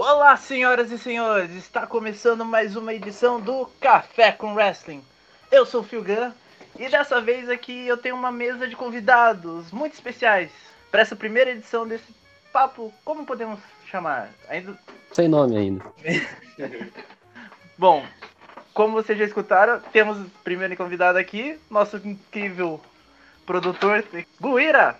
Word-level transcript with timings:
Olá, 0.00 0.36
senhoras 0.36 0.92
e 0.92 0.96
senhores! 0.96 1.50
Está 1.56 1.84
começando 1.84 2.44
mais 2.44 2.76
uma 2.76 2.94
edição 2.94 3.40
do 3.40 3.66
Café 3.80 4.30
com 4.30 4.54
Wrestling. 4.54 5.02
Eu 5.50 5.66
sou 5.66 5.80
o 5.80 5.84
Filgan 5.84 6.32
e 6.78 6.88
dessa 6.88 7.20
vez 7.20 7.50
aqui 7.50 7.84
eu 7.84 7.96
tenho 7.96 8.14
uma 8.14 8.30
mesa 8.30 8.68
de 8.68 8.76
convidados 8.76 9.72
muito 9.72 9.94
especiais 9.94 10.52
para 10.88 11.00
essa 11.00 11.16
primeira 11.16 11.50
edição 11.50 11.84
desse 11.84 12.14
papo. 12.52 12.94
Como 13.04 13.26
podemos 13.26 13.58
chamar? 13.90 14.30
Ainda 14.48 14.78
sem 15.12 15.26
nome 15.26 15.56
ainda. 15.56 15.84
Bom, 17.76 18.06
como 18.72 18.92
vocês 18.92 19.18
já 19.18 19.24
escutaram, 19.24 19.80
temos 19.92 20.16
o 20.16 20.30
primeiro 20.44 20.76
convidado 20.76 21.18
aqui, 21.18 21.58
nosso 21.68 21.96
incrível 21.96 22.80
produtor, 23.44 24.04
Guira. 24.40 24.96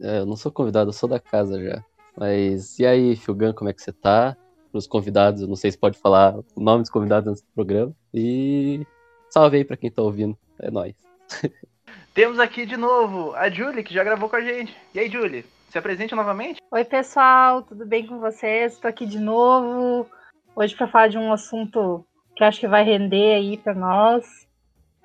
É, 0.00 0.20
eu 0.20 0.26
não 0.26 0.36
sou 0.36 0.52
convidado, 0.52 0.90
eu 0.90 0.94
sou 0.94 1.08
da 1.08 1.18
casa 1.18 1.60
já. 1.60 1.82
Mas 2.16 2.78
e 2.78 2.86
aí, 2.86 3.16
Filgan, 3.16 3.52
como 3.52 3.68
é 3.68 3.72
que 3.72 3.82
você 3.82 3.92
tá? 3.92 4.36
Para 4.70 4.78
os 4.78 4.86
convidados, 4.86 5.42
eu 5.42 5.48
não 5.48 5.56
sei 5.56 5.70
se 5.70 5.78
pode 5.78 5.98
falar 5.98 6.34
o 6.54 6.60
nome 6.60 6.82
dos 6.82 6.90
convidados 6.90 7.28
antes 7.28 7.42
do 7.42 7.48
programa. 7.54 7.92
E 8.12 8.86
salve 9.30 9.58
aí 9.58 9.64
para 9.64 9.76
quem 9.76 9.90
tá 9.90 10.02
ouvindo. 10.02 10.36
É 10.58 10.70
nóis. 10.70 10.96
Temos 12.14 12.38
aqui 12.38 12.64
de 12.64 12.76
novo 12.76 13.34
a 13.34 13.50
Julie, 13.50 13.84
que 13.84 13.92
já 13.92 14.02
gravou 14.02 14.28
com 14.28 14.36
a 14.36 14.40
gente. 14.40 14.74
E 14.94 14.98
aí, 14.98 15.10
Julie? 15.10 15.44
Se 15.68 15.78
apresente 15.78 16.14
novamente. 16.14 16.62
Oi, 16.70 16.84
pessoal, 16.84 17.62
tudo 17.62 17.84
bem 17.84 18.06
com 18.06 18.18
vocês? 18.18 18.72
Estou 18.72 18.88
aqui 18.88 19.04
de 19.04 19.18
novo. 19.18 20.08
Hoje 20.54 20.74
para 20.74 20.88
falar 20.88 21.08
de 21.08 21.18
um 21.18 21.30
assunto 21.30 22.06
que 22.34 22.42
acho 22.42 22.60
que 22.60 22.68
vai 22.68 22.82
render 22.82 23.34
aí 23.34 23.58
para 23.58 23.74
nós. 23.74 24.24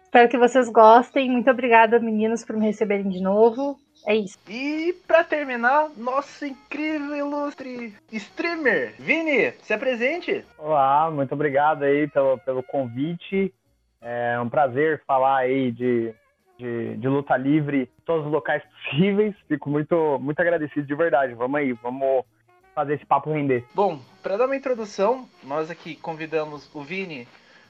Espero 0.03 0.29
que 0.29 0.37
vocês 0.37 0.70
gostem. 0.70 1.29
Muito 1.29 1.49
obrigada, 1.49 1.99
meninos, 1.99 2.46
por 2.46 2.55
me 2.55 2.65
receberem 2.65 3.09
de 3.09 3.21
novo. 3.21 3.77
É 4.05 4.16
isso. 4.16 4.38
E 4.49 4.94
para 5.07 5.24
terminar, 5.24 5.90
nosso 5.96 6.46
incrível 6.46 7.16
ilustre 7.16 7.96
streamer, 8.12 8.96
Vini, 8.98 9.52
se 9.62 9.74
apresente. 9.74 10.43
Olá, 10.58 11.10
muito 11.12 11.34
obrigado 11.34 11.84
aí 11.84 12.08
pelo, 12.08 12.38
pelo 12.40 12.63
convite. 12.63 13.54
É 14.02 14.40
um 14.40 14.49
prazer 14.49 15.04
falar 15.05 15.38
aí 15.38 15.71
de 15.71 16.13
de, 16.62 16.96
de 16.98 17.08
luta 17.08 17.35
livre 17.35 17.90
em 17.98 18.05
todos 18.05 18.27
os 18.27 18.32
locais 18.32 18.62
possíveis. 18.85 19.35
Fico 19.48 19.70
muito, 19.70 20.20
muito 20.20 20.40
agradecido 20.40 20.86
de 20.86 20.96
verdade. 20.96 21.34
Vamos 21.34 21.60
aí, 21.60 21.74
vamos 21.74 22.24
fazer 22.76 22.93
esse 22.93 23.05
papo 23.05 23.34
render. 23.34 23.65
Bom, 23.74 23.99
para 24.21 24.38
dar 24.38 24.46
uma 24.46 24.55
introdução, 24.55 25.27
nós 25.43 25.71
aqui 25.71 25.96
convidamos 25.96 26.70
o 26.74 26.84
Vini 26.84 27.27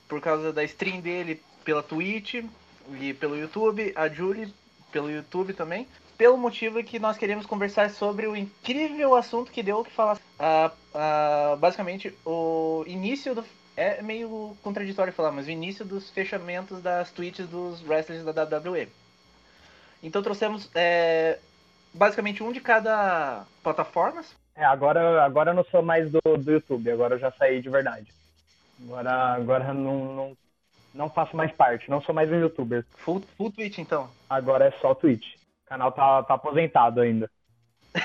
por 0.07 0.19
causa 0.19 0.51
da 0.51 0.63
stream 0.65 0.99
dele 0.99 1.41
pela 1.63 1.81
Twitch 1.81 2.43
e 2.99 3.13
pelo 3.13 3.37
YouTube, 3.37 3.93
a 3.95 4.09
Julie 4.09 4.53
pelo 4.91 5.09
YouTube 5.09 5.53
também, 5.53 5.87
pelo 6.21 6.37
motivo 6.37 6.83
que 6.83 6.99
nós 6.99 7.17
queremos 7.17 7.47
conversar 7.47 7.89
sobre 7.89 8.27
o 8.27 8.35
incrível 8.35 9.15
assunto 9.15 9.51
que 9.51 9.63
deu 9.63 9.79
o 9.79 9.83
que 9.83 9.89
falar. 9.89 10.17
Uh, 10.17 10.71
uh, 10.93 11.57
basicamente, 11.57 12.15
o 12.23 12.83
início 12.85 13.33
do, 13.33 13.43
é 13.75 14.03
meio 14.03 14.55
contraditório 14.61 15.11
falar, 15.11 15.31
mas 15.31 15.47
o 15.47 15.49
início 15.49 15.83
dos 15.83 16.11
fechamentos 16.11 16.79
das 16.79 17.09
tweets 17.09 17.47
dos 17.47 17.81
wrestlers 17.81 18.23
da 18.23 18.43
WWE. 18.43 18.87
Então 20.03 20.21
trouxemos 20.21 20.69
é, 20.75 21.39
basicamente 21.91 22.43
um 22.43 22.51
de 22.51 22.61
cada 22.61 23.43
plataforma. 23.63 24.23
É, 24.55 24.63
agora, 24.63 25.25
agora 25.25 25.49
eu 25.49 25.55
não 25.55 25.65
sou 25.71 25.81
mais 25.81 26.11
do, 26.11 26.21
do 26.37 26.51
YouTube, 26.51 26.91
agora 26.91 27.15
eu 27.15 27.19
já 27.19 27.31
saí 27.31 27.63
de 27.63 27.69
verdade. 27.69 28.13
Agora, 28.83 29.11
agora 29.33 29.73
não, 29.73 30.13
não, 30.13 30.37
não 30.93 31.09
faço 31.09 31.35
mais 31.35 31.51
parte, 31.51 31.89
não 31.89 31.99
sou 31.99 32.13
mais 32.13 32.31
um 32.31 32.39
youtuber. 32.39 32.85
Full, 32.97 33.23
full 33.35 33.51
Twitch 33.51 33.79
então? 33.79 34.07
Agora 34.29 34.65
é 34.65 34.71
só 34.79 34.93
Twitch. 34.93 35.40
O 35.71 35.73
canal 35.73 35.91
tá, 35.93 36.23
tá 36.23 36.33
aposentado 36.33 36.99
ainda. 36.99 37.31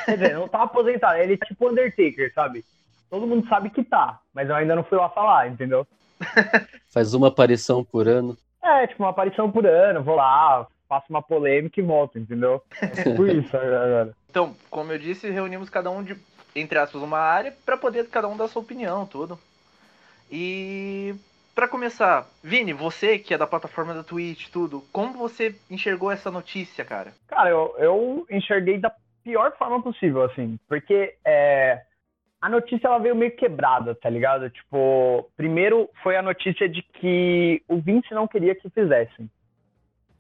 Quer 0.05 0.17
dizer, 0.17 0.35
não 0.35 0.49
tá 0.49 0.63
aposentado, 0.63 1.19
ele 1.19 1.35
é 1.35 1.47
tipo 1.47 1.69
Undertaker, 1.69 2.33
sabe? 2.33 2.65
todo 3.11 3.27
mundo 3.27 3.49
sabe 3.49 3.71
que 3.71 3.85
tá, 3.85 4.21
mas 4.33 4.49
eu 4.49 4.55
ainda 4.55 4.75
não 4.75 4.85
fui 4.85 4.99
lá 4.99 5.09
falar, 5.09 5.49
entendeu? 5.49 5.87
Faz 6.93 7.15
uma 7.15 7.29
aparição 7.29 7.85
por 7.85 8.09
ano. 8.09 8.37
É, 8.63 8.87
tipo, 8.87 9.03
uma 9.03 9.11
aparição 9.11 9.51
por 9.51 9.67
ano, 9.67 10.03
vou 10.03 10.17
lá, 10.17 10.67
faço 10.89 11.07
uma 11.11 11.23
polêmica 11.23 11.81
e 11.81 11.83
volto, 11.83 12.19
entendeu? 12.19 12.63
É 12.81 13.15
por 13.15 13.29
isso 13.29 13.57
agora. 13.57 14.13
Então, 14.29 14.55
como 14.71 14.93
eu 14.93 14.99
disse, 14.99 15.31
reunimos 15.31 15.71
cada 15.71 15.91
um 15.91 16.03
de, 16.03 16.17
entre 16.55 16.79
aspas, 16.79 17.01
uma 17.01 17.19
área 17.19 17.55
para 17.65 17.77
poder 17.77 18.09
cada 18.09 18.29
um 18.29 18.37
dar 18.37 18.49
sua 18.49 18.63
opinião, 18.63 19.07
tudo. 19.07 19.39
E 20.31 21.15
para 21.57 21.67
começar, 21.67 22.27
Vini, 22.45 22.75
você 22.75 23.19
que 23.19 23.33
é 23.33 23.39
da 23.39 23.47
plataforma 23.47 23.95
da 23.95 24.05
Twitch, 24.05 24.51
tudo, 24.51 24.83
como 24.93 25.15
você 25.15 25.57
enxergou 25.71 26.13
essa 26.13 26.31
notícia, 26.31 26.85
cara? 26.85 27.15
Cara, 27.27 27.49
eu, 27.49 27.75
eu 27.79 28.27
enxerguei 28.31 28.77
da 28.77 28.95
pior 29.25 29.57
forma 29.57 29.83
possível, 29.83 30.23
assim, 30.25 30.59
porque 30.69 31.15
é, 31.25 31.81
a 32.43 32.51
notícia 32.51 32.87
ela 32.87 32.99
veio 32.99 33.17
meio 33.17 33.35
quebrada, 33.35 33.95
tá 33.95 34.11
ligado? 34.11 34.51
Tipo, 34.51 35.31
primeiro 35.35 35.89
foi 36.03 36.15
a 36.15 36.23
notícia 36.23 36.69
de 36.69 36.83
que 36.83 37.63
o 37.67 37.81
Vince 37.81 38.13
não 38.13 38.29
queria 38.29 38.55
que 38.55 38.69
fizessem. 38.69 39.31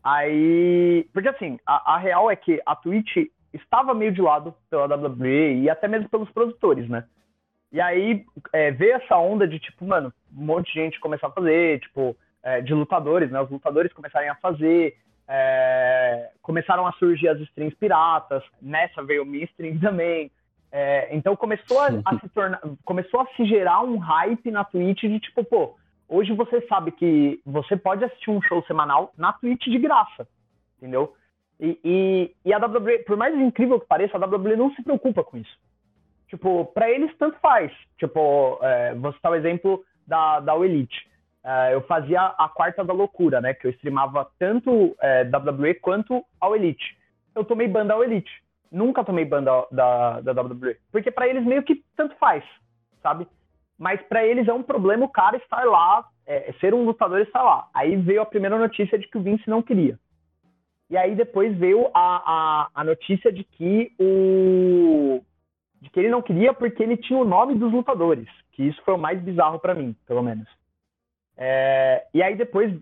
Aí, 0.02 1.06
porque 1.12 1.28
assim, 1.28 1.58
a, 1.66 1.96
a 1.96 1.98
real 1.98 2.30
é 2.30 2.36
que 2.36 2.62
a 2.64 2.74
Twitch 2.74 3.14
estava 3.52 3.92
meio 3.92 4.10
de 4.10 4.22
lado 4.22 4.54
pela 4.70 4.86
WWE 4.86 5.64
e 5.64 5.68
até 5.68 5.86
mesmo 5.86 6.08
pelos 6.08 6.30
produtores, 6.30 6.88
né? 6.88 7.04
E 7.76 7.80
aí 7.82 8.24
é, 8.54 8.70
veio 8.70 8.94
essa 8.94 9.18
onda 9.18 9.46
de 9.46 9.58
tipo, 9.58 9.84
mano, 9.84 10.10
um 10.34 10.46
monte 10.46 10.72
de 10.72 10.80
gente 10.80 10.98
começar 10.98 11.26
a 11.26 11.30
fazer, 11.30 11.78
tipo, 11.80 12.16
é, 12.42 12.62
de 12.62 12.72
lutadores, 12.72 13.30
né? 13.30 13.38
Os 13.38 13.50
lutadores 13.50 13.92
começarem 13.92 14.30
a 14.30 14.34
fazer, 14.36 14.96
é, 15.28 16.30
começaram 16.40 16.86
a 16.86 16.92
surgir 16.92 17.28
as 17.28 17.38
streams 17.38 17.76
piratas, 17.76 18.42
nessa 18.62 19.04
veio 19.04 19.24
o 19.24 19.26
minha 19.26 19.44
stream 19.44 19.76
também. 19.78 20.32
É, 20.72 21.14
então 21.14 21.36
começou 21.36 21.78
a, 21.78 21.88
a, 22.06 22.18
se 22.18 22.26
tornar, 22.30 22.62
começou 22.82 23.20
a 23.20 23.26
se 23.36 23.44
gerar 23.44 23.82
um 23.82 23.98
hype 23.98 24.50
na 24.50 24.64
Twitch 24.64 25.02
de 25.02 25.20
tipo, 25.20 25.44
pô, 25.44 25.76
hoje 26.08 26.32
você 26.32 26.62
sabe 26.68 26.92
que 26.92 27.42
você 27.44 27.76
pode 27.76 28.02
assistir 28.02 28.30
um 28.30 28.40
show 28.40 28.64
semanal 28.64 29.12
na 29.18 29.34
Twitch 29.34 29.66
de 29.66 29.78
graça, 29.78 30.26
entendeu? 30.78 31.14
E, 31.60 31.78
e, 31.84 32.34
e 32.42 32.54
a 32.54 32.56
WWE, 32.56 33.00
por 33.00 33.18
mais 33.18 33.38
incrível 33.38 33.78
que 33.78 33.86
pareça, 33.86 34.16
a 34.16 34.26
WWE 34.26 34.56
não 34.56 34.74
se 34.74 34.82
preocupa 34.82 35.22
com 35.22 35.36
isso. 35.36 35.58
Tipo, 36.28 36.64
para 36.66 36.90
eles 36.90 37.16
tanto 37.18 37.38
faz. 37.40 37.72
Tipo, 37.98 38.58
é, 38.62 38.94
vou 38.94 39.12
citar 39.12 39.32
o 39.32 39.36
exemplo 39.36 39.84
da, 40.06 40.40
da 40.40 40.56
Elite. 40.56 41.08
É, 41.44 41.74
eu 41.74 41.80
fazia 41.82 42.20
a 42.20 42.48
quarta 42.48 42.84
da 42.84 42.92
loucura, 42.92 43.40
né? 43.40 43.54
Que 43.54 43.66
eu 43.66 43.70
streamava 43.70 44.28
tanto 44.38 44.96
é, 45.00 45.22
WWE 45.22 45.74
quanto 45.74 46.24
ao 46.40 46.56
Elite. 46.56 46.96
Eu 47.34 47.44
tomei 47.44 47.68
banda 47.68 47.94
ao 47.94 48.02
Elite 48.02 48.32
Nunca 48.70 49.04
tomei 49.04 49.24
banda 49.24 49.66
da, 49.70 50.20
da, 50.20 50.42
WWE. 50.42 50.76
Porque 50.90 51.10
para 51.10 51.28
eles 51.28 51.44
meio 51.44 51.62
que 51.62 51.84
tanto 51.96 52.16
faz, 52.16 52.44
sabe? 53.02 53.26
Mas 53.78 54.00
para 54.02 54.24
eles 54.24 54.48
é 54.48 54.52
um 54.52 54.62
problema 54.62 55.04
o 55.04 55.10
cara 55.10 55.36
estar 55.36 55.64
lá, 55.64 56.04
é, 56.26 56.52
ser 56.60 56.74
um 56.74 56.84
lutador 56.84 57.20
e 57.20 57.22
estar 57.22 57.42
lá. 57.42 57.68
Aí 57.74 57.96
veio 57.96 58.22
a 58.22 58.26
primeira 58.26 58.58
notícia 58.58 58.98
de 58.98 59.08
que 59.08 59.18
o 59.18 59.22
Vince 59.22 59.48
não 59.48 59.62
queria. 59.62 59.98
E 60.88 60.96
aí 60.96 61.14
depois 61.14 61.56
veio 61.56 61.88
a, 61.94 62.22
a, 62.26 62.68
a 62.74 62.84
notícia 62.84 63.32
de 63.32 63.44
que 63.44 63.92
o 63.98 65.22
de 65.80 65.90
que 65.90 66.00
ele 66.00 66.08
não 66.08 66.22
queria 66.22 66.52
porque 66.52 66.82
ele 66.82 66.96
tinha 66.96 67.18
o 67.18 67.24
nome 67.24 67.54
dos 67.54 67.72
lutadores, 67.72 68.28
que 68.52 68.62
isso 68.62 68.80
foi 68.82 68.94
o 68.94 68.98
mais 68.98 69.20
bizarro 69.20 69.58
para 69.58 69.74
mim, 69.74 69.94
pelo 70.06 70.22
menos. 70.22 70.48
É, 71.36 72.06
e 72.14 72.22
aí 72.22 72.34
depois 72.34 72.72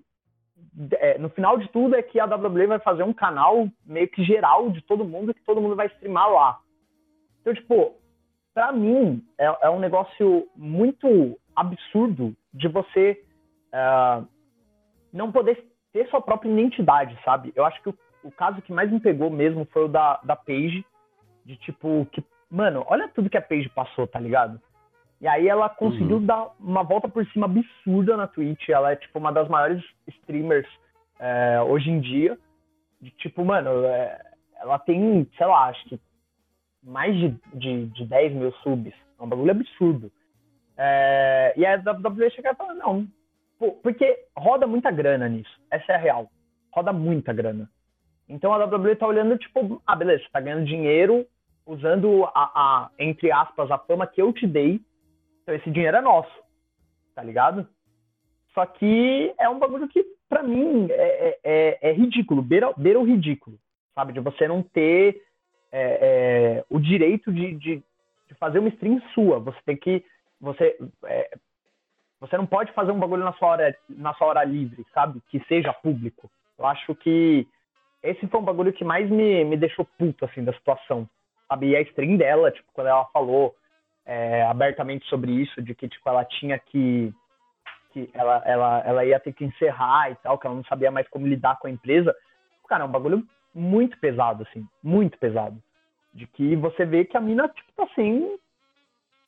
é, 0.99 1.19
no 1.19 1.29
final 1.29 1.59
de 1.59 1.69
tudo 1.69 1.95
é 1.95 2.03
que 2.03 2.19
a 2.19 2.25
WWE 2.25 2.67
vai 2.67 2.79
fazer 2.81 3.03
um 3.03 3.13
canal 3.13 3.69
meio 3.85 4.09
que 4.09 4.25
geral 4.25 4.71
de 4.71 4.81
todo 4.83 5.05
mundo 5.05 5.35
que 5.35 5.45
todo 5.45 5.61
mundo 5.61 5.77
vai 5.77 5.87
streamar 5.87 6.31
lá. 6.31 6.61
Então, 7.41 7.55
tipo, 7.55 7.95
pra 8.53 8.73
mim 8.73 9.25
é, 9.39 9.45
é 9.63 9.71
um 9.71 9.79
negócio 9.79 10.49
muito 10.57 11.39
absurdo 11.55 12.35
de 12.53 12.69
você 12.69 13.23
uh, 13.73 14.27
não 15.13 15.31
poder 15.31 15.65
ter 15.93 16.09
sua 16.09 16.21
própria 16.21 16.51
identidade, 16.51 17.17
sabe? 17.25 17.53
Eu 17.55 17.65
acho 17.65 17.81
que 17.83 17.89
o, 17.89 17.95
o, 18.25 18.33
caso 18.33 18.61
que 18.63 18.73
mais 18.73 18.91
me 18.91 18.99
pegou 18.99 19.31
mesmo 19.31 19.65
foi 19.67 19.85
o 19.85 19.89
da, 19.89 20.21
da 20.25 20.35
Paige, 20.35 20.85
de 21.45 21.57
tipo, 21.57 22.07
que, 22.11 22.25
mano, 22.55 22.85
olha 22.89 23.09
tudo 23.09 23.29
que 23.29 23.37
a 23.37 23.43
Paige 23.43 23.69
passou, 23.69 24.07
tá 24.07 24.21
ligado? 24.21 24.61
E 25.21 25.27
aí 25.27 25.49
ela 25.49 25.69
conseguiu 25.69 26.19
uhum. 26.19 26.27
dar 26.27 26.51
uma 26.61 26.83
volta 26.83 27.09
por 27.09 27.27
cima 27.29 27.47
absurda 27.47 28.17
na 28.17 28.27
Twitch. 28.27 28.69
Ela 28.69 28.93
é, 28.93 28.97
tipo, 28.97 29.19
uma 29.19 29.33
das 29.33 29.49
maiores 29.49 29.83
streamers 30.07 30.69
é, 31.19 31.61
hoje 31.63 31.91
em 31.91 32.01
dia. 32.01 32.39
De, 33.01 33.11
tipo, 33.11 33.45
mano, 33.45 33.85
é, 33.87 34.21
ela 34.61 34.79
tem, 34.79 35.29
sei 35.37 35.47
lá, 35.47 35.67
acho 35.67 35.85
que 35.89 36.01
mais 36.83 37.17
de, 37.17 37.35
de, 37.55 37.87
de 37.87 38.07
10 38.07 38.35
mil 38.35 38.53
subs. 38.63 38.95
É 39.19 39.23
um 39.23 39.29
bagulho 39.29 39.51
absurdo. 39.51 40.13
É, 40.77 41.55
e 41.57 41.65
a 41.65 41.77
WWE 41.77 42.31
chega 42.31 42.51
e 42.53 42.55
fala, 42.55 42.75
não, 42.75 43.07
pô, 43.59 43.73
porque 43.83 44.27
roda 44.37 44.67
muita 44.67 44.91
grana 44.91 45.29
nisso. 45.29 45.61
Essa 45.71 45.93
é 45.93 45.95
a 45.95 45.99
real. 45.99 46.31
Roda 46.73 46.93
muita 46.93 47.33
grana. 47.33 47.69
Então 48.29 48.53
a 48.53 48.65
WWE 48.65 48.97
tá 48.97 49.07
olhando, 49.07 49.39
tipo, 49.39 49.81
ah, 49.87 49.97
beleza, 49.97 50.23
você 50.23 50.31
tá 50.31 50.41
ganhando 50.41 50.67
dinheiro 50.67 51.27
usando 51.67 52.25
a, 52.27 52.31
a, 52.35 52.91
entre 52.99 53.33
aspas, 53.33 53.71
a 53.71 53.79
fama 53.79 54.07
que 54.07 54.21
eu 54.21 54.33
te 54.33 54.47
dei 54.47 54.81
então 55.45 55.55
esse 55.55 55.71
dinheiro 55.71 55.97
é 55.97 56.01
nosso, 56.01 56.33
tá 57.15 57.23
ligado? 57.23 57.69
Só 58.55 58.65
que 58.65 59.33
é 59.39 59.49
um 59.49 59.59
bagulho 59.59 59.87
que, 59.89 60.05
pra 60.29 60.43
mim, 60.43 60.89
é, 60.91 60.95
é, 60.95 61.39
é, 61.45 61.91
é 61.91 61.93
ridículo, 61.93 62.43
beira, 62.43 62.73
beira 62.77 62.99
o 62.99 63.05
ridículo, 63.05 63.59
sabe? 63.95 64.13
De 64.13 64.21
você 64.21 64.49
não 64.49 64.63
ter 64.63 65.23
é, 65.71 65.99
é, 66.61 66.65
o 66.71 66.81
direito 66.81 67.31
de, 67.31 67.55
de, 67.57 67.77
de, 67.77 68.35
fazer 68.39 68.59
uma 68.59 68.71
stream 68.71 69.01
sua. 69.13 69.39
Você 69.39 69.59
tem 69.67 69.77
que 69.77 70.03
você 70.41 70.77
é, 71.05 71.37
você 72.21 72.39
não 72.39 72.47
pode 72.47 72.73
fazer 72.73 72.91
um 72.91 72.99
bagulho 72.99 73.25
na 73.25 73.35
sua 73.35 73.49
hora 73.49 73.77
na 73.89 74.15
sua 74.15 74.29
hora 74.29 74.45
livre, 74.45 74.85
sabe? 74.95 75.21
Que 75.29 75.45
seja 75.47 75.75
público. 75.75 76.31
Eu 76.59 76.65
acho 76.67 76.95
que 76.95 77.47
esse 78.03 78.27
foi 78.29 78.41
um 78.41 78.45
bagulho 78.45 78.73
que 78.73 78.85
mais 78.85 79.11
me, 79.11 79.45
me 79.45 79.57
deixou 79.59 79.85
puto 79.99 80.25
assim 80.25 80.43
da 80.43 80.55
situação. 80.55 81.09
Sabe? 81.49 81.71
E 81.71 81.77
a 81.77 81.81
stream 81.83 82.17
dela, 82.17 82.51
tipo, 82.51 82.69
quando 82.73 82.89
ela 82.89 83.05
falou 83.07 83.55
é, 84.07 84.43
abertamente 84.45 85.07
sobre 85.09 85.33
isso, 85.33 85.63
de 85.63 85.75
que 85.75 85.89
tipo 85.89 86.09
ela 86.09 86.25
tinha 86.25 86.59
que 86.59 87.13
que 87.93 88.11
ela, 88.13 88.43
ela, 88.45 88.83
ela 88.85 89.05
ia 89.05 89.21
ter 89.21 89.33
que 89.33 89.45
encerrar 89.45 90.11
e 90.11 90.17
tal, 90.17 90.37
que 90.37 90.47
ela 90.47 90.57
não 90.57 90.65
sabia 90.65 90.91
mais 90.91 91.09
como 91.09 91.29
lidar 91.29 91.59
com 91.61 91.69
a 91.69 91.71
empresa. 91.71 92.15
Cara, 92.69 92.83
é 92.83 92.87
um 92.87 92.91
bagulho 92.91 93.23
muito 93.55 93.97
pesado, 94.01 94.43
assim, 94.43 94.67
muito 94.83 95.17
pesado. 95.17 95.63
De 96.13 96.27
que 96.27 96.57
você 96.57 96.85
vê 96.85 97.05
que 97.05 97.17
a 97.17 97.21
mina, 97.21 97.49
tipo, 97.49 97.73
tá 97.77 97.87
sem, 97.95 98.37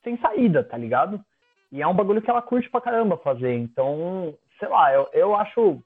sem 0.03 0.17
saída, 0.17 0.65
tá 0.65 0.77
ligado? 0.77 1.23
E 1.71 1.81
é 1.81 1.87
um 1.87 1.93
bagulho 1.93 2.21
que 2.21 2.29
ela 2.29 2.41
curte 2.41 2.69
pra 2.69 2.81
caramba 2.81 3.17
fazer. 3.17 3.53
Então, 3.53 4.37
sei 4.59 4.67
lá, 4.67 4.93
eu, 4.93 5.09
eu 5.13 5.35
acho. 5.35 5.81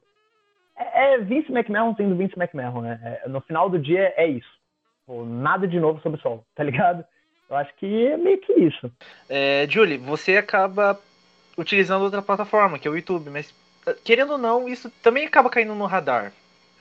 É, 0.76 1.14
é 1.14 1.18
Vince 1.18 1.52
McMahon 1.52 1.94
sendo 1.94 2.16
Vince 2.16 2.34
McMahon, 2.36 2.82
né? 2.82 3.20
É, 3.24 3.28
no 3.28 3.40
final 3.42 3.70
do 3.70 3.78
dia 3.78 4.12
é 4.16 4.26
isso. 4.26 4.61
Pô, 5.06 5.24
nada 5.24 5.66
de 5.66 5.78
novo 5.80 6.00
sobre 6.00 6.18
o 6.18 6.22
sol, 6.22 6.44
tá 6.54 6.62
ligado? 6.62 7.04
Eu 7.50 7.56
acho 7.56 7.74
que 7.74 8.06
é 8.06 8.16
meio 8.16 8.38
que 8.40 8.52
isso. 8.52 8.90
É, 9.28 9.66
Julie, 9.68 9.98
você 9.98 10.36
acaba 10.36 10.98
utilizando 11.56 12.02
outra 12.02 12.22
plataforma, 12.22 12.78
que 12.78 12.88
é 12.88 12.90
o 12.90 12.96
YouTube, 12.96 13.28
mas 13.30 13.54
querendo 14.04 14.32
ou 14.32 14.38
não, 14.38 14.68
isso 14.68 14.90
também 15.02 15.26
acaba 15.26 15.50
caindo 15.50 15.74
no 15.74 15.86
radar. 15.86 16.32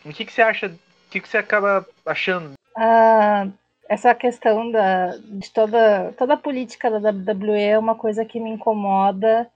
O 0.06 0.10
que, 0.10 0.26
que 0.26 0.32
você 0.32 0.42
acha? 0.42 0.68
O 0.68 1.10
que, 1.10 1.20
que 1.20 1.28
você 1.28 1.38
acaba 1.38 1.86
achando? 2.06 2.54
Ah, 2.76 3.48
essa 3.90 4.16
questão 4.16 4.72
da, 4.72 5.18
de 5.18 5.52
toda, 5.52 6.14
toda 6.18 6.36
a 6.36 6.38
política 6.38 6.90
da 6.90 7.10
WWE 7.10 7.60
é 7.60 7.78
uma 7.78 7.96
coisa 7.96 8.24
que 8.24 8.40
me 8.40 8.50
incomoda. 8.50 9.50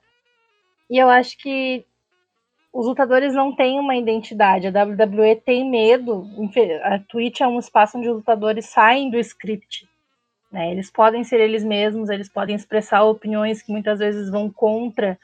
E 0.89 0.97
eu 0.97 1.09
acho 1.09 1.37
que 1.37 1.85
os 2.75 2.87
lutadores 2.87 3.33
não 3.33 3.55
têm 3.55 3.79
uma 3.79 3.95
identidade. 3.95 4.67
A 4.67 4.83
WWE 4.83 5.37
tem 5.37 5.67
medo. 5.67 6.27
A 6.83 6.99
Twitch 6.99 7.39
é 7.39 7.47
um 7.47 7.57
espaço 7.57 7.97
onde 7.97 8.09
os 8.09 8.17
lutadores 8.17 8.65
saem 8.65 9.09
do 9.09 9.17
script. 9.17 9.87
Né? 10.51 10.73
Eles 10.73 10.91
podem 10.91 11.23
ser 11.23 11.39
eles 11.39 11.63
mesmos, 11.63 12.09
eles 12.09 12.27
podem 12.27 12.53
expressar 12.53 13.05
opiniões 13.05 13.61
que 13.61 13.71
muitas 13.71 13.99
vezes 13.99 14.29
vão 14.29 14.49
contra 14.49 15.17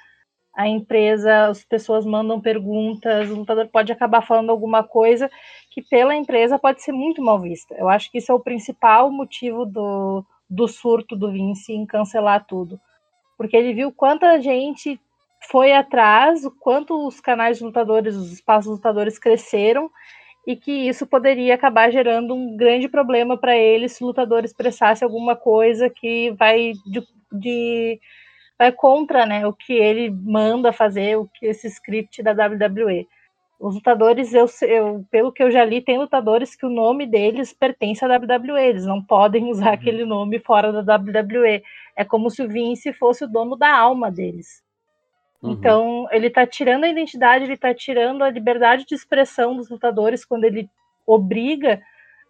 a 0.56 0.66
empresa, 0.66 1.48
as 1.48 1.62
pessoas 1.62 2.06
mandam 2.06 2.40
perguntas, 2.40 3.30
o 3.30 3.36
lutador 3.36 3.68
pode 3.68 3.92
acabar 3.92 4.22
falando 4.22 4.50
alguma 4.50 4.82
coisa 4.82 5.30
que 5.72 5.82
pela 5.82 6.16
empresa 6.16 6.58
pode 6.58 6.82
ser 6.82 6.94
muito 6.94 7.22
mal 7.22 7.38
vista. 7.38 7.76
Eu 7.76 7.90
acho 7.90 8.10
que 8.10 8.20
isso 8.20 8.32
é 8.32 8.36
o 8.36 8.40
principal 8.40 9.12
motivo 9.12 9.66
do, 9.66 10.24
do 10.50 10.70
surto 10.70 11.18
do 11.18 11.30
Vince 11.30 11.74
em 11.74 11.86
cancelar 11.86 12.46
tudo. 12.46 12.80
Porque 13.38 13.58
ele 13.58 13.74
viu 13.74 13.92
quanta 13.92 14.40
gente 14.40 14.98
foi 15.50 15.74
atrás, 15.74 16.46
o 16.46 16.52
quanto 16.52 17.08
os 17.08 17.20
canais 17.20 17.58
de 17.58 17.64
lutadores, 17.64 18.16
os 18.16 18.32
espaços 18.32 18.72
lutadores 18.72 19.18
cresceram 19.18 19.90
e 20.46 20.56
que 20.56 20.72
isso 20.72 21.06
poderia 21.06 21.56
acabar 21.56 21.92
gerando 21.92 22.34
um 22.34 22.56
grande 22.56 22.88
problema 22.88 23.38
para 23.38 23.56
ele 23.56 23.88
se 23.88 24.04
o 24.04 24.08
lutador 24.08 24.44
expressasse 24.44 25.04
alguma 25.04 25.36
coisa 25.36 25.90
que 25.90 26.32
vai 26.32 26.74
de, 26.86 27.04
de, 27.32 28.00
vai 28.58 28.72
contra 28.72 29.26
né, 29.26 29.46
o 29.46 29.54
que 29.54 29.74
ele 29.74 30.10
manda 30.10 30.74
fazer, 30.74 31.18
o 31.18 31.28
que 31.28 31.46
esse 31.46 31.68
script 31.68 32.22
da 32.24 32.32
WWE. 32.32 33.08
Os 33.60 33.76
lutadores, 33.76 34.34
eu, 34.34 34.48
eu, 34.64 35.06
pelo 35.12 35.32
que 35.32 35.44
eu 35.44 35.52
já 35.52 35.64
li, 35.64 35.82
tem 35.82 36.00
lutadores 36.00 36.56
que 36.56 36.66
o 36.66 36.70
nome 36.70 37.06
deles 37.06 37.54
pertence 37.54 38.04
à 38.04 38.08
WWE, 38.08 38.60
eles 38.60 38.86
não 38.88 39.04
podem 39.04 39.52
usar 39.52 39.68
uhum. 39.68 39.74
aquele 39.74 40.04
nome 40.04 40.40
fora 40.40 40.72
da 40.72 40.96
WWE. 40.96 41.62
É 41.96 42.04
como 42.04 42.32
se 42.32 42.42
o 42.42 42.48
Vince 42.48 42.92
fosse 42.94 43.24
o 43.24 43.28
dono 43.28 43.56
da 43.56 43.72
alma 43.72 44.10
deles. 44.10 44.64
Uhum. 45.42 45.52
Então, 45.52 46.08
ele 46.12 46.28
está 46.28 46.46
tirando 46.46 46.84
a 46.84 46.90
identidade, 46.90 47.46
ele 47.46 47.54
está 47.54 47.74
tirando 47.74 48.24
a 48.24 48.30
liberdade 48.30 48.86
de 48.86 48.94
expressão 48.94 49.56
dos 49.56 49.70
lutadores 49.70 50.24
quando 50.24 50.44
ele 50.44 50.70
obriga 51.06 51.82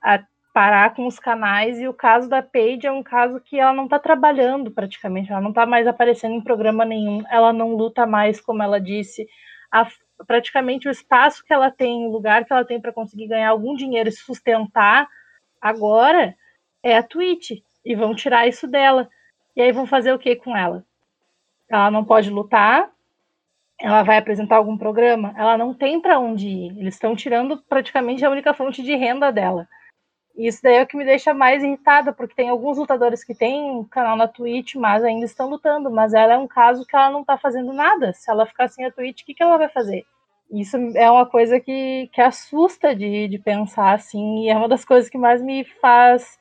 a 0.02 0.24
parar 0.54 0.94
com 0.96 1.06
os 1.06 1.20
canais. 1.20 1.80
E 1.80 1.88
o 1.88 1.94
caso 1.94 2.30
da 2.30 2.42
Paige 2.42 2.88
é 2.88 2.92
um 2.92 3.04
caso 3.04 3.40
que 3.42 3.60
ela 3.60 3.74
não 3.74 3.86
está 3.86 4.00
trabalhando 4.00 4.72
praticamente, 4.72 5.32
ela 5.32 5.42
não 5.42 5.50
está 5.50 5.66
mais 5.66 5.88
aparecendo 5.88 6.36
em 6.36 6.44
programa 6.44 6.86
nenhum, 6.86 7.24
ela 7.30 7.52
não 7.52 7.76
luta 7.76 8.06
mais, 8.06 8.40
como 8.40 8.64
ela 8.64 8.80
disse. 8.80 9.28
A, 9.72 9.88
praticamente 10.26 10.88
o 10.88 10.92
espaço 10.92 11.44
que 11.46 11.54
ela 11.54 11.72
tem, 11.72 12.06
o 12.06 12.12
lugar 12.12 12.46
que 12.46 12.54
ela 12.54 12.66
tem 12.66 12.80
para 12.80 12.94
conseguir 12.94 13.28
ganhar 13.28 13.50
algum 13.50 13.76
dinheiro 13.76 14.10
e 14.10 14.12
sustentar 14.12 15.08
agora 15.60 16.36
é 16.84 16.98
a 16.98 17.04
Twitch. 17.04 17.52
E 17.84 17.96
vão 17.96 18.14
tirar 18.14 18.48
isso 18.48 18.68
dela. 18.68 19.10
E 19.56 19.62
aí 19.62 19.72
vão 19.72 19.86
fazer 19.86 20.14
o 20.14 20.20
que 20.20 20.36
com 20.36 20.56
ela? 20.56 20.86
Ela 21.70 21.90
não 21.90 22.04
pode 22.06 22.30
lutar, 22.30 22.92
ela 23.82 24.04
vai 24.04 24.18
apresentar 24.18 24.58
algum 24.58 24.78
programa, 24.78 25.34
ela 25.36 25.58
não 25.58 25.74
tem 25.74 26.00
para 26.00 26.20
onde 26.20 26.48
ir. 26.48 26.80
Eles 26.80 26.94
estão 26.94 27.16
tirando 27.16 27.58
praticamente 27.68 28.24
a 28.24 28.30
única 28.30 28.54
fonte 28.54 28.84
de 28.84 28.96
renda 28.96 29.32
dela. 29.32 29.68
E 30.36 30.48
isso 30.48 30.62
daí 30.62 30.76
é 30.76 30.84
o 30.84 30.88
que 30.88 30.96
me 30.96 31.04
deixa 31.04 31.34
mais 31.34 31.64
irritada, 31.64 32.14
porque 32.14 32.36
tem 32.36 32.48
alguns 32.48 32.78
lutadores 32.78 33.24
que 33.24 33.34
têm 33.34 33.84
canal 33.86 34.16
na 34.16 34.28
Twitch, 34.28 34.76
mas 34.76 35.04
ainda 35.04 35.26
estão 35.26 35.50
lutando. 35.50 35.90
Mas 35.90 36.14
ela 36.14 36.34
é 36.34 36.38
um 36.38 36.48
caso 36.48 36.86
que 36.86 36.96
ela 36.96 37.10
não 37.10 37.22
está 37.22 37.38
fazendo 37.38 37.74
nada. 37.74 38.14
Se 38.14 38.30
ela 38.30 38.46
ficar 38.46 38.68
sem 38.70 38.86
a 38.86 38.92
Twitch, 38.92 39.24
o 39.24 39.26
que, 39.26 39.34
que 39.34 39.44
ela 39.44 39.58
vai 39.58 39.68
fazer? 39.68 40.06
Isso 40.52 40.78
é 40.96 41.10
uma 41.10 41.26
coisa 41.26 41.60
que, 41.60 42.08
que 42.14 42.22
assusta 42.22 42.96
de, 42.96 43.28
de 43.28 43.40
pensar, 43.40 43.94
assim, 43.94 44.44
e 44.44 44.50
é 44.50 44.56
uma 44.56 44.68
das 44.68 44.86
coisas 44.86 45.10
que 45.10 45.18
mais 45.18 45.42
me 45.42 45.64
faz 45.64 46.38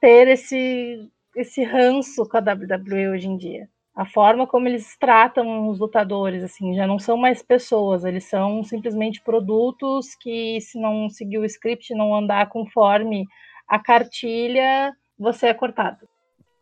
ter 0.00 0.28
esse, 0.28 1.10
esse 1.34 1.64
ranço 1.64 2.28
com 2.28 2.36
a 2.36 2.40
WWE 2.40 3.08
hoje 3.08 3.28
em 3.28 3.36
dia 3.36 3.68
a 3.98 4.06
forma 4.06 4.46
como 4.46 4.68
eles 4.68 4.96
tratam 4.96 5.68
os 5.68 5.80
lutadores, 5.80 6.44
assim, 6.44 6.72
já 6.72 6.86
não 6.86 7.00
são 7.00 7.16
mais 7.16 7.42
pessoas, 7.42 8.04
eles 8.04 8.22
são 8.22 8.62
simplesmente 8.62 9.20
produtos 9.20 10.14
que, 10.14 10.60
se 10.60 10.78
não 10.78 11.10
seguir 11.10 11.38
o 11.38 11.44
script, 11.44 11.92
não 11.96 12.14
andar 12.14 12.48
conforme 12.48 13.26
a 13.66 13.76
cartilha, 13.76 14.96
você 15.18 15.48
é 15.48 15.54
cortado. 15.54 16.08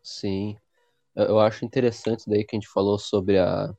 Sim. 0.03 0.57
Eu 1.15 1.39
acho 1.39 1.63
interessante 1.63 2.25
daí 2.27 2.43
que 2.43 2.57
a 2.57 2.59
gente 2.59 2.73
falou 2.73 2.99
sobre 2.99 3.39
a, 3.39 3.71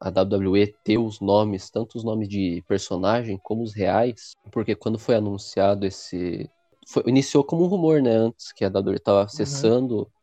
a 0.00 0.08
WWE 0.10 0.72
ter 0.84 0.96
os 0.96 1.20
nomes, 1.20 1.68
tanto 1.70 1.98
os 1.98 2.04
nomes 2.04 2.28
de 2.28 2.62
personagem 2.68 3.40
como 3.42 3.64
os 3.64 3.74
reais, 3.74 4.36
porque 4.52 4.76
quando 4.76 5.00
foi 5.00 5.16
anunciado 5.16 5.84
esse. 5.84 6.48
Foi, 6.86 7.02
iniciou 7.08 7.42
como 7.42 7.64
um 7.64 7.68
rumor, 7.68 8.00
né? 8.00 8.12
Antes 8.12 8.52
que 8.52 8.64
a 8.64 8.68
WWE 8.68 8.94
estava 8.94 9.18
uhum. 9.18 9.24
acessando 9.24 9.96
uhum 9.96 10.13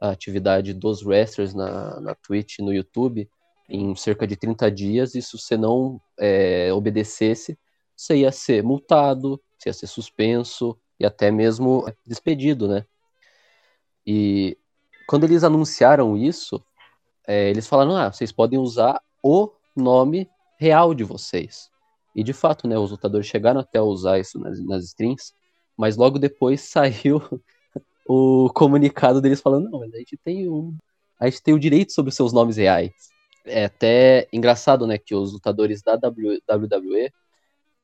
a 0.00 0.10
atividade 0.10 0.72
dos 0.72 1.04
wrestlers 1.04 1.54
na, 1.54 2.00
na 2.00 2.14
Twitch 2.14 2.58
no 2.60 2.72
YouTube 2.72 3.28
em 3.68 3.94
cerca 3.94 4.26
de 4.26 4.34
30 4.34 4.70
dias, 4.70 5.14
e 5.14 5.22
se 5.22 5.38
você 5.38 5.56
não 5.56 6.00
é, 6.18 6.72
obedecesse, 6.72 7.56
você 7.96 8.16
ia 8.16 8.32
ser 8.32 8.64
multado, 8.64 9.40
você 9.56 9.68
ia 9.68 9.72
ser 9.72 9.86
suspenso 9.86 10.76
e 10.98 11.06
até 11.06 11.30
mesmo 11.30 11.86
despedido, 12.04 12.66
né? 12.66 12.84
E 14.04 14.58
quando 15.06 15.24
eles 15.24 15.44
anunciaram 15.44 16.16
isso, 16.16 16.62
é, 17.26 17.48
eles 17.48 17.68
falaram: 17.68 17.96
ah, 17.96 18.10
vocês 18.10 18.32
podem 18.32 18.58
usar 18.58 19.00
o 19.22 19.52
nome 19.76 20.28
real 20.58 20.92
de 20.92 21.04
vocês. 21.04 21.70
E 22.14 22.24
de 22.24 22.32
fato, 22.32 22.66
né, 22.66 22.76
os 22.76 22.90
lutadores 22.90 23.26
chegaram 23.26 23.60
até 23.60 23.78
a 23.78 23.84
usar 23.84 24.18
isso 24.18 24.38
nas, 24.38 24.58
nas 24.64 24.84
streams, 24.84 25.32
mas 25.76 25.96
logo 25.96 26.18
depois 26.18 26.62
saiu 26.68 27.22
o 28.06 28.50
comunicado 28.54 29.20
deles 29.20 29.40
falando, 29.40 29.70
não, 29.70 29.82
a 29.82 29.98
gente 29.98 30.16
tem 30.16 30.48
um. 30.48 30.76
A 31.18 31.28
gente 31.28 31.42
tem 31.42 31.54
o 31.54 31.58
direito 31.58 31.92
sobre 31.92 32.10
os 32.10 32.16
seus 32.16 32.32
nomes 32.32 32.56
reais. 32.56 32.92
É 33.44 33.66
até 33.66 34.28
engraçado, 34.32 34.86
né, 34.86 34.98
que 34.98 35.14
os 35.14 35.32
lutadores 35.32 35.82
da 35.82 35.94
WWE, 35.94 37.12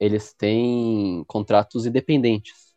eles 0.00 0.32
têm 0.34 1.24
contratos 1.26 1.86
independentes. 1.86 2.74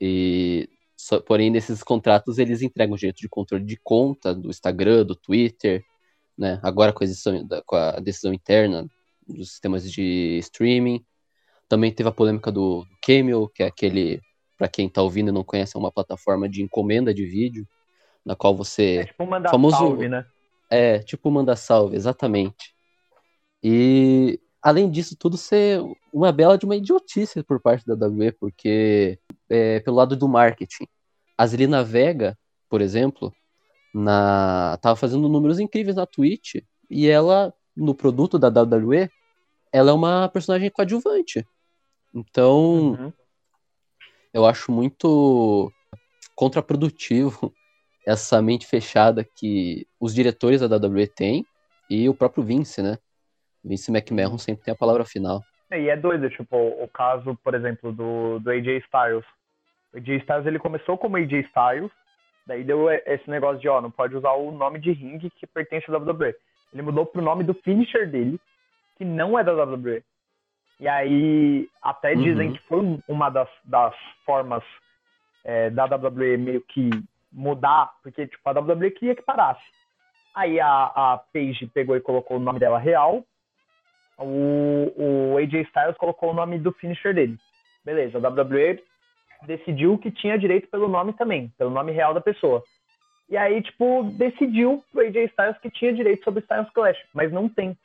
E 0.00 0.68
só, 0.96 1.20
porém, 1.20 1.50
nesses 1.50 1.82
contratos 1.82 2.38
eles 2.38 2.62
entregam 2.62 2.96
direito 2.96 3.18
de 3.20 3.28
controle 3.28 3.64
de 3.64 3.76
conta 3.82 4.34
do 4.34 4.50
Instagram, 4.50 5.04
do 5.04 5.16
Twitter, 5.16 5.84
né? 6.36 6.60
Agora 6.62 6.92
com 6.92 7.04
a 7.04 7.06
decisão, 7.06 7.48
com 7.66 7.76
a 7.76 7.92
decisão 8.00 8.32
interna 8.32 8.86
dos 9.26 9.50
sistemas 9.50 9.90
de 9.90 10.38
streaming. 10.38 11.04
Também 11.68 11.92
teve 11.92 12.08
a 12.08 12.12
polêmica 12.12 12.52
do 12.52 12.86
Camel, 13.04 13.48
que 13.48 13.62
é 13.62 13.66
aquele 13.66 14.20
para 14.62 14.68
quem 14.68 14.86
está 14.86 15.02
ouvindo 15.02 15.30
e 15.30 15.32
não 15.32 15.42
conhece, 15.42 15.76
é 15.76 15.80
uma 15.80 15.90
plataforma 15.90 16.48
de 16.48 16.62
encomenda 16.62 17.12
de 17.12 17.26
vídeo, 17.26 17.66
na 18.24 18.36
qual 18.36 18.54
você. 18.54 18.98
É 18.98 19.04
tipo 19.06 19.26
mandar 19.26 19.50
famoso... 19.50 19.76
salve, 19.76 20.08
né? 20.08 20.24
É, 20.70 21.00
tipo 21.00 21.28
mandar 21.32 21.56
salve, 21.56 21.96
exatamente. 21.96 22.72
E 23.60 24.38
além 24.62 24.88
disso 24.88 25.16
tudo 25.16 25.36
ser 25.36 25.82
uma 26.12 26.30
bela 26.30 26.56
de 26.56 26.64
uma 26.64 26.76
idiotice 26.76 27.42
por 27.42 27.60
parte 27.60 27.84
da 27.84 27.94
WWE, 28.06 28.30
porque 28.30 29.18
é, 29.50 29.80
pelo 29.80 29.96
lado 29.96 30.14
do 30.14 30.28
marketing. 30.28 30.86
A 31.36 31.44
Zelina 31.44 31.82
Vega, 31.82 32.38
por 32.68 32.80
exemplo, 32.80 33.34
na 33.92 34.78
tava 34.80 34.94
fazendo 34.94 35.28
números 35.28 35.58
incríveis 35.58 35.96
na 35.96 36.06
Twitch 36.06 36.62
e 36.88 37.08
ela 37.08 37.52
no 37.76 37.96
produto 37.96 38.38
da 38.38 38.46
WWE, 38.46 39.10
ela 39.72 39.90
é 39.90 39.94
uma 39.94 40.28
personagem 40.28 40.70
coadjuvante. 40.70 41.44
Então, 42.14 42.92
uhum 42.92 43.12
eu 44.32 44.46
acho 44.46 44.72
muito 44.72 45.70
contraprodutivo 46.34 47.52
essa 48.06 48.40
mente 48.42 48.66
fechada 48.66 49.24
que 49.24 49.86
os 50.00 50.14
diretores 50.14 50.60
da 50.60 50.76
WWE 50.76 51.06
têm 51.06 51.44
e 51.88 52.08
o 52.08 52.14
próprio 52.14 52.42
Vince, 52.42 52.82
né? 52.82 52.98
Vince 53.64 53.92
McMahon 53.92 54.38
sempre 54.38 54.64
tem 54.64 54.72
a 54.72 54.76
palavra 54.76 55.04
final. 55.04 55.40
É, 55.70 55.80
e 55.80 55.88
é 55.88 55.96
doido, 55.96 56.28
tipo, 56.28 56.56
o 56.56 56.88
caso, 56.88 57.38
por 57.42 57.54
exemplo, 57.54 57.92
do, 57.92 58.38
do 58.40 58.50
AJ 58.50 58.82
Styles. 58.84 59.24
O 59.92 59.98
AJ 59.98 60.20
Styles, 60.20 60.46
ele 60.46 60.58
começou 60.58 60.98
como 60.98 61.16
AJ 61.16 61.44
Styles, 61.46 61.90
daí 62.46 62.64
deu 62.64 62.90
esse 62.90 63.28
negócio 63.30 63.60
de, 63.60 63.68
ó, 63.68 63.80
não 63.80 63.90
pode 63.90 64.16
usar 64.16 64.32
o 64.32 64.50
nome 64.50 64.80
de 64.80 64.92
ringue 64.92 65.30
que 65.30 65.46
pertence 65.46 65.90
à 65.90 65.96
WWE. 65.96 66.34
Ele 66.72 66.82
mudou 66.82 67.06
pro 67.06 67.22
nome 67.22 67.44
do 67.44 67.54
finisher 67.54 68.10
dele, 68.10 68.40
que 68.96 69.04
não 69.04 69.38
é 69.38 69.44
da 69.44 69.52
WWE. 69.52 70.02
E 70.82 70.88
aí, 70.88 71.68
até 71.80 72.12
uhum. 72.12 72.22
dizem 72.22 72.52
que 72.54 72.58
foi 72.62 72.98
uma 73.06 73.30
das, 73.30 73.48
das 73.64 73.94
formas 74.26 74.64
é, 75.44 75.70
da 75.70 75.84
WWE 75.84 76.36
meio 76.36 76.60
que 76.60 76.90
mudar, 77.32 77.92
porque, 78.02 78.26
tipo, 78.26 78.42
a 78.48 78.50
WWE 78.50 78.90
queria 78.90 79.14
que 79.14 79.22
parasse. 79.22 79.62
Aí 80.34 80.58
a, 80.58 80.66
a 80.66 81.20
Paige 81.32 81.68
pegou 81.68 81.96
e 81.96 82.00
colocou 82.00 82.36
o 82.36 82.40
nome 82.40 82.58
dela 82.58 82.80
real, 82.80 83.22
o, 84.18 84.92
o 84.96 85.38
AJ 85.38 85.66
Styles 85.68 85.96
colocou 85.98 86.32
o 86.32 86.34
nome 86.34 86.58
do 86.58 86.72
finisher 86.72 87.14
dele. 87.14 87.38
Beleza, 87.84 88.18
a 88.18 88.28
WWE 88.28 88.82
decidiu 89.46 89.96
que 89.98 90.10
tinha 90.10 90.36
direito 90.36 90.66
pelo 90.68 90.88
nome 90.88 91.12
também, 91.12 91.52
pelo 91.56 91.70
nome 91.70 91.92
real 91.92 92.12
da 92.12 92.20
pessoa. 92.20 92.60
E 93.28 93.36
aí, 93.36 93.62
tipo, 93.62 94.02
decidiu 94.18 94.82
pro 94.90 95.02
AJ 95.02 95.28
Styles 95.30 95.58
que 95.58 95.70
tinha 95.70 95.92
direito 95.92 96.24
sobre 96.24 96.40
Styles 96.40 96.70
Clash, 96.70 96.98
mas 97.14 97.30
não 97.30 97.48
tem. 97.48 97.78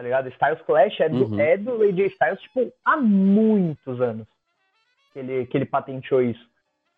Tá 0.00 0.04
ligado? 0.04 0.28
Styles 0.30 0.62
Clash 0.62 0.98
é 0.98 1.10
do, 1.10 1.26
uhum. 1.26 1.38
é 1.38 1.58
do 1.58 1.82
AJ 1.82 2.12
Styles, 2.12 2.40
tipo, 2.40 2.72
há 2.82 2.96
muitos 2.96 4.00
anos 4.00 4.26
que 5.12 5.18
ele, 5.18 5.44
que 5.44 5.58
ele 5.58 5.66
patenteou 5.66 6.22
isso. 6.22 6.42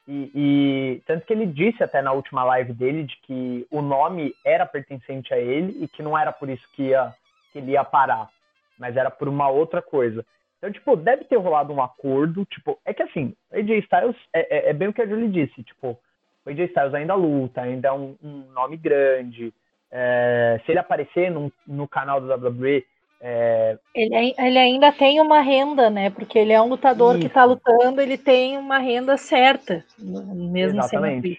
E, 0.07 0.31
e, 0.33 1.03
tanto 1.05 1.27
que 1.27 1.33
ele 1.33 1.47
disse 1.47 1.83
até 1.83 2.01
na 2.01 2.13
última 2.13 2.45
live 2.45 2.73
dele 2.73 3.03
de 3.03 3.17
que 3.23 3.67
o 3.73 3.83
nome 3.83 4.33
era 4.45 4.65
pertencente 4.65 5.35
a 5.35 5.37
ele 5.37 5.83
e 5.83 5.89
que 5.89 6.01
não 6.01 6.17
era 6.17 6.31
por 6.31 6.49
isso 6.49 6.63
que 6.75 6.91
ia 6.91 7.13
que 7.53 7.59
ele 7.59 7.73
ia 7.73 7.83
parar, 7.83 8.31
mas 8.79 8.97
era 8.97 9.11
por 9.11 9.27
uma 9.27 9.49
outra 9.49 9.83
coisa. 9.83 10.25
Então, 10.59 10.71
tipo, 10.71 10.95
deve 10.95 11.25
ter 11.25 11.35
rolado 11.39 11.73
um 11.73 11.83
acordo, 11.83 12.45
tipo, 12.45 12.79
é 12.85 12.95
que 12.95 13.03
assim, 13.03 13.35
AJ 13.53 13.81
Styles 13.81 14.17
é, 14.33 14.59
é, 14.59 14.71
é 14.71 14.73
bem 14.73 14.87
o 14.87 14.93
que 14.93 15.03
a 15.03 15.07
Julie 15.09 15.29
disse, 15.29 15.65
tipo, 15.65 15.99
o 16.47 16.51
AJ 16.51 16.69
Styles 16.69 16.95
ainda 16.95 17.17
luta, 17.17 17.63
ainda 17.63 17.89
é 17.89 17.93
um, 17.93 18.17
um 18.23 18.45
nome 18.53 18.77
grande, 18.77 19.53
é, 19.93 20.59
se 20.65 20.73
ele 20.73 20.79
aparecer 20.79 21.31
no, 21.31 21.53
no 21.67 21.87
canal 21.87 22.19
do 22.19 22.33
WWE, 22.33 22.83
é... 23.25 23.79
Ele, 23.95 24.35
ele, 24.37 24.59
ainda 24.59 24.91
tem 24.91 25.21
uma 25.21 25.41
renda, 25.41 25.89
né? 25.89 26.11
Porque 26.11 26.39
ele 26.39 26.53
é 26.53 26.61
um 26.61 26.69
lutador 26.69 27.17
Isso. 27.17 27.29
que 27.29 27.33
tá 27.33 27.45
lutando, 27.45 28.01
ele 28.01 28.19
tem 28.19 28.59
uma 28.59 28.79
renda 28.79 29.17
certa, 29.17 29.85
mesmo 29.97 30.81
Exatamente. 30.81 31.29
sendo 31.29 31.39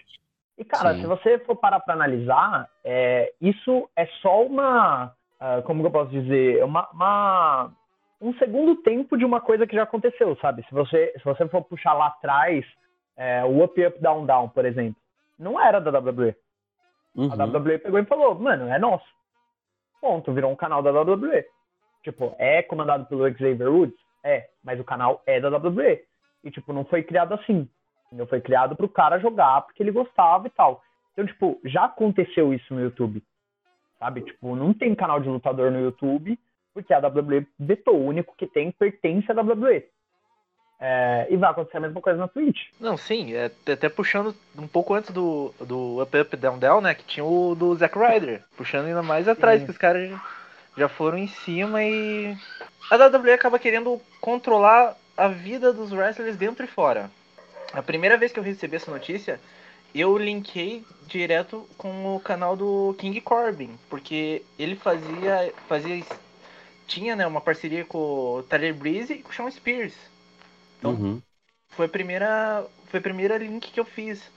E, 0.58 0.64
cara, 0.64 0.94
Sim. 0.94 1.02
se 1.02 1.06
você 1.06 1.38
for 1.40 1.56
parar 1.56 1.80
para 1.80 1.92
analisar, 1.92 2.68
é, 2.82 3.32
isso 3.40 3.88
é 3.94 4.06
só 4.22 4.44
uma 4.44 5.14
uh, 5.44 5.62
como 5.62 5.82
que 5.82 5.86
eu 5.88 5.92
posso 5.92 6.10
dizer, 6.10 6.64
uma, 6.64 6.88
uma, 6.90 7.72
um 8.20 8.32
segundo 8.34 8.76
tempo 8.76 9.16
de 9.16 9.24
uma 9.24 9.40
coisa 9.40 9.66
que 9.66 9.76
já 9.76 9.82
aconteceu, 9.82 10.36
sabe? 10.36 10.64
Se 10.68 10.72
você, 10.72 11.12
se 11.16 11.24
você 11.24 11.46
for 11.48 11.62
puxar 11.62 11.92
lá 11.92 12.06
atrás, 12.06 12.64
é, 13.16 13.44
o 13.44 13.62
Up 13.62 13.86
Up 13.86 14.00
Down 14.00 14.26
Down, 14.26 14.48
por 14.48 14.64
exemplo, 14.64 14.96
não 15.38 15.60
era 15.60 15.80
da 15.80 15.98
WWE. 15.98 16.34
Uhum. 17.14 17.32
A 17.32 17.44
WWE 17.44 17.78
pegou 17.78 18.00
e 18.00 18.04
falou, 18.04 18.34
mano, 18.34 18.68
é 18.68 18.78
nosso. 18.78 19.06
Ponto, 20.00 20.32
virou 20.32 20.50
um 20.50 20.56
canal 20.56 20.82
da 20.82 20.90
WWE. 20.90 21.44
Tipo, 22.04 22.36
é 22.38 22.62
comandado 22.62 23.06
pelo 23.06 23.28
Xavier 23.32 23.68
Woods? 23.68 23.98
É, 24.22 24.48
mas 24.62 24.78
o 24.78 24.84
canal 24.84 25.20
é 25.26 25.40
da 25.40 25.48
WWE. 25.48 26.00
E, 26.44 26.50
tipo, 26.50 26.72
não 26.72 26.84
foi 26.84 27.02
criado 27.02 27.34
assim. 27.34 27.68
Entendeu? 28.06 28.26
Foi 28.26 28.40
criado 28.40 28.76
pro 28.76 28.88
cara 28.88 29.18
jogar 29.18 29.62
porque 29.62 29.82
ele 29.82 29.90
gostava 29.90 30.46
e 30.46 30.50
tal. 30.50 30.82
Então, 31.12 31.26
tipo, 31.26 31.60
já 31.64 31.84
aconteceu 31.84 32.54
isso 32.54 32.72
no 32.72 32.80
YouTube 32.80 33.22
sabe? 34.04 34.20
Tipo, 34.20 34.54
não 34.54 34.74
tem 34.74 34.94
canal 34.94 35.18
de 35.20 35.28
lutador 35.28 35.70
no 35.70 35.80
YouTube, 35.80 36.38
porque 36.74 36.92
a 36.92 36.98
WWE 36.98 37.46
vetou. 37.58 37.96
O 37.96 38.06
único 38.06 38.34
que 38.36 38.46
tem 38.46 38.70
pertence 38.70 39.30
à 39.30 39.34
WWE. 39.34 39.84
É, 40.80 41.26
e 41.30 41.36
vai 41.36 41.50
acontecer 41.50 41.78
a 41.78 41.80
mesma 41.80 42.00
coisa 42.00 42.18
na 42.18 42.28
Twitch. 42.28 42.66
Não, 42.78 42.96
sim, 42.96 43.32
é, 43.32 43.50
até 43.72 43.88
puxando 43.88 44.34
um 44.58 44.66
pouco 44.66 44.92
antes 44.92 45.10
do, 45.10 45.54
do 45.60 46.02
Up 46.02 46.18
Up 46.18 46.36
Down 46.36 46.58
Down, 46.58 46.80
né? 46.82 46.94
Que 46.94 47.04
tinha 47.04 47.24
o 47.24 47.54
do 47.54 47.74
Zack 47.76 47.96
Ryder, 47.98 48.42
puxando 48.56 48.86
ainda 48.86 49.02
mais 49.02 49.26
atrás, 49.26 49.60
sim. 49.60 49.66
que 49.66 49.70
os 49.70 49.78
caras 49.78 50.10
já 50.76 50.88
foram 50.88 51.18
em 51.18 51.28
cima 51.28 51.82
e. 51.82 52.36
A 52.90 52.96
WWE 52.96 53.32
acaba 53.32 53.58
querendo 53.58 54.00
controlar 54.20 54.96
a 55.16 55.28
vida 55.28 55.72
dos 55.72 55.92
wrestlers 55.92 56.36
dentro 56.36 56.64
e 56.64 56.68
fora. 56.68 57.10
A 57.72 57.82
primeira 57.82 58.16
vez 58.16 58.32
que 58.32 58.38
eu 58.38 58.44
recebi 58.44 58.76
essa 58.76 58.90
notícia, 58.90 59.40
eu 59.94 60.16
linkei 60.18 60.84
direto 61.06 61.68
com 61.78 62.16
o 62.16 62.20
canal 62.20 62.56
do 62.56 62.94
King 62.98 63.20
Corbin, 63.20 63.78
porque 63.88 64.42
ele 64.58 64.76
fazia 64.76 65.52
fazia 65.68 66.04
tinha, 66.86 67.16
né, 67.16 67.26
uma 67.26 67.40
parceria 67.40 67.84
com 67.84 67.98
o 67.98 68.42
Tyler 68.42 68.74
Breeze 68.74 69.14
e 69.14 69.22
com 69.22 69.30
o 69.30 69.32
Sean 69.32 69.50
Spears. 69.50 69.94
Então, 70.78 70.92
uhum. 70.92 71.22
foi 71.70 71.86
a 71.86 71.88
primeira 71.88 72.66
foi 72.88 72.98
a 72.98 73.02
primeira 73.02 73.38
link 73.38 73.70
que 73.70 73.80
eu 73.80 73.84
fiz. 73.84 74.30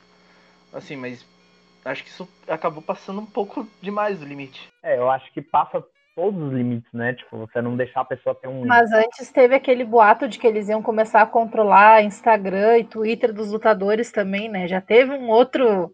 Assim, 0.74 0.96
mas 0.96 1.26
acho 1.84 2.04
que 2.04 2.10
isso 2.10 2.28
acabou 2.48 2.82
passando 2.82 3.22
um 3.22 3.26
pouco 3.26 3.68
demais 3.82 4.20
do 4.20 4.26
limite. 4.26 4.70
É, 4.84 4.98
eu 4.98 5.10
acho 5.10 5.32
que 5.32 5.42
passa 5.42 5.84
todos 6.18 6.42
os 6.42 6.52
limites, 6.52 6.92
né? 6.92 7.14
Tipo, 7.14 7.38
você 7.38 7.62
não 7.62 7.78
deixar 7.78 8.02
a 8.02 8.06
pessoa 8.06 8.34
ter 8.34 8.48
um. 8.48 8.66
Mas 8.66 8.92
antes 8.92 9.32
teve 9.32 9.54
aquele 9.54 9.86
boato 9.86 10.28
de 10.28 10.40
que 10.40 10.48
eles 10.48 10.68
iam 10.68 10.82
começar 10.82 11.22
a 11.22 11.28
controlar 11.28 12.04
Instagram 12.04 12.80
e 12.80 12.84
Twitter 12.84 13.32
dos 13.32 13.52
lutadores 13.52 14.12
também, 14.12 14.50
né? 14.50 14.68
Já 14.68 14.82
teve 14.82 15.12
um 15.12 15.30
outro. 15.30 15.94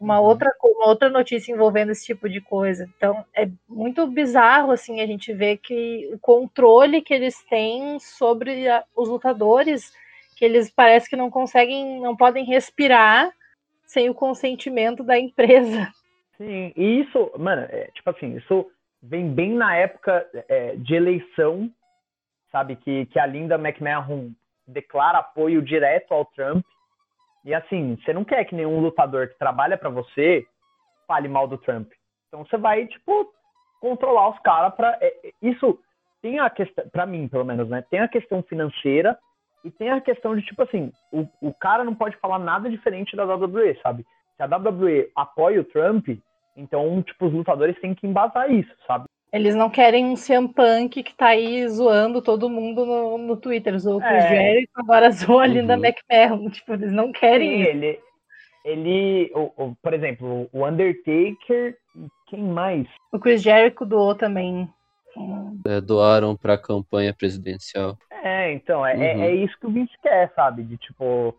Uma 0.00 0.20
uhum. 0.20 0.26
outra, 0.26 0.50
uma 0.64 0.86
outra 0.86 1.10
notícia 1.10 1.52
envolvendo 1.52 1.90
esse 1.90 2.06
tipo 2.06 2.28
de 2.28 2.40
coisa. 2.40 2.88
Então 2.96 3.22
é 3.34 3.48
muito 3.68 4.06
bizarro 4.06 4.70
assim 4.70 5.00
a 5.00 5.06
gente 5.06 5.34
ver 5.34 5.58
que 5.58 6.08
o 6.14 6.18
controle 6.20 7.02
que 7.02 7.12
eles 7.12 7.44
têm 7.50 7.98
sobre 7.98 8.66
a, 8.68 8.84
os 8.96 9.08
lutadores, 9.08 9.92
que 10.36 10.44
eles 10.44 10.70
parece 10.70 11.10
que 11.10 11.16
não 11.16 11.28
conseguem, 11.30 12.00
não 12.00 12.16
podem 12.16 12.44
respirar 12.44 13.30
sem 13.84 14.08
o 14.08 14.14
consentimento 14.14 15.02
da 15.02 15.18
empresa. 15.18 15.92
Sim, 16.38 16.72
e 16.76 17.00
isso, 17.00 17.32
mano, 17.36 17.62
é, 17.68 17.90
tipo 17.92 18.08
assim, 18.08 18.36
isso 18.36 18.70
vem 19.02 19.32
bem 19.32 19.52
na 19.52 19.76
época 19.76 20.26
é, 20.48 20.76
de 20.76 20.94
eleição, 20.94 21.70
sabe? 22.50 22.76
Que, 22.76 23.06
que 23.06 23.18
a 23.18 23.26
Linda 23.26 23.56
McMahon 23.56 24.30
declara 24.66 25.18
apoio 25.18 25.62
direto 25.62 26.12
ao 26.12 26.24
Trump. 26.26 26.64
E 27.44 27.54
assim, 27.54 27.96
você 27.96 28.12
não 28.12 28.24
quer 28.24 28.44
que 28.44 28.54
nenhum 28.54 28.80
lutador 28.80 29.28
que 29.28 29.38
trabalha 29.38 29.76
para 29.78 29.88
você 29.88 30.44
fale 31.06 31.28
mal 31.28 31.48
do 31.48 31.56
Trump. 31.58 31.90
Então 32.28 32.44
você 32.44 32.58
vai, 32.58 32.86
tipo, 32.86 33.32
controlar 33.80 34.30
os 34.30 34.38
caras 34.40 34.74
para 34.74 34.98
é, 35.00 35.06
é, 35.06 35.32
isso 35.40 35.78
tem 36.20 36.38
a 36.38 36.50
questão, 36.50 36.86
para 36.90 37.06
mim, 37.06 37.28
pelo 37.28 37.44
menos, 37.44 37.68
né? 37.68 37.82
Tem 37.90 38.00
a 38.00 38.08
questão 38.08 38.42
financeira 38.42 39.18
e 39.64 39.70
tem 39.70 39.90
a 39.90 40.00
questão 40.00 40.36
de, 40.36 40.42
tipo 40.42 40.62
assim, 40.62 40.92
o, 41.12 41.26
o 41.40 41.54
cara 41.54 41.84
não 41.84 41.94
pode 41.94 42.16
falar 42.16 42.38
nada 42.38 42.68
diferente 42.68 43.16
da 43.16 43.24
WWE, 43.24 43.78
sabe? 43.82 44.04
Se 44.36 44.42
a 44.42 44.46
WWE 44.46 45.10
apoia 45.16 45.60
o 45.60 45.64
Trump, 45.64 46.08
então, 46.58 47.00
tipo, 47.02 47.26
os 47.26 47.32
lutadores 47.32 47.80
têm 47.80 47.94
que 47.94 48.06
embasar 48.06 48.50
isso, 48.52 48.74
sabe? 48.86 49.04
Eles 49.32 49.54
não 49.54 49.68
querem 49.68 50.06
um 50.06 50.14
CM 50.14 50.48
Punk 50.48 51.02
que 51.02 51.14
tá 51.14 51.28
aí 51.28 51.68
zoando 51.68 52.22
todo 52.22 52.48
mundo 52.48 52.84
no, 52.84 53.18
no 53.18 53.36
Twitter. 53.36 53.78
Zoou 53.78 53.98
o 53.98 54.00
Chris 54.00 54.24
é. 54.24 54.28
Jericho, 54.28 54.72
agora 54.74 55.10
zoou 55.10 55.40
a 55.40 55.46
Linda 55.46 55.76
uhum. 55.76 55.84
McMahon. 55.84 56.48
Tipo, 56.50 56.72
eles 56.72 56.92
não 56.92 57.12
querem 57.12 57.62
Sim, 57.62 57.70
ele, 57.70 58.00
ele 58.64 59.30
o, 59.34 59.52
o, 59.56 59.76
por 59.82 59.92
exemplo, 59.92 60.48
o 60.50 60.66
Undertaker, 60.66 61.76
quem 62.26 62.42
mais? 62.42 62.86
O 63.12 63.18
Chris 63.18 63.42
Jericho 63.42 63.84
doou 63.84 64.14
também. 64.14 64.68
É, 65.66 65.80
doaram 65.80 66.34
pra 66.34 66.56
campanha 66.56 67.12
presidencial. 67.12 67.98
É, 68.10 68.52
então, 68.52 68.84
é, 68.84 68.94
uhum. 68.94 69.02
é, 69.02 69.28
é, 69.28 69.34
isso 69.34 69.58
que 69.60 69.66
o 69.66 69.70
Vince 69.70 69.92
quer, 70.02 70.32
sabe? 70.34 70.62
De 70.62 70.78
tipo, 70.78 71.34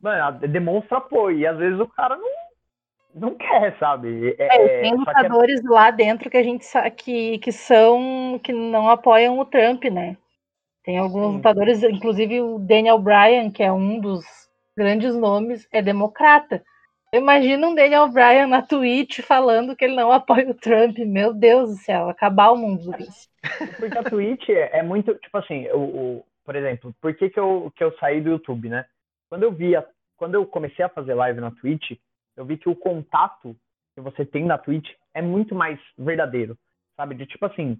mano, 0.00 0.38
demonstra 0.48 0.96
apoio. 0.96 1.38
E 1.38 1.46
às 1.46 1.58
vezes 1.58 1.78
o 1.78 1.86
cara 1.86 2.16
não 2.16 2.47
não 3.18 3.34
quer, 3.34 3.76
sabe? 3.78 4.34
É, 4.38 4.46
é, 4.46 4.80
tem 4.82 4.92
é 4.92 4.94
lutadores 4.94 5.64
é... 5.64 5.68
lá 5.68 5.90
dentro 5.90 6.30
que 6.30 6.36
a 6.36 6.42
gente 6.42 6.64
sabe 6.64 6.90
que, 6.92 7.38
que 7.38 7.52
são 7.52 8.40
que 8.42 8.52
não 8.52 8.88
apoiam 8.88 9.38
o 9.38 9.44
Trump, 9.44 9.84
né? 9.84 10.16
Tem 10.84 10.98
alguns 10.98 11.26
Sim. 11.26 11.36
lutadores, 11.36 11.82
inclusive 11.82 12.40
o 12.40 12.58
Daniel 12.58 12.98
Bryan, 12.98 13.50
que 13.50 13.62
é 13.62 13.70
um 13.70 14.00
dos 14.00 14.24
grandes 14.76 15.14
nomes, 15.14 15.68
é 15.70 15.82
democrata. 15.82 16.62
Imagina 17.12 17.66
um 17.66 17.74
Daniel 17.74 18.08
Bryan 18.08 18.46
na 18.46 18.62
Twitch 18.62 19.20
falando 19.20 19.74
que 19.74 19.84
ele 19.84 19.96
não 19.96 20.12
apoia 20.12 20.50
o 20.50 20.54
Trump. 20.54 20.98
Meu 20.98 21.32
Deus 21.32 21.70
do 21.70 21.76
céu, 21.76 22.08
acabar 22.08 22.50
o 22.50 22.56
mundo 22.56 22.90
disso. 22.96 23.28
Porque 23.78 23.98
a 23.98 24.02
Twitch 24.02 24.48
é, 24.50 24.78
é 24.78 24.82
muito, 24.82 25.14
tipo 25.14 25.36
assim, 25.38 25.68
o, 25.70 25.78
o, 25.78 26.24
por 26.44 26.54
exemplo, 26.54 26.94
por 27.00 27.14
que, 27.14 27.30
que, 27.30 27.40
eu, 27.40 27.72
que 27.74 27.82
eu 27.82 27.96
saí 27.98 28.20
do 28.20 28.30
YouTube, 28.30 28.68
né? 28.68 28.84
Quando 29.28 29.42
eu 29.42 29.52
vi, 29.52 29.74
a, 29.74 29.84
quando 30.16 30.34
eu 30.34 30.46
comecei 30.46 30.84
a 30.84 30.88
fazer 30.88 31.14
live 31.14 31.40
na 31.40 31.50
Twitch, 31.50 31.92
eu 32.38 32.44
vi 32.44 32.56
que 32.56 32.68
o 32.68 32.76
contato 32.76 33.54
que 33.94 34.00
você 34.00 34.24
tem 34.24 34.44
na 34.44 34.56
Twitch 34.56 34.88
é 35.12 35.20
muito 35.20 35.56
mais 35.56 35.78
verdadeiro, 35.98 36.56
sabe? 36.96 37.16
De 37.16 37.26
tipo 37.26 37.44
assim, 37.44 37.76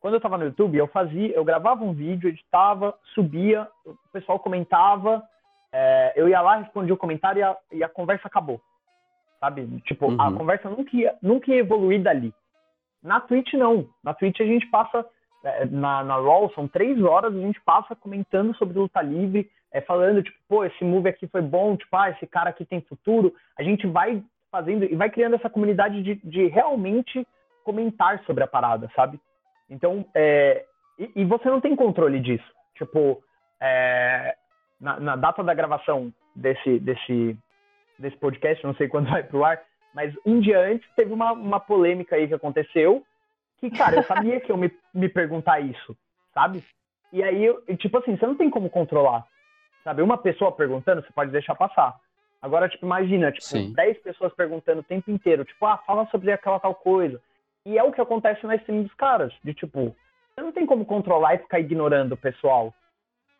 quando 0.00 0.14
eu 0.14 0.20
tava 0.20 0.38
no 0.38 0.46
YouTube, 0.46 0.78
eu 0.78 0.88
fazia, 0.88 1.28
eu 1.32 1.44
gravava 1.44 1.84
um 1.84 1.92
vídeo, 1.92 2.30
editava, 2.30 2.98
subia, 3.14 3.68
o 3.84 3.94
pessoal 4.10 4.38
comentava, 4.38 5.22
é, 5.70 6.14
eu 6.16 6.26
ia 6.26 6.40
lá, 6.40 6.56
respondia 6.56 6.94
o 6.94 6.96
comentário 6.96 7.40
e 7.40 7.42
a, 7.42 7.56
e 7.72 7.84
a 7.84 7.88
conversa 7.88 8.28
acabou. 8.28 8.60
sabe? 9.38 9.80
Tipo, 9.82 10.06
uhum. 10.06 10.20
a 10.20 10.32
conversa 10.32 10.70
nunca 10.70 10.96
ia, 10.96 11.14
nunca 11.20 11.50
ia 11.50 11.58
evoluir 11.58 12.02
dali. 12.02 12.32
Na 13.02 13.20
Twitch, 13.20 13.52
não. 13.52 13.88
Na 14.02 14.14
Twitch 14.14 14.40
a 14.40 14.44
gente 14.44 14.66
passa, 14.68 15.04
é, 15.44 15.66
na, 15.66 16.02
na 16.02 16.14
Raw, 16.14 16.50
são 16.54 16.66
três 16.66 17.02
horas, 17.02 17.34
a 17.34 17.38
gente 17.38 17.60
passa 17.60 17.94
comentando 17.94 18.56
sobre 18.56 18.78
luta 18.78 19.02
livre, 19.02 19.50
é, 19.72 19.80
falando, 19.80 20.22
tipo, 20.22 20.36
pô, 20.48 20.64
esse 20.64 20.84
move 20.84 21.08
aqui 21.08 21.26
foi 21.26 21.40
bom, 21.40 21.76
tipo, 21.76 21.96
ah, 21.96 22.10
esse 22.10 22.26
cara 22.26 22.50
aqui 22.50 22.64
tem 22.64 22.80
futuro. 22.82 23.34
A 23.58 23.62
gente 23.62 23.86
vai 23.86 24.22
fazendo 24.50 24.84
e 24.84 24.94
vai 24.94 25.08
criando 25.08 25.34
essa 25.34 25.48
comunidade 25.48 26.02
de, 26.02 26.16
de 26.16 26.46
realmente 26.48 27.26
comentar 27.64 28.22
sobre 28.24 28.44
a 28.44 28.46
parada, 28.46 28.90
sabe? 28.94 29.18
Então, 29.70 30.04
é, 30.14 30.64
e, 30.98 31.10
e, 31.16 31.24
você 31.24 31.48
não 31.48 31.60
tem 31.60 31.74
controle 31.74 32.20
disso. 32.20 32.44
Tipo, 32.74 33.22
é, 33.60 34.36
na, 34.78 35.00
na, 35.00 35.16
data 35.16 35.42
da 35.42 35.54
gravação 35.54 36.12
desse, 36.36 36.78
desse, 36.78 37.36
desse 37.98 38.16
podcast, 38.18 38.62
não 38.64 38.74
sei 38.74 38.88
quando 38.88 39.08
vai 39.08 39.22
pro 39.22 39.44
ar, 39.44 39.62
mas 39.94 40.14
um 40.26 40.38
dia 40.40 40.60
antes 40.60 40.86
teve 40.94 41.12
uma, 41.12 41.32
uma 41.32 41.60
polêmica 41.60 42.16
aí 42.16 42.28
que 42.28 42.34
aconteceu, 42.34 43.02
que, 43.58 43.70
cara, 43.70 43.96
eu 43.96 44.02
sabia 44.02 44.40
que 44.40 44.52
eu 44.52 44.56
me, 44.56 44.70
me 44.92 45.08
perguntar 45.08 45.60
isso, 45.60 45.96
sabe? 46.34 46.62
E 47.10 47.22
aí, 47.22 47.44
eu, 47.44 47.62
tipo 47.76 47.96
assim, 47.96 48.16
você 48.16 48.26
não 48.26 48.34
tem 48.34 48.50
como 48.50 48.68
controlar. 48.68 49.26
Sabe, 49.84 50.02
uma 50.02 50.16
pessoa 50.16 50.52
perguntando, 50.52 51.02
você 51.02 51.12
pode 51.12 51.30
deixar 51.30 51.54
passar. 51.54 51.94
Agora, 52.40 52.68
tipo, 52.68 52.84
imagina, 52.84 53.30
tipo, 53.30 53.44
Sim. 53.44 53.72
10 53.72 53.98
pessoas 54.02 54.32
perguntando 54.34 54.80
o 54.80 54.84
tempo 54.84 55.10
inteiro, 55.10 55.44
tipo, 55.44 55.64
ah, 55.64 55.78
fala 55.78 56.06
sobre 56.06 56.32
aquela 56.32 56.58
tal 56.58 56.74
coisa. 56.74 57.20
E 57.64 57.78
é 57.78 57.82
o 57.82 57.92
que 57.92 58.00
acontece 58.00 58.44
na 58.46 58.56
stream 58.56 58.82
dos 58.82 58.94
caras, 58.94 59.32
de 59.44 59.54
tipo, 59.54 59.94
você 60.34 60.40
não 60.40 60.52
tem 60.52 60.66
como 60.66 60.84
controlar 60.84 61.34
e 61.34 61.38
ficar 61.38 61.60
ignorando 61.60 62.12
o 62.12 62.16
pessoal. 62.16 62.74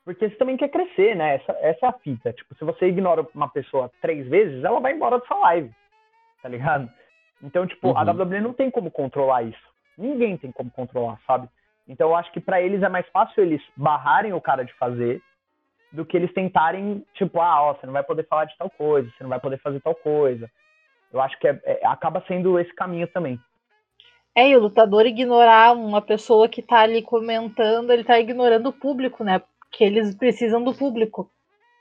Porque 0.04 0.28
você 0.28 0.34
também 0.36 0.56
quer 0.56 0.68
crescer, 0.68 1.16
né? 1.16 1.36
Essa, 1.36 1.52
essa 1.60 1.86
é 1.86 1.88
a 1.88 1.92
fita. 1.92 2.32
Tipo, 2.32 2.54
se 2.56 2.64
você 2.64 2.86
ignora 2.86 3.26
uma 3.34 3.48
pessoa 3.48 3.90
três 4.00 4.26
vezes, 4.28 4.62
ela 4.62 4.80
vai 4.80 4.92
embora 4.92 5.18
da 5.18 5.26
sua 5.26 5.38
live. 5.38 5.70
Tá 6.42 6.48
ligado? 6.48 6.90
Então, 7.42 7.66
tipo, 7.66 7.88
uhum. 7.88 7.98
a 7.98 8.02
WWE 8.02 8.40
não 8.40 8.52
tem 8.52 8.70
como 8.70 8.90
controlar 8.90 9.42
isso. 9.42 9.72
Ninguém 9.96 10.36
tem 10.36 10.50
como 10.50 10.70
controlar, 10.70 11.18
sabe? 11.26 11.48
Então, 11.88 12.10
eu 12.10 12.16
acho 12.16 12.32
que 12.32 12.40
para 12.40 12.60
eles 12.60 12.82
é 12.82 12.88
mais 12.88 13.08
fácil 13.08 13.42
eles 13.42 13.62
barrarem 13.76 14.32
o 14.32 14.40
cara 14.40 14.64
de 14.64 14.72
fazer 14.74 15.20
do 15.92 16.04
que 16.04 16.16
eles 16.16 16.32
tentarem, 16.32 17.04
tipo, 17.14 17.40
ah, 17.40 17.62
ó, 17.62 17.74
você 17.74 17.86
não 17.86 17.92
vai 17.92 18.02
poder 18.02 18.26
falar 18.26 18.46
de 18.46 18.56
tal 18.56 18.70
coisa, 18.70 19.10
você 19.10 19.22
não 19.22 19.28
vai 19.28 19.38
poder 19.38 19.58
fazer 19.58 19.80
tal 19.80 19.94
coisa. 19.94 20.50
Eu 21.12 21.20
acho 21.20 21.38
que 21.38 21.46
é, 21.46 21.60
é, 21.64 21.86
acaba 21.86 22.24
sendo 22.26 22.58
esse 22.58 22.74
caminho 22.74 23.06
também. 23.06 23.38
É, 24.34 24.48
e 24.48 24.56
o 24.56 24.60
lutador 24.60 25.04
ignorar 25.04 25.72
uma 25.72 26.00
pessoa 26.00 26.48
que 26.48 26.62
tá 26.62 26.80
ali 26.80 27.02
comentando, 27.02 27.90
ele 27.90 28.02
tá 28.02 28.18
ignorando 28.18 28.70
o 28.70 28.72
público, 28.72 29.22
né? 29.22 29.42
Porque 29.60 29.84
eles 29.84 30.14
precisam 30.14 30.64
do 30.64 30.72
público. 30.72 31.30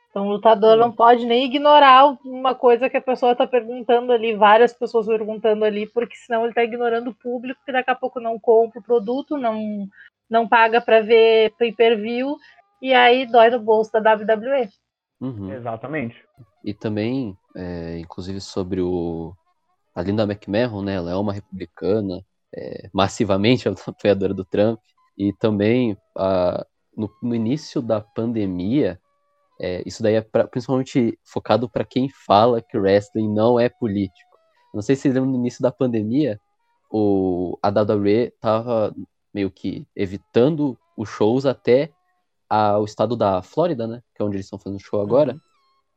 Então 0.09 0.27
o 0.27 0.31
lutador 0.31 0.75
não 0.75 0.91
pode 0.91 1.25
nem 1.25 1.45
ignorar 1.45 2.17
uma 2.25 2.53
coisa 2.53 2.89
que 2.89 2.97
a 2.97 3.01
pessoa 3.01 3.33
tá 3.33 3.47
perguntando 3.47 4.11
ali, 4.11 4.35
várias 4.35 4.73
pessoas 4.73 5.07
perguntando 5.07 5.63
ali, 5.63 5.87
porque 5.87 6.17
senão 6.17 6.43
ele 6.43 6.53
tá 6.53 6.65
ignorando 6.65 7.11
o 7.11 7.15
público, 7.15 7.61
que 7.65 7.71
daqui 7.71 7.89
a 7.89 7.95
pouco 7.95 8.19
não 8.19 8.37
compra 8.37 8.81
o 8.81 8.83
produto, 8.83 9.37
não, 9.37 9.87
não 10.29 10.45
paga 10.45 10.81
para 10.81 10.99
ver 10.99 11.53
pay-per-view 11.57 12.35
e 12.81 12.93
aí 12.93 13.25
dói 13.25 13.49
no 13.49 13.59
bolso 13.59 13.91
da 13.91 14.13
WWE. 14.13 14.69
Uhum. 15.19 15.53
Exatamente. 15.53 16.15
E 16.63 16.73
também, 16.73 17.37
é, 17.55 17.99
inclusive 17.99 18.41
sobre 18.41 18.81
o 18.81 19.33
a 19.93 20.01
Linda 20.01 20.23
McMahon, 20.23 20.81
né? 20.81 20.95
Ela 20.95 21.11
é 21.11 21.15
uma 21.15 21.33
republicana, 21.33 22.25
é, 22.55 22.89
massivamente 22.93 23.67
apoiadora 23.87 24.33
do 24.33 24.45
Trump. 24.45 24.79
E 25.17 25.33
também, 25.33 25.97
a, 26.17 26.65
no, 26.95 27.09
no 27.21 27.35
início 27.35 27.81
da 27.81 28.01
pandemia, 28.01 28.99
é, 29.59 29.83
isso 29.85 30.01
daí 30.01 30.15
é 30.15 30.21
pra, 30.21 30.47
principalmente 30.47 31.17
focado 31.23 31.69
para 31.69 31.85
quem 31.85 32.09
fala 32.25 32.61
que 32.61 32.77
o 32.77 32.81
wrestling 32.81 33.31
não 33.31 33.59
é 33.59 33.69
político. 33.69 34.31
Não 34.73 34.81
sei 34.81 34.95
se 34.95 35.03
vocês 35.03 35.13
lembram 35.13 35.31
no 35.31 35.37
início 35.37 35.61
da 35.61 35.71
pandemia, 35.71 36.39
o, 36.89 37.57
a 37.61 37.69
WWE 37.69 38.31
tava 38.39 38.93
meio 39.33 39.51
que 39.51 39.85
evitando 39.95 40.77
os 40.97 41.09
shows 41.09 41.45
até 41.45 41.91
ao 42.51 42.83
estado 42.83 43.15
da 43.15 43.41
Flórida, 43.41 43.87
né? 43.87 44.01
Que 44.13 44.21
é 44.21 44.25
onde 44.25 44.35
eles 44.35 44.45
estão 44.45 44.59
fazendo 44.59 44.81
show 44.81 45.01
agora, 45.01 45.33
uhum. 45.33 45.39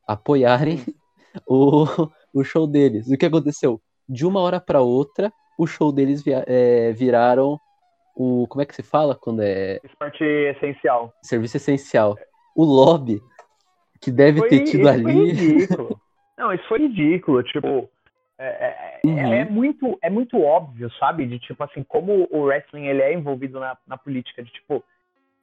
apoiarem 0.07 0.79
o, 1.49 1.85
o 2.33 2.45
show 2.45 2.67
deles. 2.67 3.09
E 3.09 3.15
o 3.15 3.19
que 3.19 3.27
aconteceu? 3.27 3.81
De 4.09 4.25
uma 4.25 4.41
hora 4.41 4.61
para 4.61 4.81
outra, 4.81 5.33
o 5.59 5.67
show 5.67 5.91
deles 5.91 6.23
via, 6.23 6.45
é, 6.47 6.93
viraram 6.93 7.59
o. 8.15 8.47
Como 8.49 8.63
é 8.63 8.67
que 8.67 8.75
se 8.75 8.83
fala 8.83 9.17
quando 9.17 9.43
é. 9.43 9.81
Esporte 9.83 10.23
essencial. 10.23 11.13
Serviço 11.23 11.57
essencial. 11.57 12.17
O 12.55 12.65
lobby 12.65 13.21
que 14.01 14.13
deve 14.13 14.39
foi, 14.39 14.49
ter 14.49 14.65
tido 14.65 14.89
ali. 14.89 15.03
Foi 15.03 15.31
ridículo. 15.31 16.01
Não, 16.39 16.53
isso 16.53 16.69
foi 16.69 16.79
ridículo. 16.79 17.43
Tipo, 17.43 17.89
é, 18.39 18.47
é, 18.47 19.01
é, 19.03 19.07
uhum. 19.07 19.33
é, 19.33 19.45
muito, 19.45 19.99
é 20.03 20.11
muito 20.11 20.41
óbvio, 20.41 20.89
sabe? 21.01 21.27
De 21.27 21.41
tipo 21.41 21.65
assim, 21.65 21.83
como 21.83 22.29
o 22.31 22.43
wrestling 22.43 22.87
ele 22.87 23.03
é 23.03 23.13
envolvido 23.13 23.59
na, 23.59 23.77
na 23.89 23.97
política. 23.97 24.43
De 24.43 24.53
tipo, 24.53 24.85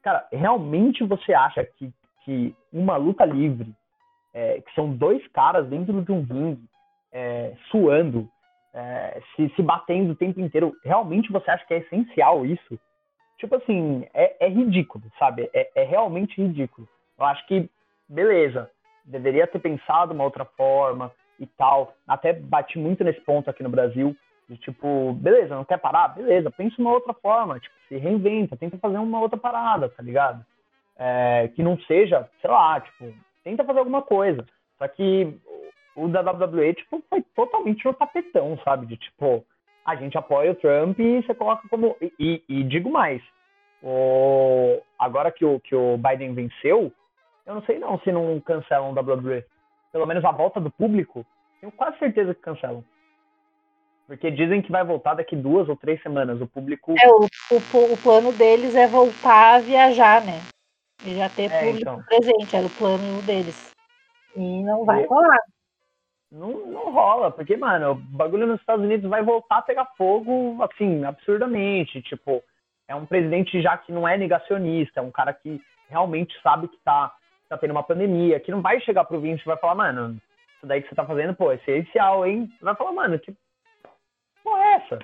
Cara, 0.01 0.27
realmente 0.31 1.03
você 1.03 1.33
acha 1.33 1.63
que, 1.63 1.91
que 2.23 2.55
uma 2.71 2.97
luta 2.97 3.23
livre, 3.25 3.73
é, 4.33 4.61
que 4.61 4.73
são 4.73 4.93
dois 4.93 5.25
caras 5.29 5.67
dentro 5.67 6.01
de 6.01 6.11
um 6.11 6.23
ringue, 6.23 6.65
é, 7.11 7.53
suando, 7.69 8.29
é, 8.73 9.21
se, 9.35 9.49
se 9.55 9.61
batendo 9.61 10.11
o 10.11 10.15
tempo 10.15 10.39
inteiro, 10.39 10.73
realmente 10.83 11.31
você 11.31 11.51
acha 11.51 11.65
que 11.65 11.73
é 11.73 11.79
essencial 11.79 12.45
isso? 12.45 12.79
Tipo 13.37 13.55
assim, 13.55 14.07
é, 14.13 14.45
é 14.45 14.49
ridículo, 14.49 15.03
sabe? 15.19 15.49
É, 15.53 15.69
é 15.75 15.83
realmente 15.83 16.41
ridículo. 16.41 16.87
Eu 17.17 17.25
acho 17.25 17.45
que, 17.47 17.69
beleza, 18.07 18.69
deveria 19.03 19.47
ter 19.47 19.59
pensado 19.59 20.13
uma 20.13 20.23
outra 20.23 20.45
forma 20.45 21.11
e 21.39 21.45
tal. 21.45 21.93
Até 22.07 22.33
bati 22.33 22.77
muito 22.77 23.03
nesse 23.03 23.19
ponto 23.21 23.49
aqui 23.49 23.63
no 23.63 23.69
Brasil, 23.69 24.15
de 24.51 24.57
tipo, 24.57 25.13
beleza, 25.13 25.55
não 25.55 25.63
quer 25.63 25.77
parar? 25.77 26.09
Beleza, 26.09 26.51
pensa 26.51 26.75
uma 26.77 26.91
outra 26.91 27.13
forma, 27.13 27.57
tipo, 27.57 27.73
se 27.87 27.95
reinventa, 27.95 28.57
tenta 28.57 28.77
fazer 28.77 28.97
uma 28.97 29.21
outra 29.21 29.37
parada, 29.37 29.87
tá 29.87 30.03
ligado? 30.03 30.45
É, 30.97 31.49
que 31.55 31.63
não 31.63 31.79
seja, 31.81 32.29
sei 32.41 32.49
lá, 32.49 32.81
tipo, 32.81 33.13
tenta 33.45 33.63
fazer 33.63 33.79
alguma 33.79 34.01
coisa. 34.01 34.45
Só 34.77 34.87
que 34.89 35.39
o 35.95 36.09
da 36.09 36.19
WWE, 36.19 36.73
tipo, 36.73 37.01
foi 37.09 37.21
totalmente 37.33 37.85
no 37.85 37.93
tapetão, 37.93 38.59
sabe? 38.65 38.87
De 38.87 38.97
tipo, 38.97 39.45
a 39.85 39.95
gente 39.95 40.17
apoia 40.17 40.51
o 40.51 40.55
Trump 40.55 40.99
e 40.99 41.21
você 41.21 41.33
coloca 41.33 41.67
como. 41.69 41.95
E, 42.01 42.11
e, 42.19 42.43
e 42.49 42.63
digo 42.63 42.91
mais, 42.91 43.21
o... 43.81 44.81
agora 44.99 45.31
que 45.31 45.45
o, 45.45 45.61
que 45.61 45.73
o 45.73 45.97
Biden 45.97 46.33
venceu, 46.33 46.91
eu 47.45 47.55
não 47.55 47.61
sei 47.63 47.79
não 47.79 47.97
se 47.99 48.11
não 48.11 48.37
cancelam 48.41 48.91
o 48.91 48.99
WWE. 48.99 49.45
Pelo 49.93 50.05
menos 50.05 50.25
a 50.25 50.31
volta 50.31 50.59
do 50.59 50.69
público, 50.71 51.25
tenho 51.61 51.71
quase 51.71 51.97
certeza 51.99 52.35
que 52.35 52.41
cancelam. 52.41 52.83
Porque 54.11 54.29
dizem 54.29 54.61
que 54.61 54.69
vai 54.69 54.83
voltar 54.83 55.13
daqui 55.13 55.37
duas 55.37 55.69
ou 55.69 55.77
três 55.77 56.01
semanas. 56.01 56.41
O 56.41 56.45
público. 56.45 56.93
É, 57.01 57.07
o, 57.07 57.21
o, 57.21 57.93
o 57.93 57.97
plano 58.03 58.33
deles 58.33 58.75
é 58.75 58.85
voltar 58.85 59.55
a 59.55 59.59
viajar, 59.59 60.21
né? 60.25 60.41
E 61.05 61.15
já 61.15 61.29
ter 61.29 61.49
é, 61.49 61.59
público 61.59 61.79
então. 61.79 62.03
presente, 62.03 62.53
era 62.53 62.65
o 62.65 62.69
plano 62.71 63.21
deles. 63.21 63.73
E 64.35 64.63
não 64.63 64.83
vai 64.83 65.05
rolar. 65.05 65.39
Não, 66.29 66.49
não 66.67 66.91
rola, 66.91 67.31
porque, 67.31 67.55
mano, 67.55 67.91
o 67.91 67.95
bagulho 67.95 68.45
nos 68.45 68.59
Estados 68.59 68.83
Unidos 68.83 69.09
vai 69.09 69.23
voltar 69.23 69.59
a 69.59 69.61
pegar 69.61 69.85
fogo, 69.97 70.61
assim, 70.61 71.05
absurdamente. 71.05 72.01
Tipo, 72.01 72.43
é 72.89 72.95
um 72.95 73.05
presidente 73.05 73.61
já 73.61 73.77
que 73.77 73.93
não 73.93 74.05
é 74.05 74.17
negacionista, 74.17 74.99
é 74.99 75.03
um 75.03 75.11
cara 75.11 75.33
que 75.33 75.61
realmente 75.89 76.37
sabe 76.43 76.67
que 76.67 76.77
tá, 76.83 77.15
tá 77.47 77.57
tendo 77.57 77.71
uma 77.71 77.83
pandemia, 77.83 78.41
que 78.41 78.51
não 78.51 78.61
vai 78.61 78.81
chegar 78.81 79.05
pro 79.05 79.21
Vince 79.21 79.41
e 79.41 79.45
vai 79.45 79.55
falar, 79.55 79.75
mano, 79.75 80.17
isso 80.57 80.67
daí 80.67 80.81
que 80.81 80.89
você 80.89 80.95
tá 80.95 81.05
fazendo, 81.05 81.33
pô, 81.33 81.49
é 81.49 81.55
essencial, 81.55 82.25
hein? 82.25 82.51
Vai 82.61 82.75
falar, 82.75 82.91
mano, 82.91 83.17
tipo, 83.17 83.37
porra 84.43 84.63
é 84.63 84.73
essa? 84.73 84.99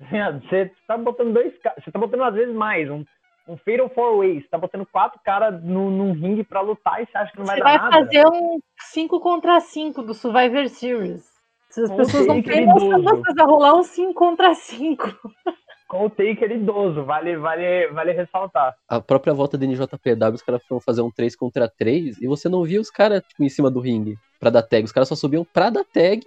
Você 0.48 0.70
tá 0.86 0.98
botando 0.98 1.32
dois 1.32 1.52
Você 1.78 1.90
tá 1.90 1.98
botando 1.98 2.22
às 2.24 2.34
vezes 2.34 2.54
mais, 2.54 2.90
um, 2.90 3.04
um 3.48 3.56
Fatal 3.56 3.88
Four 3.90 4.18
Ways, 4.18 4.48
tá 4.48 4.58
botando 4.58 4.86
quatro 4.86 5.20
caras 5.24 5.62
no, 5.62 5.90
num 5.90 6.12
ringue 6.12 6.44
pra 6.44 6.60
lutar 6.60 7.02
e 7.02 7.06
você 7.06 7.18
acha 7.18 7.32
que 7.32 7.38
não 7.38 7.46
vai 7.46 7.56
você 7.56 7.62
dar 7.62 7.68
vai 7.68 7.78
nada? 7.78 8.06
Você 8.06 8.22
vai 8.22 8.24
fazer 8.24 8.36
um 8.36 8.60
5 8.78 9.20
contra 9.20 9.60
5 9.60 10.02
do 10.02 10.14
Survivor 10.14 10.68
Series. 10.68 11.32
As 11.70 11.90
pessoas 11.90 12.26
não 12.26 12.42
têm 12.42 12.66
noção, 12.66 13.02
vai 13.02 13.46
rolar 13.46 13.74
um 13.74 13.82
5 13.82 14.12
contra 14.14 14.54
5. 14.54 15.08
Com 15.88 16.06
o 16.06 16.10
Taker 16.10 16.50
idoso, 16.50 17.04
vale, 17.04 17.36
vale, 17.36 17.88
vale 17.88 18.12
ressaltar. 18.12 18.74
A 18.88 18.98
própria 18.98 19.34
volta 19.34 19.58
do 19.58 19.66
NJPW, 19.66 20.34
os 20.34 20.40
caras 20.40 20.64
foram 20.66 20.80
fazer 20.80 21.02
um 21.02 21.10
3 21.10 21.36
contra 21.36 21.68
3 21.68 22.18
e 22.18 22.26
você 22.26 22.48
não 22.48 22.64
via 22.64 22.80
os 22.80 22.90
caras 22.90 23.22
tipo, 23.28 23.44
em 23.44 23.48
cima 23.50 23.70
do 23.70 23.78
ringue 23.78 24.16
pra 24.40 24.48
dar 24.48 24.62
tag. 24.62 24.84
Os 24.84 24.92
caras 24.92 25.06
só 25.06 25.14
subiam 25.14 25.44
pra 25.44 25.68
dar 25.68 25.84
tag 25.84 26.24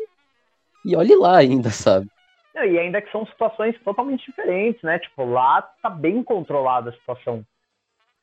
e 0.85 0.95
olhe 0.95 1.15
lá 1.15 1.37
ainda, 1.37 1.71
sabe? 1.71 2.07
E 2.63 2.79
ainda 2.79 3.01
que 3.01 3.11
são 3.11 3.25
situações 3.25 3.77
totalmente 3.83 4.25
diferentes, 4.25 4.81
né? 4.81 4.99
Tipo, 4.99 5.25
lá 5.25 5.61
tá 5.81 5.89
bem 5.89 6.23
controlada 6.23 6.89
a 6.89 6.93
situação. 6.93 7.43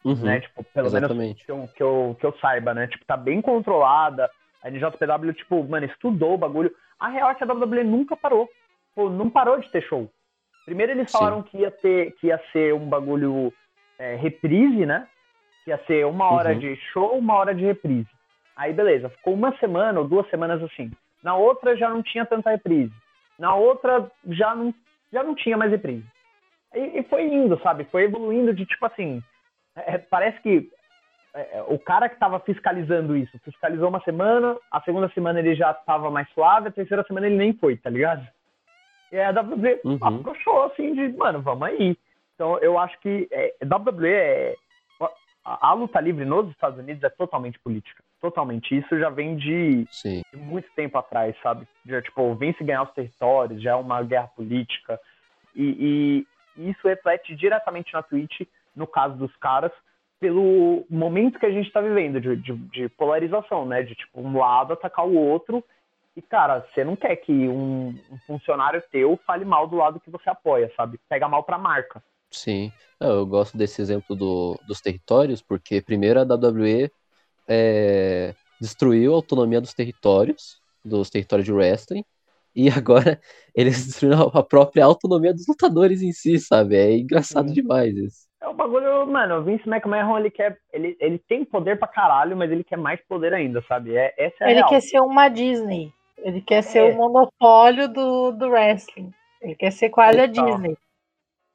Uhum, 0.05 0.17
né? 0.17 0.41
Tipo, 0.41 0.65
pelo 0.65 0.87
exatamente. 0.87 1.17
menos 1.17 1.43
que 1.43 1.51
eu, 1.51 1.69
que, 1.77 1.83
eu, 1.83 2.17
que 2.19 2.27
eu 2.27 2.33
saiba, 2.39 2.73
né? 2.75 2.87
Tipo, 2.87 3.05
tá 3.05 3.17
bem 3.17 3.41
controlada. 3.41 4.31
A 4.63 4.71
NJPW, 4.71 5.33
tipo, 5.35 5.63
mano, 5.65 5.87
estudou 5.87 6.35
o 6.35 6.39
bagulho. 6.39 6.73
A 6.99 7.09
real 7.09 7.31
é 7.31 7.35
que 7.35 7.45
a 7.45 7.53
WWE 7.53 7.85
nunca 7.85 8.17
parou. 8.17 8.49
Pô, 8.95 9.11
não 9.11 9.29
parou 9.29 9.59
de 9.59 9.69
ter 9.71 9.83
show. 9.83 10.11
Primeiro 10.65 10.93
eles 10.93 11.11
falaram 11.11 11.43
que 11.43 11.59
ia 11.59 11.71
ter, 11.71 12.13
que 12.13 12.29
ia 12.29 12.41
ser 12.53 12.73
um 12.73 12.89
bagulho 12.89 13.53
é, 13.99 14.15
reprise, 14.15 14.87
né? 14.87 15.07
Que 15.65 15.71
ia 15.71 15.79
ser 15.87 16.07
uma 16.07 16.31
hora 16.31 16.53
uhum. 16.53 16.59
de 16.59 16.77
show, 16.93 17.19
uma 17.19 17.35
hora 17.35 17.55
de 17.55 17.65
reprise. 17.65 18.09
Aí 18.57 18.73
beleza, 18.73 19.09
ficou 19.09 19.35
uma 19.35 19.57
semana 19.59 19.99
ou 19.99 20.07
duas 20.07 20.29
semanas 20.31 20.63
assim. 20.63 20.91
Na 21.23 21.35
outra 21.35 21.77
já 21.77 21.89
não 21.89 22.03
tinha 22.03 22.25
tanta 22.25 22.51
reprise. 22.51 22.93
Na 23.43 23.57
outra 23.57 24.09
já 24.29 24.55
não, 24.55 24.73
já 25.13 25.25
não 25.25 25.35
tinha 25.35 25.57
mais 25.57 25.73
reprise. 25.73 26.07
E, 26.73 27.01
e 27.01 27.03
foi 27.03 27.25
indo, 27.25 27.61
sabe? 27.61 27.83
Foi 27.91 28.05
evoluindo 28.05 28.55
de 28.55 28.65
tipo 28.65 28.87
assim. 28.87 29.21
É, 29.75 29.99
parece 29.99 30.41
que 30.43 30.71
é, 31.35 31.59
é 31.59 31.65
o 31.67 31.77
cara 31.77 32.09
que 32.09 32.15
estava 32.15 32.39
fiscalizando 32.39 33.17
isso 33.17 33.37
fiscalizou 33.41 33.89
uma 33.89 34.01
semana, 34.03 34.57
a 34.71 34.81
segunda 34.83 35.09
semana 35.09 35.41
ele 35.41 35.57
já 35.57 35.73
estava 35.73 36.09
mais 36.09 36.31
suave, 36.31 36.69
a 36.69 36.73
terceira 36.73 37.03
semana 37.03 37.27
ele 37.27 37.37
nem 37.37 37.53
foi, 37.55 37.77
tá 37.77 37.91
ligado? 37.91 38.25
E 39.11 39.19
a 39.19 39.31
WWE 39.31 39.81
uhum. 39.85 39.99
afrouxou 40.01 40.63
assim 40.67 40.95
de, 40.95 41.09
mano, 41.17 41.43
vamos 41.43 41.67
aí. 41.67 41.99
Então 42.37 42.57
eu 42.59 42.79
acho 42.79 42.97
que 43.01 43.27
é, 43.33 43.57
WWE 43.65 44.09
é. 44.09 44.55
A, 45.45 45.71
a, 45.71 45.73
luta 45.73 46.01
livre 46.01 46.25
nos 46.25 46.51
Estados 46.51 46.79
Unidos 46.79 47.03
é 47.03 47.11
totalmente 47.11 47.59
política. 47.59 48.03
Totalmente. 48.21 48.77
Isso 48.77 48.99
já 48.99 49.11
vem 49.11 49.37
de, 49.37 49.85
de 49.85 50.37
muito 50.37 50.69
tempo 50.75 50.97
atrás, 50.97 51.35
sabe? 51.43 51.67
Já, 51.85 52.01
tipo, 52.01 52.35
vem-se 52.37 52.63
ganhar 52.63 52.85
os 52.85 52.93
territórios, 52.93 53.61
já 53.61 53.73
é 53.73 53.75
uma 53.75 54.03
guerra 54.03 54.29
política. 54.29 55.01
E, 55.55 56.25
e, 56.57 56.71
isso 56.71 56.87
reflete 56.87 57.35
diretamente 57.35 57.93
na 57.93 58.03
Twitch, 58.03 58.43
no 58.75 58.87
caso 58.87 59.17
dos 59.17 59.35
caras, 59.37 59.73
pelo 60.21 60.87
momento 60.89 61.39
que 61.39 61.47
a 61.47 61.51
gente 61.51 61.67
está 61.67 61.81
vivendo 61.81 62.21
de, 62.21 62.37
de, 62.37 62.55
de, 62.55 62.89
polarização, 62.91 63.67
né? 63.67 63.83
De 63.83 63.95
tipo, 63.97 64.21
um 64.21 64.39
lado 64.39 64.73
atacar 64.75 65.05
o 65.05 65.17
outro. 65.17 65.65
E, 66.17 66.23
cara, 66.23 66.61
você 66.61 66.85
não 66.85 66.95
quer 66.95 67.17
que 67.17 67.33
um, 67.33 67.89
um, 67.89 68.19
funcionário 68.27 68.83
teu 68.93 69.19
fale 69.27 69.45
mal 69.45 69.67
do 69.67 69.77
lado 69.77 69.99
que 69.99 70.11
você 70.11 70.31
apoia, 70.31 70.71
sabe? 70.77 71.01
Pega 71.09 71.27
mal 71.27 71.43
pra 71.43 71.59
marca. 71.59 72.01
Sim. 72.33 72.73
Eu 72.99 73.27
gosto 73.27 73.57
desse 73.57 73.83
exemplo 73.83 74.15
do, 74.15 74.59
dos 74.67 74.81
territórios, 74.81 75.43
porque 75.43 75.81
primeiro 75.81 76.21
a 76.21 76.23
WWE 76.23 76.91
é, 77.49 78.35
destruiu 78.61 79.13
a 79.13 79.17
autonomia 79.17 79.61
dos 79.61 79.75
territórios, 79.75 80.61
dos 80.85 81.11
territórios 81.11 81.45
de 81.45 81.53
wrestling, 81.53 82.05
e 82.55 82.69
agora 82.71 83.21
eles 83.55 83.87
destruíram 83.87 84.31
a 84.33 84.43
própria 84.43 84.85
autonomia 84.85 85.33
dos 85.33 85.47
lutadores 85.49 86.03
em 86.03 86.13
si, 86.13 86.39
sabe? 86.39 86.77
É 86.77 86.97
engraçado 86.97 87.49
uhum. 87.49 87.55
demais 87.55 87.97
isso. 87.97 88.33
É 88.41 88.49
o 88.49 88.55
bagulho, 88.55 89.07
mano, 89.07 89.39
o 89.39 89.45
Vince 89.45 89.69
McMahon, 89.69 90.19
ele 90.19 90.31
quer. 90.31 90.59
Ele, 90.73 90.97
ele 90.99 91.19
tem 91.19 91.45
poder 91.45 91.79
pra 91.79 91.87
caralho, 91.87 92.37
mas 92.37 92.51
ele 92.51 92.65
quer 92.65 92.77
mais 92.77 93.01
poder 93.07 93.33
ainda, 93.33 93.63
sabe? 93.69 93.97
É, 93.97 94.13
essa 94.19 94.45
é 94.45 94.51
ele 94.51 94.55
real. 94.55 94.69
quer 94.69 94.81
ser 94.81 95.01
uma 95.01 95.29
Disney. 95.29 95.93
Ele 96.19 96.41
quer 96.41 96.63
ser 96.63 96.79
é. 96.79 96.93
o 96.93 96.97
monopólio 96.97 97.89
do, 97.89 98.33
do 98.33 98.49
wrestling. 98.49 99.13
Ele 99.41 99.55
quer 99.55 99.71
ser 99.71 99.91
quase 99.91 100.21
a 100.21 100.27
Disney. 100.27 100.77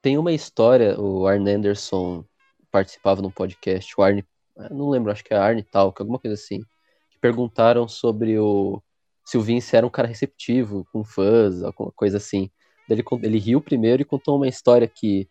Tem 0.01 0.17
uma 0.17 0.31
história, 0.31 0.99
o 0.99 1.27
Arne 1.27 1.51
Anderson 1.51 2.23
participava 2.71 3.21
num 3.21 3.31
podcast, 3.31 3.93
o 3.97 4.03
Arne, 4.03 4.25
não 4.71 4.89
lembro, 4.89 5.11
acho 5.11 5.23
que 5.23 5.33
é 5.33 5.37
Arne 5.37 5.63
Talk, 5.63 6.01
alguma 6.01 6.19
coisa 6.19 6.35
assim, 6.35 6.61
que 7.09 7.19
perguntaram 7.19 7.87
sobre 7.87 8.37
o 8.39 8.81
se 9.27 9.37
o 9.37 9.41
Vince 9.41 9.75
era 9.75 9.85
um 9.85 9.89
cara 9.89 10.07
receptivo, 10.07 10.87
com 10.89 11.03
fãs, 11.03 11.61
alguma 11.61 11.91
coisa 11.91 12.15
assim. 12.15 12.49
Ele, 12.89 13.03
ele 13.23 13.37
riu 13.37 13.59
primeiro 13.59 14.01
e 14.01 14.05
contou 14.05 14.37
uma 14.37 14.47
história 14.47 14.87
que 14.87 15.27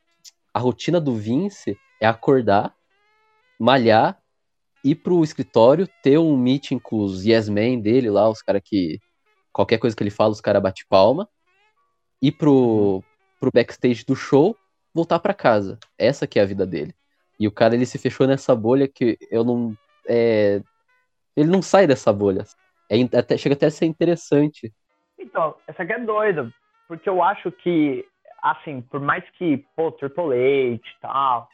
a 0.52 0.58
rotina 0.58 1.00
do 1.00 1.14
Vince 1.14 1.78
é 1.98 2.06
acordar, 2.06 2.74
malhar, 3.58 4.20
ir 4.84 4.96
pro 4.96 5.24
escritório, 5.24 5.88
ter 6.02 6.18
um 6.18 6.36
meeting 6.36 6.78
com 6.78 7.02
os 7.02 7.24
yes 7.24 7.48
men 7.48 7.80
dele 7.80 8.10
lá, 8.10 8.28
os 8.28 8.42
caras 8.42 8.60
que. 8.62 9.00
Qualquer 9.50 9.78
coisa 9.78 9.96
que 9.96 10.02
ele 10.02 10.10
fala, 10.10 10.32
os 10.32 10.42
caras 10.42 10.62
bate 10.62 10.86
palma. 10.86 11.26
Ir 12.20 12.32
pro, 12.32 13.02
pro 13.38 13.50
backstage 13.52 14.04
do 14.04 14.16
show, 14.16 14.56
voltar 14.94 15.18
para 15.18 15.34
casa. 15.34 15.78
Essa 15.98 16.26
que 16.26 16.38
é 16.38 16.42
a 16.42 16.46
vida 16.46 16.66
dele. 16.66 16.94
E 17.38 17.46
o 17.46 17.52
cara, 17.52 17.74
ele 17.74 17.86
se 17.86 17.98
fechou 17.98 18.26
nessa 18.26 18.54
bolha 18.54 18.88
que 18.88 19.18
eu 19.30 19.44
não. 19.44 19.76
É... 20.08 20.60
Ele 21.36 21.50
não 21.50 21.60
sai 21.60 21.86
dessa 21.86 22.12
bolha. 22.12 22.44
É, 22.90 23.18
até, 23.18 23.36
chega 23.36 23.54
até 23.54 23.66
a 23.66 23.70
ser 23.70 23.86
interessante. 23.86 24.72
Então, 25.18 25.54
essa 25.66 25.82
aqui 25.82 25.92
é 25.92 25.98
doida. 25.98 26.50
Porque 26.88 27.08
eu 27.08 27.22
acho 27.22 27.50
que 27.50 28.06
assim, 28.42 28.80
por 28.80 29.00
mais 29.00 29.24
que, 29.30 29.64
pô, 29.74 29.90
Triple 29.92 30.24
H 30.24 30.74
e 30.74 30.80
tal, 31.00 31.48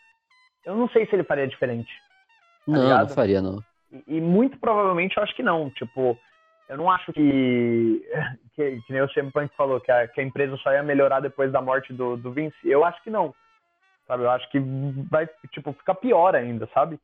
eu 0.64 0.76
não 0.76 0.88
sei 0.88 1.06
se 1.06 1.14
ele 1.14 1.24
faria 1.24 1.48
diferente. 1.48 1.90
Tá 2.66 2.72
não, 2.72 2.82
ligado? 2.82 3.08
não 3.08 3.14
faria, 3.14 3.42
não. 3.42 3.58
E, 3.90 4.16
e, 4.16 4.20
muito 4.20 4.58
provavelmente 4.58 5.16
eu 5.16 5.22
acho 5.22 5.34
que 5.34 5.42
não. 5.42 5.70
Tipo, 5.70 6.18
eu 6.68 6.76
não 6.76 6.90
acho 6.90 7.12
que, 7.12 8.02
que, 8.54 8.80
que 8.82 8.92
nem 8.92 9.02
o 9.02 9.08
CM 9.12 9.30
Punk 9.30 9.54
falou, 9.56 9.80
que 9.80 9.90
a, 9.90 10.08
que 10.08 10.20
a 10.20 10.24
empresa 10.24 10.56
só 10.58 10.72
ia 10.72 10.82
melhorar 10.82 11.20
depois 11.20 11.52
da 11.52 11.60
morte 11.60 11.92
do, 11.92 12.16
do 12.16 12.32
Vince. 12.32 12.56
Eu 12.64 12.84
acho 12.84 13.02
que 13.02 13.10
não. 13.10 13.34
Sabe, 14.06 14.24
eu 14.24 14.30
acho 14.30 14.50
que 14.50 14.60
vai, 15.10 15.28
tipo, 15.52 15.72
ficar 15.72 15.94
pior 15.94 16.34
ainda, 16.34 16.68
sabe? 16.74 16.98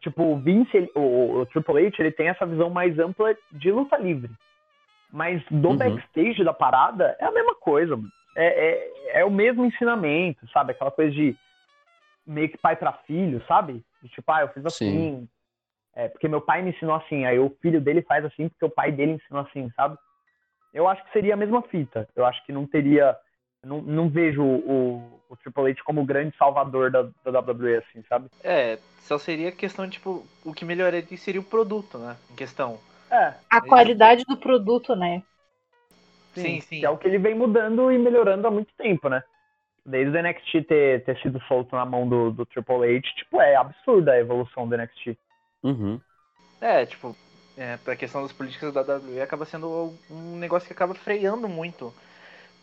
Tipo, 0.00 0.22
o 0.22 0.38
Vince, 0.38 0.76
ele, 0.76 0.90
o, 0.94 1.40
o, 1.40 1.46
Triple 1.46 1.86
H, 1.86 1.96
ele 1.98 2.12
tem 2.12 2.28
essa 2.28 2.46
visão 2.46 2.70
mais 2.70 2.98
ampla 2.98 3.36
de 3.52 3.72
luta 3.72 3.96
livre. 3.96 4.30
Mas 5.12 5.42
do 5.50 5.70
uhum. 5.70 5.76
backstage 5.76 6.44
da 6.44 6.52
parada 6.52 7.16
é 7.18 7.24
a 7.24 7.32
mesma 7.32 7.54
coisa, 7.56 7.96
mano 7.96 8.12
é, 8.38 8.46
é, 8.46 9.20
é, 9.20 9.24
o 9.24 9.30
mesmo 9.30 9.64
ensinamento, 9.64 10.48
sabe? 10.52 10.70
Aquela 10.70 10.92
coisa 10.92 11.10
de 11.10 11.36
meio 12.24 12.48
que 12.48 12.56
pai 12.56 12.76
para 12.76 12.92
filho, 13.04 13.44
sabe? 13.48 13.82
De 14.00 14.08
tipo, 14.08 14.30
ah, 14.30 14.42
eu 14.42 14.48
fiz 14.48 14.64
assim, 14.64 15.28
é, 15.98 16.08
porque 16.08 16.28
meu 16.28 16.40
pai 16.40 16.62
me 16.62 16.70
ensinou 16.70 16.94
assim, 16.94 17.24
aí 17.24 17.40
o 17.40 17.50
filho 17.60 17.80
dele 17.80 18.02
faz 18.02 18.24
assim 18.24 18.48
porque 18.48 18.64
o 18.64 18.70
pai 18.70 18.92
dele 18.92 19.14
ensinou 19.14 19.42
assim, 19.42 19.68
sabe? 19.74 19.98
Eu 20.72 20.86
acho 20.86 21.04
que 21.04 21.12
seria 21.12 21.34
a 21.34 21.36
mesma 21.36 21.60
fita. 21.62 22.08
Eu 22.14 22.24
acho 22.24 22.44
que 22.46 22.52
não 22.52 22.64
teria. 22.64 23.16
Não, 23.64 23.82
não 23.82 24.08
vejo 24.08 24.40
o, 24.40 25.20
o 25.28 25.36
Triple 25.36 25.72
H 25.72 25.82
como 25.84 26.02
o 26.02 26.06
grande 26.06 26.36
salvador 26.36 26.92
da, 26.92 27.02
da 27.24 27.40
WWE, 27.40 27.78
assim, 27.78 28.04
sabe? 28.08 28.28
É, 28.44 28.78
só 29.00 29.18
seria 29.18 29.50
questão, 29.50 29.90
tipo, 29.90 30.24
o 30.44 30.54
que 30.54 30.64
melhoraria 30.64 31.18
seria 31.18 31.40
o 31.40 31.44
produto, 31.44 31.98
né? 31.98 32.16
Em 32.30 32.36
questão. 32.36 32.78
É. 33.10 33.34
A 33.50 33.60
qualidade 33.60 34.24
do 34.24 34.36
produto, 34.36 34.94
né? 34.94 35.24
Sim, 36.32 36.60
sim. 36.60 36.78
Que 36.78 36.86
é 36.86 36.90
o 36.90 36.96
que 36.96 37.08
ele 37.08 37.18
vem 37.18 37.34
mudando 37.34 37.90
e 37.90 37.98
melhorando 37.98 38.46
há 38.46 38.50
muito 38.52 38.72
tempo, 38.76 39.08
né? 39.08 39.20
Desde 39.84 40.16
o 40.16 40.22
NXT 40.22 40.68
ter, 40.68 41.04
ter 41.04 41.18
sido 41.22 41.42
solto 41.48 41.74
na 41.74 41.84
mão 41.84 42.08
do, 42.08 42.30
do 42.30 42.46
Triple 42.46 42.84
H, 42.84 43.00
tipo, 43.16 43.40
é 43.40 43.56
absurda 43.56 44.12
a 44.12 44.20
evolução 44.20 44.68
do 44.68 44.76
NXT. 44.76 45.18
Uhum. 45.62 46.00
É, 46.60 46.84
tipo, 46.86 47.16
é, 47.56 47.76
pra 47.78 47.96
questão 47.96 48.22
das 48.22 48.32
políticas 48.32 48.72
da 48.72 48.82
WWE 48.82 49.20
acaba 49.20 49.44
sendo 49.44 49.92
um 50.10 50.36
negócio 50.36 50.66
que 50.66 50.72
acaba 50.72 50.94
freando 50.94 51.48
muito. 51.48 51.92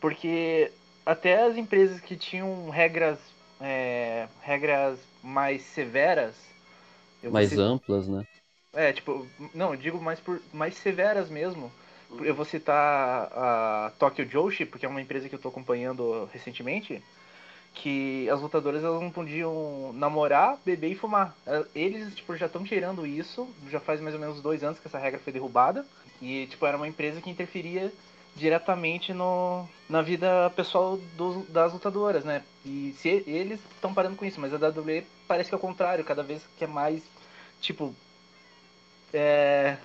Porque 0.02 0.72
até 1.06 1.44
as 1.44 1.58
empresas 1.58 2.02
que 2.02 2.16
tinham 2.18 2.70
regras 2.70 3.20
é, 3.62 4.28
regras 4.42 5.00
mais 5.24 5.62
severas 5.64 6.36
mais 7.32 7.58
amplas, 7.58 8.08
né? 8.08 8.24
É, 8.74 8.92
tipo, 8.92 9.26
não, 9.54 9.74
eu 9.74 9.78
digo 9.80 10.02
mais 10.02 10.20
por 10.20 10.42
mais 10.54 10.76
severas 10.76 11.30
mesmo 11.30 11.72
eu 12.20 12.36
vou 12.36 12.46
citar 12.46 13.30
a 13.34 13.92
Tokyo 13.98 14.26
Joshi, 14.26 14.66
porque 14.66 14.86
é 14.86 14.90
uma 14.90 15.02
empresa 15.02 15.28
que 15.28 15.36
eu 15.36 15.38
estou 15.38 15.50
acompanhando 15.50 16.30
recentemente, 16.32 17.02
que 17.76 18.30
as 18.30 18.42
lutadoras 18.42 18.84
elas 18.84 19.02
não 19.02 19.12
podiam 19.12 19.92
namorar, 19.94 20.58
beber 20.66 20.92
e 20.92 20.96
fumar. 20.96 21.36
Eles 21.76 22.16
tipo, 22.16 22.36
já 22.36 22.48
estão 22.48 22.64
tirando 22.64 23.06
isso, 23.06 23.48
já 23.70 23.80
faz 23.80 24.02
mais 24.02 24.16
ou 24.16 24.22
menos 24.22 24.42
dois 24.42 24.64
anos 24.64 24.80
que 24.80 24.88
essa 24.88 24.98
regra 24.98 25.20
foi 25.20 25.34
derrubada. 25.34 25.86
E 26.22 26.48
tipo, 26.48 26.66
era 26.66 26.78
uma 26.78 26.88
empresa 26.88 27.22
que 27.22 27.30
interferia 27.30 27.92
diretamente 28.36 29.14
no, 29.14 29.68
na 29.90 30.02
vida 30.02 30.50
pessoal 30.56 31.00
das 31.50 31.74
lutadoras, 31.74 32.24
né? 32.24 32.44
E 32.66 32.94
se 32.98 33.24
eles 33.28 33.60
estão 33.76 33.94
parando 33.94 34.16
com 34.16 34.26
isso, 34.26 34.42
mas 34.42 34.54
a 34.54 34.58
WWE 34.58 35.06
parece 35.28 35.50
que 35.50 35.56
é 35.56 35.58
o 35.58 35.62
contrário, 35.62 36.04
cada 36.04 36.24
vez 36.24 36.42
que 36.58 36.64
é 36.64 36.68
mais, 36.68 37.02
tipo, 37.62 37.96
é, 39.14 39.78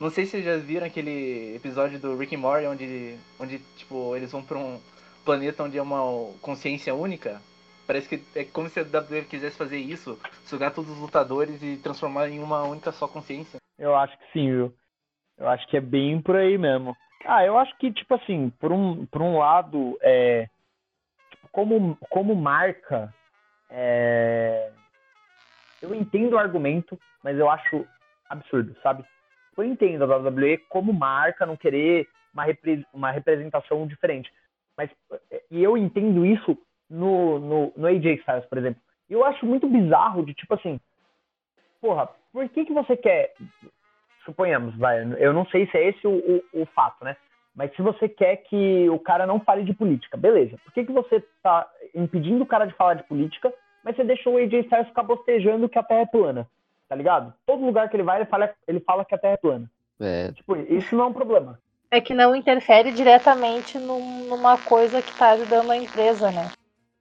não 0.00 0.10
sei 0.10 0.24
se 0.24 0.32
vocês 0.32 0.44
já 0.44 0.56
viram 0.56 0.86
aquele 0.86 1.56
episódio 1.56 1.98
do 1.98 2.16
Rick 2.16 2.34
and 2.34 2.38
Morty 2.38 2.66
onde, 2.66 3.16
onde 3.38 3.58
tipo, 3.76 4.16
eles 4.16 4.30
vão 4.30 4.42
para 4.42 4.56
um 4.56 4.80
planeta 5.28 5.62
onde 5.62 5.76
é 5.76 5.82
uma 5.82 6.00
consciência 6.40 6.94
única. 6.94 7.38
Parece 7.86 8.08
que 8.08 8.38
é 8.38 8.44
como 8.44 8.70
se 8.70 8.80
a 8.80 8.82
WWE 8.82 9.26
quisesse 9.28 9.58
fazer 9.58 9.76
isso, 9.76 10.18
sugar 10.46 10.72
todos 10.72 10.90
os 10.90 10.98
lutadores 10.98 11.62
e 11.62 11.76
transformar 11.76 12.30
em 12.30 12.38
uma 12.38 12.62
única 12.62 12.90
só 12.92 13.06
consciência. 13.06 13.58
Eu 13.78 13.94
acho 13.94 14.16
que 14.18 14.32
sim, 14.32 14.50
viu? 14.50 14.74
Eu 15.36 15.46
acho 15.48 15.66
que 15.68 15.76
é 15.76 15.80
bem 15.82 16.18
por 16.20 16.34
aí 16.34 16.56
mesmo. 16.56 16.96
Ah, 17.26 17.44
eu 17.44 17.58
acho 17.58 17.76
que, 17.76 17.92
tipo 17.92 18.14
assim, 18.14 18.50
por 18.58 18.72
um, 18.72 19.04
por 19.04 19.20
um 19.20 19.36
lado, 19.36 19.98
é, 20.00 20.48
tipo, 21.30 21.48
como, 21.52 21.98
como 22.08 22.34
marca, 22.34 23.12
é, 23.68 24.72
eu 25.82 25.94
entendo 25.94 26.34
o 26.34 26.38
argumento, 26.38 26.98
mas 27.22 27.38
eu 27.38 27.50
acho 27.50 27.86
absurdo, 28.30 28.74
sabe? 28.82 29.04
eu 29.58 29.64
entendo 29.64 30.04
a 30.04 30.16
WWE 30.16 30.58
como 30.68 30.92
marca 30.92 31.44
não 31.44 31.56
querer 31.56 32.08
uma, 32.32 32.44
repre 32.44 32.86
uma 32.92 33.10
representação 33.10 33.86
diferente. 33.86 34.32
Mas 34.78 34.90
e 35.50 35.62
eu 35.62 35.76
entendo 35.76 36.24
isso 36.24 36.56
no, 36.88 37.38
no, 37.38 37.72
no 37.76 37.86
AJ 37.86 38.20
Styles, 38.20 38.46
por 38.46 38.56
exemplo. 38.56 38.80
E 39.10 39.12
eu 39.12 39.24
acho 39.24 39.44
muito 39.44 39.68
bizarro 39.68 40.24
de 40.24 40.32
tipo 40.32 40.54
assim, 40.54 40.80
porra, 41.80 42.08
por 42.32 42.48
que 42.48 42.64
que 42.64 42.72
você 42.72 42.96
quer, 42.96 43.34
suponhamos, 44.24 44.76
vai, 44.76 45.00
eu 45.18 45.32
não 45.32 45.44
sei 45.46 45.66
se 45.66 45.76
é 45.76 45.88
esse 45.88 46.06
o, 46.06 46.42
o, 46.54 46.62
o 46.62 46.66
fato, 46.66 47.04
né? 47.04 47.16
Mas 47.54 47.74
se 47.74 47.82
você 47.82 48.08
quer 48.08 48.36
que 48.36 48.88
o 48.88 48.98
cara 49.00 49.26
não 49.26 49.40
fale 49.40 49.64
de 49.64 49.74
política, 49.74 50.16
beleza. 50.16 50.56
Por 50.64 50.72
que, 50.72 50.84
que 50.84 50.92
você 50.92 51.20
tá 51.42 51.68
impedindo 51.94 52.44
o 52.44 52.46
cara 52.46 52.66
de 52.66 52.74
falar 52.74 52.94
de 52.94 53.02
política, 53.02 53.52
mas 53.84 53.96
você 53.96 54.04
deixou 54.04 54.34
o 54.34 54.36
AJ 54.38 54.54
Styles 54.64 54.88
ficar 54.88 55.02
bostejando 55.02 55.68
que 55.68 55.78
a 55.78 55.82
Terra 55.82 56.02
é 56.02 56.06
plana? 56.06 56.48
tá 56.88 56.96
ligado? 56.96 57.34
Todo 57.44 57.64
lugar 57.64 57.88
que 57.88 57.96
ele 57.96 58.02
vai, 58.02 58.18
ele 58.18 58.26
fala, 58.26 58.50
ele 58.66 58.80
fala 58.80 59.04
que 59.04 59.14
a 59.14 59.18
Terra 59.18 59.34
é 59.34 59.36
plana. 59.36 59.70
É. 60.00 60.32
Tipo, 60.32 60.56
isso 60.56 60.96
não 60.96 61.04
é 61.04 61.06
um 61.08 61.12
problema. 61.12 61.60
É 61.90 62.00
que 62.00 62.12
não 62.12 62.36
interfere 62.36 62.92
diretamente 62.92 63.78
num, 63.78 64.26
numa 64.26 64.58
coisa 64.58 65.00
que 65.00 65.16
tá 65.16 65.30
ajudando 65.30 65.70
a 65.70 65.76
empresa, 65.76 66.30
né? 66.30 66.50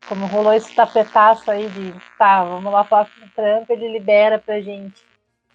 Como 0.07 0.25
rolou 0.27 0.53
esse 0.53 0.73
tapetaço 0.73 1.51
aí 1.51 1.67
de, 1.67 1.93
tá, 2.17 2.43
vamos 2.45 2.71
lá 2.71 2.85
falar 2.85 3.05
com 3.05 3.25
o 3.25 3.29
Trump, 3.31 3.69
ele 3.69 3.89
libera 3.89 4.39
pra 4.39 4.61
gente. 4.61 5.03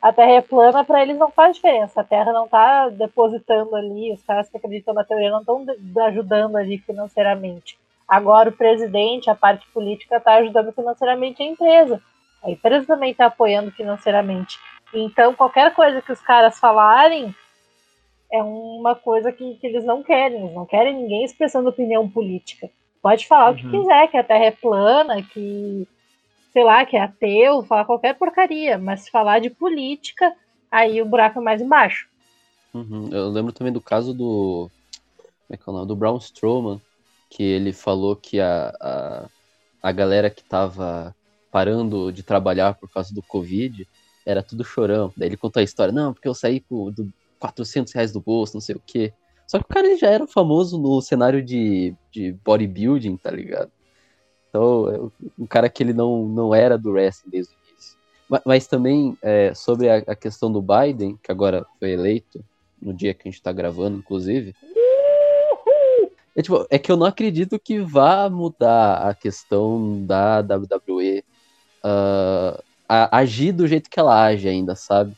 A 0.02 0.12
Terra 0.12 0.32
é 0.32 0.40
plana, 0.42 0.84
para 0.84 1.00
eles 1.00 1.16
não 1.16 1.30
faz 1.30 1.56
diferença. 1.56 2.00
A 2.00 2.04
Terra 2.04 2.32
não 2.32 2.46
tá 2.46 2.88
depositando 2.90 3.74
ali, 3.74 4.12
os 4.12 4.22
caras 4.22 4.50
que 4.50 4.56
acreditam 4.56 4.92
na 4.92 5.04
teoria 5.04 5.30
não 5.30 5.40
estão 5.40 5.64
ajudando 6.04 6.56
ali 6.56 6.76
financeiramente. 6.78 7.78
Agora 8.06 8.50
o 8.50 8.52
presidente, 8.52 9.30
a 9.30 9.34
parte 9.34 9.66
política, 9.68 10.16
está 10.16 10.34
ajudando 10.34 10.72
financeiramente 10.72 11.42
a 11.42 11.46
empresa. 11.46 12.02
A 12.42 12.50
empresa 12.50 12.86
também 12.86 13.12
está 13.12 13.26
apoiando 13.26 13.70
financeiramente. 13.70 14.58
Então, 14.92 15.32
qualquer 15.32 15.72
coisa 15.72 16.02
que 16.02 16.12
os 16.12 16.20
caras 16.20 16.58
falarem 16.58 17.34
é 18.32 18.42
uma 18.42 18.94
coisa 18.94 19.30
que, 19.30 19.54
que 19.56 19.66
eles 19.66 19.84
não 19.84 20.02
querem. 20.02 20.40
Eles 20.40 20.54
não 20.54 20.64
querem 20.64 20.96
ninguém 20.96 21.24
expressando 21.24 21.68
opinião 21.68 22.08
política. 22.08 22.70
Pode 23.02 23.26
falar 23.26 23.50
uhum. 23.50 23.52
o 23.52 23.56
que 23.56 23.66
uhum. 23.66 23.82
quiser, 23.82 24.08
que 24.08 24.16
a 24.16 24.24
Terra 24.24 24.44
é 24.44 24.50
plana, 24.50 25.22
que, 25.22 25.86
sei 26.52 26.64
lá, 26.64 26.86
que 26.86 26.96
é 26.96 27.02
ateu, 27.02 27.62
falar 27.62 27.84
qualquer 27.84 28.14
porcaria. 28.14 28.78
Mas 28.78 29.00
se 29.00 29.10
falar 29.10 29.38
de 29.40 29.50
política, 29.50 30.32
aí 30.70 31.02
o 31.02 31.06
buraco 31.06 31.40
é 31.40 31.42
mais 31.42 31.60
embaixo. 31.60 32.08
Uhum. 32.72 33.10
Eu 33.12 33.28
lembro 33.28 33.52
também 33.52 33.72
do 33.72 33.80
caso 33.80 34.14
do. 34.14 34.70
Como 35.46 35.50
é 35.50 35.56
que 35.56 35.62
é 35.66 35.70
o 35.70 35.74
nome? 35.74 35.88
Do 35.88 35.96
Brown 35.96 36.16
Strowman, 36.16 36.80
que 37.28 37.42
ele 37.42 37.72
falou 37.72 38.16
que 38.16 38.40
a, 38.40 38.74
a, 38.80 39.28
a 39.82 39.92
galera 39.92 40.30
que 40.30 40.42
tava 40.42 41.14
parando 41.50 42.10
de 42.10 42.22
trabalhar 42.22 42.74
por 42.74 42.90
causa 42.90 43.14
do 43.14 43.22
Covid 43.22 43.86
era 44.24 44.42
tudo 44.42 44.64
chorão. 44.64 45.12
Daí 45.14 45.28
ele 45.28 45.36
contou 45.36 45.60
a 45.60 45.64
história, 45.64 45.92
não, 45.92 46.14
porque 46.14 46.28
eu 46.28 46.34
saí 46.34 46.60
com 46.60 46.90
do 46.90 47.12
400 47.42 47.92
reais 47.92 48.12
do 48.12 48.20
bolso, 48.20 48.54
não 48.54 48.60
sei 48.60 48.76
o 48.76 48.82
quê. 48.86 49.12
Só 49.48 49.58
que 49.58 49.64
o 49.64 49.68
cara 49.68 49.96
já 49.96 50.08
era 50.08 50.26
famoso 50.26 50.78
no 50.78 51.00
cenário 51.00 51.42
de, 51.42 51.94
de 52.10 52.32
bodybuilding, 52.44 53.16
tá 53.16 53.30
ligado? 53.30 53.70
Então, 54.48 54.88
é 54.88 55.40
um 55.42 55.46
cara 55.46 55.68
que 55.68 55.82
ele 55.82 55.92
não, 55.92 56.26
não 56.28 56.54
era 56.54 56.78
do 56.78 56.92
wrestling 56.92 57.30
desde 57.30 57.52
o 57.52 57.56
início. 57.68 57.98
Mas, 58.28 58.42
mas 58.46 58.66
também, 58.66 59.18
é, 59.20 59.52
sobre 59.54 59.90
a, 59.90 59.96
a, 59.96 60.14
questão 60.14 60.52
do 60.52 60.62
Biden, 60.62 61.18
que 61.22 61.32
agora 61.32 61.66
foi 61.78 61.90
eleito, 61.90 62.44
no 62.80 62.94
dia 62.94 63.12
que 63.12 63.28
a 63.28 63.30
gente 63.30 63.42
tá 63.42 63.52
gravando, 63.52 63.98
inclusive. 63.98 64.54
É, 66.34 66.42
tipo, 66.42 66.64
é 66.70 66.78
que 66.78 66.90
eu 66.90 66.96
não 66.96 67.06
acredito 67.06 67.58
que 67.58 67.80
vá 67.80 68.30
mudar 68.30 69.08
a 69.08 69.14
questão 69.14 70.04
da 70.06 70.40
WWE 70.40 71.24
uh, 71.84 72.62
a, 72.88 73.18
agir 73.18 73.52
do 73.52 73.66
jeito 73.66 73.90
que 73.90 73.98
ela 73.98 74.22
age 74.22 74.48
ainda, 74.48 74.74
sabe? 74.74 75.16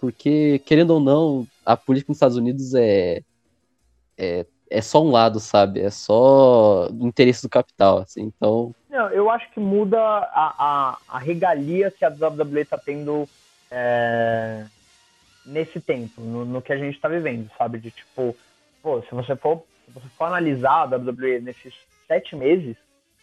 Porque, 0.00 0.60
querendo 0.64 0.92
ou 0.92 1.00
não, 1.00 1.46
a 1.64 1.76
política 1.76 2.10
nos 2.10 2.16
Estados 2.16 2.36
Unidos 2.36 2.74
é, 2.74 3.20
é, 4.16 4.46
é 4.70 4.80
só 4.80 5.04
um 5.04 5.10
lado, 5.10 5.38
sabe? 5.38 5.80
É 5.80 5.90
só 5.90 6.88
o 6.88 7.06
interesse 7.06 7.42
do 7.42 7.50
capital, 7.50 7.98
assim, 7.98 8.22
então... 8.22 8.74
Não, 8.88 9.08
eu 9.10 9.28
acho 9.30 9.50
que 9.52 9.60
muda 9.60 10.00
a, 10.00 10.54
a, 10.58 10.98
a 11.08 11.18
regalia 11.18 11.90
que 11.90 12.04
a 12.04 12.08
WWE 12.08 12.64
tá 12.64 12.78
tendo 12.78 13.28
é, 13.70 14.64
nesse 15.44 15.80
tempo, 15.80 16.20
no, 16.22 16.44
no, 16.44 16.62
que 16.62 16.72
a 16.72 16.78
gente 16.78 16.98
tá 16.98 17.08
vivendo, 17.08 17.50
sabe? 17.58 17.78
De 17.78 17.90
tipo, 17.90 18.34
pô, 18.82 19.02
se 19.02 19.14
você 19.14 19.36
for, 19.36 19.62
se 19.84 19.92
você 19.92 20.06
for 20.16 20.24
analisar 20.24 20.82
a 20.82 20.96
WWE 20.96 21.40
nesses 21.40 21.74
sete 22.08 22.34
meses, 22.34 22.76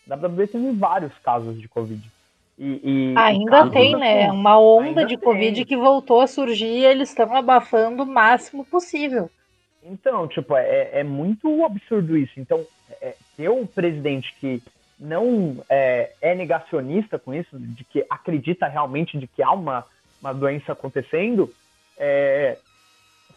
a 0.09 0.15
WWE 0.15 0.47
teve 0.47 0.71
vários 0.73 1.13
casos 1.23 1.59
de 1.59 1.67
Covid. 1.67 2.11
E, 2.57 3.11
e 3.11 3.13
ainda 3.17 3.69
tem, 3.69 3.95
né? 3.95 4.31
Uma 4.31 4.59
onda 4.59 5.05
de 5.05 5.15
Covid 5.15 5.55
tem. 5.55 5.65
que 5.65 5.77
voltou 5.77 6.21
a 6.21 6.27
surgir 6.27 6.65
e 6.65 6.85
eles 6.85 7.09
estão 7.09 7.35
abafando 7.35 8.03
o 8.03 8.07
máximo 8.07 8.65
possível. 8.65 9.29
Então, 9.83 10.27
tipo, 10.27 10.55
é, 10.55 10.99
é 10.99 11.03
muito 11.03 11.63
absurdo 11.63 12.17
isso. 12.17 12.39
Então, 12.39 12.65
é, 13.01 13.15
ter 13.35 13.49
um 13.49 13.65
presidente 13.65 14.35
que 14.39 14.61
não 14.99 15.63
é, 15.69 16.11
é, 16.19 16.33
negacionista 16.33 17.19
com 17.19 17.33
isso, 17.33 17.57
de 17.59 17.83
que 17.83 18.03
acredita 18.09 18.67
realmente 18.67 19.17
de 19.17 19.27
que 19.27 19.43
há 19.43 19.51
uma, 19.51 19.85
uma 20.19 20.33
doença 20.33 20.71
acontecendo, 20.71 21.53
é, 21.97 22.57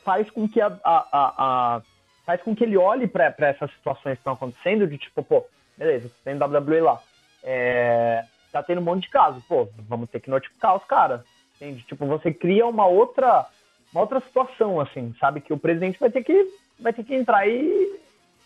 faz 0.02 0.30
com 0.30 0.48
que 0.48 0.60
a, 0.60 0.68
a, 0.82 1.06
a, 1.12 1.34
a, 1.76 1.82
faz 2.24 2.42
com 2.42 2.56
que 2.56 2.64
ele 2.64 2.78
olhe 2.78 3.06
para 3.06 3.34
essas 3.38 3.70
situações 3.72 4.14
que 4.14 4.20
estão 4.20 4.32
acontecendo 4.32 4.86
de 4.86 4.96
tipo, 4.96 5.22
pô, 5.22 5.44
beleza, 5.76 6.10
tem 6.24 6.34
WWE 6.34 6.80
lá. 6.80 7.00
É, 7.42 8.24
tá 8.50 8.62
tendo 8.62 8.80
um 8.80 8.84
monte 8.84 9.04
de 9.04 9.10
casos. 9.10 9.42
Pô, 9.44 9.68
vamos 9.88 10.08
ter 10.10 10.20
que 10.20 10.30
notificar 10.30 10.76
os 10.76 10.84
caras. 10.84 11.22
Entende? 11.56 11.82
Tipo, 11.84 12.06
você 12.06 12.32
cria 12.32 12.66
uma 12.66 12.86
outra, 12.86 13.46
uma 13.92 14.02
outra 14.02 14.20
situação, 14.20 14.80
assim, 14.80 15.14
sabe? 15.20 15.40
Que 15.40 15.52
o 15.52 15.58
presidente 15.58 16.00
vai 16.00 16.10
ter 16.10 16.24
que, 16.24 16.48
vai 16.78 16.92
ter 16.92 17.04
que 17.04 17.14
entrar 17.14 17.46
e, 17.46 18.00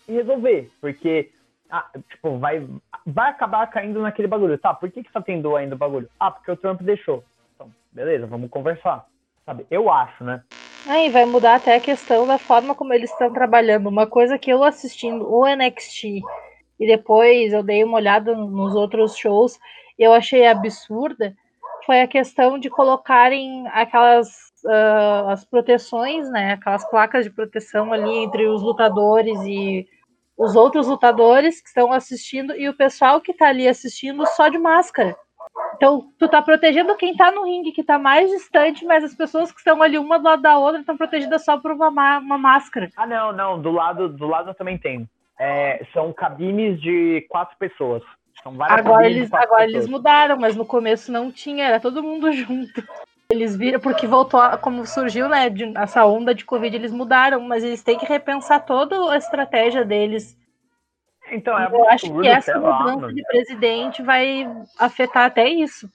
e 0.07 0.13
resolver. 0.13 0.69
Porque, 0.81 1.31
ah, 1.69 1.87
tipo, 2.09 2.37
vai, 2.37 2.67
vai 3.05 3.29
acabar 3.29 3.65
caindo 3.67 4.01
naquele 4.01 4.27
bagulho. 4.27 4.57
Tá, 4.57 4.73
por 4.73 4.91
que, 4.91 5.03
que 5.03 5.11
tá 5.11 5.21
tendo 5.21 5.55
ainda 5.55 5.75
o 5.75 5.77
bagulho? 5.77 6.09
Ah, 6.19 6.31
porque 6.31 6.51
o 6.51 6.57
Trump 6.57 6.81
deixou. 6.81 7.23
Então, 7.55 7.71
beleza, 7.91 8.27
vamos 8.27 8.49
conversar. 8.49 9.05
Sabe? 9.45 9.65
Eu 9.69 9.91
acho, 9.91 10.23
né? 10.23 10.43
Aí 10.87 11.09
vai 11.09 11.25
mudar 11.25 11.55
até 11.55 11.75
a 11.75 11.79
questão 11.79 12.27
da 12.27 12.37
forma 12.37 12.75
como 12.75 12.93
eles 12.93 13.11
estão 13.11 13.31
trabalhando. 13.31 13.87
Uma 13.87 14.05
coisa 14.05 14.37
que 14.37 14.51
eu 14.51 14.63
assistindo 14.63 15.27
o 15.27 15.45
NXT 15.47 16.21
e 16.79 16.87
depois 16.87 17.53
eu 17.53 17.63
dei 17.63 17.83
uma 17.83 17.97
olhada 17.97 18.35
nos 18.35 18.75
outros 18.75 19.17
shows, 19.17 19.57
eu 19.97 20.13
achei 20.13 20.45
absurda 20.45 21.35
foi 21.85 22.01
a 22.01 22.07
questão 22.07 22.57
de 22.57 22.69
colocarem 22.69 23.67
aquelas 23.67 24.51
uh, 24.65 25.29
as 25.29 25.45
proteções, 25.45 26.29
né, 26.29 26.53
aquelas 26.53 26.83
placas 26.89 27.25
de 27.25 27.31
proteção 27.31 27.93
ali 27.93 28.17
entre 28.17 28.47
os 28.47 28.61
lutadores 28.61 29.39
e 29.43 29.87
os 30.37 30.55
outros 30.55 30.87
lutadores 30.87 31.61
que 31.61 31.67
estão 31.67 31.93
assistindo 31.93 32.55
e 32.55 32.67
o 32.67 32.73
pessoal 32.73 33.21
que 33.21 33.31
está 33.31 33.47
ali 33.47 33.67
assistindo 33.67 34.25
só 34.27 34.49
de 34.49 34.57
máscara. 34.57 35.15
Então, 35.75 36.11
tu 36.17 36.27
tá 36.27 36.41
protegendo 36.41 36.95
quem 36.95 37.15
tá 37.15 37.31
no 37.31 37.45
ringue, 37.45 37.71
que 37.71 37.83
tá 37.83 37.97
mais 37.97 38.29
distante, 38.29 38.83
mas 38.83 39.03
as 39.03 39.15
pessoas 39.15 39.51
que 39.51 39.59
estão 39.59 39.81
ali 39.81 39.97
uma 39.97 40.17
do 40.17 40.25
lado 40.25 40.41
da 40.41 40.57
outra 40.57 40.81
estão 40.81 40.97
protegidas 40.97 41.45
só 41.45 41.57
por 41.57 41.71
uma, 41.71 42.17
uma 42.17 42.37
máscara. 42.37 42.89
Ah, 42.97 43.07
não, 43.07 43.31
não, 43.31 43.61
do 43.61 43.71
lado, 43.71 44.09
do 44.09 44.27
lado 44.27 44.49
eu 44.49 44.55
também 44.55 44.77
tenho. 44.77 45.07
É, 45.39 45.85
são 45.93 46.11
cabines 46.11 46.81
de 46.81 47.25
quatro 47.29 47.55
pessoas 47.57 48.03
agora 48.43 49.07
eles, 49.07 49.33
agora 49.33 49.63
eles 49.63 49.87
mudaram, 49.87 50.37
mas 50.37 50.55
no 50.55 50.65
começo 50.65 51.11
não 51.11 51.31
tinha, 51.31 51.65
era 51.65 51.79
todo 51.79 52.03
mundo 52.03 52.31
junto. 52.33 52.83
Eles 53.29 53.55
viram, 53.55 53.79
porque 53.79 54.05
voltou, 54.05 54.39
a, 54.39 54.57
como 54.57 54.85
surgiu, 54.85 55.27
né, 55.27 55.49
de, 55.49 55.75
essa 55.77 56.05
onda 56.05 56.33
de 56.33 56.45
Covid, 56.45 56.75
eles 56.75 56.91
mudaram, 56.91 57.41
mas 57.41 57.63
eles 57.63 57.81
têm 57.81 57.97
que 57.97 58.05
repensar 58.05 58.65
toda 58.65 59.11
a 59.11 59.17
estratégia 59.17 59.83
deles. 59.83 60.37
Então, 61.31 61.57
é 61.57 61.65
Eu 61.65 61.89
acho 61.89 62.21
que 62.21 62.27
essa 62.27 62.59
mudança 62.59 63.07
lá, 63.07 63.11
de 63.11 63.23
presidente 63.23 64.03
vai 64.03 64.47
afetar 64.77 65.25
até 65.25 65.49
isso. 65.49 65.89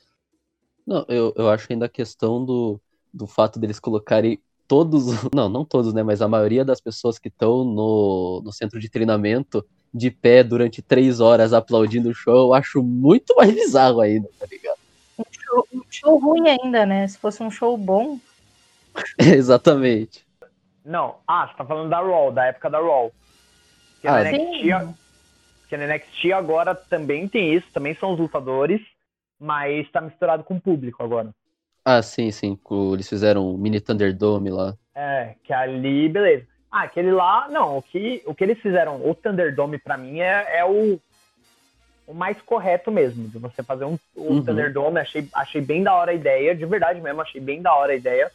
Não, 0.85 1.05
eu, 1.09 1.33
eu 1.37 1.49
acho 1.49 1.69
ainda 1.71 1.87
a 1.87 1.89
questão 1.89 2.45
do, 2.45 2.81
do 3.15 3.29
fato 3.29 3.61
deles 3.61 3.79
colocarem 3.79 4.41
todos, 4.67 5.05
não, 5.33 5.49
não 5.49 5.65
todos, 5.65 5.95
né, 5.95 6.03
mas 6.03 6.21
a 6.21 6.29
maioria 6.29 6.65
das 6.65 6.81
pessoas 6.81 7.17
que 7.17 7.29
estão 7.29 7.65
no, 7.65 8.43
no 8.45 8.53
centro 8.53 8.81
de 8.81 8.91
treinamento 8.91 9.65
de 9.93 10.11
pé 10.11 10.43
durante 10.45 10.81
três 10.81 11.21
horas 11.21 11.53
aplaudindo 11.53 12.11
o 12.11 12.15
show, 12.15 12.49
eu 12.49 12.55
acho 12.55 12.83
muito 12.83 13.35
mais 13.37 13.53
bizarro 13.53 14.01
ainda, 14.01 14.29
tá 14.39 14.47
ligado? 14.51 14.79
Um 15.19 15.25
show, 15.31 15.69
um 15.73 15.83
show 15.91 16.19
ruim 16.19 16.49
ainda, 16.49 16.87
né? 16.87 17.07
Se 17.09 17.19
fosse 17.19 17.43
um 17.43 17.51
show 17.51 17.77
bom. 17.77 18.19
Exatamente. 19.19 20.25
Não, 20.85 21.17
ah, 21.27 21.47
você 21.47 21.57
tá 21.57 21.65
falando 21.65 21.91
da 21.91 22.01
Raw, 22.01 22.33
da 22.33 22.47
época 22.47 22.71
da 22.71 22.79
Raw. 22.79 23.13
Que 24.01 24.09
ah, 24.09 24.25
na 24.25 24.33
NXT, 24.33 24.97
que 25.69 25.77
na 25.77 25.87
NXT 25.87 26.33
agora 26.35 26.75
também 26.75 27.29
tem 27.29 27.55
isso, 27.55 27.67
também 27.73 27.95
são 27.95 28.13
os 28.13 28.19
lutadores, 28.19 28.81
mas 29.39 29.91
tá 29.91 30.01
misturado 30.01 30.43
com 30.43 30.57
o 30.57 30.61
público 30.61 31.03
agora. 31.03 31.31
Ah, 31.85 32.03
sim, 32.03 32.31
sim. 32.31 32.59
Eles 32.93 33.09
fizeram 33.09 33.47
um 33.47 33.57
mini 33.57 33.81
Thunderdome 33.81 34.51
lá. 34.51 34.75
É, 34.95 35.35
que 35.45 35.53
ali, 35.53 36.09
beleza. 36.09 36.47
Ah, 36.71 36.83
aquele 36.83 37.11
lá, 37.11 37.49
não, 37.49 37.79
o 37.79 37.83
que, 37.83 38.23
o 38.25 38.35
que 38.35 38.45
eles 38.45 38.61
fizeram, 38.61 39.05
o 39.05 39.13
Thunderdome 39.13 39.77
para 39.77 39.97
mim 39.97 40.21
é, 40.21 40.59
é 40.59 40.65
o, 40.65 41.01
o 42.07 42.15
mais 42.15 42.41
correto 42.43 42.93
mesmo, 42.93 43.29
de 43.29 43.39
você 43.39 43.61
fazer 43.63 43.85
um, 43.85 43.99
um 44.17 44.35
uhum. 44.35 44.45
Thunderdome, 44.45 45.01
achei, 45.01 45.29
achei 45.35 45.61
bem 45.61 45.83
da 45.83 45.95
hora 45.95 46.13
a 46.13 46.15
ideia, 46.15 46.55
de 46.55 46.65
verdade 46.65 47.01
mesmo, 47.01 47.21
achei 47.21 47.41
bem 47.41 47.61
da 47.61 47.75
hora 47.75 47.93
a 47.93 47.97
ideia, 47.97 48.31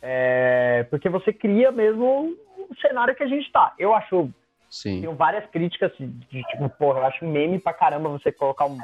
é, 0.00 0.86
porque 0.90 1.08
você 1.08 1.32
cria 1.32 1.72
mesmo 1.72 2.36
o 2.56 2.74
cenário 2.80 3.16
que 3.16 3.22
a 3.24 3.28
gente 3.28 3.50
tá. 3.50 3.74
Eu 3.76 3.92
acho, 3.92 4.30
Sim. 4.70 5.00
tenho 5.00 5.14
várias 5.14 5.44
críticas 5.50 5.92
de, 5.98 6.06
de, 6.06 6.42
tipo, 6.44 6.68
porra, 6.68 7.00
eu 7.00 7.06
acho 7.06 7.24
meme 7.24 7.58
pra 7.58 7.72
caramba 7.72 8.08
você 8.08 8.30
colocar 8.30 8.66
um, 8.66 8.78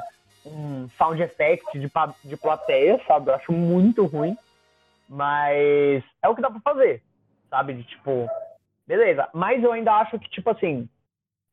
um 0.45 0.89
sound 0.97 1.21
effect 1.21 1.79
de, 1.79 1.89
de 2.25 2.35
plateia, 2.35 2.99
sabe, 3.07 3.29
eu 3.29 3.35
acho 3.35 3.53
muito 3.53 4.05
ruim, 4.05 4.37
mas 5.07 6.03
é 6.21 6.27
o 6.27 6.35
que 6.35 6.41
dá 6.41 6.51
pra 6.51 6.59
fazer, 6.59 7.01
sabe, 7.49 7.75
de 7.75 7.83
tipo 7.83 8.29
Beleza, 8.89 9.29
mas 9.35 9.63
eu 9.63 9.71
ainda 9.71 9.93
acho 9.93 10.17
que, 10.17 10.27
tipo 10.31 10.49
assim, 10.49 10.89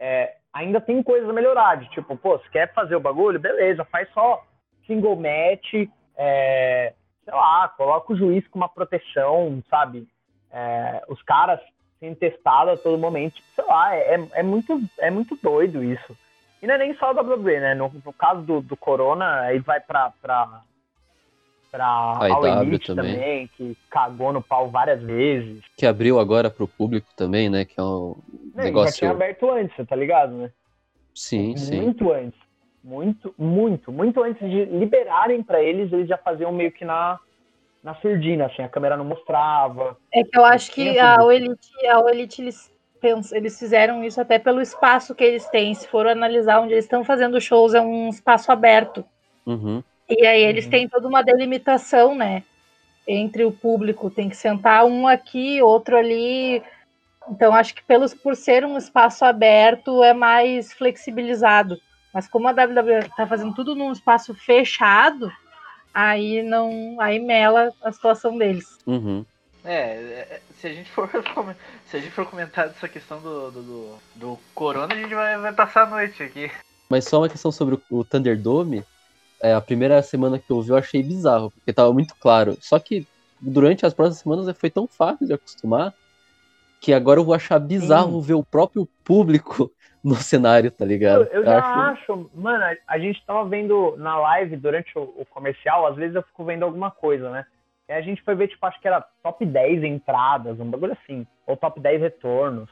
é, 0.01 0.37
ainda 0.55 0.81
tem 0.81 1.03
coisas 1.03 1.29
a 1.29 1.35
melhorar. 1.35 1.77
De, 1.77 1.87
tipo, 1.91 2.17
pô, 2.17 2.39
se 2.39 2.49
quer 2.49 2.73
fazer 2.73 2.97
o 2.97 3.01
bagulho, 3.01 3.39
beleza, 3.39 3.85
faz 3.85 4.11
só 4.15 4.43
single 4.87 5.17
match, 5.17 5.87
é, 6.17 6.95
sei 7.23 7.35
lá, 7.35 7.69
coloca 7.77 8.15
o 8.15 8.17
juiz 8.17 8.49
com 8.49 8.59
uma 8.59 8.71
proteção, 8.71 9.63
sabe? 9.69 10.09
É, 10.51 11.03
os 11.11 11.23
caras 11.25 11.61
sendo 12.01 12.17
testada 12.17 12.73
a 12.73 12.77
todo 12.79 12.97
momento. 12.97 13.35
Tipo, 13.35 13.49
sei 13.55 13.65
lá, 13.67 13.95
é, 13.95 14.15
é, 14.33 14.43
muito, 14.43 14.81
é 14.99 15.11
muito 15.11 15.37
doido 15.43 15.85
isso. 15.85 16.17
E 16.63 16.67
não 16.67 16.77
é 16.77 16.79
nem 16.79 16.97
só 16.97 17.11
a 17.11 17.21
WWE, 17.21 17.61
né? 17.61 17.75
No, 17.75 17.93
no 18.03 18.13
caso 18.15 18.41
do, 18.41 18.63
do 18.63 18.79
Corona, 18.79 19.41
aí 19.41 19.59
vai 19.59 19.79
pra, 19.79 20.11
pra, 20.23 20.63
pra 21.77 21.87
All 21.87 22.47
Elite 22.63 22.95
também. 22.95 23.15
também. 23.15 23.51
que 23.57 23.77
cagou 23.91 24.33
no 24.33 24.41
pau 24.41 24.71
várias 24.71 25.03
vezes. 25.03 25.63
Que 25.77 25.85
abriu 25.85 26.19
agora 26.19 26.49
pro 26.49 26.67
público 26.67 27.07
também, 27.15 27.51
né? 27.51 27.67
Que 27.67 27.79
é 27.79 27.83
um 27.83 28.17
não, 28.55 28.65
negócio... 28.65 28.93
Já 28.93 28.99
tinha 29.01 29.11
aberto 29.11 29.51
antes, 29.51 29.87
tá 29.87 29.95
ligado, 29.95 30.33
né? 30.33 30.51
Sim, 31.15 31.49
muito 31.49 31.61
sim. 31.61 31.81
Muito 31.83 32.13
antes. 32.13 32.41
Muito, 32.83 33.35
muito, 33.37 33.93
muito 33.93 34.23
antes 34.23 34.49
de 34.49 34.65
liberarem 34.65 35.43
para 35.43 35.61
eles, 35.61 35.93
eles 35.93 36.09
já 36.09 36.17
faziam 36.17 36.53
meio 36.53 36.71
que 36.71 36.85
na, 36.85 37.19
na 37.83 37.95
surdina, 37.97 38.47
assim, 38.47 38.63
a 38.63 38.69
câmera 38.69 38.97
não 38.97 39.05
mostrava. 39.05 39.97
É 40.15 40.23
que 40.23 40.39
eu 40.39 40.45
acho 40.45 40.73
que 40.73 40.99
a 40.99 41.17
Elite, 41.31 41.87
a 41.89 41.99
Elite 42.11 42.43
eles, 42.43 42.73
eles 43.33 43.59
fizeram 43.59 44.05
isso 44.05 44.21
até 44.21 44.39
pelo 44.39 44.61
espaço 44.63 45.17
que 45.17 45.25
eles 45.25 45.47
têm. 45.49 45.75
Se 45.75 45.89
for 45.89 46.07
analisar 46.07 46.61
onde 46.61 46.75
eles 46.75 46.85
estão 46.85 47.05
fazendo 47.05 47.41
shows, 47.41 47.75
é 47.75 47.81
um 47.81 48.09
espaço 48.09 48.53
aberto. 48.53 49.05
Uhum. 49.45 49.83
E 50.09 50.27
aí 50.27 50.43
eles 50.43 50.65
uhum. 50.65 50.71
têm 50.71 50.89
toda 50.89 51.09
uma 51.09 51.23
delimitação, 51.23 52.15
né? 52.15 52.43
Entre 53.07 53.45
o 53.45 53.53
público. 53.53 54.11
Tem 54.11 54.29
que 54.29 54.37
sentar 54.37 54.85
um 54.85 55.07
aqui, 55.07 55.61
outro 55.63 55.97
ali. 55.97 56.63
Então, 57.29 57.55
acho 57.55 57.75
que 57.75 57.83
pelos, 57.83 58.15
por 58.15 58.37
ser 58.37 58.65
um 58.65 58.79
espaço 58.79 59.25
aberto, 59.25 60.03
é 60.05 60.15
mais 60.15 60.73
flexibilizado. 60.73 61.81
Mas 62.15 62.29
como 62.29 62.49
a 62.49 62.53
WWE 62.53 63.01
está 63.01 63.27
fazendo 63.27 63.55
tudo 63.55 63.75
num 63.75 63.93
espaço 63.93 64.33
fechado, 64.35 65.31
aí 65.93 66.43
não. 66.43 66.97
Aí 67.01 67.19
mela 67.19 67.73
a 67.83 67.93
situação 67.93 68.39
deles. 68.39 68.79
Uhum. 68.87 69.25
É, 69.65 69.75
é 69.75 70.41
se 70.61 70.69
a 70.69 70.73
gente 70.73 70.91
for 70.91 71.11
se 71.87 71.97
a 71.97 72.01
gente 72.01 72.13
for 72.13 72.27
comentar 72.27 72.69
dessa 72.69 72.89
questão 72.89 73.21
do, 73.21 73.51
do, 73.51 73.63
do, 73.63 73.99
do 74.15 74.39
corona, 74.55 74.95
a 74.95 74.97
gente 74.97 75.15
vai, 75.15 75.37
vai 75.39 75.53
passar 75.53 75.83
a 75.83 75.87
noite 75.87 76.23
aqui. 76.23 76.51
Mas 76.89 77.05
só 77.05 77.19
uma 77.19 77.29
questão 77.29 77.51
sobre 77.51 77.79
o 77.91 78.05
Thunderdome. 78.05 78.85
É, 79.47 79.55
a 79.55 79.61
primeira 79.61 80.03
semana 80.03 80.41
que 80.41 80.51
eu 80.51 80.61
vi 80.61 80.71
eu 80.71 80.77
achei 80.77 81.03
bizarro, 81.05 81.53
porque 81.53 81.73
tava 81.73 81.93
muito 81.93 82.17
claro. 82.17 82.57
Só 82.61 82.81
que 82.81 83.07
durante 83.41 83.87
as 83.87 83.95
próximas 83.95 84.19
semanas 84.19 84.59
foi 84.59 84.71
tão 84.71 84.89
fácil 84.89 85.25
de 85.25 85.33
acostumar 85.33 85.95
que 86.81 86.93
agora 86.93 87.21
eu 87.21 87.25
vou 87.25 87.33
achar 87.35 87.61
bizarro 87.61 88.21
Sim. 88.21 88.27
ver 88.27 88.35
o 88.35 88.43
próprio 88.43 88.89
público 89.05 89.71
no 90.03 90.17
cenário, 90.17 90.69
tá 90.71 90.85
ligado? 90.85 91.25
Eu, 91.27 91.43
eu 91.43 91.45
já 91.45 91.59
acho... 91.59 92.13
acho... 92.13 92.31
mano, 92.35 92.77
a 92.89 92.99
gente 92.99 93.25
tava 93.25 93.49
vendo 93.49 93.95
na 93.99 94.19
live 94.19 94.57
durante 94.57 94.99
o, 94.99 95.03
o, 95.17 95.25
comercial, 95.27 95.87
às 95.87 95.95
vezes 95.95 96.17
eu 96.17 96.23
fico 96.23 96.45
vendo 96.45 96.65
alguma 96.65 96.91
coisa, 96.91 97.31
né? 97.31 97.47
E 97.89 97.93
a 97.93 98.01
gente 98.01 98.23
foi 98.23 98.35
ver, 98.35 98.49
tipo, 98.49 98.67
acho 98.67 98.81
que 98.81 98.89
era 98.89 99.01
top 99.23 99.47
10 99.47 99.85
entradas, 99.85 100.59
um 100.59 100.69
bagulho 100.69 100.93
assim, 101.01 101.25
ou 101.47 101.57
top 101.57 101.79
10 101.79 102.01
retornos. 102.01 102.69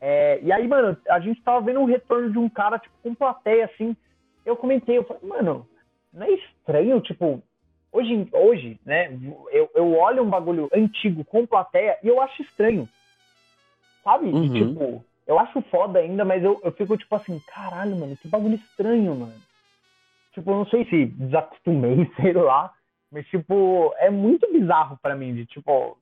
É, 0.00 0.40
e 0.42 0.50
aí, 0.50 0.66
mano, 0.66 0.96
a 1.08 1.20
gente 1.20 1.40
tava 1.40 1.60
vendo 1.60 1.78
um 1.78 1.84
retorno 1.84 2.32
de 2.32 2.38
um 2.38 2.48
cara, 2.48 2.80
tipo, 2.80 2.94
com 3.00 3.14
plateia, 3.14 3.66
assim. 3.66 3.96
Eu 4.44 4.56
comentei, 4.56 4.98
eu 4.98 5.04
falei, 5.04 5.22
mano, 5.22 5.66
não 6.14 6.26
é 6.26 6.30
estranho, 6.30 7.00
tipo, 7.00 7.42
hoje, 7.92 8.28
hoje 8.32 8.80
né, 8.84 9.18
eu, 9.52 9.70
eu 9.74 9.92
olho 9.94 10.22
um 10.22 10.30
bagulho 10.30 10.70
antigo 10.72 11.24
com 11.24 11.46
plateia 11.46 11.98
e 12.02 12.08
eu 12.08 12.20
acho 12.22 12.42
estranho. 12.42 12.88
Sabe? 14.02 14.26
Uhum. 14.26 14.44
E, 14.44 14.50
tipo, 14.52 15.04
eu 15.26 15.38
acho 15.38 15.60
foda 15.62 15.98
ainda, 15.98 16.24
mas 16.24 16.42
eu, 16.42 16.60
eu 16.62 16.72
fico 16.72 16.96
tipo 16.96 17.14
assim, 17.14 17.40
caralho, 17.46 17.96
mano, 17.96 18.16
que 18.16 18.28
bagulho 18.28 18.54
estranho, 18.54 19.14
mano. 19.14 19.34
Tipo, 20.32 20.50
eu 20.50 20.56
não 20.56 20.66
sei 20.66 20.84
se 20.86 21.06
desacostumei, 21.06 22.10
sei 22.20 22.32
lá. 22.32 22.72
Mas, 23.10 23.26
tipo, 23.26 23.94
é 23.98 24.10
muito 24.10 24.50
bizarro 24.52 24.98
para 25.00 25.14
mim, 25.14 25.34
de 25.34 25.46
tipo, 25.46 25.96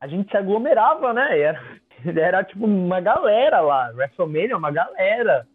a 0.00 0.06
gente 0.06 0.30
se 0.30 0.36
aglomerava, 0.36 1.12
né? 1.12 1.38
Era, 1.38 1.60
era 2.16 2.44
tipo 2.44 2.64
uma 2.64 3.00
galera 3.00 3.60
lá. 3.60 3.90
WrestleMania 3.94 4.52
é 4.52 4.56
uma 4.56 4.70
galera. 4.70 5.46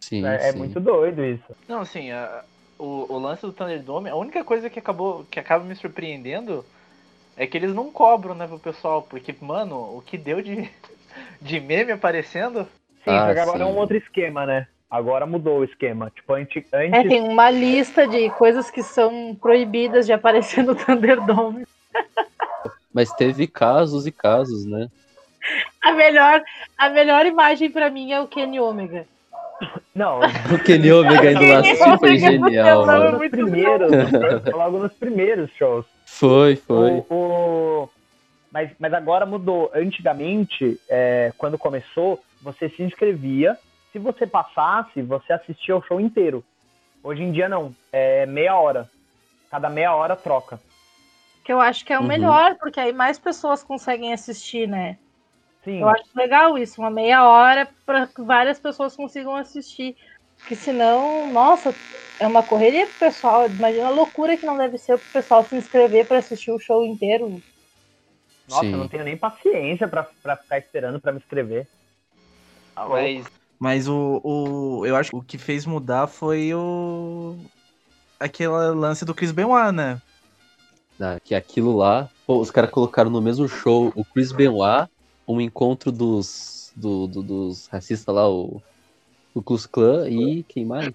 Sim, 0.00 0.26
é, 0.26 0.38
sim. 0.38 0.48
é 0.48 0.52
muito 0.58 0.80
doido 0.80 1.24
isso. 1.24 1.56
Não, 1.68 1.80
assim, 1.80 2.10
a, 2.10 2.44
o, 2.78 3.06
o 3.08 3.18
lance 3.18 3.42
do 3.42 3.52
Thunderdome, 3.52 4.10
a 4.10 4.16
única 4.16 4.44
coisa 4.44 4.68
que 4.68 4.78
acabou, 4.78 5.24
que 5.30 5.40
acaba 5.40 5.64
me 5.64 5.74
surpreendendo 5.74 6.64
é 7.36 7.46
que 7.46 7.56
eles 7.56 7.74
não 7.74 7.90
cobram, 7.90 8.34
né, 8.34 8.46
pro 8.46 8.58
pessoal, 8.58 9.02
porque, 9.02 9.34
mano, 9.40 9.76
o 9.96 10.02
que 10.04 10.16
deu 10.16 10.40
de, 10.40 10.70
de 11.40 11.60
meme 11.60 11.92
aparecendo. 11.92 12.66
Sim, 13.04 13.10
ah, 13.10 13.26
agora 13.26 13.58
sim. 13.58 13.62
é 13.62 13.66
um 13.66 13.76
outro 13.76 13.96
esquema, 13.96 14.46
né? 14.46 14.66
Agora 14.90 15.26
mudou 15.26 15.58
o 15.58 15.64
esquema. 15.64 16.10
Tipo, 16.14 16.34
antes, 16.34 16.64
antes... 16.72 16.92
É, 16.92 17.08
tem 17.08 17.20
uma 17.20 17.50
lista 17.50 18.06
de 18.06 18.30
coisas 18.30 18.70
que 18.70 18.82
são 18.82 19.36
proibidas 19.40 20.06
de 20.06 20.12
aparecer 20.12 20.62
no 20.62 20.74
Thunderdome. 20.76 21.66
Mas 22.92 23.12
teve 23.12 23.46
casos 23.46 24.06
e 24.06 24.12
casos, 24.12 24.64
né? 24.64 24.88
A 25.82 25.92
melhor, 25.92 26.42
a 26.78 26.88
melhor 26.88 27.26
imagem 27.26 27.70
para 27.70 27.90
mim 27.90 28.12
é 28.12 28.20
o 28.20 28.26
Kenny 28.26 28.58
Omega. 28.58 29.06
Não. 29.94 30.20
o 30.52 30.62
Kenny 30.64 30.92
Omega 30.92 31.32
indo 31.32 31.46
lá 31.46 31.62
super 31.92 32.18
genial. 32.18 32.84
Logo 32.84 33.18
nos, 33.18 33.30
primeiros, 33.30 33.90
logo 34.52 34.78
nos 34.78 34.92
primeiros 34.92 35.50
shows. 35.52 35.86
Foi, 36.04 36.56
foi. 36.56 37.04
O, 37.08 37.14
o, 37.14 37.90
mas, 38.52 38.70
mas 38.78 38.92
agora 38.92 39.24
mudou. 39.26 39.70
Antigamente, 39.74 40.80
é, 40.88 41.32
quando 41.38 41.58
começou, 41.58 42.22
você 42.42 42.68
se 42.68 42.82
inscrevia. 42.82 43.56
Se 43.92 43.98
você 43.98 44.26
passasse, 44.26 45.00
você 45.02 45.32
assistia 45.32 45.76
o 45.76 45.82
show 45.82 46.00
inteiro. 46.00 46.44
Hoje 47.02 47.22
em 47.22 47.32
dia 47.32 47.48
não. 47.48 47.74
É 47.92 48.26
meia 48.26 48.56
hora. 48.56 48.90
Cada 49.50 49.70
meia 49.70 49.94
hora 49.94 50.16
troca. 50.16 50.60
Que 51.44 51.52
eu 51.52 51.60
acho 51.60 51.84
que 51.84 51.92
é 51.92 51.98
o 51.98 52.02
uhum. 52.02 52.08
melhor, 52.08 52.56
porque 52.56 52.80
aí 52.80 52.92
mais 52.92 53.18
pessoas 53.18 53.62
conseguem 53.62 54.12
assistir, 54.12 54.66
né? 54.66 54.98
Sim. 55.66 55.80
Eu 55.80 55.88
acho 55.88 56.04
legal 56.14 56.56
isso, 56.56 56.80
uma 56.80 56.90
meia 56.90 57.28
hora 57.28 57.68
para 57.84 58.06
que 58.06 58.22
várias 58.22 58.60
pessoas 58.60 58.94
consigam 58.94 59.34
assistir. 59.34 59.96
Porque 60.38 60.54
senão, 60.54 61.32
nossa, 61.32 61.74
é 62.20 62.26
uma 62.28 62.40
correria 62.40 62.86
pro 62.86 63.00
pessoal. 63.00 63.46
Imagina 63.46 63.88
a 63.88 63.90
loucura 63.90 64.36
que 64.36 64.46
não 64.46 64.56
deve 64.56 64.78
ser 64.78 64.96
pro 64.96 65.12
pessoal 65.12 65.42
se 65.42 65.56
inscrever 65.56 66.06
para 66.06 66.18
assistir 66.18 66.52
o 66.52 66.58
show 66.60 66.84
inteiro. 66.84 67.42
Nossa, 68.48 68.60
Sim. 68.60 68.72
eu 68.74 68.78
não 68.78 68.86
tenho 68.86 69.02
nem 69.02 69.16
paciência 69.16 69.88
pra, 69.88 70.08
pra 70.22 70.36
ficar 70.36 70.58
esperando 70.58 71.00
pra 71.00 71.10
me 71.10 71.18
inscrever. 71.18 71.66
Tá 72.72 72.86
mas, 72.88 73.26
mas 73.58 73.88
o, 73.88 74.20
o. 74.22 74.86
Eu 74.86 74.94
acho 74.94 75.10
que 75.10 75.16
o 75.16 75.22
que 75.22 75.36
fez 75.36 75.66
mudar 75.66 76.06
foi 76.06 76.54
o. 76.54 77.36
Aquele 78.20 78.50
lance 78.50 79.04
do 79.04 79.12
Chris 79.12 79.32
Benoit, 79.32 79.72
né? 79.72 80.00
Ah, 81.00 81.18
que 81.18 81.34
aquilo 81.34 81.76
lá. 81.76 82.08
Pô, 82.24 82.38
os 82.38 82.52
caras 82.52 82.70
colocaram 82.70 83.10
no 83.10 83.20
mesmo 83.20 83.48
show 83.48 83.92
o 83.96 84.04
Chris 84.04 84.30
Benoit, 84.30 84.88
um 85.26 85.40
encontro 85.40 85.90
dos. 85.90 86.72
Do, 86.76 87.06
do, 87.06 87.22
dos 87.22 87.66
racistas 87.68 88.14
lá, 88.14 88.28
o. 88.28 88.62
O 89.34 89.42
Klux 89.42 89.66
Klan 89.66 90.08
e 90.08 90.42
quem 90.44 90.64
mais? 90.64 90.94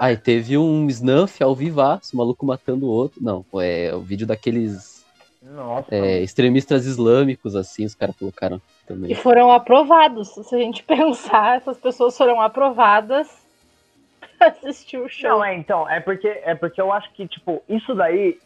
Ah, 0.00 0.10
e 0.10 0.16
teve 0.16 0.58
um 0.58 0.88
snuff 0.88 1.40
ao 1.44 1.54
vivaço, 1.54 2.12
o 2.12 2.16
maluco 2.16 2.44
matando 2.44 2.86
o 2.86 2.90
outro. 2.90 3.22
Não, 3.22 3.44
é 3.60 3.94
o 3.94 4.00
vídeo 4.00 4.26
daqueles 4.26 5.02
nossa. 5.42 5.92
É, 5.92 6.20
extremistas 6.20 6.86
islâmicos, 6.86 7.56
assim, 7.56 7.84
os 7.84 7.94
caras 7.94 8.16
colocaram 8.16 8.62
também. 8.86 9.10
E 9.10 9.14
foram 9.14 9.50
aprovados. 9.50 10.28
Se 10.28 10.54
a 10.54 10.58
gente 10.58 10.82
pensar, 10.84 11.56
essas 11.56 11.78
pessoas 11.78 12.16
foram 12.16 12.40
aprovadas 12.40 13.44
pra 14.38 14.48
assistir 14.48 14.98
o 14.98 15.08
show. 15.08 15.30
Não, 15.30 15.44
é, 15.44 15.56
então, 15.56 15.88
é 15.88 15.98
porque, 15.98 16.28
é 16.28 16.54
porque 16.54 16.80
eu 16.80 16.92
acho 16.92 17.12
que, 17.12 17.26
tipo, 17.26 17.62
isso 17.68 17.94
daí. 17.94 18.38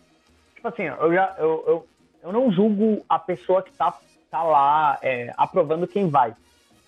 Tipo 0.54 0.68
assim, 0.68 0.84
eu 0.84 1.12
já. 1.12 1.34
Eu, 1.38 1.64
eu, 1.66 1.86
eu 2.22 2.32
não 2.32 2.50
julgo 2.50 3.04
a 3.08 3.18
pessoa 3.18 3.62
que 3.62 3.72
tá, 3.72 3.96
tá 4.36 4.42
lá 4.42 4.98
é, 5.02 5.32
aprovando 5.36 5.86
quem 5.86 6.08
vai. 6.08 6.34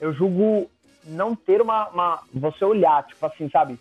Eu 0.00 0.12
julgo 0.12 0.70
não 1.04 1.34
ter 1.34 1.60
uma, 1.60 1.88
uma. 1.88 2.22
Você 2.34 2.64
olhar, 2.64 3.06
tipo 3.06 3.24
assim, 3.24 3.48
sabe? 3.48 3.78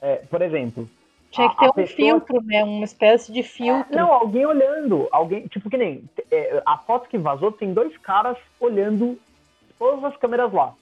É, 0.00 0.16
por 0.30 0.42
exemplo, 0.42 0.88
tinha 1.30 1.48
que 1.48 1.58
ter 1.58 1.68
um 1.68 1.72
pessoa... 1.72 1.96
filtro, 1.96 2.42
né? 2.42 2.62
Uma 2.64 2.84
espécie 2.84 3.32
de 3.32 3.42
filtro. 3.42 3.94
Não, 3.94 4.12
alguém 4.12 4.46
olhando. 4.46 5.08
Alguém, 5.10 5.46
tipo 5.46 5.70
que 5.70 5.76
nem. 5.76 6.04
É, 6.30 6.62
a 6.64 6.76
foto 6.76 7.08
que 7.08 7.18
vazou 7.18 7.50
tem 7.50 7.72
dois 7.72 7.96
caras 7.98 8.36
olhando 8.60 9.18
todas 9.78 10.04
as 10.04 10.16
câmeras 10.16 10.52
lá. 10.52 10.74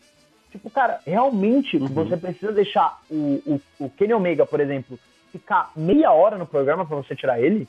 Tipo, 0.51 0.70
cara, 0.70 1.01
realmente 1.07 1.77
uhum. 1.77 1.87
você 1.89 2.16
precisa 2.16 2.53
deixar 2.53 3.01
o, 3.11 3.43
o, 3.47 3.61
o 3.85 3.91
Kenny 3.91 4.14
Omega, 4.14 4.47
por 4.47 4.61
exemplo, 4.61 4.99
ficar 5.33 5.70
meia 5.77 6.12
hora 6.12 6.39
no 6.39 6.47
programa 6.47 6.87
para 6.87 6.97
você 6.97 7.14
tirar 7.14 7.41
ele? 7.41 7.68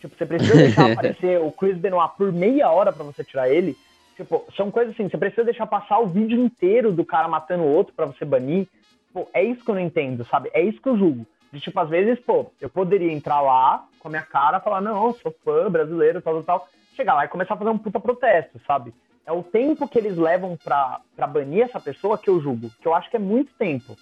Tipo, 0.00 0.16
você 0.16 0.26
precisa 0.26 0.54
deixar 0.56 0.90
aparecer 0.92 1.40
o 1.40 1.52
Chris 1.52 1.76
Benoit 1.76 2.12
por 2.16 2.32
meia 2.32 2.70
hora 2.70 2.92
para 2.92 3.04
você 3.04 3.22
tirar 3.22 3.48
ele? 3.48 3.76
Tipo, 4.16 4.46
são 4.56 4.70
coisas 4.70 4.94
assim, 4.94 5.08
você 5.08 5.18
precisa 5.18 5.44
deixar 5.44 5.66
passar 5.66 5.98
o 5.98 6.06
vídeo 6.06 6.42
inteiro 6.42 6.90
do 6.90 7.04
cara 7.04 7.28
matando 7.28 7.64
o 7.64 7.72
outro 7.72 7.92
para 7.94 8.06
você 8.06 8.24
banir. 8.24 8.66
Pô, 9.12 9.28
é 9.32 9.42
isso 9.44 9.62
que 9.62 9.70
eu 9.70 9.74
não 9.74 9.82
entendo, 9.82 10.24
sabe? 10.24 10.50
É 10.54 10.62
isso 10.62 10.80
que 10.80 10.88
eu 10.88 10.96
julgo. 10.96 11.26
De 11.52 11.60
tipo, 11.60 11.78
às 11.78 11.88
vezes, 11.88 12.18
pô, 12.20 12.50
eu 12.60 12.68
poderia 12.68 13.12
entrar 13.12 13.40
lá 13.40 13.86
com 13.98 14.08
a 14.08 14.10
minha 14.10 14.22
cara, 14.22 14.60
falar, 14.60 14.80
não, 14.80 15.12
sou 15.14 15.34
fã 15.44 15.70
brasileiro, 15.70 16.22
tal, 16.22 16.42
tal, 16.42 16.60
tal. 16.60 16.68
Chegar 16.94 17.14
lá 17.14 17.26
e 17.26 17.28
começar 17.28 17.54
a 17.54 17.56
fazer 17.58 17.70
um 17.70 17.78
puta 17.78 18.00
protesto, 18.00 18.58
sabe? 18.66 18.94
É 19.26 19.32
o 19.32 19.42
tempo 19.42 19.88
que 19.88 19.98
eles 19.98 20.16
levam 20.16 20.56
pra, 20.56 21.00
pra 21.14 21.26
banir 21.26 21.64
essa 21.64 21.80
pessoa 21.80 22.16
que 22.16 22.30
eu 22.30 22.40
julgo. 22.40 22.70
Que 22.80 22.88
eu 22.88 22.94
acho 22.94 23.10
que 23.10 23.16
é 23.16 23.20
muito 23.20 23.52
tempo. 23.54 23.96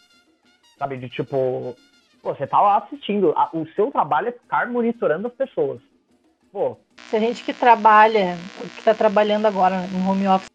Sabe? 0.78 0.96
De 0.96 1.08
tipo, 1.08 1.74
pô, 2.22 2.34
você 2.34 2.46
tá 2.46 2.60
lá 2.60 2.78
assistindo. 2.78 3.34
o 3.52 3.66
seu 3.74 3.90
trabalho 3.90 4.28
é 4.28 4.32
ficar 4.32 4.68
monitorando 4.68 5.26
as 5.26 5.34
pessoas. 5.34 5.80
Pô, 6.54 6.76
Se 7.10 7.16
a 7.16 7.18
gente 7.18 7.42
que 7.42 7.52
trabalha, 7.52 8.36
que 8.74 8.78
está 8.78 8.94
trabalhando 8.94 9.46
agora 9.46 9.74
em 9.92 10.08
home 10.08 10.28
office, 10.28 10.48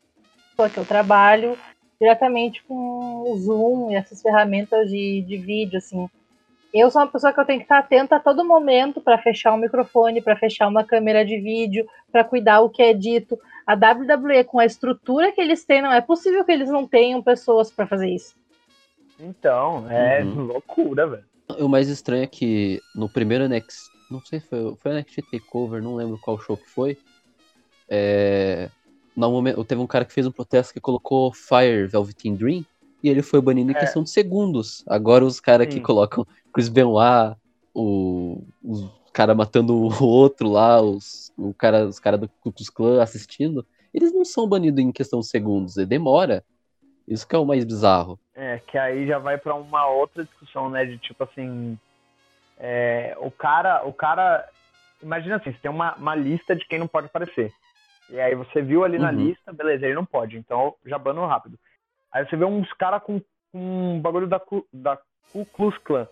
que 0.73 0.79
eu 0.79 0.85
trabalho 0.85 1.57
diretamente 1.99 2.63
com 2.63 2.73
o 3.29 3.37
Zoom 3.37 3.91
e 3.91 3.95
essas 3.95 4.21
ferramentas 4.21 4.89
de, 4.89 5.21
de 5.27 5.37
vídeo, 5.37 5.77
assim. 5.77 6.07
Eu 6.73 6.89
sou 6.89 7.01
uma 7.01 7.07
pessoa 7.11 7.33
que 7.33 7.39
eu 7.41 7.45
tenho 7.45 7.59
que 7.59 7.65
estar 7.65 7.79
atenta 7.79 8.15
a 8.15 8.19
todo 8.21 8.45
momento 8.45 9.01
para 9.01 9.17
fechar 9.17 9.53
um 9.53 9.57
microfone, 9.57 10.21
para 10.21 10.37
fechar 10.37 10.69
uma 10.69 10.85
câmera 10.85 11.25
de 11.25 11.37
vídeo, 11.37 11.85
para 12.09 12.23
cuidar 12.23 12.61
o 12.61 12.69
que 12.69 12.81
é 12.81 12.93
dito. 12.93 13.37
A 13.67 13.73
WWE, 13.73 14.45
com 14.45 14.59
a 14.59 14.65
estrutura 14.65 15.33
que 15.33 15.41
eles 15.41 15.65
têm, 15.65 15.81
não 15.81 15.91
é 15.91 15.99
possível 15.99 16.45
que 16.45 16.51
eles 16.53 16.69
não 16.69 16.87
tenham 16.87 17.21
pessoas 17.21 17.69
para 17.69 17.85
fazer 17.85 18.09
isso. 18.09 18.33
então, 19.19 19.85
é 19.91 20.23
Uhum. 20.23 20.45
loucura, 20.45 21.07
velho. 21.07 21.25
O 21.59 21.67
mais 21.67 21.89
estranho 21.89 22.23
é 22.23 22.27
que 22.27 22.79
no 22.95 23.09
primeiro 23.09 23.43
NXT, 23.49 23.98
não 24.09 24.21
sei 24.21 24.39
se 24.39 24.47
foi, 24.47 24.75
foi 24.75 24.93
NXT 24.93 25.21
Takeover, 25.31 25.81
não 25.81 25.95
lembro 25.95 26.17
qual 26.19 26.39
show 26.39 26.57
que 26.57 26.69
foi. 26.69 26.97
É, 27.87 28.69
no 29.15 29.31
momento, 29.31 29.63
teve 29.65 29.81
um 29.81 29.87
cara 29.87 30.05
que 30.05 30.13
fez 30.13 30.25
um 30.25 30.31
protesto 30.31 30.73
que 30.73 30.79
colocou 30.79 31.33
Fire 31.33 31.87
Velveteen 31.87 32.35
Dream 32.35 32.65
e 33.03 33.09
ele 33.09 33.21
foi 33.21 33.41
banido 33.41 33.71
em 33.71 33.75
É. 33.75 33.79
questão 33.79 34.03
de 34.03 34.09
segundos. 34.09 34.83
Agora 34.87 35.25
os 35.25 35.39
caras 35.39 35.67
que 35.67 35.79
colocam 35.79 36.25
Chris 36.53 36.69
Benoit, 36.69 37.35
o, 37.73 38.43
os 38.63 38.87
cara 39.19 39.35
matando 39.35 39.75
o 39.75 40.03
outro 40.05 40.47
lá, 40.47 40.81
os, 40.81 41.31
o 41.37 41.53
cara, 41.53 41.85
os 41.85 41.99
caras 41.99 42.19
do 42.19 42.29
Ku 42.29 42.51
Klux 42.53 42.69
Klan 42.69 43.01
assistindo, 43.01 43.65
eles 43.93 44.13
não 44.13 44.23
são 44.23 44.47
banidos 44.47 44.79
em 44.79 44.91
questão 44.91 45.19
de 45.19 45.27
segundos, 45.27 45.77
e 45.77 45.85
demora. 45.85 46.43
Isso 47.07 47.27
que 47.27 47.35
é 47.35 47.39
o 47.39 47.45
mais 47.45 47.65
bizarro. 47.65 48.19
É, 48.35 48.59
que 48.59 48.77
aí 48.77 49.07
já 49.07 49.17
vai 49.17 49.37
pra 49.37 49.55
uma 49.55 49.87
outra 49.89 50.23
discussão, 50.23 50.69
né? 50.69 50.85
De 50.85 50.97
tipo 50.99 51.23
assim. 51.23 51.77
É, 52.59 53.15
o 53.19 53.31
cara. 53.31 53.83
O 53.87 53.93
cara. 53.93 54.47
Imagina 55.01 55.37
assim, 55.37 55.51
você 55.53 55.59
tem 55.59 55.71
uma, 55.71 55.95
uma 55.95 56.13
lista 56.13 56.55
de 56.55 56.65
quem 56.67 56.77
não 56.77 56.87
pode 56.87 57.07
aparecer. 57.07 57.51
E 58.09 58.19
aí 58.19 58.35
você 58.35 58.61
viu 58.61 58.83
ali 58.83 58.99
na 58.99 59.09
Uhum. 59.11 59.27
lista, 59.27 59.53
beleza, 59.53 59.85
ele 59.85 59.95
não 59.95 60.05
pode, 60.05 60.37
então 60.37 60.73
já 60.85 60.97
bano 60.97 61.25
rápido. 61.25 61.57
Aí 62.11 62.25
você 62.27 62.35
vê 62.35 62.43
uns 62.43 62.71
caras 62.73 63.01
com, 63.03 63.21
com 63.51 63.93
um 63.95 64.01
bagulho 64.01 64.27
da, 64.27 64.39
Ku- 64.39 64.65
da 64.73 64.97
Ku 65.31 65.45
Klux 65.45 65.77
Klan. 65.79 66.07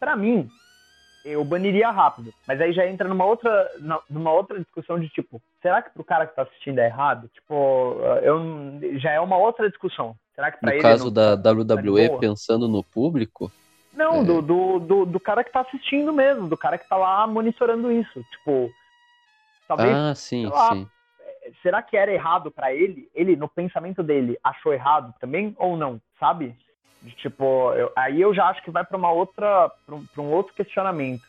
Pra 0.00 0.16
mim, 0.16 0.48
eu 1.24 1.44
baniria 1.44 1.90
rápido. 1.90 2.32
Mas 2.48 2.60
aí 2.60 2.72
já 2.72 2.86
entra 2.86 3.06
numa 3.08 3.24
outra, 3.26 3.70
na- 3.80 4.00
numa 4.08 4.32
outra 4.32 4.58
discussão 4.58 4.98
de 4.98 5.08
tipo, 5.10 5.40
será 5.60 5.82
que 5.82 5.90
pro 5.90 6.02
cara 6.02 6.26
que 6.26 6.34
tá 6.34 6.42
assistindo 6.42 6.78
é 6.78 6.86
errado? 6.86 7.28
Tipo, 7.34 7.98
eu, 8.22 8.40
já 8.98 9.10
é 9.12 9.20
uma 9.20 9.36
outra 9.36 9.68
discussão. 9.68 10.16
Será 10.34 10.50
que 10.50 10.58
pra 10.58 10.70
No 10.70 10.74
ele 10.74 10.82
caso 10.82 11.04
não- 11.06 11.12
da 11.12 11.36
tá 11.36 11.50
WWE, 11.50 12.08
boa? 12.08 12.18
pensando 12.20 12.66
no 12.66 12.82
público, 12.82 13.52
Não, 13.96 14.20
É. 14.20 14.24
do, 14.24 14.42
do, 14.42 14.78
do, 14.78 15.06
do 15.06 15.20
cara 15.20 15.42
que 15.42 15.50
tá 15.50 15.60
assistindo 15.60 16.12
mesmo, 16.12 16.46
do 16.48 16.56
cara 16.56 16.76
que 16.78 16.88
tá 16.88 16.96
lá 16.96 17.26
monitorando 17.26 17.90
isso. 17.90 18.22
Tipo, 18.30 18.70
talvez, 19.66 19.96
ah, 19.96 20.14
sim, 20.14 20.42
sei 20.42 20.50
lá, 20.50 20.72
sim. 20.72 20.86
será 21.62 21.82
que 21.82 21.96
era 21.96 22.12
errado 22.12 22.50
pra 22.50 22.72
ele? 22.74 23.08
Ele, 23.14 23.34
no 23.36 23.48
pensamento 23.48 24.02
dele, 24.02 24.38
achou 24.44 24.72
errado 24.74 25.14
também 25.18 25.54
ou 25.58 25.76
não, 25.76 26.00
sabe? 26.20 26.54
De, 27.02 27.14
tipo, 27.16 27.72
eu- 27.74 27.90
aí 27.96 28.20
eu 28.20 28.34
já 28.34 28.48
acho 28.48 28.62
que 28.62 28.70
vai 28.70 28.84
pra 28.84 28.96
uma 28.98 29.10
outra, 29.10 29.70
pra 29.86 29.94
um, 29.94 30.04
um 30.18 30.30
outro 30.32 30.52
questionamento. 30.54 31.22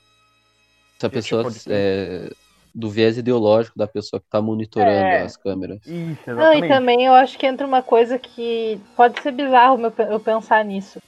Se 1.00 1.06
a 1.06 1.10
pessoa 1.10 1.44
tipo 1.44 1.54
de- 1.54 1.66
é, 1.70 2.30
do 2.76 2.90
viés 2.90 3.18
ideológico 3.18 3.78
da 3.78 3.88
pessoa 3.88 4.20
que 4.20 4.28
tá 4.30 4.42
monitorando 4.42 4.92
É. 4.92 5.22
as 5.22 5.38
câmeras. 5.38 5.78
Isso, 5.86 6.20
Não, 6.28 6.34
exatamente. 6.34 6.66
e 6.66 6.68
também 6.68 7.06
eu 7.06 7.14
acho 7.14 7.38
que 7.38 7.46
entra 7.46 7.66
uma 7.66 7.82
coisa 7.82 8.18
que 8.20 8.80
pode 8.96 9.22
ser 9.22 9.32
bizarro 9.32 9.78
meu- 9.78 9.94
eu 10.10 10.20
pensar 10.20 10.66
nisso. 10.66 11.00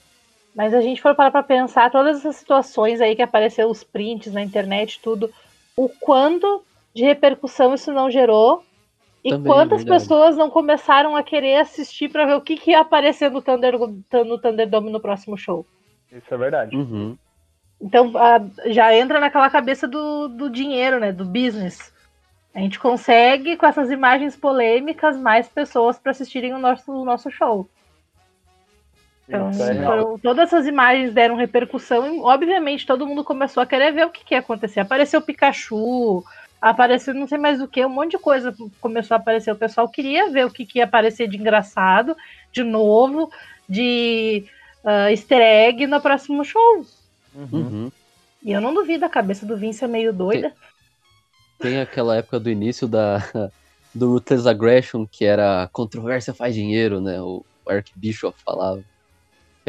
Mas 0.60 0.74
a 0.74 0.82
gente 0.82 1.02
for 1.02 1.16
parar 1.16 1.32
pra 1.32 1.42
pensar 1.42 1.90
todas 1.90 2.18
essas 2.18 2.36
situações 2.36 3.00
aí 3.00 3.16
que 3.16 3.22
apareceu 3.22 3.70
os 3.70 3.82
prints 3.82 4.34
na 4.34 4.42
internet, 4.42 5.00
tudo, 5.02 5.32
o 5.74 5.88
quanto 5.88 6.62
de 6.94 7.02
repercussão 7.06 7.74
isso 7.74 7.94
não 7.94 8.12
gerou 8.12 8.62
e 9.24 9.30
Também, 9.30 9.54
quantas 9.54 9.84
verdade. 9.86 10.02
pessoas 10.02 10.36
não 10.36 10.50
começaram 10.50 11.16
a 11.16 11.24
querer 11.24 11.62
assistir 11.62 12.10
pra 12.10 12.26
ver 12.26 12.34
o 12.34 12.42
que, 12.42 12.58
que 12.58 12.72
ia 12.72 12.82
aparecer 12.82 13.32
no, 13.32 13.42
Thunder, 13.42 13.80
no 13.80 14.38
Thunderdome 14.38 14.92
no 14.92 15.00
próximo 15.00 15.38
show. 15.38 15.66
Isso 16.12 16.34
é 16.34 16.36
verdade. 16.38 16.76
Uhum. 16.76 17.18
Então 17.80 18.12
a- 18.18 18.42
já 18.66 18.94
entra 18.94 19.18
naquela 19.18 19.50
cabeça 19.50 19.88
do, 19.88 20.28
do 20.28 20.50
dinheiro, 20.50 21.00
né? 21.00 21.14
Do 21.14 21.24
business. 21.24 21.94
A 22.54 22.60
gente 22.60 22.78
consegue, 22.78 23.56
com 23.56 23.66
essas 23.66 23.90
imagens 23.90 24.36
polêmicas, 24.36 25.16
mais 25.16 25.48
pessoas 25.48 25.98
para 25.98 26.12
assistirem 26.12 26.54
o 26.54 26.60
nosso, 26.60 26.92
o 26.92 27.06
nosso 27.06 27.32
show. 27.32 27.66
Então, 29.30 30.16
é 30.16 30.18
todas 30.24 30.48
essas 30.48 30.66
imagens 30.66 31.14
deram 31.14 31.36
repercussão 31.36 32.16
e, 32.16 32.20
obviamente, 32.20 32.86
todo 32.86 33.06
mundo 33.06 33.24
começou 33.24 33.62
a 33.62 33.66
querer 33.66 33.92
ver 33.92 34.08
o 34.08 34.10
que, 34.10 34.26
que 34.26 34.34
ia 34.34 34.40
acontecer. 34.40 34.80
Apareceu 34.80 35.22
Pikachu, 35.22 36.24
apareceu 36.60 37.14
não 37.14 37.28
sei 37.28 37.38
mais 37.38 37.62
o 37.62 37.68
que, 37.68 37.86
um 37.86 37.90
monte 37.90 38.12
de 38.12 38.18
coisa 38.18 38.56
começou 38.82 39.16
a 39.16 39.20
aparecer. 39.20 39.52
O 39.52 39.56
pessoal 39.56 39.88
queria 39.88 40.32
ver 40.32 40.48
o 40.48 40.52
que, 40.52 40.66
que 40.66 40.80
ia 40.80 40.86
aparecer 40.86 41.28
de 41.28 41.38
engraçado, 41.38 42.18
de 42.52 42.64
novo, 42.64 43.32
de 43.68 44.46
ah, 44.84 45.12
easter 45.12 45.40
egg 45.40 45.86
no 45.86 46.02
próximo 46.02 46.44
show. 46.44 46.86
Uhum. 47.36 47.48
Uhum. 47.52 47.92
E 48.42 48.52
eu 48.52 48.60
não 48.60 48.74
duvido, 48.74 49.06
a 49.06 49.10
cabeça 49.10 49.46
do 49.46 49.56
Vince 49.56 49.84
é 49.84 49.88
meio 49.88 50.12
doida. 50.12 50.54
Tem 51.60 51.80
aquela 51.80 52.16
época 52.16 52.40
do 52.40 52.50
início 52.50 52.88
da 52.88 53.52
do 53.94 54.14
Ruthless 54.14 54.48
Aggression, 54.48 55.06
que 55.06 55.26
era 55.26 55.70
controvérsia 55.72 56.34
faz 56.34 56.56
dinheiro, 56.56 57.02
né? 57.02 57.22
O 57.22 57.44
Archbishop 57.68 58.36
falava. 58.44 58.84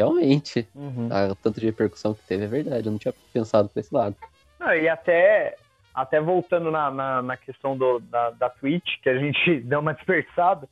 Realmente, 0.01 0.67
Uhum. 0.73 1.09
a 1.11 1.35
tanto 1.35 1.59
de 1.59 1.67
repercussão 1.67 2.13
que 2.13 2.23
teve 2.23 2.45
é 2.45 2.47
verdade. 2.47 2.87
Eu 2.87 2.91
não 2.91 2.99
tinha 2.99 3.13
pensado 3.31 3.69
por 3.69 3.79
esse 3.79 3.93
lado. 3.93 4.15
Não, 4.59 4.73
e 4.73 4.89
até, 4.89 5.55
até 5.93 6.19
voltando 6.19 6.71
na, 6.71 6.89
na, 6.89 7.21
na 7.21 7.37
questão 7.37 7.77
do, 7.77 7.99
da, 7.99 8.31
da 8.31 8.49
Twitch, 8.49 8.99
que 9.01 9.09
a 9.09 9.17
gente 9.17 9.59
deu 9.61 9.79
uma 9.79 9.93
dispersada, 9.93 10.67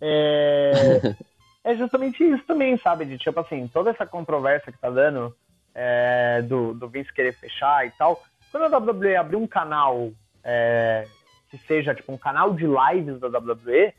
é, 0.00 1.00
é 1.64 1.74
justamente 1.74 2.22
isso 2.22 2.44
também, 2.44 2.76
sabe? 2.78 3.04
De 3.04 3.18
tipo 3.18 3.38
assim, 3.40 3.66
toda 3.68 3.90
essa 3.90 4.06
controvérsia 4.06 4.72
que 4.72 4.78
tá 4.78 4.90
dando 4.90 5.34
é, 5.74 6.42
do, 6.42 6.72
do 6.74 6.88
Vince 6.88 7.12
querer 7.12 7.32
fechar 7.32 7.86
e 7.86 7.90
tal. 7.92 8.22
Quando 8.50 8.74
a 8.74 8.78
WWE 8.78 9.16
abrir 9.16 9.36
um 9.36 9.46
canal 9.46 10.10
é, 10.42 11.06
que 11.50 11.58
seja 11.58 11.94
tipo 11.94 12.12
um 12.12 12.18
canal 12.18 12.54
de 12.54 12.64
lives 12.64 13.20
da 13.20 13.28
WWE, 13.28 13.92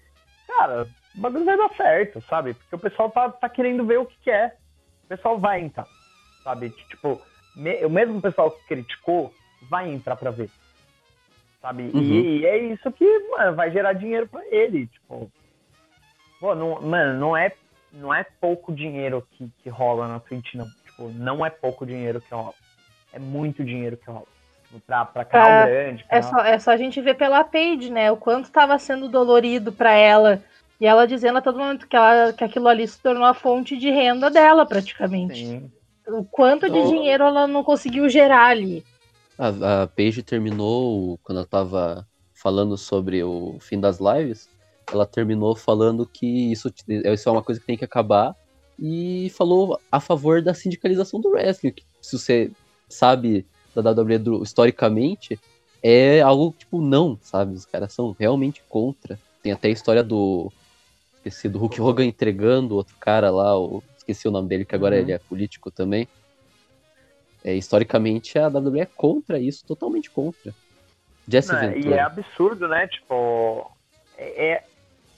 cara, 0.48 0.88
o 1.16 1.22
bagulho 1.22 1.46
vai 1.46 1.58
dar 1.58 1.70
certo, 1.76 2.22
sabe? 2.22 2.54
Porque 2.54 2.76
o 2.76 2.80
pessoal 2.80 3.10
tá, 3.10 3.30
tá 3.30 3.50
querendo 3.50 3.86
ver 3.86 4.00
o 4.00 4.06
que, 4.06 4.16
que 4.24 4.32
é. 4.32 4.56
O 5.10 5.16
pessoal 5.16 5.40
vai 5.40 5.60
entrar, 5.62 5.88
sabe? 6.44 6.70
Tipo, 6.88 7.20
me- 7.56 7.84
o 7.84 7.90
mesmo 7.90 8.22
pessoal 8.22 8.52
que 8.52 8.64
criticou 8.68 9.34
vai 9.68 9.90
entrar 9.90 10.16
pra 10.16 10.30
ver. 10.30 10.52
Sabe? 11.60 11.90
Uhum. 11.92 12.00
E, 12.00 12.38
e 12.42 12.46
é 12.46 12.58
isso 12.60 12.92
que, 12.92 13.20
mano, 13.32 13.56
vai 13.56 13.72
gerar 13.72 13.94
dinheiro 13.94 14.28
pra 14.28 14.46
ele. 14.52 14.86
Tipo, 14.86 15.32
pô, 16.40 16.54
não, 16.54 16.80
mano, 16.80 17.20
não 17.20 17.36
é, 17.36 17.52
não 17.92 18.14
é 18.14 18.24
pouco 18.40 18.72
dinheiro 18.72 19.28
que, 19.32 19.50
que 19.64 19.70
rola 19.70 20.08
na 20.08 20.20
Twitch, 20.20 20.54
não. 20.54 20.68
Tipo, 20.86 21.10
não 21.10 21.44
é 21.44 21.50
pouco 21.50 21.88
dinheiro 21.88 22.22
que 22.22 22.32
rola. 22.32 22.54
É 23.12 23.18
muito 23.18 23.64
dinheiro 23.64 23.98
que 23.98 24.06
rola. 24.12 24.28
Pra, 24.86 25.04
pra 25.06 25.26
canal 25.26 25.48
Pra- 25.48 25.66
grande. 25.66 26.06
É 26.08 26.22
só, 26.22 26.38
é 26.46 26.60
só 26.60 26.70
a 26.70 26.78
gente 26.78 27.02
ver 27.02 27.16
pela 27.16 27.44
Paige, 27.44 27.90
né? 27.90 28.12
O 28.12 28.18
quanto 28.18 28.46
estava 28.46 28.78
sendo 28.78 29.10
dolorido 29.10 29.72
para 29.74 29.92
ela. 29.92 30.44
E 30.80 30.86
ela 30.86 31.06
dizendo 31.06 31.38
a 31.38 31.42
todo 31.42 31.58
momento 31.60 31.88
que, 31.88 31.96
ela, 31.96 32.32
que 32.32 32.44
aquilo 32.44 32.68
ali 32.68 32.88
se 32.88 33.00
tornou 33.02 33.26
a 33.26 33.34
fonte 33.34 33.78
de 33.78 33.90
renda 33.92 34.30
dela, 34.30 34.66
praticamente. 34.66 35.46
Sim. 35.46 35.72
O 36.08 36.24
quanto 36.24 36.70
de 36.70 36.78
Então- 36.78 36.90
dinheiro 36.92 37.24
ela 37.24 37.46
não 37.48 37.64
conseguiu 37.64 38.08
gerar 38.10 38.46
ali. 38.48 38.84
A, 39.38 39.84
a 39.84 39.88
Paige 39.88 40.24
terminou, 40.24 41.20
quando 41.24 41.40
ela 41.40 41.48
tava 41.48 42.08
falando 42.34 42.78
sobre 42.78 43.22
o 43.24 43.58
fim 43.60 43.80
das 43.80 44.00
lives, 44.00 44.50
ela 44.92 45.06
terminou 45.06 45.56
falando 45.56 46.06
que 46.06 46.52
isso, 46.52 46.72
isso 46.88 47.30
é 47.30 47.32
uma 47.32 47.44
coisa 47.44 47.60
que 47.60 47.68
tem 47.68 47.78
que 47.78 47.86
acabar 47.86 48.34
e 48.78 49.30
falou 49.38 49.78
a 49.92 50.00
favor 50.00 50.42
da 50.42 50.54
sindicalização 50.54 51.20
do 51.20 51.30
wrestling, 51.30 51.72
que 51.72 51.84
se 52.02 52.18
você 52.18 52.52
sabe 52.88 53.46
da 53.76 53.92
WWE 53.92 54.42
historicamente, 54.42 55.38
é 55.84 56.22
algo 56.22 56.54
tipo 56.58 56.82
não, 56.82 57.18
sabe? 57.22 57.54
Os 57.54 57.66
caras 57.66 57.94
são 57.94 58.16
realmente 58.18 58.64
contra. 58.68 59.20
Tem 59.44 59.52
até 59.52 59.68
a 59.68 59.72
história 59.72 60.04
do 60.04 60.52
esqueci 61.20 61.50
do 61.50 61.60
Hulk 61.60 61.82
Hogan 61.82 62.06
entregando 62.06 62.76
outro 62.76 62.96
cara 63.00 63.30
lá, 63.30 63.58
o, 63.58 63.84
esqueci 63.98 64.28
o 64.28 64.32
nome 64.32 64.48
dele 64.48 64.66
que 64.66 64.76
agora 64.76 64.96
Uhum. 64.96 65.02
ele 65.02 65.12
é 65.12 65.20
político 65.20 65.72
também. 65.72 66.08
É, 67.44 67.54
historicamente 67.56 68.38
a 68.38 68.48
WWE 68.50 68.82
é 68.82 68.86
contra 68.86 69.40
isso, 69.40 69.66
totalmente 69.66 70.12
contra. 70.12 70.54
Jesse 71.28 71.54
Não, 71.54 71.64
e 71.64 71.68
Ventura. 71.76 71.96
é 71.96 72.00
absurdo, 72.02 72.68
né? 72.68 72.88
Tipo, 72.88 73.70
é, 74.18 74.52
é- 74.54 74.64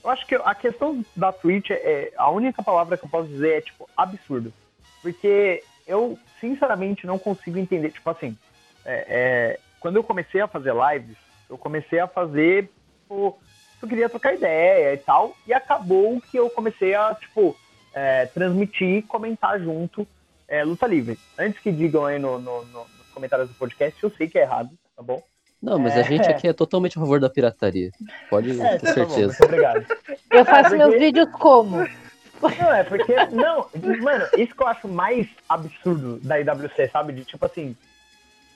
eu 0.04 0.10
acho 0.10 0.26
que 0.26 0.34
a 0.34 0.54
questão 0.54 1.04
da 1.16 1.32
Twitch 1.32 1.70
é 1.70 2.12
a 2.16 2.30
única 2.30 2.62
palavra 2.62 2.96
que 2.96 3.04
eu 3.04 3.08
posso 3.08 3.28
dizer 3.28 3.58
é 3.58 3.60
tipo 3.60 3.88
absurdo, 3.96 4.52
porque 5.00 5.64
eu 5.86 6.18
sinceramente 6.40 7.06
não 7.06 7.18
consigo 7.18 7.58
entender. 7.58 7.90
Tipo 7.92 8.10
assim, 8.10 8.36
é- 8.84 9.04
é, 9.08 9.60
quando 9.80 9.96
eu 9.96 10.04
comecei 10.04 10.40
a 10.40 10.48
fazer 10.48 10.72
lives, 10.74 11.16
eu 11.48 11.56
comecei 11.58 11.98
a 11.98 12.06
fazer, 12.08 12.70
tipo, 13.02 13.38
eu 13.84 13.88
queria 13.88 14.08
trocar 14.08 14.34
ideia 14.34 14.94
e 14.94 14.96
tal, 14.98 15.36
e 15.46 15.52
acabou 15.52 16.20
que 16.30 16.36
eu 16.38 16.48
comecei 16.50 16.94
a 16.94 17.14
tipo 17.14 17.56
é, 17.94 18.26
transmitir, 18.26 19.04
comentar 19.06 19.60
junto 19.60 20.06
é, 20.48 20.64
luta 20.64 20.86
livre. 20.86 21.18
Antes 21.38 21.60
que 21.60 21.70
digam 21.70 22.04
aí 22.06 22.18
no, 22.18 22.38
no- 22.38 22.64
no- 22.66 22.80
nos 22.80 23.08
comentários 23.12 23.48
do 23.48 23.54
podcast, 23.54 24.02
eu 24.02 24.10
sei 24.10 24.28
que 24.28 24.38
é 24.38 24.42
errado, 24.42 24.70
tá 24.96 25.02
bom? 25.02 25.22
Não, 25.62 25.78
mas 25.78 25.94
a 25.96 26.00
É. 26.00 26.04
gente 26.04 26.28
aqui 26.28 26.48
é 26.48 26.52
totalmente 26.52 26.98
a 26.98 27.00
favor 27.00 27.20
da 27.20 27.30
pirataria. 27.30 27.90
Pode 28.28 28.60
É, 28.60 28.78
ter 28.78 28.80
tá 28.80 28.86
bom, 28.88 28.94
certeza. 28.94 29.26
muito 29.28 29.44
obrigado. 29.44 29.86
Eu 30.32 30.44
faço 30.44 30.70
porque- 30.70 30.76
meus 30.76 30.98
vídeos 30.98 31.28
como? 31.32 31.76
Não, 31.78 32.74
é 32.74 32.82
porque. 32.82 33.14
Não, 33.30 33.68
mano, 34.02 34.26
isso 34.36 34.52
que 34.56 34.62
eu 34.62 34.66
acho 34.66 34.88
mais 34.88 35.28
absurdo 35.48 36.18
da 36.20 36.40
IWC, 36.40 36.88
sabe? 36.88 37.12
De 37.12 37.24
tipo 37.24 37.44
assim, 37.46 37.76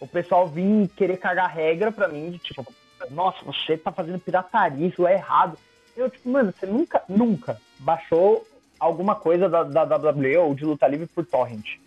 o 0.01 0.09
pessoal 0.09 0.49
vir 0.49 0.89
querer 0.97 1.18
cagar 1.18 1.49
regra 1.49 1.93
pra 1.93 2.09
mim, 2.09 2.31
de 2.33 2.39
tipo, 2.39 2.66
nossa, 3.11 3.44
você 3.44 3.76
tá 3.76 3.92
fazendo 3.92 4.18
pirataria, 4.18 4.86
isso 4.86 5.07
é 5.07 5.14
errado. 5.14 5.59
Eu, 5.97 6.11
tipo, 6.11 6.28
mano, 6.28 6.53
você 6.53 6.66
nunca, 6.66 7.03
nunca 7.09 7.61
baixou 7.78 8.47
alguma 8.78 9.14
coisa 9.14 9.49
da, 9.49 9.62
da 9.62 9.97
WWE 9.97 10.36
ou 10.36 10.55
de 10.55 10.64
luta 10.64 10.86
livre 10.86 11.07
por 11.07 11.24
torrent. 11.24 11.78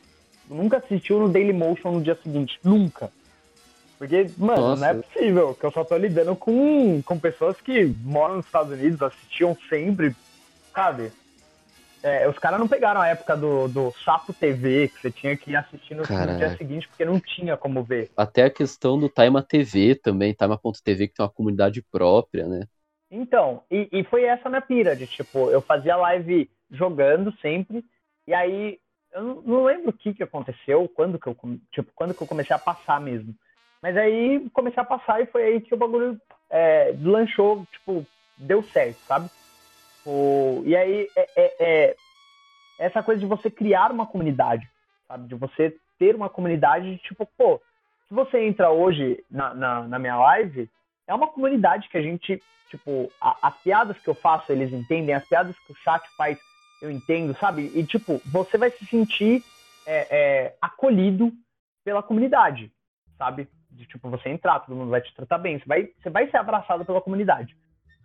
Nunca 0.49 0.77
assistiu 0.77 1.19
no 1.19 1.29
Dailymotion 1.29 1.91
no 1.91 2.01
dia 2.01 2.17
seguinte. 2.23 2.59
Nunca. 2.63 3.11
Porque, 3.99 4.31
mano, 4.37 4.61
Nossa. 4.69 4.81
não 4.81 4.87
é 4.87 4.93
possível, 5.03 5.53
que 5.53 5.65
eu 5.65 5.71
só 5.71 5.83
tô 5.83 5.97
lidando 5.97 6.35
com, 6.35 7.01
com 7.03 7.19
pessoas 7.19 7.59
que 7.59 7.85
moram 8.03 8.37
nos 8.37 8.45
Estados 8.45 8.71
Unidos, 8.71 9.01
assistiam 9.01 9.55
sempre, 9.67 10.15
sabe? 10.73 11.11
É, 12.01 12.27
os 12.29 12.39
caras 12.39 12.59
não 12.59 12.67
pegaram 12.67 13.01
a 13.01 13.07
época 13.07 13.35
do, 13.35 13.67
do 13.67 13.91
Sapo 14.05 14.33
TV, 14.33 14.87
que 14.87 15.01
você 15.01 15.11
tinha 15.11 15.35
que 15.35 15.51
ir 15.51 15.55
assistir 15.55 15.95
no, 15.95 16.03
dia 16.03 16.55
seguinte, 16.57 16.87
porque 16.87 17.03
não 17.03 17.19
tinha 17.19 17.57
como 17.57 17.83
ver. 17.83 18.09
Até 18.15 18.43
a 18.43 18.49
questão 18.49 18.97
do 18.97 19.09
Taima 19.09 19.43
TV 19.43 19.95
também, 19.95 20.33
Taima.tv, 20.33 21.07
que 21.07 21.13
tem 21.15 21.25
uma 21.25 21.31
comunidade 21.31 21.81
própria, 21.91 22.47
né? 22.47 22.65
Então, 23.11 23.63
e, 23.69 23.89
e 23.91 24.03
foi 24.05 24.23
essa 24.23 24.49
minha 24.49 24.61
pira, 24.61 24.95
de 24.95 25.07
tipo, 25.07 25.49
eu 25.49 25.61
fazia 25.61 25.97
live 25.97 26.49
jogando 26.71 27.33
sempre, 27.41 27.83
e 28.27 28.33
aí 28.33 28.79
eu 29.11 29.23
não, 29.23 29.41
não 29.41 29.63
lembro 29.65 29.89
o 29.89 29.93
que 29.93 30.13
que 30.13 30.23
aconteceu, 30.23 30.87
quando 30.93 31.19
que 31.19 31.27
eu, 31.27 31.35
tipo, 31.71 31.91
quando 31.95 32.13
que 32.13 32.21
eu 32.21 32.27
comecei 32.27 32.55
a 32.55 32.59
passar 32.59 33.01
mesmo. 33.01 33.35
Mas 33.81 33.97
aí 33.97 34.47
comecei 34.51 34.81
a 34.81 34.85
passar 34.85 35.21
e 35.21 35.25
foi 35.25 35.43
aí 35.43 35.61
que 35.61 35.73
o 35.73 35.77
bagulho 35.77 36.19
é, 36.49 36.91
deslanchou, 36.93 37.65
tipo, 37.71 38.05
deu 38.37 38.61
certo, 38.63 38.97
sabe? 39.07 39.29
O, 40.05 40.63
e 40.65 40.75
aí 40.75 41.11
é, 41.15 41.29
é- 41.35 41.55
é 41.59 41.97
essa 42.77 43.03
coisa 43.03 43.19
de 43.19 43.27
você 43.27 43.51
criar 43.51 43.91
uma 43.91 44.07
comunidade, 44.07 44.67
sabe? 45.07 45.27
De 45.27 45.35
você 45.35 45.75
ter 45.97 46.15
uma 46.15 46.29
comunidade 46.29 46.95
de 46.95 46.97
tipo, 46.99 47.25
pô, 47.37 47.61
se 48.07 48.13
você 48.13 48.39
entra 48.45 48.71
hoje 48.71 49.23
na, 49.29 49.53
na, 49.53 49.87
na 49.87 49.99
minha 49.99 50.15
live, 50.17 50.69
é 51.07 51.13
uma 51.13 51.27
comunidade 51.27 51.89
que 51.89 51.97
a 51.97 52.01
gente, 52.01 52.41
tipo, 52.69 53.11
a- 53.21 53.37
as 53.49 53.61
piadas 53.61 53.99
que 53.99 54.09
eu 54.09 54.15
faço 54.15 54.51
eles 54.51 54.71
entendem, 54.71 55.13
as 55.13 55.25
piadas 55.27 55.55
que 55.59 55.71
o 55.71 55.75
chat 55.75 56.01
faz 56.17 56.37
eu 56.81 56.89
entendo, 56.89 57.37
sabe? 57.39 57.69
E 57.75 57.85
tipo, 57.85 58.21
você 58.25 58.57
vai 58.57 58.71
se 58.71 58.85
sentir 58.87 59.43
é, 59.85 60.07
é, 60.45 60.57
acolhido 60.61 61.31
pela 61.83 62.01
comunidade, 62.01 62.71
sabe? 63.17 63.49
De 63.69 63.85
tipo, 63.85 64.09
você 64.09 64.29
entrar, 64.29 64.61
todo 64.61 64.75
mundo 64.77 64.89
vai 64.89 65.01
te 65.01 65.13
tratar 65.13 65.39
bem, 65.39 65.59
você 65.59 65.65
vai, 65.65 65.89
você 66.01 66.09
vai 66.09 66.29
ser 66.29 66.37
abraçado 66.37 66.85
pela 66.85 67.01
comunidade. 67.01 67.53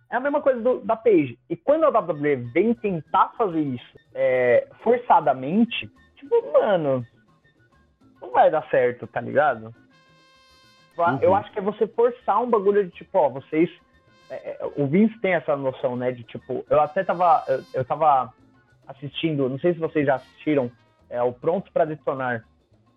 É 0.09 0.15
a 0.17 0.19
mesma 0.19 0.41
coisa 0.41 0.61
do- 0.61 0.79
da 0.81 0.95
Page. 0.95 1.37
E 1.49 1.55
quando 1.55 1.83
a 1.85 1.89
WWE 1.89 2.35
vem 2.53 2.73
tentar 2.75 3.29
fazer 3.37 3.61
isso 3.61 3.99
é, 4.13 4.67
forçadamente, 4.83 5.89
tipo, 6.15 6.35
mano, 6.53 7.05
não 8.21 8.31
vai 8.31 8.49
dar 8.51 8.67
certo, 8.69 9.07
tá 9.07 9.19
ligado? 9.19 9.73
Uhum. 10.97 11.19
Eu 11.21 11.35
acho 11.35 11.51
que 11.51 11.59
é 11.59 11.61
você 11.61 11.85
forçar 11.87 12.41
um 12.41 12.49
bagulho 12.49 12.85
de 12.85 12.91
tipo, 12.91 13.17
ó, 13.17 13.29
vocês. 13.29 13.69
é, 14.29 14.35
é, 14.51 14.71
o 14.77 14.87
Vince 14.87 15.19
tem 15.19 15.33
essa 15.33 15.55
noção, 15.57 15.95
né? 15.97 16.11
De 16.11 16.23
tipo, 16.23 16.65
eu 16.69 16.79
até 16.79 17.03
tava. 17.03 17.43
Eu, 17.47 17.63
eu 17.73 17.85
tava 17.85 18.33
assistindo, 18.87 19.49
não 19.49 19.59
sei 19.59 19.73
se 19.73 19.79
vocês 19.79 20.05
já 20.05 20.15
assistiram, 20.15 20.71
é 21.09 21.21
o 21.21 21.33
Pronto 21.33 21.71
pra 21.73 21.83
Detonar, 21.85 22.45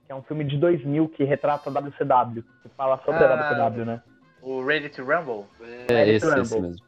que 0.06 0.12
é 0.12 0.14
um 0.14 0.22
filme 0.22 0.44
de 0.44 0.56
2000 0.58 1.08
que 1.08 1.24
retrata 1.24 1.68
a 1.70 1.72
WCW, 1.72 2.44
que 2.62 2.68
fala 2.76 2.98
sobre 3.04 3.24
Ah. 3.24 3.32
a 3.32 3.36
WCW, 3.66 3.84
né? 3.84 4.02
O 4.42 4.62
Ready 4.64 4.90
to 4.90 5.02
Rumble? 5.02 5.46
É, 5.88 5.92
Ready 5.94 6.10
esse, 6.12 6.26
to 6.30 6.38
esse 6.40 6.54
Rumble. 6.54 6.68
mesmo. 6.70 6.86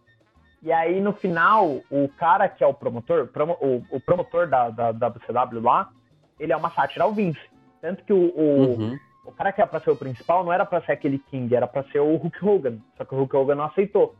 E 0.63 0.71
aí, 0.73 1.01
no 1.01 1.13
final, 1.15 1.81
o 1.91 2.09
cara 2.19 2.49
que 2.49 2.63
é 2.63 2.67
o 2.67 2.75
promotor, 2.75 3.27
promo- 3.29 3.57
o, 3.61 3.83
o 3.91 4.01
promotor 4.01 4.47
da, 4.49 4.69
da, 4.71 4.93
da 4.93 5.09
WCW 5.09 5.61
lá, 5.63 5.91
ele 6.39 6.53
é 6.53 6.57
uma 6.57 6.71
sátira 6.71 7.05
ao 7.05 7.13
Vince. 7.15 7.41
Tanto 7.81 8.05
que 8.05 8.13
o, 8.13 8.17
o, 8.37 8.77
Uhum. 8.79 8.99
o 9.25 9.33
cara 9.33 9.53
que 9.53 9.61
era 9.63 9.71
pra 9.71 9.81
ser 9.81 9.91
o 9.91 9.97
principal 9.97 10.45
não 10.45 10.53
era 10.53 10.67
pra 10.67 10.83
ser 10.83 10.93
aquele 10.93 11.19
King, 11.19 11.55
era 11.55 11.67
pra 11.67 11.83
ser 11.85 12.01
o 12.01 12.15
Hulk 12.17 12.45
Hogan. 12.45 12.79
Só 12.99 13.05
que 13.07 13.15
o 13.15 13.19
Hulk 13.19 13.35
Hogan 13.37 13.55
não 13.55 13.65
aceitou. 13.65 14.15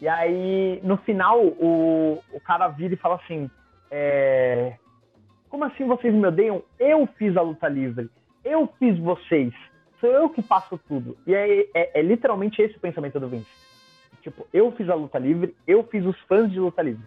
E 0.00 0.06
aí, 0.08 0.80
no 0.84 0.96
final, 0.98 1.40
o, 1.40 2.22
o 2.32 2.40
cara 2.40 2.68
vira 2.68 2.94
e 2.94 2.96
fala 2.98 3.16
assim: 3.16 3.50
é, 3.90 4.74
Como 5.48 5.64
assim 5.64 5.84
vocês 5.86 6.12
me 6.14 6.26
odeiam? 6.26 6.62
Eu 6.78 7.06
fiz 7.16 7.36
a 7.36 7.42
luta 7.42 7.68
livre. 7.68 8.08
Eu 8.44 8.68
fiz 8.78 8.98
vocês. 8.98 9.52
Sou 10.00 10.10
eu 10.10 10.28
que 10.28 10.42
faço 10.42 10.78
tudo. 10.86 11.16
E 11.26 11.34
aí, 11.34 11.68
é, 11.74 11.98
é 11.98 12.02
literalmente 12.02 12.60
esse 12.60 12.76
o 12.76 12.80
pensamento 12.80 13.18
do 13.18 13.28
Vince. 13.28 13.46
Tipo, 14.24 14.46
eu 14.54 14.72
fiz 14.72 14.88
a 14.88 14.94
luta 14.94 15.18
livre, 15.18 15.54
eu 15.66 15.84
fiz 15.84 16.02
os 16.02 16.18
fãs 16.20 16.50
de 16.50 16.58
luta 16.58 16.80
livre. 16.80 17.04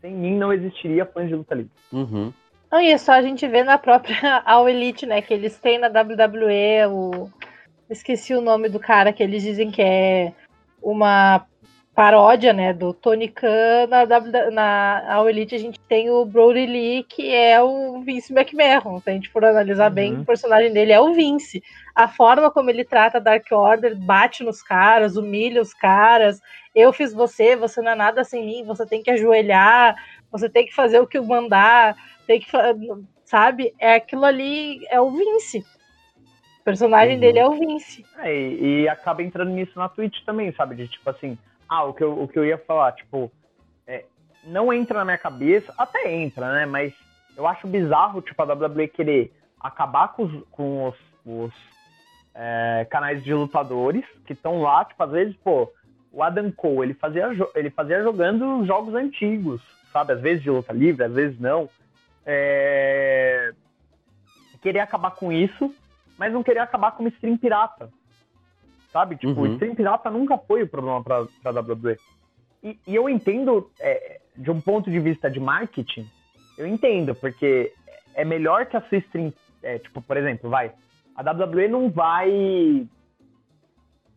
Sem 0.00 0.14
mim 0.14 0.38
não 0.38 0.52
existiria 0.52 1.04
fãs 1.04 1.26
de 1.26 1.34
luta 1.34 1.52
livre. 1.52 1.72
Uhum. 1.92 2.32
Não, 2.70 2.80
e 2.80 2.92
é 2.92 2.96
só 2.96 3.10
a 3.10 3.22
gente 3.22 3.46
ver 3.48 3.64
na 3.64 3.76
própria 3.76 4.40
All 4.46 4.68
Elite, 4.68 5.04
né? 5.04 5.20
Que 5.20 5.34
eles 5.34 5.58
têm 5.58 5.78
na 5.80 5.88
WWE 5.88 6.86
o. 6.88 7.28
Esqueci 7.90 8.34
o 8.34 8.40
nome 8.40 8.68
do 8.68 8.78
cara 8.78 9.12
que 9.12 9.20
eles 9.20 9.42
dizem 9.42 9.72
que 9.72 9.82
é 9.82 10.32
uma 10.80 11.44
paródia, 11.94 12.52
né? 12.52 12.72
Do 12.72 12.92
Tony 12.94 13.28
Khan. 13.28 13.86
Na, 13.88 14.06
na 14.50 15.14
All 15.14 15.28
Elite 15.28 15.54
a 15.54 15.58
gente 15.58 15.78
tem 15.80 16.10
o 16.10 16.24
Brody 16.24 16.66
Lee, 16.66 17.04
que 17.04 17.34
é 17.34 17.60
o 17.62 18.00
Vince 18.00 18.32
McMahon. 18.32 19.00
Se 19.00 19.10
a 19.10 19.12
gente 19.12 19.28
for 19.28 19.44
analisar 19.44 19.90
bem, 19.90 20.14
Uhum. 20.14 20.22
o 20.22 20.24
personagem 20.24 20.72
dele 20.72 20.92
é 20.92 21.00
o 21.00 21.12
Vince. 21.12 21.62
A 21.94 22.08
forma 22.08 22.50
como 22.50 22.70
ele 22.70 22.84
trata 22.84 23.20
Dark 23.20 23.46
Order, 23.50 23.96
bate 23.96 24.42
nos 24.42 24.62
caras, 24.62 25.16
humilha 25.16 25.60
os 25.60 25.74
caras. 25.74 26.40
Eu 26.74 26.92
fiz 26.92 27.12
você, 27.12 27.56
você 27.56 27.82
não 27.82 27.92
é 27.92 27.94
nada 27.94 28.24
sem 28.24 28.44
mim, 28.46 28.64
você 28.64 28.86
tem 28.86 29.02
que 29.02 29.10
ajoelhar, 29.10 29.94
você 30.30 30.48
tem 30.48 30.64
que 30.66 30.74
fazer 30.74 31.00
o 31.00 31.06
que 31.06 31.18
eu 31.18 31.24
mandar 31.24 31.96
tem 32.30 32.38
que 32.38 32.46
sabe? 33.24 33.74
É 33.76 33.94
aquilo 33.94 34.24
ali, 34.24 34.86
é 34.88 35.00
o 35.00 35.10
Vince. 35.10 35.58
O 36.60 36.64
personagem 36.64 37.14
Uhum. 37.14 37.20
dele 37.20 37.38
é 37.40 37.48
o 37.48 37.58
Vince. 37.58 38.04
É, 38.18 38.32
e, 38.32 38.82
e 38.82 38.88
acaba 38.88 39.20
entrando 39.22 39.50
nisso 39.50 39.76
na 39.76 39.88
Twitch 39.88 40.24
também, 40.24 40.52
sabe? 40.52 40.76
De 40.76 40.86
tipo 40.86 41.10
assim, 41.10 41.36
ah, 41.70 41.84
o 41.84 41.94
que 41.94 42.02
eu, 42.02 42.20
o 42.20 42.26
que 42.26 42.36
eu 42.36 42.44
ia 42.44 42.58
falar, 42.58 42.90
tipo, 42.92 43.30
é, 43.86 44.04
não 44.42 44.72
entra 44.72 44.98
na 44.98 45.04
minha 45.04 45.16
cabeça, 45.16 45.72
até 45.78 46.12
entra, 46.12 46.52
né? 46.52 46.66
Mas 46.66 46.92
eu 47.36 47.46
acho 47.46 47.68
bizarro, 47.68 48.20
tipo, 48.20 48.42
a 48.42 48.52
WWE 48.52 48.88
querer 48.88 49.32
acabar 49.60 50.08
com 50.08 50.24
os, 50.24 50.44
com 50.50 50.88
os, 50.88 50.96
os, 51.24 51.54
é, 52.34 52.84
canais 52.90 53.22
de 53.22 53.32
lutadores 53.32 54.04
que 54.26 54.32
estão 54.32 54.60
lá, 54.60 54.84
tipo, 54.84 55.00
às 55.00 55.12
vezes, 55.12 55.36
pô, 55.36 55.72
o 56.12 56.24
Adam 56.24 56.50
Cole, 56.50 56.88
ele 56.88 56.94
fazia, 56.94 57.28
ele 57.54 57.70
fazia 57.70 58.02
jogando 58.02 58.66
jogos 58.66 58.92
antigos, 58.92 59.62
sabe? 59.92 60.12
Às 60.12 60.20
vezes 60.20 60.42
de 60.42 60.50
luta 60.50 60.72
livre, 60.72 61.04
às 61.04 61.12
vezes 61.12 61.38
não. 61.38 61.68
É... 62.26 63.52
Querer 64.60 64.80
acabar 64.80 65.12
com 65.12 65.30
isso, 65.30 65.72
mas 66.18 66.32
não 66.32 66.42
querer 66.42 66.58
acabar 66.58 66.90
com 66.90 67.04
uma 67.04 67.10
stream 67.10 67.38
pirata. 67.38 67.90
Sabe? 68.92 69.16
Tipo, 69.16 69.40
Uhum. 69.42 69.52
stream 69.54 69.74
pirata 69.74 70.10
nunca 70.10 70.36
foi 70.38 70.62
o 70.62 70.68
problema 70.68 71.02
pra, 71.02 71.26
pra 71.42 71.52
WWE. 71.60 71.96
E, 72.62 72.78
e 72.86 72.94
eu 72.94 73.08
entendo, 73.08 73.70
é, 73.80 74.20
de 74.36 74.50
um 74.50 74.60
ponto 74.60 74.90
de 74.90 74.98
vista 75.00 75.30
de 75.30 75.38
marketing, 75.40 76.06
eu 76.58 76.66
entendo, 76.66 77.14
porque 77.14 77.72
é 78.14 78.24
melhor 78.24 78.66
que 78.66 78.76
a 78.76 78.82
sua 78.82 78.98
stream. 78.98 79.32
é, 79.62 79.78
tipo, 79.78 80.00
por 80.02 80.16
exemplo, 80.16 80.50
vai. 80.50 80.72
A 81.16 81.22
WWE 81.22 81.68
não 81.68 81.90
vai. 81.90 82.86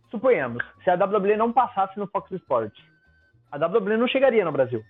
Suponhamos, 0.10 0.64
se 0.84 0.90
a 0.90 0.96
WWE 0.96 1.36
não 1.38 1.52
passasse 1.52 1.98
no 1.98 2.08
Fox 2.08 2.32
Sports, 2.32 2.80
a 3.52 3.58
WWE 3.58 3.98
não 3.98 4.08
chegaria 4.08 4.46
no 4.46 4.52
Brasil. 4.52 4.84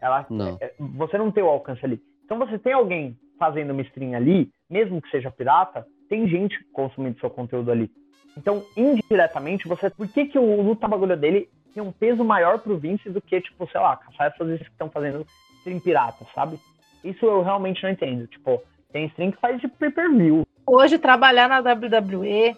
Ela, 0.00 0.26
Não. 0.28 0.58
é, 0.60 0.74
você 0.78 1.16
não 1.16 1.30
tem 1.30 1.44
o 1.44 1.48
alcance 1.48 1.84
ali. 1.84 2.00
Então 2.24 2.38
você 2.38 2.58
tem 2.58 2.72
alguém 2.72 3.16
fazendo 3.38 3.70
uma 3.72 3.82
stream 3.82 4.14
ali, 4.14 4.50
mesmo 4.68 5.00
que 5.00 5.10
seja 5.10 5.30
pirata, 5.30 5.86
tem 6.08 6.26
gente 6.26 6.56
consumindo 6.72 7.18
seu 7.20 7.30
conteúdo 7.30 7.70
ali. 7.70 7.88
Então, 8.36 8.64
indiretamente, 8.76 9.68
você. 9.68 9.90
Por 9.90 10.08
que, 10.08 10.26
que 10.26 10.38
o 10.38 10.62
luta 10.62 10.88
bagulho 10.88 11.16
dele 11.16 11.48
tem 11.74 11.82
um 11.82 11.92
peso 11.92 12.24
maior 12.24 12.58
pro 12.58 12.78
Vince 12.78 13.10
do 13.10 13.20
que, 13.20 13.40
tipo, 13.40 13.68
sei 13.70 13.80
lá, 13.80 13.96
caçar 13.96 14.28
essas 14.28 14.58
que 14.58 14.64
estão 14.64 14.90
fazendo 14.90 15.26
stream 15.58 15.80
pirata, 15.80 16.26
sabe? 16.34 16.58
Isso 17.04 17.24
eu 17.24 17.42
realmente 17.42 17.82
não 17.82 17.90
entendo. 17.90 18.26
Tipo, 18.26 18.62
tem 18.92 19.06
stream 19.06 19.32
que 19.32 19.40
faz 19.40 19.60
de 19.60 19.68
pay-per-view. 19.68 20.46
Hoje, 20.66 20.98
trabalhar 20.98 21.48
na 21.48 21.58
WWE, 21.58 22.56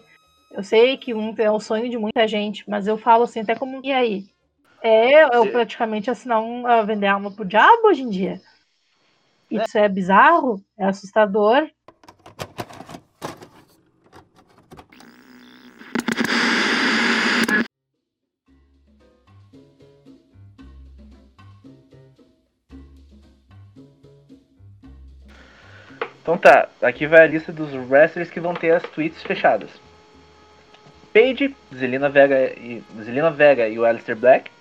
eu 0.51 0.63
sei 0.63 0.97
que 0.97 1.13
um, 1.13 1.33
é 1.37 1.51
o 1.51 1.59
sonho 1.59 1.89
de 1.89 1.97
muita 1.97 2.27
gente, 2.27 2.63
mas 2.69 2.87
eu 2.87 2.97
falo 2.97 3.23
assim, 3.23 3.41
até 3.41 3.55
como. 3.55 3.81
E 3.83 3.91
aí? 3.91 4.25
É 4.81 5.35
eu 5.35 5.51
praticamente 5.51 6.11
assinar 6.11 6.41
um. 6.41 6.63
vender 6.85 7.07
alma 7.07 7.31
pro 7.31 7.43
diabo 7.43 7.87
hoje 7.87 8.03
em 8.03 8.09
dia. 8.09 8.39
Isso 9.49 9.77
é 9.77 9.87
bizarro, 9.87 10.61
é 10.77 10.85
assustador. 10.85 11.69
Então 26.35 26.51
tá, 26.51 26.67
aqui 26.81 27.07
vai 27.07 27.21
a 27.21 27.27
lista 27.27 27.49
dos 27.53 27.73
wrestlers 27.73 28.29
que 28.29 28.41
vão 28.41 28.53
ter 28.53 28.71
as 28.71 28.83
tweets 28.83 29.23
fechadas. 29.23 29.69
Paige, 31.13 31.55
Zelina 31.73 32.09
Vega 32.09 32.51
e, 32.59 32.83
Zelina 33.01 33.31
Vega 33.31 33.69
e 33.69 33.79
o 33.79 33.85
Alistair 33.85 34.17
Black, 34.17 34.51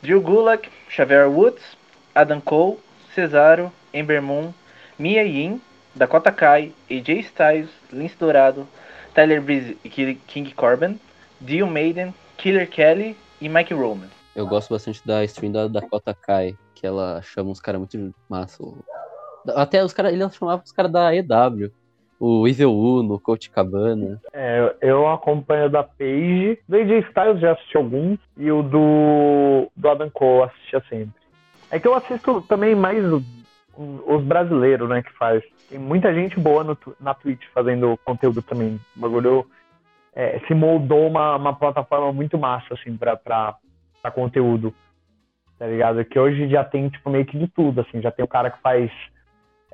Drew 0.00 0.20
Gulak, 0.20 0.70
Xavier 0.88 1.28
Woods, 1.28 1.76
Adam 2.14 2.40
Cole, 2.40 2.78
Cesaro, 3.12 3.72
Ember 3.92 4.22
Moon, 4.22 4.54
Mia 4.96 5.24
Yin, 5.24 5.60
Dakota 5.96 6.30
Kai, 6.30 6.72
AJ 6.88 7.18
Styles, 7.24 7.70
Lince 7.92 8.16
Dourado, 8.16 8.64
Tyler 9.12 9.40
Breeze 9.40 9.76
e 9.82 9.88
King 9.88 10.54
Corbin, 10.54 11.00
Dio 11.40 11.66
Maiden, 11.66 12.14
Killer 12.36 12.70
Kelly 12.70 13.16
e 13.40 13.48
Mike 13.48 13.74
Roman. 13.74 14.08
Eu 14.36 14.46
gosto 14.46 14.72
bastante 14.72 15.04
da 15.04 15.24
stream 15.24 15.50
da 15.50 15.66
Dakota 15.66 16.14
Kai, 16.14 16.56
que 16.72 16.86
ela 16.86 17.20
chama 17.22 17.50
uns 17.50 17.58
caras 17.58 17.80
muito 17.80 18.14
massa. 18.28 18.62
Até 19.54 19.84
os 19.84 19.92
caras, 19.92 20.12
ele 20.12 20.28
chamava 20.30 20.62
os 20.64 20.72
caras 20.72 20.90
da 20.90 21.14
EW. 21.14 21.70
O 22.18 22.48
Evil 22.48 22.72
Uno, 22.72 23.14
o 23.14 23.20
Coach 23.20 23.50
Cabana. 23.50 24.20
É, 24.32 24.74
eu 24.80 25.06
acompanho 25.06 25.68
da 25.68 25.82
Paige. 25.82 26.58
Do 26.66 26.76
AJ 26.76 27.04
Styles 27.08 27.40
já 27.40 27.52
assisti 27.52 27.76
alguns. 27.76 28.18
E 28.36 28.50
o 28.50 28.62
do, 28.62 29.70
do 29.76 29.88
Adam 29.88 30.08
Cole 30.10 30.44
assistia 30.44 30.82
sempre. 30.88 31.20
É 31.70 31.78
que 31.78 31.86
eu 31.86 31.94
assisto 31.94 32.40
também 32.42 32.74
mais 32.74 33.04
os 33.76 34.24
brasileiros, 34.24 34.88
né, 34.88 35.02
que 35.02 35.12
faz. 35.12 35.42
Tem 35.68 35.78
muita 35.78 36.14
gente 36.14 36.40
boa 36.40 36.64
no, 36.64 36.78
na 36.98 37.12
Twitch 37.12 37.44
fazendo 37.52 37.98
conteúdo 38.04 38.40
também. 38.40 38.80
O 38.96 39.00
bagulho 39.00 39.46
é, 40.14 40.40
se 40.46 40.54
moldou 40.54 41.06
uma, 41.06 41.36
uma 41.36 41.54
plataforma 41.54 42.12
muito 42.12 42.38
massa, 42.38 42.72
assim, 42.72 42.96
pra, 42.96 43.16
pra, 43.16 43.56
pra 44.00 44.10
conteúdo. 44.10 44.72
Tá 45.58 45.66
ligado? 45.66 46.04
Que 46.04 46.18
hoje 46.18 46.48
já 46.48 46.64
tem, 46.64 46.88
tipo, 46.88 47.10
meio 47.10 47.26
que 47.26 47.38
de 47.38 47.48
tudo, 47.48 47.82
assim. 47.82 48.00
Já 48.00 48.10
tem 48.10 48.24
o 48.24 48.28
cara 48.28 48.50
que 48.50 48.60
faz 48.62 48.90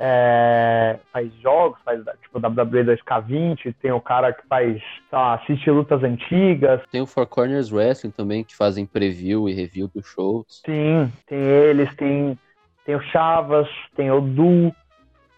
é, 0.04 0.98
faz 1.12 1.32
jogos, 1.34 1.80
faz 1.84 2.02
tipo 2.22 2.40
WWE 2.40 2.84
2K20, 2.84 3.72
tem 3.80 3.92
o 3.92 4.00
cara 4.00 4.32
que 4.32 4.44
faz, 4.48 4.82
lá, 5.12 5.34
assiste 5.34 5.70
lutas 5.70 6.02
antigas. 6.02 6.80
Tem 6.90 7.00
o 7.00 7.06
Four 7.06 7.28
Corners 7.28 7.70
Wrestling 7.70 8.10
também, 8.10 8.42
que 8.42 8.56
fazem 8.56 8.84
preview 8.84 9.48
e 9.48 9.54
review 9.54 9.88
dos 9.94 10.04
shows. 10.04 10.60
Sim, 10.66 11.12
tem 11.24 11.38
eles, 11.38 11.94
tem 11.94 12.36
tem 12.84 12.96
o 12.96 13.00
Chavas, 13.00 13.68
tem 13.94 14.10
o 14.10 14.20
Du, 14.20 14.74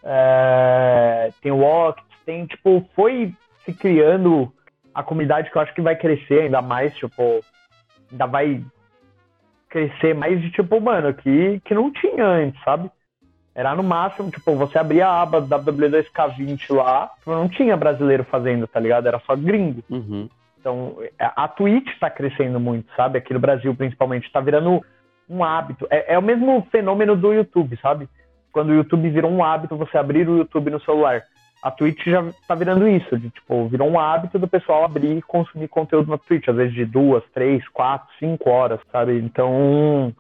é, 0.03 1.31
tem 1.43 1.53
o 1.53 1.63
Oct, 1.63 2.03
tem, 2.25 2.47
tipo, 2.47 2.89
foi 2.95 3.35
se 3.67 3.75
criando 3.75 4.51
a 4.95 5.03
comunidade 5.03 5.51
que 5.51 5.59
eu 5.59 5.61
acho 5.61 5.75
que 5.75 5.83
vai 5.83 5.95
crescer 5.95 6.45
ainda 6.45 6.63
mais, 6.63 6.95
tipo, 6.97 7.45
ainda 8.11 8.27
vai 8.27 8.65
crescer 9.69 10.15
mais 10.15 10.41
de, 10.41 10.51
tipo, 10.53 10.81
mano, 10.81 11.13
que, 11.13 11.61
que 11.67 11.75
não 11.75 11.93
tinha 11.93 12.25
antes, 12.25 12.63
sabe? 12.63 12.91
Era 13.55 13.75
no 13.75 13.83
máximo, 13.85 14.31
tipo, 14.31 14.57
você 14.57 14.79
abria 14.79 15.07
a 15.07 15.23
aba 15.23 15.41
W2K20 15.41 16.75
lá, 16.75 17.11
não 17.25 17.49
tinha 17.49 17.77
brasileiro 17.77 18.25
fazendo, 18.25 18.67
tá 18.67 18.81
ligado? 18.81 19.07
Era 19.07 19.21
só 19.21 19.37
gringo. 19.37 19.83
Uhum. 19.89 20.29
Então, 20.59 20.97
a 21.19 21.47
Twitch 21.47 21.99
tá 22.01 22.11
crescendo 22.11 22.59
muito, 22.59 22.93
sabe? 22.97 23.19
Aqui 23.19 23.33
no 23.33 23.39
Brasil, 23.39 23.75
principalmente, 23.75 24.33
tá 24.33 24.41
virando 24.41 24.83
um 25.29 25.45
hábito. 25.45 25.87
É, 25.91 26.15
é, 26.15 26.19
o 26.19 26.23
mesmo 26.23 26.67
fenômeno 26.73 27.15
do 27.15 27.33
YouTube, 27.33 27.79
sabe? 27.81 28.09
Quando 28.51 28.71
o 28.71 28.75
YouTube 28.75 29.09
virou 29.11 29.31
um 29.31 29.45
hábito, 29.45 29.77
você 29.77 29.99
abrir 29.99 30.29
o 30.29 30.39
YouTube 30.39 30.71
no 30.71 30.81
celular. 30.81 31.23
A 31.63 31.71
Twitch 31.71 32.07
já 32.07 32.25
tá 32.47 32.55
virando 32.55 32.89
isso, 32.89 33.19
de 33.19 33.31
tipo, 33.31 33.69
virou 33.69 33.89
um 33.89 33.99
hábito 33.99 34.39
do 34.39 34.49
pessoal 34.49 34.85
abrir 34.85 35.17
e 35.17 35.23
consumir 35.23 35.69
conteúdo 35.69 36.11
na 36.11 36.19
Twitch, 36.19 36.49
às 36.49 36.57
vezes 36.57 36.75
de 36.75 36.85
duas, 36.85 37.23
três, 37.33 37.67
quatro, 37.69 38.09
cinco 38.19 38.51
horas, 38.51 38.81
sabe? 38.93 39.19
Então, 39.19 40.15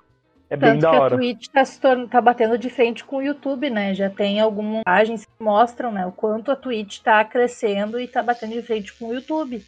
é 0.50 0.56
Tanto 0.56 0.72
bem 0.72 0.78
da 0.78 0.90
hora. 0.90 1.14
a 1.14 1.18
Twitch 1.18 1.48
tá, 1.48 1.64
se 1.64 1.80
tornando, 1.80 2.08
tá 2.08 2.20
batendo 2.20 2.58
de 2.58 2.70
frente 2.70 3.04
com 3.04 3.16
o 3.16 3.22
YouTube, 3.22 3.70
né? 3.70 3.94
Já 3.94 4.10
tem 4.10 4.40
algumas 4.40 4.82
imagens 4.86 5.24
que 5.24 5.42
mostram, 5.42 5.90
né, 5.90 6.06
o 6.06 6.12
quanto 6.12 6.50
a 6.50 6.56
Twitch 6.56 7.00
tá 7.00 7.24
crescendo 7.24 7.98
e 7.98 8.06
tá 8.06 8.22
batendo 8.22 8.52
de 8.52 8.62
frente 8.62 8.92
com 8.92 9.06
o 9.06 9.14
YouTube 9.14 9.64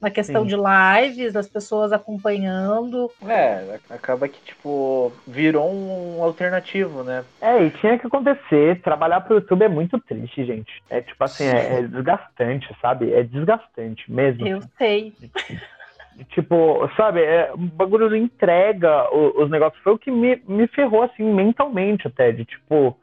na 0.00 0.10
questão 0.10 0.42
Sim. 0.42 0.48
de 0.48 0.56
lives, 0.56 1.32
das 1.32 1.46
pessoas 1.46 1.92
acompanhando. 1.92 3.10
É, 3.28 3.78
acaba 3.90 4.26
que, 4.26 4.40
tipo, 4.40 5.12
virou 5.26 5.70
um 5.70 6.22
alternativo, 6.22 7.02
né? 7.02 7.22
É, 7.40 7.62
e 7.62 7.70
tinha 7.70 7.98
que 7.98 8.06
acontecer. 8.06 8.80
Trabalhar 8.80 9.20
pro 9.20 9.34
YouTube 9.34 9.62
é 9.62 9.68
muito 9.68 9.98
triste, 10.00 10.44
gente. 10.44 10.82
É 10.88 11.02
tipo 11.02 11.22
assim, 11.22 11.44
é, 11.44 11.80
é 11.80 11.82
desgastante, 11.82 12.74
sabe? 12.80 13.12
É 13.12 13.22
desgastante 13.22 14.10
mesmo. 14.10 14.46
Eu 14.46 14.62
sei. 14.78 15.12
Tipo, 16.30 16.88
sabe, 16.96 17.22
é, 17.22 17.50
o 17.52 17.56
bagulho 17.56 18.10
não 18.10 18.16
entrega 18.16 19.08
os, 19.14 19.44
os 19.44 19.50
negócios. 19.50 19.82
Foi 19.82 19.94
o 19.94 19.98
que 19.98 20.10
me, 20.10 20.40
me 20.46 20.66
ferrou, 20.68 21.02
assim, 21.02 21.24
mentalmente 21.24 22.06
até. 22.06 22.30
De 22.32 22.44
tipo, 22.44 22.96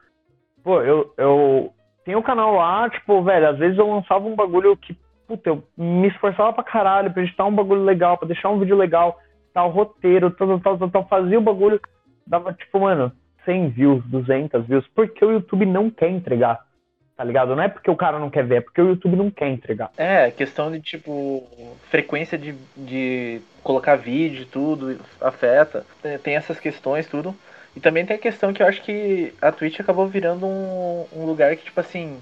pô, 0.63 0.81
eu, 0.81 1.13
eu 1.17 1.73
tenho 2.05 2.19
um 2.19 2.23
canal 2.23 2.55
lá, 2.55 2.89
tipo, 2.89 3.21
velho, 3.23 3.49
às 3.49 3.57
vezes 3.57 3.77
eu 3.77 3.89
lançava 3.89 4.25
um 4.27 4.35
bagulho 4.35 4.77
que 4.77 4.95
puta, 5.27 5.49
eu 5.49 5.63
me 5.77 6.07
esforçava 6.07 6.53
pra 6.53 6.63
caralho 6.63 7.11
pra 7.11 7.21
editar 7.21 7.45
um 7.45 7.53
bagulho 7.53 7.83
legal, 7.83 8.17
pra 8.17 8.27
deixar 8.27 8.49
um 8.49 8.59
vídeo 8.59 8.77
legal, 8.77 9.19
tal, 9.53 9.69
roteiro, 9.69 10.31
tal, 10.31 10.59
tal, 10.59 10.77
tal, 10.77 10.89
tal, 10.89 11.07
fazia 11.07 11.37
o 11.37 11.41
bagulho, 11.41 11.79
dava 12.25 12.53
tipo, 12.53 12.79
mano, 12.79 13.11
100 13.43 13.69
views, 13.69 14.05
200 14.05 14.65
views, 14.65 14.87
porque 14.95 15.23
o 15.23 15.31
YouTube 15.31 15.65
não 15.65 15.89
quer 15.89 16.09
entregar, 16.09 16.59
tá 17.17 17.23
ligado? 17.23 17.55
Não 17.55 17.63
é 17.63 17.67
porque 17.67 17.89
o 17.89 17.95
cara 17.95 18.19
não 18.19 18.29
quer 18.29 18.45
ver, 18.45 18.57
é 18.57 18.61
porque 18.61 18.81
o 18.81 18.89
YouTube 18.89 19.15
não 19.15 19.31
quer 19.31 19.49
entregar. 19.49 19.91
É, 19.97 20.29
questão 20.29 20.71
de, 20.71 20.79
tipo, 20.79 21.43
frequência 21.89 22.37
de, 22.37 22.55
de 22.75 23.41
colocar 23.63 23.95
vídeo 23.95 24.43
e 24.43 24.45
tudo, 24.45 24.99
afeta, 25.19 25.83
tem 26.23 26.35
essas 26.35 26.59
questões, 26.59 27.07
tudo. 27.07 27.35
E 27.75 27.79
também 27.79 28.05
tem 28.05 28.15
a 28.15 28.19
questão 28.19 28.53
que 28.53 28.61
eu 28.61 28.67
acho 28.67 28.83
que 28.83 29.33
a 29.41 29.51
Twitch 29.51 29.79
acabou 29.79 30.07
virando 30.07 30.45
um, 30.45 31.05
um 31.11 31.25
lugar 31.25 31.55
que, 31.55 31.65
tipo 31.65 31.79
assim, 31.79 32.19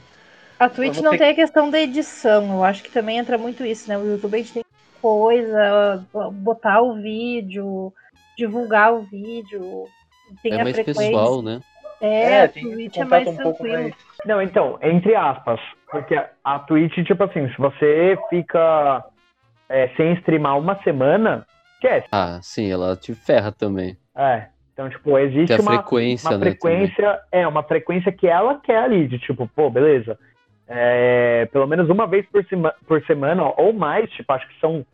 a 0.57 0.69
Twitch 0.69 0.99
não 0.99 1.11
ter... 1.11 1.17
tem 1.17 1.29
a 1.31 1.35
questão 1.35 1.69
da 1.69 1.79
edição, 1.79 2.53
eu 2.53 2.63
acho 2.63 2.81
que 2.81 2.91
também 2.91 3.17
entra 3.17 3.37
muito 3.37 3.65
isso, 3.65 3.89
né? 3.89 3.97
O 3.97 4.05
YouTube 4.05 4.35
a 4.35 4.37
gente 4.37 4.53
tem 4.53 4.63
coisa, 5.01 6.05
botar 6.31 6.81
o 6.81 6.95
vídeo, 6.95 7.93
divulgar 8.37 8.93
o 8.93 9.01
vídeo, 9.01 9.87
tem 10.41 10.53
é 10.53 10.61
a 10.61 10.63
mais 10.63 10.75
frequência. 10.75 11.03
pessoal, 11.03 11.41
né? 11.41 11.59
É, 11.99 12.21
é 12.21 12.41
a 12.43 12.47
Twitch 12.47 12.97
é 12.97 13.05
mais 13.05 13.27
um 13.27 13.35
tranquilo. 13.35 13.83
Mais... 13.83 13.93
Não, 14.25 14.41
então, 14.41 14.77
entre 14.81 15.15
aspas, 15.15 15.59
porque 15.89 16.19
a 16.43 16.59
Twitch, 16.59 16.95
tipo 17.05 17.23
assim, 17.23 17.47
se 17.49 17.57
você 17.57 18.17
fica 18.29 19.03
é, 19.69 19.87
sem 19.89 20.13
streamar 20.15 20.57
uma 20.57 20.81
semana, 20.83 21.45
esquece. 21.75 22.07
Ah, 22.11 22.39
sim, 22.41 22.71
ela 22.71 22.95
te 22.95 23.13
ferra 23.13 23.51
também. 23.51 23.97
É. 24.15 24.47
Então, 24.73 24.89
tipo, 24.89 25.17
existe 25.17 25.61
uma 25.61 25.75
frequência, 25.75 26.29
uma 26.29 26.37
né, 26.37 26.45
frequência, 26.45 27.19
é, 27.31 27.47
uma 27.47 27.63
frequência 27.63 28.11
que 28.11 28.27
ela 28.27 28.59
quer 28.59 28.79
ali, 28.79 29.07
de 29.07 29.17
tipo, 29.19 29.47
pô, 29.55 29.69
beleza, 29.69 30.19
é, 30.67 31.47
pelo 31.51 31.65
menos 31.65 31.89
uma 31.89 32.05
vez 32.05 32.25
por, 32.29 32.43
sema, 32.45 32.73
por 32.85 33.01
semana 33.05 33.43
ou 33.55 33.71
mais, 33.71 34.09
tipo, 34.11 34.33
acho 34.33 34.45
que 34.49 34.59
são 34.59 34.85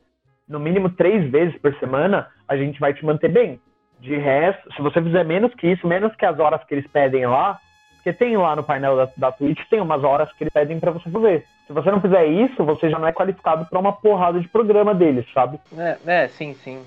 no 0.48 0.60
mínimo 0.60 0.90
três 0.90 1.32
vezes 1.32 1.58
por 1.60 1.74
semana, 1.80 2.28
a 2.48 2.56
gente 2.58 2.80
vai 2.80 2.94
te 2.94 3.04
manter 3.04 3.30
bem. 3.30 3.60
De 4.00 4.16
resto, 4.18 4.72
se 4.74 4.82
você 4.82 5.02
fizer 5.02 5.24
menos 5.24 5.54
que 5.56 5.68
isso, 5.68 5.88
menos 5.88 6.16
que 6.16 6.26
as 6.26 6.38
horas 6.38 6.64
que 6.66 6.76
eles 6.76 6.88
pedem 6.88 7.26
lá, 7.26 7.58
porque 8.02 8.12
tem 8.12 8.36
lá 8.36 8.56
no 8.56 8.64
painel 8.64 8.98
da, 8.98 9.10
da 9.16 9.32
Twitch, 9.32 9.62
tem 9.70 9.80
umas 9.80 10.04
horas 10.04 10.32
que 10.34 10.44
eles 10.44 10.54
pedem 10.54 10.80
para 10.80 10.92
você 10.92 11.10
fazer. 11.10 11.46
Se 11.68 11.74
você 11.74 11.92
não 11.92 12.02
fizer 12.02 12.26
isso, 12.26 12.64
você 12.66 12.90
já 12.90 12.98
não 12.98 13.08
é 13.08 13.14
qualificado 13.14 13.66
para 13.66 13.80
uma 13.80 13.94
porrada 13.94 14.40
de 14.40 14.48
programa 14.48 14.94
deles, 14.96 15.26
sabe? 15.32 15.60
É, 15.78 15.98
é 16.06 16.28
sim, 16.28 16.56
sim. 16.64 16.82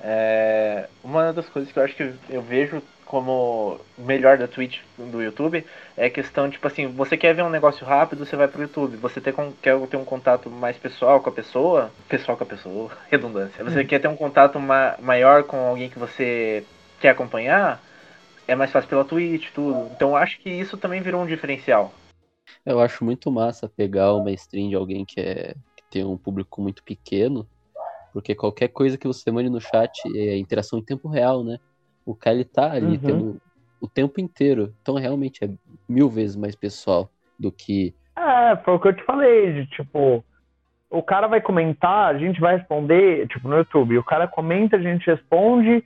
É, 0.00 0.86
uma 1.02 1.32
das 1.32 1.48
coisas 1.48 1.72
que 1.72 1.78
eu 1.78 1.82
acho 1.82 1.96
que 1.96 2.12
eu 2.30 2.42
vejo 2.42 2.80
como 3.04 3.80
melhor 3.98 4.36
da 4.36 4.46
Twitch 4.46 4.80
do 4.96 5.22
YouTube 5.22 5.64
é 5.96 6.10
questão, 6.10 6.48
tipo 6.50 6.66
assim, 6.66 6.86
você 6.86 7.16
quer 7.16 7.34
ver 7.34 7.42
um 7.42 7.50
negócio 7.50 7.84
rápido, 7.84 8.24
você 8.24 8.36
vai 8.36 8.46
pro 8.46 8.62
YouTube. 8.62 8.96
Você 8.98 9.20
ter, 9.20 9.34
quer 9.60 9.78
ter 9.86 9.96
um 9.96 10.04
contato 10.04 10.48
mais 10.48 10.76
pessoal 10.76 11.20
com 11.20 11.30
a 11.30 11.32
pessoa, 11.32 11.90
pessoal 12.08 12.36
com 12.36 12.44
a 12.44 12.46
pessoa, 12.46 12.90
redundância. 13.10 13.64
Você 13.64 13.80
hum. 13.80 13.86
quer 13.86 13.98
ter 13.98 14.08
um 14.08 14.16
contato 14.16 14.60
ma 14.60 14.94
maior 15.00 15.42
com 15.42 15.56
alguém 15.56 15.90
que 15.90 15.98
você 15.98 16.64
quer 17.00 17.10
acompanhar, 17.10 17.80
é 18.46 18.54
mais 18.54 18.70
fácil 18.70 18.88
pela 18.88 19.04
Twitch, 19.04 19.50
tudo. 19.52 19.90
Então 19.94 20.16
acho 20.16 20.40
que 20.40 20.50
isso 20.50 20.76
também 20.76 21.00
virou 21.00 21.22
um 21.22 21.26
diferencial. 21.26 21.92
Eu 22.64 22.80
acho 22.80 23.04
muito 23.04 23.30
massa 23.30 23.68
pegar 23.68 24.14
uma 24.14 24.30
stream 24.32 24.68
de 24.68 24.76
alguém 24.76 25.04
que, 25.04 25.20
é, 25.20 25.54
que 25.76 25.84
tem 25.90 26.04
um 26.04 26.16
público 26.16 26.60
muito 26.60 26.82
pequeno, 26.82 27.46
porque 28.12 28.34
qualquer 28.34 28.68
coisa 28.68 28.96
que 28.96 29.06
você 29.06 29.30
mande 29.30 29.50
no 29.50 29.60
chat 29.60 30.00
é 30.16 30.36
interação 30.36 30.78
em 30.78 30.84
tempo 30.84 31.08
real, 31.08 31.44
né? 31.44 31.58
O 32.04 32.14
cara 32.14 32.36
ele 32.36 32.44
tá 32.44 32.72
ali 32.72 32.96
uhum. 32.96 32.98
tendo 32.98 33.40
o 33.80 33.88
tempo 33.88 34.20
inteiro. 34.20 34.74
Então 34.80 34.94
realmente 34.94 35.44
é 35.44 35.50
mil 35.88 36.08
vezes 36.08 36.36
mais 36.36 36.54
pessoal 36.54 37.10
do 37.38 37.50
que. 37.50 37.94
É, 38.16 38.56
foi 38.64 38.74
o 38.74 38.80
que 38.80 38.88
eu 38.88 38.96
te 38.96 39.04
falei, 39.04 39.52
de 39.52 39.66
tipo, 39.66 40.24
o 40.90 41.02
cara 41.02 41.26
vai 41.26 41.40
comentar, 41.40 42.14
a 42.14 42.18
gente 42.18 42.40
vai 42.40 42.56
responder, 42.56 43.28
tipo, 43.28 43.48
no 43.48 43.58
YouTube, 43.58 43.98
o 43.98 44.04
cara 44.04 44.26
comenta, 44.26 44.76
a 44.76 44.80
gente 44.80 45.06
responde. 45.06 45.84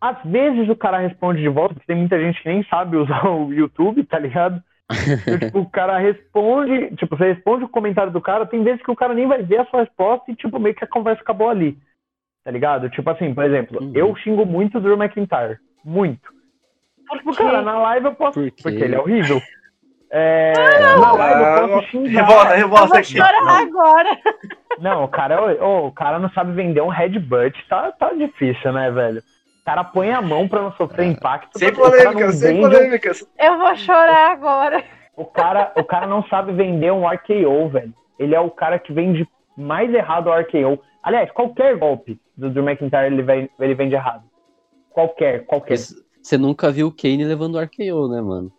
Às 0.00 0.22
vezes 0.24 0.68
o 0.68 0.76
cara 0.76 0.98
responde 0.98 1.40
de 1.40 1.48
volta, 1.48 1.74
porque 1.74 1.86
tem 1.86 1.96
muita 1.96 2.18
gente 2.20 2.42
que 2.42 2.48
nem 2.48 2.62
sabe 2.64 2.96
usar 2.96 3.28
o 3.28 3.52
YouTube, 3.52 4.04
tá 4.04 4.18
ligado? 4.18 4.62
Então, 4.90 5.38
tipo, 5.40 5.58
o 5.60 5.68
cara 5.68 5.98
responde, 5.98 6.94
tipo, 6.96 7.16
você 7.16 7.32
responde 7.32 7.64
o 7.64 7.68
comentário 7.68 8.12
do 8.12 8.20
cara, 8.20 8.46
tem 8.46 8.62
vezes 8.62 8.82
que 8.82 8.90
o 8.90 8.96
cara 8.96 9.12
nem 9.14 9.26
vai 9.26 9.42
ver 9.42 9.60
a 9.60 9.66
sua 9.66 9.80
resposta 9.80 10.30
e, 10.30 10.36
tipo, 10.36 10.58
meio 10.58 10.74
que 10.74 10.84
a 10.84 10.88
conversa 10.88 11.22
acabou 11.22 11.48
ali 11.48 11.76
tá 12.48 12.52
ligado? 12.52 12.88
Tipo 12.88 13.10
assim, 13.10 13.34
por 13.34 13.44
exemplo, 13.44 13.78
uhum. 13.78 13.92
eu 13.94 14.16
xingo 14.16 14.46
muito 14.46 14.78
o 14.78 14.80
Drew 14.80 14.96
McIntyre. 14.96 15.58
Muito. 15.84 16.32
Tipo, 17.12 17.36
cara, 17.36 17.60
na 17.60 17.78
live 17.78 18.06
eu 18.06 18.14
posso. 18.14 18.40
Por 18.40 18.50
porque 18.62 18.84
ele 18.84 18.94
é 18.94 18.98
horrível. 18.98 19.38
É, 20.10 20.54
na 20.98 21.12
live 21.12 21.42
eu 21.42 21.68
posso 21.68 21.86
xingar. 21.88 22.22
Revolta, 22.22 22.50
Eu 22.52 22.56
revolta 22.56 22.86
vou 22.86 22.96
aqui. 22.96 23.16
chorar 23.18 23.44
Não. 23.44 23.54
agora. 23.54 24.18
Não, 24.78 25.04
o 25.04 25.08
cara, 25.08 25.62
ô, 25.62 25.88
o 25.88 25.92
cara 25.92 26.18
não 26.18 26.30
sabe 26.30 26.52
vender 26.52 26.80
um 26.80 26.88
headbutt, 26.88 27.54
tá, 27.68 27.92
tá 27.92 28.14
difícil, 28.14 28.72
né, 28.72 28.90
velho? 28.90 29.22
O 29.68 29.70
cara 29.70 29.84
põe 29.84 30.10
a 30.10 30.22
mão 30.22 30.48
pra 30.48 30.62
não 30.62 30.72
sofrer 30.72 31.06
impacto. 31.06 31.58
Sem 31.58 31.70
polêmicas, 31.74 32.36
sem 32.36 32.54
vende 32.54 32.60
polêmicas. 32.74 33.28
Eu 33.38 33.58
vou 33.58 33.76
chorar 33.76 34.32
agora. 34.32 34.82
O 35.14 35.26
cara, 35.26 35.72
o 35.76 35.84
cara 35.84 36.06
não 36.06 36.22
sabe 36.24 36.52
vender 36.52 36.90
um 36.90 37.06
RKO, 37.06 37.68
velho. 37.68 37.92
Ele 38.18 38.34
é 38.34 38.40
o 38.40 38.50
cara 38.50 38.78
que 38.78 38.92
vende 38.94 39.28
mais 39.56 39.92
errado 39.92 40.28
o 40.28 40.32
RKO. 40.34 40.78
Aliás, 41.02 41.30
qualquer 41.32 41.76
golpe 41.76 42.18
do 42.34 42.48
Drew 42.48 42.64
McIntyre 42.64 43.06
ele, 43.06 43.22
vem- 43.22 43.50
ele 43.60 43.74
vende 43.74 43.94
errado. 43.94 44.22
Qualquer, 44.90 45.44
qualquer. 45.44 45.76
Você 45.76 46.38
nunca 46.38 46.70
viu 46.70 46.86
o 46.86 46.92
Kane 46.92 47.24
levando 47.24 47.56
o 47.56 47.60
RKO, 47.60 48.08
né, 48.08 48.20
mano? 48.22 48.50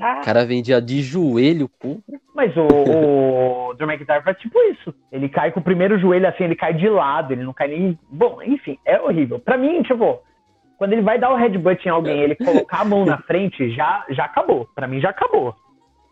Ah, 0.00 0.18
O 0.20 0.24
cara 0.24 0.44
vendia 0.44 0.80
de 0.82 1.00
joelho, 1.00 1.68
pô. 1.80 1.98
Mas 2.34 2.52
o, 2.56 2.66
o 3.70 3.74
Drew 3.78 3.88
McIntyre 3.88 4.22
faz 4.22 4.36
tipo 4.38 4.58
isso. 4.64 4.92
Ele 5.12 5.28
cai 5.28 5.52
com 5.52 5.60
o 5.60 5.64
primeiro 5.64 5.98
joelho 5.98 6.26
assim, 6.28 6.44
ele 6.44 6.56
cai 6.56 6.74
de 6.74 6.88
lado, 6.88 7.32
ele 7.32 7.44
não 7.44 7.52
cai 7.52 7.68
nem. 7.68 7.98
Bom, 8.10 8.42
enfim, 8.42 8.76
é 8.84 9.00
horrível. 9.00 9.38
Pra 9.38 9.56
mim, 9.56 9.82
tipo, 9.82 10.18
quando 10.78 10.92
ele 10.92 11.02
vai 11.02 11.18
dar 11.18 11.30
o 11.32 11.36
headbutt 11.36 11.86
em 11.86 11.90
alguém 11.90 12.20
ele 12.20 12.34
colocar 12.36 12.80
a 12.80 12.84
mão 12.84 13.04
na 13.04 13.18
frente, 13.26 13.70
já, 13.70 14.04
já 14.10 14.24
acabou. 14.24 14.68
Pra 14.74 14.86
mim 14.86 15.00
já 15.00 15.10
acabou. 15.10 15.54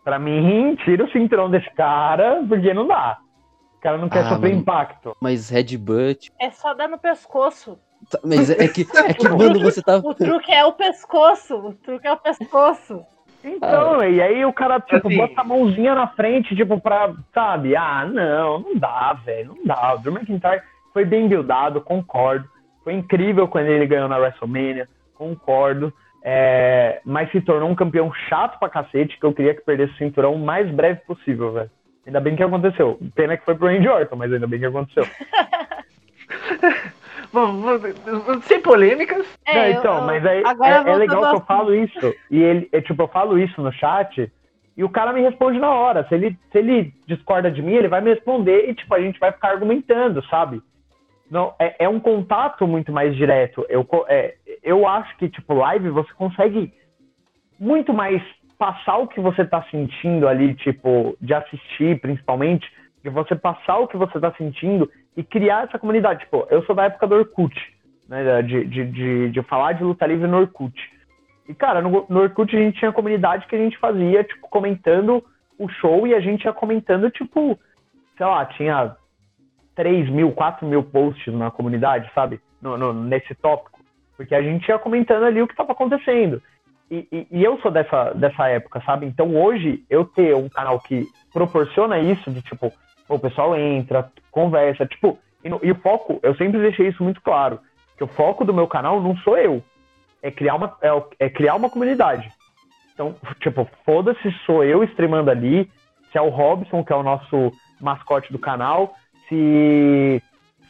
Pra 0.03 0.19
mim, 0.19 0.75
tira 0.83 1.03
o 1.03 1.11
cinturão 1.11 1.49
desse 1.49 1.69
cara, 1.71 2.43
porque 2.47 2.73
não 2.73 2.87
dá. 2.87 3.17
O 3.77 3.79
cara 3.81 3.97
não 3.97 4.09
quer 4.09 4.19
Ah, 4.25 4.29
sofrer 4.29 4.49
mano. 4.49 4.61
impacto. 4.61 5.15
Mas 5.21 5.49
headbutt. 5.49 6.31
é 6.39 6.49
só 6.51 6.73
dar 6.73 6.87
no 6.87 6.97
pescoço. 6.97 7.77
Tá, 8.09 8.19
Mas 8.23 8.49
é 8.51 8.67
que, 8.67 8.81
é 8.81 9.13
que 9.13 9.27
mano, 9.29 9.59
você 9.59 9.81
tá. 9.81 9.97
O 9.97 10.13
truque 10.13 10.51
é 10.51 10.63
o 10.65 10.73
pescoço. 10.73 11.55
O 11.55 11.73
truque 11.73 12.07
é 12.07 12.11
o 12.11 12.17
pescoço. 12.17 13.03
Então, 13.43 14.03
e 14.03 14.19
aí 14.21 14.43
o 14.43 14.51
cara, 14.51 14.79
tipo, 14.79 15.07
Assim. 15.07 15.17
bota 15.17 15.41
a 15.41 15.43
mãozinha 15.43 15.93
na 15.93 16.07
frente, 16.07 16.55
tipo, 16.55 16.79
pra, 16.79 17.13
sabe? 17.33 17.75
Ah, 17.75 18.03
não, 18.05 18.59
não 18.59 18.75
dá, 18.75 19.13
velho, 19.23 19.53
não 19.55 19.63
dá. 19.65 19.93
O 19.93 19.99
Drew 19.99 20.13
McIntyre 20.15 20.61
foi 20.91 21.05
bem 21.05 21.27
buildado, 21.27 21.79
concordo. 21.81 22.47
Foi 22.85 22.93
incrível 22.93 23.47
quando 23.49 23.65
ele 23.67 23.85
ganhou 23.87 24.07
na 24.07 24.17
WrestleMania, 24.17 24.87
concordo. 25.15 25.91
É, 26.23 27.01
mas 27.03 27.29
se 27.31 27.41
tornou 27.41 27.69
um 27.69 27.75
campeão 27.75 28.11
chato 28.29 28.57
pra 28.59 28.69
cacete, 28.69 29.19
que 29.19 29.25
eu 29.25 29.33
queria 29.33 29.53
que 29.53 29.61
perdesse 29.65 29.93
o 29.93 29.97
cinturão 29.97 30.33
o 30.35 30.39
mais 30.39 30.69
breve 30.71 31.01
possível, 31.05 31.51
velho. 31.51 31.69
Ainda 32.05 32.19
bem 32.19 32.35
que 32.35 32.43
aconteceu. 32.43 32.97
Pena 33.15 33.35
que 33.35 33.43
foi 33.43 33.55
pro 33.55 33.67
Randy 33.67 33.87
Orton, 33.89 34.15
mas 34.15 34.31
ainda 34.31 34.47
bem 34.47 34.59
que 34.59 34.65
aconteceu. 34.65 35.03
Bom, 37.33 37.61
sem 38.43 38.61
polêmicas. 38.61 39.25
Não, 39.47 39.53
É, 39.61 39.71
então, 39.71 39.97
eu- 39.97 40.01
mas 40.05 40.25
aí 40.25 40.43
é, 40.63 40.91
é 40.91 40.95
legal 40.95 41.29
que 41.29 41.35
eu 41.35 41.41
falo 41.41 41.75
isso. 41.75 42.13
E 42.31 42.41
ele, 42.41 42.69
é, 42.71 42.81
tipo, 42.81 43.01
eu 43.03 43.07
falo 43.07 43.37
isso 43.37 43.61
no 43.61 43.71
chat 43.73 44.31
e 44.77 44.83
o 44.83 44.89
cara 44.89 45.11
me 45.11 45.21
responde 45.21 45.59
na 45.59 45.69
hora. 45.71 46.05
Se 46.07 46.15
ele, 46.15 46.37
se 46.51 46.57
ele 46.57 46.93
discorda 47.07 47.51
de 47.51 47.61
mim, 47.61 47.73
ele 47.73 47.87
vai 47.87 48.01
me 48.01 48.13
responder 48.13 48.69
e, 48.69 48.73
tipo, 48.75 48.93
a 48.95 49.01
gente 49.01 49.19
vai 49.19 49.31
ficar 49.31 49.49
argumentando, 49.49 50.23
sabe? 50.27 50.61
Não, 51.29 51.53
é, 51.59 51.85
é 51.85 51.89
um 51.89 51.99
contato 51.99 52.67
muito 52.67 52.91
mais 52.91 53.15
direto. 53.15 53.65
Eu, 53.67 53.87
é, 54.07 54.35
eu 54.63 54.87
acho 54.87 55.15
que, 55.17 55.29
tipo, 55.29 55.53
live 55.53 55.89
você 55.89 56.13
consegue 56.13 56.73
muito 57.59 57.93
mais 57.93 58.21
passar 58.57 58.97
o 58.97 59.07
que 59.07 59.19
você 59.19 59.43
tá 59.45 59.63
sentindo 59.69 60.27
ali, 60.27 60.53
tipo, 60.55 61.17
de 61.19 61.33
assistir, 61.33 61.99
principalmente, 61.99 62.71
de 63.03 63.09
você 63.09 63.35
passar 63.35 63.77
o 63.79 63.87
que 63.87 63.97
você 63.97 64.19
tá 64.19 64.31
sentindo 64.37 64.89
e 65.15 65.23
criar 65.23 65.65
essa 65.65 65.79
comunidade. 65.79 66.21
Tipo, 66.21 66.47
eu 66.49 66.63
sou 66.63 66.75
da 66.75 66.85
época 66.85 67.07
do 67.07 67.15
Orkut, 67.15 67.55
né, 68.07 68.41
de, 68.41 68.65
de, 68.65 68.85
de, 68.85 69.29
de 69.29 69.41
falar 69.43 69.73
de 69.73 69.83
luta 69.83 70.05
livre 70.05 70.27
no 70.27 70.37
Orkut. 70.37 70.75
E, 71.47 71.53
cara, 71.53 71.81
no, 71.81 72.05
no 72.09 72.21
Orkut 72.21 72.55
a 72.55 72.59
gente 72.59 72.79
tinha 72.79 72.91
comunidade 72.91 73.47
que 73.47 73.55
a 73.55 73.59
gente 73.59 73.77
fazia, 73.77 74.23
tipo, 74.23 74.47
comentando 74.49 75.23
o 75.57 75.69
show 75.69 76.05
e 76.05 76.13
a 76.13 76.19
gente 76.19 76.43
ia 76.43 76.53
comentando, 76.53 77.09
tipo, 77.09 77.57
sei 78.17 78.25
lá, 78.25 78.45
tinha 78.45 78.95
3 79.75 80.09
mil, 80.09 80.31
4 80.31 80.65
mil 80.65 80.83
posts 80.83 81.33
na 81.33 81.51
comunidade, 81.51 82.09
sabe? 82.15 82.39
No, 82.61 82.77
no- 82.77 82.93
nesse 82.93 83.35
tópico. 83.35 83.79
Porque 84.17 84.33
a 84.33 84.41
gente 84.41 84.67
ia 84.67 84.79
comentando 84.79 85.23
ali 85.23 85.41
o 85.41 85.47
que 85.47 85.53
estava 85.53 85.73
acontecendo. 85.73 86.41
E, 86.89 87.07
e- 87.11 87.27
e 87.31 87.43
eu 87.43 87.59
sou 87.59 87.71
dessa, 87.71 88.11
dessa 88.13 88.47
época, 88.47 88.81
sabe? 88.85 89.05
Então 89.05 89.35
hoje 89.35 89.83
eu 89.89 90.05
ter 90.05 90.35
um 90.35 90.47
canal 90.47 90.79
que 90.79 91.07
proporciona 91.33 91.99
isso, 91.99 92.31
de 92.31 92.41
tipo, 92.41 92.71
o 93.09 93.19
pessoal 93.19 93.55
entra, 93.55 94.09
conversa, 94.31 94.85
tipo, 94.85 95.17
e, 95.43 95.49
no- 95.49 95.59
e 95.61 95.71
o 95.71 95.75
foco, 95.75 96.19
eu 96.23 96.35
sempre 96.35 96.59
deixei 96.61 96.87
isso 96.87 97.03
muito 97.03 97.21
claro, 97.21 97.59
que 97.97 98.03
o 98.03 98.07
foco 98.07 98.45
do 98.45 98.53
meu 98.53 98.67
canal 98.67 99.01
não 99.01 99.15
sou 99.17 99.37
eu, 99.37 99.63
é 100.21 100.31
criar 100.31 100.55
uma, 100.55 100.75
é, 100.81 101.25
é 101.25 101.29
criar 101.29 101.55
uma 101.55 101.69
comunidade. 101.69 102.31
Então, 102.93 103.15
tipo, 103.41 103.67
foda-se 103.83 104.21
se 104.21 104.31
sou 104.45 104.63
eu 104.63 104.83
streamando 104.85 105.29
ali, 105.29 105.69
se 106.11 106.17
é 106.17 106.21
o 106.21 106.29
Robson, 106.29 106.83
que 106.83 106.93
é 106.93 106.95
o 106.95 107.03
nosso 107.03 107.51
mascote 107.81 108.31
do 108.31 108.39
canal, 108.39 108.95
se, 109.27 110.21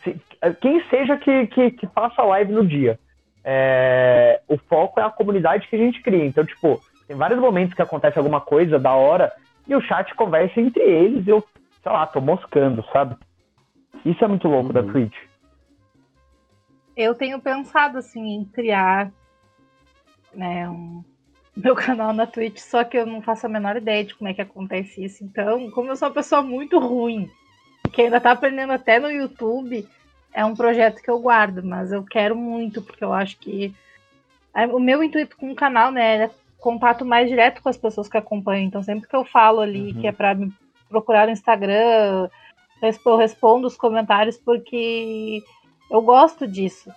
se 0.03 0.20
quem 0.62 0.84
seja 0.89 1.18
que, 1.18 1.47
que, 1.47 1.72
que 1.72 1.88
faça 1.88 2.24
live 2.24 2.51
no 2.51 2.66
dia. 2.66 2.99
É, 3.43 4.41
o 4.47 4.58
foco 4.58 4.99
é 4.99 5.03
a 5.03 5.10
comunidade 5.10 5.68
que 5.68 5.76
a 5.76 5.80
gente 5.80 6.01
cria. 6.01 6.26
Então, 6.26 6.43
tipo, 6.43 6.82
tem 7.08 7.16
vários 7.16 7.39
momentos 7.39 7.76
que 7.76 7.82
acontece 7.82 8.18
alguma 8.18 8.41
coisa 8.41 8.80
da 8.80 8.93
hora 8.93 9.32
e 9.68 9.76
o 9.76 9.82
chat 9.82 10.14
conversa 10.16 10.60
entre 10.60 10.82
eles 10.82 11.26
e 11.28 11.30
eu, 11.30 11.43
sei 11.84 11.91
lá, 11.91 12.08
tô 12.08 12.20
moscando, 12.20 12.84
sabe? 12.91 13.16
Isso 14.03 14.24
é 14.24 14.28
muito 14.28 14.47
louco 14.47 14.74
da 14.74 14.82
Uhum. 14.82 14.91
Twitch. 14.91 15.16
Eu 16.97 17.14
tenho 17.14 17.39
pensado 17.39 17.97
assim 17.97 18.36
em 18.36 18.45
criar 18.45 19.12
né, 20.34 20.68
um 20.70 21.03
meu 21.56 21.76
canal 21.76 22.14
na 22.14 22.26
Twitch, 22.26 22.60
só 22.60 22.84
que 22.84 22.97
eu 22.97 23.06
não 23.06 23.22
faço 23.22 23.45
a 23.45 23.49
menor 23.49 23.78
ideia 23.78 24.03
de 24.03 24.16
como 24.16 24.30
é 24.30 24.34
que 24.34 24.41
acontece 24.41 25.03
isso. 25.03 25.24
Então, 25.24 25.70
como 25.72 25.89
eu 25.89 25.95
sou 25.95 26.08
uma 26.08 26.14
pessoa 26.14 26.41
muito 26.41 26.80
ruim, 26.80 27.30
que 27.96 28.02
ainda 28.02 28.20
tá 28.20 28.32
aprendendo 28.32 28.74
até 28.74 29.00
no 29.00 29.10
YouTube, 29.10 29.88
é 30.34 30.43
um 30.43 30.54
projeto 30.54 31.02
que 31.02 31.10
eu 31.10 31.18
guardo, 31.18 31.64
mas 31.64 31.93
eu 31.93 32.04
quero 32.04 32.36
muito, 32.36 32.82
porque 32.82 33.04
eu 33.04 33.14
acho 33.14 33.38
que 33.39 33.74
é, 34.54 34.68
o 34.68 34.80
meu 34.80 35.02
intuito 35.02 35.38
com 35.38 35.50
o 35.50 35.56
canal, 35.56 35.91
né, 35.91 36.26
é 36.26 36.30
contato 36.60 37.06
mais 37.06 37.30
direto 37.30 37.62
com 37.62 37.70
as 37.70 37.78
pessoas 37.78 38.10
que 38.10 38.18
acompanham. 38.18 38.66
Então, 38.66 38.84
sempre 38.84 39.08
que 39.08 39.16
eu 39.16 39.24
falo 39.24 39.62
ali 39.62 39.93
Uhum. 39.93 40.02
que 40.02 40.08
é 40.08 40.12
para 40.12 40.36
me 40.36 40.52
procurar 40.89 41.26
no 41.26 41.32
Instagram, 41.32 42.28
eu 42.82 43.18
respondo 43.18 43.66
os 43.66 43.78
comentários 43.78 44.38
porque 44.38 45.41
eu 45.89 46.02
gosto 46.02 46.46
disso. 46.46 46.91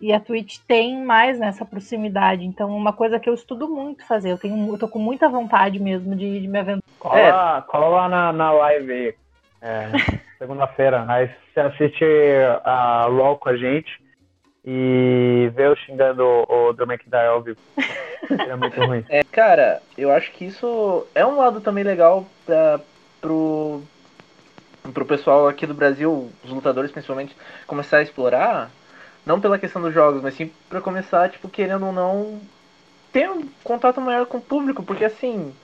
E 0.00 0.12
a 0.12 0.20
Twitch 0.20 0.58
tem 0.66 1.04
mais 1.04 1.38
nessa 1.38 1.64
proximidade. 1.64 2.44
Então, 2.44 2.74
uma 2.74 2.92
coisa 2.92 3.18
que 3.18 3.28
eu 3.28 3.34
estudo 3.34 3.68
muito 3.68 4.06
fazer. 4.06 4.30
Eu, 4.30 4.38
tenho, 4.38 4.72
eu 4.72 4.78
tô 4.78 4.88
com 4.88 4.98
muita 4.98 5.28
vontade 5.28 5.78
mesmo 5.80 6.14
de, 6.14 6.40
de 6.40 6.48
me 6.48 6.58
aventurar. 6.58 6.82
Cola, 6.98 7.62
cola 7.62 7.88
lá 7.88 8.08
na, 8.08 8.32
na 8.32 8.52
live 8.52 8.92
aí, 8.92 9.14
é, 9.60 9.90
segunda-feira. 10.38 11.04
Aí 11.08 11.30
você 11.52 11.60
assiste 11.60 12.04
a 12.64 13.08
Raw 13.08 13.36
com 13.38 13.48
a 13.48 13.56
gente 13.56 14.00
e 14.64 15.50
vê 15.54 15.66
eu 15.66 15.76
xingando 15.76 16.22
o, 16.22 16.68
o 16.68 16.72
Drew 16.72 16.86
McIntyre 16.86 17.26
ao 17.26 17.42
vivo. 17.42 17.58
É 18.30 18.54
muito 18.56 18.78
ruim. 18.84 19.04
É, 19.08 19.24
cara, 19.24 19.80
eu 19.96 20.12
acho 20.12 20.30
que 20.32 20.44
isso 20.44 21.06
é 21.14 21.24
um 21.24 21.38
lado 21.38 21.60
também 21.60 21.82
legal 21.82 22.26
pra, 22.44 22.80
pro, 23.20 23.82
pro 24.92 25.06
pessoal 25.06 25.48
aqui 25.48 25.66
do 25.66 25.74
Brasil, 25.74 26.30
os 26.44 26.50
lutadores 26.50 26.90
principalmente, 26.90 27.36
começar 27.66 27.98
a 27.98 28.02
explorar, 28.02 28.70
não 29.24 29.40
pela 29.40 29.58
questão 29.58 29.80
dos 29.80 29.94
jogos, 29.94 30.22
mas 30.22 30.34
sim 30.34 30.52
pra 30.68 30.80
começar, 30.80 31.30
tipo, 31.30 31.48
querendo 31.48 31.86
ou 31.86 31.92
não, 31.92 32.40
ter 33.12 33.30
um 33.30 33.48
contato 33.64 34.00
maior 34.00 34.26
com 34.26 34.38
o 34.38 34.42
público, 34.42 34.82
porque 34.82 35.04
assim, 35.04 35.54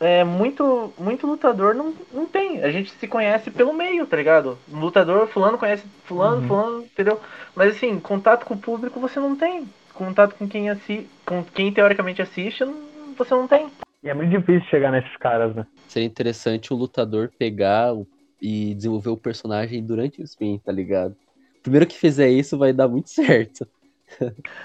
é, 0.00 0.24
muito, 0.24 0.92
muito 0.98 1.26
lutador 1.26 1.74
não, 1.74 1.94
não 2.12 2.26
tem. 2.26 2.62
A 2.62 2.70
gente 2.70 2.90
se 2.90 3.08
conhece 3.08 3.50
pelo 3.50 3.72
meio, 3.72 4.06
tá 4.06 4.16
ligado? 4.16 4.58
Lutador, 4.70 5.26
fulano 5.28 5.58
conhece 5.58 5.84
fulano, 6.04 6.42
Uhum. 6.42 6.48
fulano, 6.48 6.78
entendeu? 6.84 7.20
Mas 7.54 7.76
assim, 7.76 7.98
contato 8.00 8.44
com 8.44 8.54
o 8.54 8.58
público 8.58 9.00
você 9.00 9.18
não 9.18 9.34
tem. 9.36 9.64
Contato 9.94 10.34
com 10.34 10.46
quem, 10.46 10.68
assi 10.68 11.06
com 11.24 11.42
quem 11.42 11.72
teoricamente 11.72 12.20
assiste, 12.20 12.64
não- 12.64 12.74
você 13.16 13.34
não 13.34 13.48
tem. 13.48 13.66
E 14.02 14.10
é 14.10 14.14
muito 14.14 14.30
difícil 14.30 14.68
chegar 14.68 14.92
nesses 14.92 15.16
caras, 15.16 15.54
né? 15.54 15.66
Seria 15.88 16.06
interessante 16.06 16.72
o 16.72 16.76
lutador 16.76 17.30
pegar 17.38 17.92
e 18.40 18.74
desenvolver 18.74 19.10
o 19.10 19.16
personagem 19.16 19.82
durante 19.82 20.20
o 20.20 20.24
stream, 20.24 20.58
tá 20.58 20.70
ligado? 20.70 21.16
Primeiro 21.62 21.86
que 21.86 21.96
fizer 21.96 22.28
isso 22.28 22.58
vai 22.58 22.72
dar 22.72 22.86
muito 22.88 23.08
certo. 23.10 23.66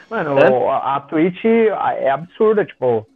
Mano, 0.09 0.37
É? 0.39 0.75
a 0.75 0.99
Twitch 1.01 1.45
é 1.45 2.09
absurda, 2.11 2.65
tipo, 2.65 3.07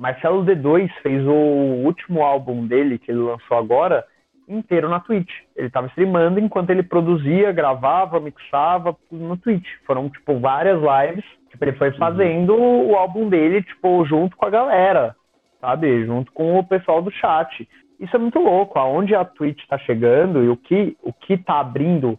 Marcelo 0.00 0.42
D2 0.46 0.90
fez 1.02 1.22
o 1.26 1.84
último 1.84 2.22
álbum 2.22 2.66
dele, 2.66 2.98
que 2.98 3.10
ele 3.10 3.20
lançou 3.20 3.58
agora, 3.58 4.02
inteiro 4.48 4.88
na 4.88 4.98
Twitch. 4.98 5.30
Ele 5.54 5.68
tava 5.68 5.88
streamando 5.88 6.40
enquanto 6.40 6.70
ele 6.70 6.82
produzia, 6.82 7.52
gravava, 7.52 8.18
mixava 8.18 8.96
tudo 9.10 9.22
no 9.22 9.36
Twitch. 9.36 9.68
Foram, 9.86 10.08
tipo, 10.08 10.40
várias 10.40 10.80
lives. 10.80 11.24
Tipo, 11.50 11.64
ele 11.66 11.76
foi 11.76 11.92
fazendo 11.98 12.56
o 12.56 12.96
álbum 12.96 13.28
dele, 13.28 13.62
tipo, 13.62 14.02
junto 14.06 14.38
com 14.38 14.46
a 14.46 14.50
galera, 14.50 15.14
sabe? 15.60 16.06
Junto 16.06 16.32
com 16.32 16.58
o 16.58 16.64
pessoal 16.64 17.02
do 17.02 17.10
chat. 17.10 17.68
Isso 17.98 18.16
é 18.16 18.18
muito 18.18 18.38
louco, 18.38 18.78
aonde 18.78 19.14
a 19.14 19.22
Twitch 19.22 19.66
tá 19.68 19.76
chegando 19.76 20.42
e 20.42 20.48
o 20.48 20.56
que, 20.56 20.96
o 21.02 21.12
que 21.12 21.36
tá 21.36 21.60
abrindo 21.60 22.18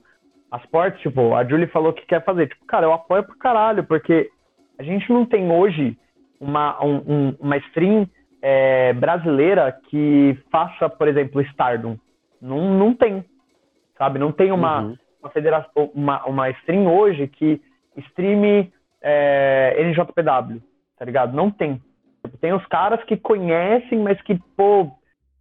as 0.52 0.64
portas, 0.68 1.02
tipo, 1.02 1.34
a 1.34 1.44
Julie 1.44 1.66
falou 1.66 1.94
que 1.94 2.06
quer 2.06 2.24
fazer. 2.24 2.48
Tipo, 2.48 2.64
cara, 2.68 2.86
eu 2.86 2.94
apoio 2.94 3.24
pro 3.24 3.40
caralho, 3.40 3.84
porque 3.86 4.30
a 4.78 4.84
gente 4.84 5.12
não 5.12 5.26
tem 5.26 5.52
hoje 5.52 5.98
uma, 6.42 6.84
um- 6.84 7.04
um- 7.08 7.36
uma 7.40 7.58
stream 7.58 8.08
é, 8.42 8.92
brasileira 8.94 9.72
que 9.90 10.36
faça, 10.52 10.90
por 10.90 11.08
exemplo, 11.08 11.40
Stardom. 11.42 11.96
Não, 12.42 12.74
não 12.78 12.94
tem, 12.96 13.24
sabe? 13.98 14.18
Não 14.18 14.32
tem 14.32 14.52
uma, 14.52 14.82
Uhum. 14.82 14.98
uma 15.22 15.30
federação, 15.30 15.92
uma, 15.94 16.26
uma 16.26 16.50
stream 16.50 16.88
hoje 16.88 17.28
que 17.28 17.62
streame 17.96 18.74
é, 19.04 19.76
NJPW, 19.84 20.60
tá 20.98 21.06
ligado? 21.06 21.36
Não 21.36 21.52
tem. 21.52 21.80
Tem 22.40 22.54
os 22.54 22.66
caras 22.66 23.04
que 23.04 23.16
conhecem, 23.18 24.00
mas 24.00 24.20
que, 24.24 24.36
pô, 24.58 24.92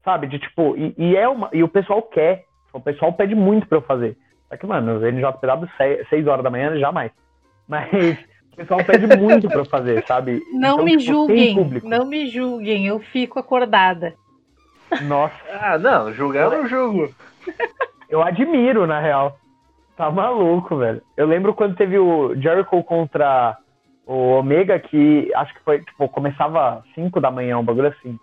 sabe, 0.04 0.26
de 0.26 0.38
tipo, 0.38 0.76
e, 0.76 0.94
e 0.98 1.16
é 1.16 1.26
uma, 1.28 1.48
e 1.52 1.62
o 1.62 1.68
pessoal 1.68 2.02
quer, 2.02 2.44
o 2.72 2.80
pessoal 2.80 3.12
pede 3.14 3.34
muito 3.34 3.66
pra 3.66 3.78
eu 3.78 3.82
fazer. 3.82 4.16
Só 4.48 4.56
que, 4.56 4.66
mano, 4.66 5.00
NJPW 5.06 5.68
6 6.10 6.26
horas 6.26 6.42
da 6.44 6.50
manhã, 6.50 6.76
jamais. 6.78 7.12
Mas 7.68 8.18
pessoal 8.60 8.84
pede 8.84 9.06
muito 9.16 9.48
pra 9.48 9.58
eu 9.58 9.64
fazer, 9.64 10.04
sabe? 10.06 10.42
Não 10.52 10.74
Então, 10.74 10.84
me 10.84 10.90
tipo, 10.98 11.12
julguem, 11.12 11.80
não 11.82 12.04
me 12.06 12.28
julguem, 12.28 12.86
eu 12.86 12.98
fico 13.00 13.38
acordada. 13.38 14.14
Nossa, 15.02 15.34
Ah, 15.60 15.78
não, 15.78 16.12
julgar 16.12 16.44
eu 16.44 16.62
não 16.62 16.68
julgo. 16.68 17.14
eu 18.08 18.22
admiro, 18.22 18.86
na 18.86 19.00
real. 19.00 19.36
Tá 19.96 20.10
maluco, 20.10 20.76
velho. 20.76 21.00
Eu 21.16 21.26
lembro 21.26 21.54
quando 21.54 21.76
teve 21.76 21.98
o 21.98 22.34
Jericho 22.36 22.82
contra 22.84 23.56
o 24.06 24.38
Omega, 24.38 24.78
que 24.78 25.30
acho 25.34 25.54
que 25.54 25.60
foi, 25.62 25.80
tipo, 25.80 26.08
começava 26.08 26.82
5 26.94 27.20
da 27.20 27.30
manhã, 27.30 27.58
um 27.58 27.64
bagulho 27.64 27.88
assim. 27.88 28.18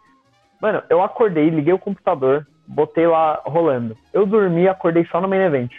Mano, 0.61 0.81
eu 0.89 1.01
acordei, 1.01 1.49
liguei 1.49 1.71
o 1.73 1.79
computador, 1.79 2.45
botei 2.67 3.05
lá 3.07 3.41
rolando. 3.45 3.95
Eu 4.11 4.25
dormi, 4.25 4.67
acordei 4.67 5.05
só 5.05 5.21
no 5.21 5.27
main 5.27 5.41
event. 5.41 5.71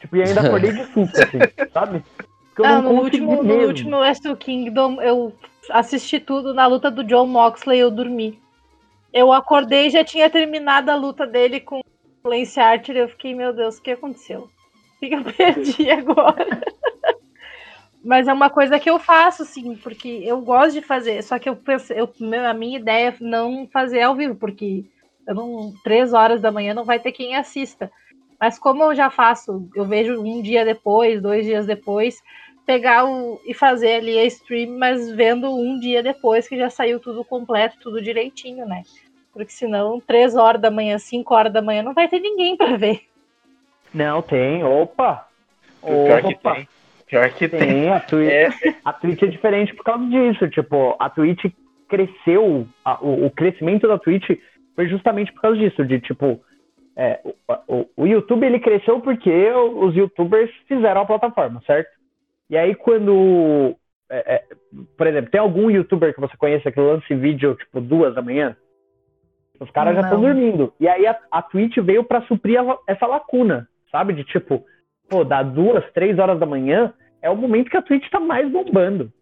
Tipo, 0.00 0.16
e 0.16 0.22
ainda 0.22 0.40
acordei 0.40 0.72
de 0.72 0.84
susto, 0.92 1.16
assim, 1.22 1.38
sabe? 1.72 2.02
Porque 2.52 2.62
eu 2.62 2.66
Ah, 2.66 2.82
não 2.82 2.92
no 2.92 3.02
último, 3.02 3.42
no 3.42 3.66
último 3.66 3.96
Wrestle 3.96 4.36
Kingdom, 4.36 5.00
eu 5.00 5.34
assisti 5.70 6.20
tudo 6.20 6.52
na 6.52 6.66
luta 6.66 6.90
do 6.90 7.02
John 7.02 7.26
Moxley, 7.26 7.80
eu 7.80 7.90
dormi. 7.90 8.38
Eu 9.12 9.32
acordei 9.32 9.86
e 9.86 9.90
já 9.90 10.04
tinha 10.04 10.28
terminado 10.28 10.90
a 10.90 10.94
luta 10.94 11.26
dele 11.26 11.60
com 11.60 11.80
o 11.80 12.28
Lance 12.28 12.60
Archer, 12.60 12.96
eu 12.96 13.08
fiquei, 13.08 13.34
meu 13.34 13.54
Deus, 13.54 13.78
o 13.78 13.82
que 13.82 13.92
aconteceu? 13.92 14.50
O 14.96 14.98
que 15.00 15.14
eu 15.14 15.24
perdi 15.32 15.90
agora? 15.90 16.60
Mas 18.04 18.28
é 18.28 18.32
uma 18.32 18.50
coisa 18.50 18.78
que 18.78 18.90
eu 18.90 18.98
faço, 18.98 19.44
sim, 19.44 19.76
porque 19.76 20.08
eu 20.24 20.40
gosto 20.40 20.72
de 20.72 20.82
fazer. 20.82 21.22
Só 21.22 21.38
que 21.38 21.48
eu 21.48 21.54
pensei, 21.54 22.00
eu, 22.00 22.12
a 22.48 22.52
minha 22.52 22.78
ideia 22.78 23.08
é 23.08 23.16
não 23.20 23.68
fazer 23.72 24.02
ao 24.02 24.16
vivo, 24.16 24.34
porque 24.34 24.84
eu 25.26 25.34
não, 25.34 25.72
três 25.84 26.12
horas 26.12 26.40
da 26.40 26.50
manhã 26.50 26.74
não 26.74 26.84
vai 26.84 26.98
ter 26.98 27.12
quem 27.12 27.36
assista. 27.36 27.90
Mas 28.42 28.58
como 28.58 28.82
eu 28.82 28.92
já 28.92 29.08
faço, 29.08 29.70
eu 29.72 29.84
vejo 29.84 30.20
um 30.20 30.42
dia 30.42 30.64
depois, 30.64 31.22
dois 31.22 31.46
dias 31.46 31.64
depois, 31.64 32.20
pegar 32.66 33.04
o, 33.04 33.40
e 33.46 33.54
fazer 33.54 33.94
ali 34.00 34.18
a 34.18 34.24
stream, 34.24 34.76
mas 34.76 35.12
vendo 35.12 35.48
um 35.48 35.78
dia 35.78 36.02
depois 36.02 36.48
que 36.48 36.56
já 36.56 36.68
saiu 36.68 36.98
tudo 36.98 37.24
completo, 37.24 37.76
tudo 37.80 38.02
direitinho, 38.02 38.66
né? 38.66 38.82
Porque 39.32 39.52
senão, 39.52 40.00
três 40.00 40.34
horas 40.34 40.60
da 40.60 40.72
manhã, 40.72 40.98
cinco 40.98 41.32
horas 41.32 41.52
da 41.52 41.62
manhã, 41.62 41.84
não 41.84 41.94
vai 41.94 42.08
ter 42.08 42.18
ninguém 42.18 42.56
para 42.56 42.76
ver. 42.76 43.02
Não, 43.94 44.20
tem, 44.20 44.64
opa. 44.64 45.28
Pior 45.80 46.22
que 46.22 46.34
Opa. 46.34 46.54
tem. 46.54 46.68
Pior 47.06 47.30
que 47.34 47.48
tem. 47.48 47.60
Tem, 47.60 47.90
a 47.90 48.00
Twitch, 48.00 48.32
É, 48.32 48.48
a 48.84 48.92
Twitch 48.92 49.22
é 49.22 49.26
diferente 49.26 49.72
por 49.72 49.84
causa 49.84 50.04
disso. 50.04 50.48
Tipo, 50.50 50.96
a 50.98 51.08
Twitch 51.08 51.44
cresceu, 51.88 52.66
a- 52.84 52.98
o, 53.00 53.26
o 53.26 53.30
crescimento 53.30 53.86
da 53.86 54.00
Twitch 54.00 54.28
foi 54.74 54.88
justamente 54.88 55.32
por 55.32 55.42
causa 55.42 55.56
disso. 55.58 55.84
De 55.84 56.00
tipo, 56.00 56.42
é, 56.96 57.20
o, 57.24 57.34
o- 57.80 57.90
o 57.96 58.06
YouTube 58.06 58.44
ele 58.46 58.60
cresceu 58.60 59.00
porque 59.00 59.50
os 59.52 59.94
YouTubers 59.96 60.50
fizeram 60.66 61.00
a 61.02 61.06
plataforma, 61.06 61.60
certo? 61.66 61.90
E 62.50 62.56
aí 62.56 62.74
quando, 62.74 63.74
é, 64.10 64.34
é, 64.36 64.44
por 64.96 65.06
exemplo, 65.06 65.30
tem 65.30 65.40
algum 65.40 65.70
YouTuber 65.70 66.14
que 66.14 66.20
você 66.20 66.36
conheça 66.36 66.70
que 66.70 66.80
lance 66.80 67.14
vídeo 67.14 67.54
tipo 67.54 67.80
duas 67.80 68.14
da 68.14 68.22
manhã? 68.22 68.56
Os 69.60 69.70
caras 69.70 69.94
já 69.94 70.00
estão 70.02 70.20
dormindo. 70.20 70.72
E 70.80 70.88
aí 70.88 71.06
a, 71.06 71.18
a 71.30 71.40
Twitch 71.42 71.76
veio 71.78 72.04
pra 72.04 72.22
suprir 72.22 72.58
a- 72.60 72.78
essa 72.86 73.06
lacuna, 73.06 73.68
sabe? 73.90 74.12
De 74.12 74.24
tipo, 74.24 74.64
pô, 75.08 75.24
dá 75.24 75.42
duas, 75.42 75.84
três 75.92 76.18
horas 76.18 76.38
da 76.38 76.46
manhã, 76.46 76.92
é 77.22 77.30
o 77.30 77.36
momento 77.36 77.70
que 77.70 77.76
a 77.76 77.82
Twitch 77.82 78.08
tá 78.10 78.18
mais 78.20 78.50
bombando. 78.50 79.12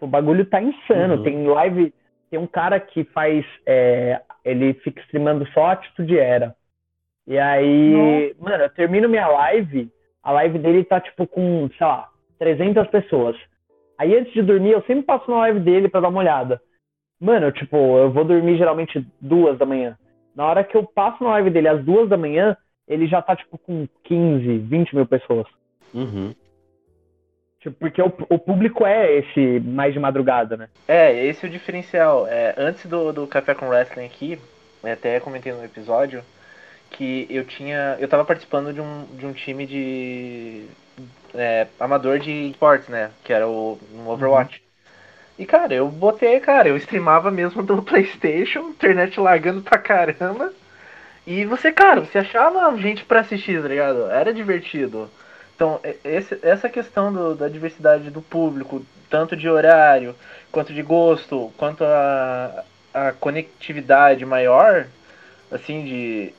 O 0.00 0.06
bagulho 0.06 0.44
tá 0.46 0.60
insano. 0.60 1.16
Uhum. 1.16 1.22
Tem 1.22 1.46
live, 1.46 1.94
tem 2.30 2.40
um 2.40 2.46
cara 2.46 2.80
que 2.80 3.04
faz, 3.04 3.44
é, 3.66 4.20
ele 4.44 4.74
fica 4.74 5.00
streamando 5.02 5.46
só 5.52 5.66
Atitude 5.66 6.18
Era. 6.18 6.56
E 7.26 7.38
aí, 7.38 8.34
mano, 8.38 8.64
eu 8.64 8.70
termino 8.70 9.08
minha 9.08 9.28
live, 9.28 9.90
a 10.22 10.32
live 10.32 10.58
dele 10.58 10.84
tá 10.84 11.00
tipo 11.00 11.26
com, 11.26 11.68
sei 11.78 11.86
lá, 11.86 12.08
300 12.38 12.88
pessoas. 12.88 13.36
Aí 13.96 14.16
antes 14.16 14.32
de 14.32 14.42
dormir, 14.42 14.72
eu 14.72 14.82
sempre 14.82 15.04
passo 15.04 15.30
na 15.30 15.38
live 15.38 15.60
dele 15.60 15.88
pra 15.88 16.00
dar 16.00 16.08
uma 16.08 16.20
olhada. 16.20 16.60
Mano, 17.20 17.46
eu, 17.46 17.52
tipo, 17.52 17.76
eu 17.76 18.10
vou 18.10 18.24
dormir 18.24 18.58
geralmente 18.58 19.06
duas 19.20 19.56
da 19.56 19.64
manhã. 19.64 19.96
Na 20.34 20.46
hora 20.46 20.64
que 20.64 20.76
eu 20.76 20.82
passo 20.82 21.22
na 21.22 21.30
live 21.30 21.50
dele 21.50 21.68
às 21.68 21.84
duas 21.84 22.08
da 22.08 22.16
manhã, 22.16 22.56
ele 22.88 23.06
já 23.06 23.22
tá 23.22 23.36
tipo 23.36 23.56
com 23.58 23.86
15, 24.04 24.58
20 24.58 24.96
mil 24.96 25.06
pessoas. 25.06 25.46
Uhum. 25.94 26.34
Tipo, 27.60 27.76
porque 27.78 28.02
o, 28.02 28.12
o 28.28 28.38
público 28.40 28.84
é 28.84 29.18
esse 29.18 29.60
mais 29.60 29.92
de 29.92 30.00
madrugada, 30.00 30.56
né? 30.56 30.68
É, 30.88 31.24
esse 31.26 31.46
é 31.46 31.48
o 31.48 31.52
diferencial. 31.52 32.26
É, 32.26 32.54
antes 32.58 32.86
do, 32.86 33.12
do 33.12 33.26
Café 33.28 33.54
com 33.54 33.68
Wrestling 33.68 34.06
aqui, 34.06 34.40
eu 34.82 34.92
até 34.92 35.20
comentei 35.20 35.52
no 35.52 35.64
episódio 35.64 36.24
que 36.92 37.26
eu 37.30 37.44
tinha. 37.44 37.96
Eu 38.00 38.08
tava 38.08 38.24
participando 38.24 38.72
de 38.72 38.80
um, 38.80 39.04
de 39.16 39.26
um 39.26 39.32
time 39.32 39.66
de. 39.66 40.66
é, 41.34 41.66
amador 41.80 42.18
de 42.18 42.50
esportes, 42.50 42.88
né? 42.88 43.10
Que 43.24 43.32
era 43.32 43.48
o 43.48 43.78
no 43.92 44.10
Overwatch. 44.10 44.62
E 45.38 45.46
cara, 45.46 45.74
eu 45.74 45.88
botei, 45.88 46.40
cara, 46.40 46.68
eu 46.68 46.76
streamava 46.76 47.30
mesmo 47.30 47.62
do 47.62 47.82
Playstation, 47.84 48.70
internet 48.70 49.18
largando 49.20 49.62
pra 49.62 49.78
caramba. 49.78 50.52
E 51.26 51.44
você, 51.44 51.70
cara, 51.72 52.00
você 52.00 52.18
achava 52.18 52.76
gente 52.78 53.04
pra 53.04 53.20
assistir, 53.20 53.62
tá 53.62 53.68
ligado? 53.68 54.10
Era 54.10 54.32
divertido. 54.34 55.08
Então, 55.54 55.80
esse- 56.04 56.38
essa 56.42 56.68
questão 56.68 57.12
do- 57.12 57.34
da 57.34 57.48
diversidade 57.48 58.10
do 58.10 58.20
público, 58.20 58.84
tanto 59.08 59.36
de 59.36 59.48
horário, 59.48 60.14
quanto 60.50 60.72
de 60.72 60.82
gosto, 60.82 61.52
quanto 61.56 61.84
a, 61.84 62.64
a 62.92 63.12
conectividade 63.12 64.24
maior, 64.26 64.86
assim, 65.50 65.84
de, 65.84 66.34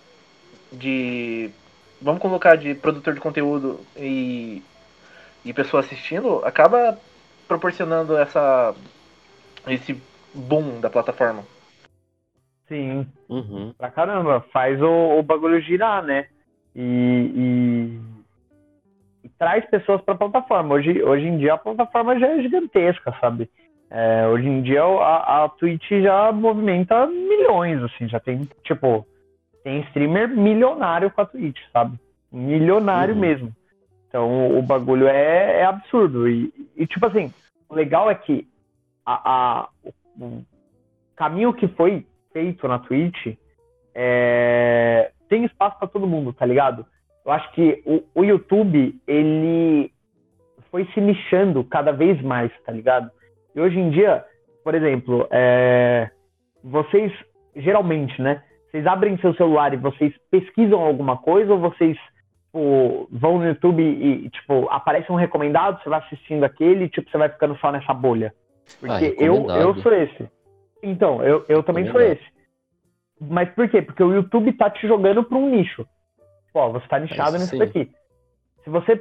de. 0.73 1.49
Vamos 2.01 2.21
colocar 2.21 2.55
de 2.57 2.75
produtor 2.75 3.13
de 3.13 3.21
conteúdo 3.21 3.79
e, 3.95 4.61
e 5.45 5.53
pessoa 5.53 5.79
assistindo, 5.81 6.43
acaba 6.43 6.99
proporcionando 7.47 8.17
essa 8.17 8.75
esse 9.67 9.97
boom 10.33 10.81
da 10.81 10.89
plataforma. 10.89 11.43
Sim, 12.67 13.07
Uhum. 13.29 13.73
pra 13.77 13.89
caramba. 13.91 14.45
Faz 14.51 14.81
o, 14.81 15.19
o 15.19 15.23
bagulho 15.23 15.61
girar, 15.61 16.03
né? 16.03 16.27
E, 16.75 16.81
e- 17.35 17.99
e 19.25 19.29
traz 19.37 19.65
pessoas 19.69 20.01
pra 20.01 20.15
plataforma. 20.15 20.75
Hoje, 20.75 21.01
hoje 21.03 21.25
em 21.25 21.37
dia 21.37 21.53
a 21.53 21.57
plataforma 21.57 22.19
já 22.19 22.27
é 22.27 22.41
gigantesca, 22.41 23.15
sabe? 23.21 23.49
É, 23.89 24.27
hoje 24.27 24.47
em 24.47 24.61
dia 24.63 24.83
a, 24.83 25.43
a 25.45 25.49
Twitch 25.49 25.87
já 26.01 26.31
movimenta 26.31 27.05
milhões, 27.05 27.81
assim, 27.83 28.09
já 28.09 28.19
tem, 28.19 28.49
tipo, 28.63 29.05
tem 29.63 29.79
streamer 29.81 30.27
milionário 30.29 31.09
com 31.11 31.21
a 31.21 31.25
Twitch, 31.25 31.59
sabe? 31.71 31.97
Milionário 32.31 33.13
Uhum. 33.13 33.19
mesmo. 33.21 33.55
Então 34.07 34.57
o 34.57 34.61
bagulho 34.61 35.07
é, 35.07 35.61
é 35.61 35.65
absurdo. 35.65 36.27
E, 36.27 36.53
e, 36.75 36.85
tipo 36.85 37.05
assim, 37.05 37.33
o 37.69 37.73
legal 37.75 38.09
é 38.09 38.15
que 38.15 38.47
a, 39.05 39.31
a- 39.63 39.69
o, 40.19 40.43
caminho 41.15 41.53
que 41.53 41.67
foi 41.69 42.05
feito 42.31 42.67
na 42.67 42.79
Twitch 42.79 43.35
é, 43.95 45.11
tem 45.29 45.45
espaço 45.45 45.77
pra 45.79 45.87
todo 45.87 46.07
mundo, 46.07 46.33
tá 46.33 46.45
ligado? 46.45 46.85
Eu 47.25 47.31
acho 47.31 47.51
que 47.53 47.81
o, 47.85 48.03
o 48.13 48.23
YouTube, 48.23 48.99
ele 49.07 49.91
foi 50.69 50.85
se 50.93 50.99
nichando 50.99 51.63
cada 51.63 51.91
vez 51.91 52.21
mais, 52.21 52.51
tá 52.65 52.71
ligado? 52.71 53.09
E 53.55 53.61
hoje 53.61 53.79
em 53.79 53.89
dia, 53.91 54.25
por 54.63 54.73
exemplo, 54.75 55.27
é, 55.31 56.09
vocês, 56.63 57.11
geralmente, 57.55 58.19
né? 58.21 58.43
Vocês 58.73 58.87
abrem 58.87 59.17
seu 59.19 59.35
celular 59.35 59.71
e 59.71 59.77
vocês 59.77 60.11
pesquisam 60.31 60.81
alguma 60.81 61.15
coisa 61.15 61.53
ou 61.53 61.59
vocês 61.59 61.95
tipo, 62.53 63.07
vão 63.11 63.37
no 63.37 63.45
YouTube 63.45 63.83
e, 63.83 64.29
tipo, 64.31 64.67
aparece 64.71 65.11
um 65.11 65.15
recomendado, 65.15 65.79
você 65.81 65.89
vai 65.89 65.99
assistindo 65.99 66.43
aquele 66.43 66.85
e, 66.85 66.89
tipo, 66.89 67.07
você 67.07 67.17
vai 67.19 67.29
ficando 67.29 67.55
só 67.57 67.71
nessa 67.71 67.93
bolha? 67.93 68.33
Ah, 68.35 68.75
Porque 68.79 69.15
eu, 69.19 69.33
recomendado. 69.33 69.61
eu 69.61 69.75
sou 69.75 69.93
esse. 69.93 70.27
Então, 70.81 71.23
eu, 71.23 71.45
eu 71.47 71.61
também 71.61 71.89
sou 71.91 72.01
esse. 72.01 72.23
Mas 73.21 73.47
por 73.51 73.69
quê? 73.69 73.81
Porque 73.81 74.03
o 74.03 74.11
YouTube 74.11 74.51
tá 74.53 74.71
te 74.71 74.87
jogando 74.87 75.23
pra 75.23 75.37
um 75.37 75.51
nicho. 75.51 75.85
Pô, 76.51 76.71
você 76.71 76.87
tá 76.87 76.97
nichado 76.97 77.35
Isso 77.35 77.39
nisso 77.39 77.51
sim. 77.51 77.59
daqui. 77.59 77.91
Se 78.63 78.71
você 78.71 78.99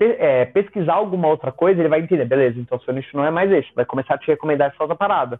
é, 0.00 0.46
pesquisar 0.46 0.94
alguma 0.94 1.28
outra 1.28 1.52
coisa, 1.52 1.80
ele 1.80 1.88
vai 1.88 2.00
entender, 2.00 2.24
beleza, 2.24 2.58
então 2.58 2.80
seu 2.80 2.94
nicho 2.94 3.14
não 3.14 3.26
é 3.26 3.30
mais 3.30 3.52
esse. 3.52 3.68
Vai 3.74 3.84
começar 3.84 4.14
a 4.14 4.18
te 4.18 4.26
recomendar 4.28 4.70
essa 4.70 4.82
outra 4.82 4.96
parada. 4.96 5.38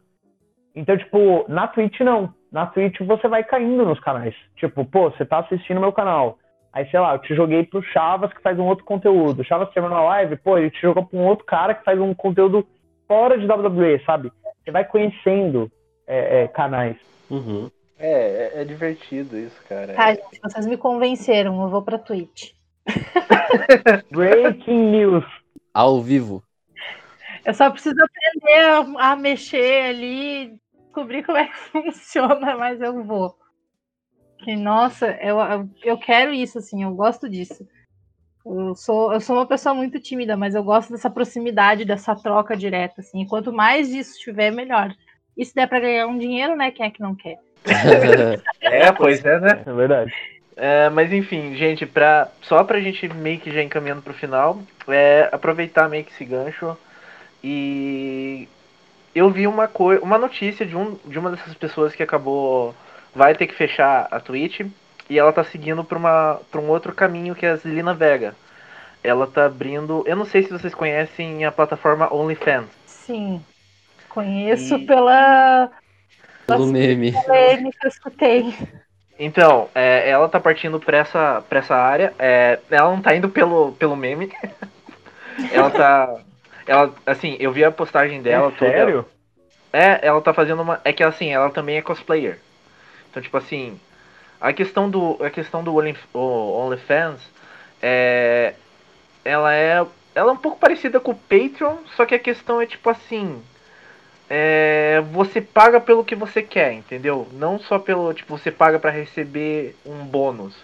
Então, 0.75 0.95
tipo, 0.97 1.47
na 1.49 1.67
Twitch 1.69 2.01
não. 2.01 2.33
Na 2.51 2.67
Twitch 2.67 3.01
você 3.01 3.29
vai 3.29 3.45
caindo 3.45 3.85
nos 3.85 4.01
canais. 4.01 4.35
Tipo, 4.57 4.85
pô, 4.85 5.11
você 5.11 5.25
tá 5.25 5.39
assistindo 5.39 5.81
meu 5.81 5.93
canal. 5.93 6.39
Aí, 6.73 6.89
sei 6.91 7.01
lá, 7.01 7.15
eu 7.15 7.19
te 7.19 7.35
joguei 7.35 7.65
pro 7.65 7.83
Chavas 7.83 8.33
que 8.33 8.43
faz 8.43 8.59
um 8.59 8.67
outro 8.67 8.85
conteúdo. 8.85 9.41
O 9.41 9.45
Chavas 9.45 9.71
terminou 9.71 9.99
a 9.99 10.05
live, 10.05 10.37
pô, 10.37 10.57
ele 10.57 10.71
te 10.71 10.81
jogou 10.81 11.05
pra 11.05 11.19
um 11.19 11.27
outro 11.27 11.45
cara 11.45 11.75
que 11.75 11.85
faz 11.85 12.01
um 12.01 12.15
conteúdo 12.15 12.67
fora 13.09 13.37
de 13.37 13.47
WWE, 13.47 14.01
sabe? 14.05 14.33
Você 14.63 14.71
vai 14.71 14.85
conhecendo 14.85 15.71
é, 16.07 16.43
é, 16.43 16.49
canais. 16.49 16.97
Uhum. 17.29 17.71
É, 17.99 18.53
é, 18.55 18.63
é 18.63 18.65
divertido 18.65 19.37
isso, 19.37 19.61
cara. 19.69 19.95
Tá, 19.95 20.15
gente, 20.15 20.41
vocês 20.43 20.67
me 20.67 20.77
convenceram, 20.77 21.61
eu 21.61 21.69
vou 21.69 21.83
pra 21.83 21.99
Twitch. 21.99 22.53
Breaking 24.11 24.91
news. 24.91 25.25
Ao 25.75 26.01
vivo. 26.01 26.43
Eu 27.45 27.55
só 27.55 27.71
preciso 27.71 27.97
aprender 27.97 28.97
a, 28.97 29.13
a 29.13 29.17
mexer 29.17 29.87
ali, 29.87 30.55
descobrir 31.01 31.23
como 31.25 31.39
é 31.39 31.47
que 31.47 31.57
funciona, 31.57 32.57
mas 32.57 32.81
eu 32.81 33.03
vou. 33.05 33.35
Que, 34.39 34.57
nossa, 34.57 35.11
eu, 35.21 35.39
eu, 35.83 35.99
quero 35.99 36.33
isso, 36.33 36.59
assim, 36.59 36.83
eu 36.83 36.95
gosto 36.95 37.29
disso. 37.29 37.67
Eu 38.45 38.75
sou, 38.75 39.13
eu 39.13 39.21
sou 39.21 39.37
uma 39.37 39.47
pessoa 39.47 39.75
muito 39.75 40.01
tímida, 40.01 40.37
mas 40.37 40.55
eu 40.55 40.65
gosto 40.65 40.93
dessa 40.93 41.11
proximidade, 41.11 41.85
dessa 41.85 42.17
troca 42.17 42.57
direta, 42.57 43.01
assim. 43.01 43.23
E 43.23 43.29
quanto 43.29 43.53
mais 43.53 43.89
disso 43.91 44.19
tiver, 44.19 44.51
melhor. 44.51 44.95
E 45.37 45.45
se 45.45 45.55
der 45.55 45.69
pra 45.69 45.81
ganhar 45.81 46.07
um 46.07 46.17
dinheiro, 46.17 46.57
né? 46.57 46.71
Quem 46.71 46.87
é 46.87 46.91
que 46.91 47.01
não 47.01 47.15
quer? 47.15 47.39
É, 48.63 48.93
pois 48.93 49.25
é, 49.25 49.41
né? 49.41 49.63
É 49.67 49.73
verdade. 49.73 50.13
É, 50.57 50.89
mas 50.91 51.13
enfim, 51.13 51.55
gente, 51.55 51.87
pra, 51.87 52.29
só 52.43 52.63
pra 52.65 52.81
gente 52.81 53.09
meio 53.09 53.41
que 53.41 53.51
já 53.51 53.63
encaminhando 53.63 54.03
pro 54.03 54.13
final, 54.13 54.61
é 54.89 55.29
aproveitar 55.33 55.89
meio 55.89 56.05
que 56.05 56.13
esse 56.13 56.25
gancho 56.25 56.77
e 57.43 58.47
eu 59.15 59.31
vi 59.31 59.47
uma 59.47 59.67
coisa, 59.69 60.03
uma 60.03 60.19
notícia 60.19 60.65
de, 60.65 60.77
um, 60.77 60.97
de 61.05 61.19
uma 61.19 61.31
dessas 61.31 61.55
pessoas 61.55 61.95
que 61.95 62.03
acabou 62.03 62.75
vai 63.15 63.35
ter 63.35 63.47
que 63.47 63.55
fechar 63.55 64.07
a 64.11 64.21
Twitch 64.21 64.61
e 65.09 65.19
ela 65.19 65.33
tá 65.33 65.43
seguindo 65.43 65.83
pra, 65.83 65.99
uma, 65.99 66.41
pra 66.51 66.61
um 66.61 66.69
outro 66.69 66.93
caminho 66.95 67.35
que 67.35 67.45
é 67.45 67.51
a 67.51 67.57
Zelina 67.57 67.93
Vega. 67.95 68.35
Ela 69.03 69.27
tá 69.27 69.47
abrindo, 69.47 70.05
eu 70.07 70.15
não 70.15 70.25
sei 70.27 70.43
se 70.43 70.51
vocês 70.51 70.75
conhecem 70.75 71.45
a 71.45 71.51
plataforma 71.51 72.13
OnlyFans. 72.15 72.67
Sim. 72.87 73.43
Conheço 74.09 74.75
E- 74.77 74.87
pela 74.87 75.71
Pelo 76.47 76.67
meme. 76.67 77.13
polêmica 77.25 77.79
que 77.81 77.87
eu 77.87 77.89
escutei. 77.89 78.55
Então, 79.19 79.69
é, 79.75 80.09
ela 80.09 80.29
tá 80.29 80.39
partindo 80.41 80.79
pra 80.81 80.99
essa, 80.99 81.43
pra 81.49 81.59
essa 81.61 81.75
área. 81.77 82.13
É, 82.19 82.59
ela 82.71 82.91
não 82.91 83.03
tá 83.03 83.15
indo 83.15 83.29
pelo, 83.29 83.73
pelo 83.73 83.97
meme. 83.97 84.33
ela 85.53 85.71
tá. 85.71 86.17
Ela, 86.71 86.95
assim, 87.05 87.37
eu 87.41 87.51
vi 87.51 87.65
a 87.65 87.73
postagem 87.73 88.23
dela. 88.23 88.47
é 88.47 88.51
toda- 88.53 88.71
sério? 88.71 89.05
É, 89.73 90.07
ela 90.07 90.21
tá 90.21 90.33
fazendo 90.33 90.63
uma. 90.63 90.81
É 90.85 90.93
que 90.93 91.03
assim, 91.03 91.33
ela 91.33 91.51
também 91.51 91.77
é 91.77 91.83
cosplayer. 91.83 92.39
Então, 93.11 93.21
tipo 93.21 93.37
assim, 93.37 93.79
a 94.41 94.53
questão 94.53 94.89
do. 94.89 95.19
A 95.21 95.31
questão 95.31 95.65
do 95.65 95.75
OnlyFans 96.15 97.21
é. 97.83 98.55
Ela 99.25 99.53
é. 99.53 99.85
Ela 100.15 100.31
é 100.31 100.33
um 100.33 100.37
pouco 100.37 100.61
parecida 100.61 101.01
com 101.01 101.11
o 101.11 101.17
Patreon, 101.17 101.79
só 101.97 102.07
que 102.07 102.15
a 102.15 102.21
questão 102.21 102.61
é 102.61 102.67
tipo 102.67 102.89
assim. 102.89 103.43
É, 104.29 105.03
você 105.11 105.41
paga 105.41 105.81
pelo 105.81 106.05
que 106.05 106.15
você 106.15 106.41
quer, 106.41 106.73
entendeu? 106.73 107.27
Não 107.33 107.59
só 107.59 107.81
pelo. 107.81 108.15
Tipo, 108.15 108.39
você 108.39 108.53
paga 108.53 108.79
pra 108.79 108.93
receber 108.93 109.75
um 109.85 110.05
bônus. 110.05 110.55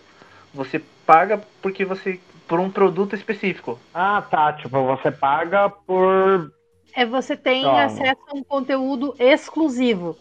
Você 0.54 0.80
paga 1.04 1.40
porque 1.60 1.84
você. 1.84 2.20
Por 2.46 2.60
um 2.60 2.70
produto 2.70 3.14
específico. 3.14 3.78
Ah, 3.92 4.22
tá. 4.22 4.52
Tipo, 4.52 4.82
você 4.84 5.10
paga 5.10 5.68
por. 5.68 6.52
É 6.94 7.04
você 7.04 7.36
tem 7.36 7.62
Toma. 7.62 7.82
acesso 7.84 8.20
a 8.30 8.36
um 8.36 8.42
conteúdo 8.42 9.14
exclusivo. 9.18 10.16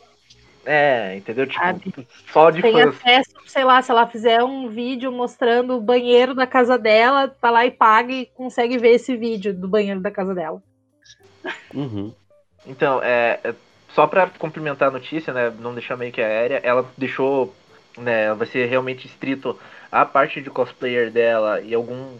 É, 0.65 1.15
entendeu? 1.15 1.45
Tipo, 1.45 1.63
Sabe? 1.63 2.07
só 2.33 2.49
de 2.49 2.61
Tem 2.61 2.73
fãs. 2.73 2.87
acesso, 2.87 3.31
sei 3.45 3.63
lá, 3.63 3.81
se 3.81 3.91
ela 3.91 4.07
fizer 4.07 4.43
um 4.43 4.67
vídeo 4.67 5.11
mostrando 5.11 5.75
o 5.77 5.81
banheiro 5.81 6.33
da 6.33 6.47
casa 6.47 6.75
dela, 6.77 7.27
tá 7.27 7.51
lá 7.51 7.65
e 7.65 7.71
paga 7.71 8.11
e 8.11 8.25
consegue 8.25 8.77
ver 8.79 8.95
esse 8.95 9.15
vídeo 9.15 9.53
do 9.53 9.67
banheiro 9.67 10.01
da 10.01 10.09
casa 10.09 10.33
dela. 10.33 10.61
Uhum. 11.73 12.11
Então, 12.65 12.99
é, 13.03 13.39
é- 13.43 13.53
só 13.93 14.07
pra 14.07 14.27
complementar 14.27 14.89
a 14.89 14.91
notícia, 14.91 15.31
né, 15.31 15.53
não 15.59 15.73
deixar 15.73 15.95
meio 15.95 16.11
que 16.11 16.21
aérea, 16.21 16.59
ela 16.63 16.83
deixou, 16.97 17.53
né, 17.97 18.33
vai 18.33 18.47
ser 18.47 18.65
realmente 18.65 19.05
estrito 19.05 19.57
a 19.91 20.05
parte 20.05 20.41
de 20.41 20.49
cosplayer 20.49 21.11
dela 21.11 21.61
e 21.61 21.73
algum, 21.73 22.15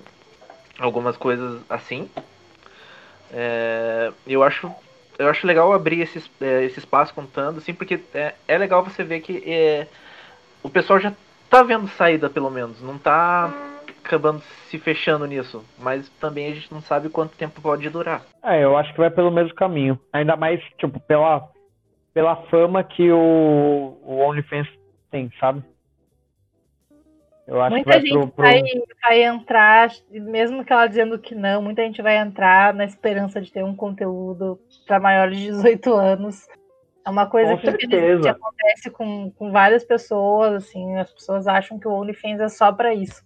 algumas 0.80 1.18
coisas 1.18 1.62
assim. 1.70 2.10
É, 3.32 4.12
eu 4.28 4.44
acho, 4.44 4.72
eu 5.18 5.28
acho 5.30 5.46
legal 5.48 5.74
abrir 5.74 6.02
esse, 6.02 6.20
es- 6.20 6.32
é, 6.42 6.64
esse 6.64 6.80
espaço 6.80 7.14
contando, 7.14 7.58
assim, 7.58 7.74
porque 7.74 8.00
é, 8.14 8.34
é 8.48 8.58
legal 8.58 8.84
você 8.84 9.04
ver 9.04 9.20
que 9.22 9.44
é, 9.46 9.88
o 10.64 10.70
pessoal 10.70 11.00
já 11.00 11.14
tá 11.50 11.64
vendo 11.64 11.88
saída, 11.90 12.30
pelo 12.30 12.50
menos, 12.50 12.82
não 12.82 12.98
tá 12.98 13.52
acabando 14.04 14.42
se 14.70 14.78
fechando 14.78 15.26
nisso, 15.26 15.64
mas 15.80 16.08
também 16.20 16.52
a 16.52 16.56
gente 16.56 16.72
não 16.72 16.82
sabe 16.82 17.10
quanto 17.10 17.36
tempo 17.36 17.62
pode 17.62 17.90
durar. 17.90 18.22
É, 18.44 18.64
eu 18.64 18.78
acho 18.78 18.92
que 18.94 19.00
vai 19.00 19.10
pelo 19.10 19.32
mesmo 19.32 19.56
caminho. 19.56 20.00
Ainda 20.14 20.36
mais, 20.36 20.62
tipo, 20.78 21.00
pela, 21.02 21.50
pela 22.14 22.36
fama 22.48 22.84
que 22.84 23.12
o, 23.12 23.98
o 24.04 24.20
OnlyFans 24.20 24.68
tem, 25.10 25.32
sabe? 25.40 25.64
Eu 27.48 27.62
acho 27.62 27.76
muita 27.76 27.92
que 27.92 27.98
vai 27.98 28.02
gente 28.02 28.12
pro, 28.12 28.28
pro... 28.28 28.44
vai, 28.44 28.64
vai 29.04 29.24
entrar, 29.24 29.92
mesmo 30.10 30.66
que 30.66 30.74
ela 30.74 30.88
dizendo 30.88 31.20
que 31.20 31.36
não, 31.36 31.62
muita 31.62 31.84
gente 31.84 32.02
vai 32.02 32.18
entrar 32.18 32.74
na 32.74 32.86
esperança 32.86 33.40
de 33.40 33.52
ter 33.52 33.64
um 33.64 33.76
conteúdo 33.76 34.60
para 34.88 35.00
maiores 35.00 35.38
de 35.38 35.46
18 35.46 35.94
anos. 35.94 36.48
É 37.06 37.10
uma 37.10 37.28
coisa 37.28 37.56
Com 37.56 37.62
que 37.78 38.28
acontece 38.28 38.90
com, 38.90 39.30
com 39.32 39.52
várias 39.52 39.84
pessoas, 39.84 40.64
assim, 40.64 40.98
as 40.98 41.12
pessoas 41.12 41.48
acham 41.48 41.78
que 41.78 41.88
o 41.88 41.92
OnlyFans 41.92 42.40
é 42.40 42.50
só 42.50 42.72
para 42.72 42.96
isso. 42.96 43.24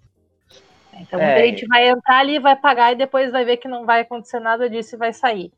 Então 1.00 1.18
muita 1.18 1.40
É. 1.40 1.48
gente 1.48 1.66
vai 1.66 1.88
entrar 1.88 2.20
ali, 2.20 2.40
vai 2.40 2.58
pagar 2.58 2.92
e 2.92 2.96
depois 2.96 3.32
vai 3.32 3.46
ver 3.46 3.56
que 3.56 3.70
não 3.70 3.86
vai 3.86 4.02
acontecer 4.02 4.42
nada 4.42 4.70
disso 4.70 4.96
e 4.96 5.00
vai 5.00 5.14
sair. 5.14 5.50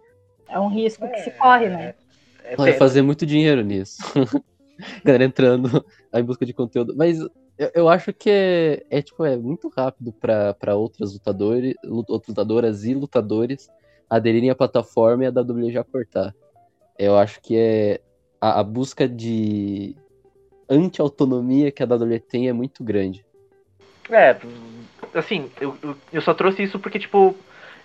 É 0.48 0.60
um 0.60 0.68
risco 0.68 1.10
que 1.10 1.18
se 1.20 1.32
corre, 1.32 1.68
né? 1.68 1.96
É, 2.44 2.56
Vai 2.56 2.74
fazer 2.74 3.02
muito 3.02 3.26
dinheiro 3.26 3.64
nisso. 3.64 3.98
Galera 5.04 5.24
entrando 5.24 5.84
em 6.14 6.24
busca 6.24 6.46
de 6.46 6.54
conteúdo. 6.54 6.94
Mas 6.96 7.18
eu, 7.62 7.72
eu 7.76 7.90
acho 7.90 8.12
que 8.12 8.30
é, 8.30 8.84
é, 8.90 9.02
tipo, 9.02 9.24
é 9.24 9.38
muito 9.38 9.70
rápido 9.70 10.12
para 10.14 10.76
outras 10.76 11.14
lutadores, 11.14 11.76
outras 11.86 12.28
lutadoras 12.30 12.84
e 12.86 12.96
lutadores 12.96 13.70
aderirem 14.10 14.50
à 14.50 14.56
plataforma 14.56 15.24
e 15.24 15.28
a 15.28 15.32
WWE 15.32 15.72
já 15.72 15.84
cortar. 15.84 16.34
Eu 16.98 17.18
acho 17.18 17.40
que 17.40 17.56
é 17.56 18.02
a, 18.42 18.60
a 18.60 18.64
busca 18.64 19.08
de 19.08 19.96
anti-autonomia 20.68 21.72
que 21.72 21.84
a 21.84 21.86
WWE 21.86 22.20
tem 22.20 22.50
é 22.50 22.54
muito 22.54 22.84
grande. 22.84 23.24
É, 24.10 24.36
assim, 25.14 25.50
eu, 25.62 25.78
eu- 26.12 26.22
só 26.22 26.34
trouxe 26.34 26.64
isso 26.64 26.80
porque, 26.80 26.98
tipo, 26.98 27.36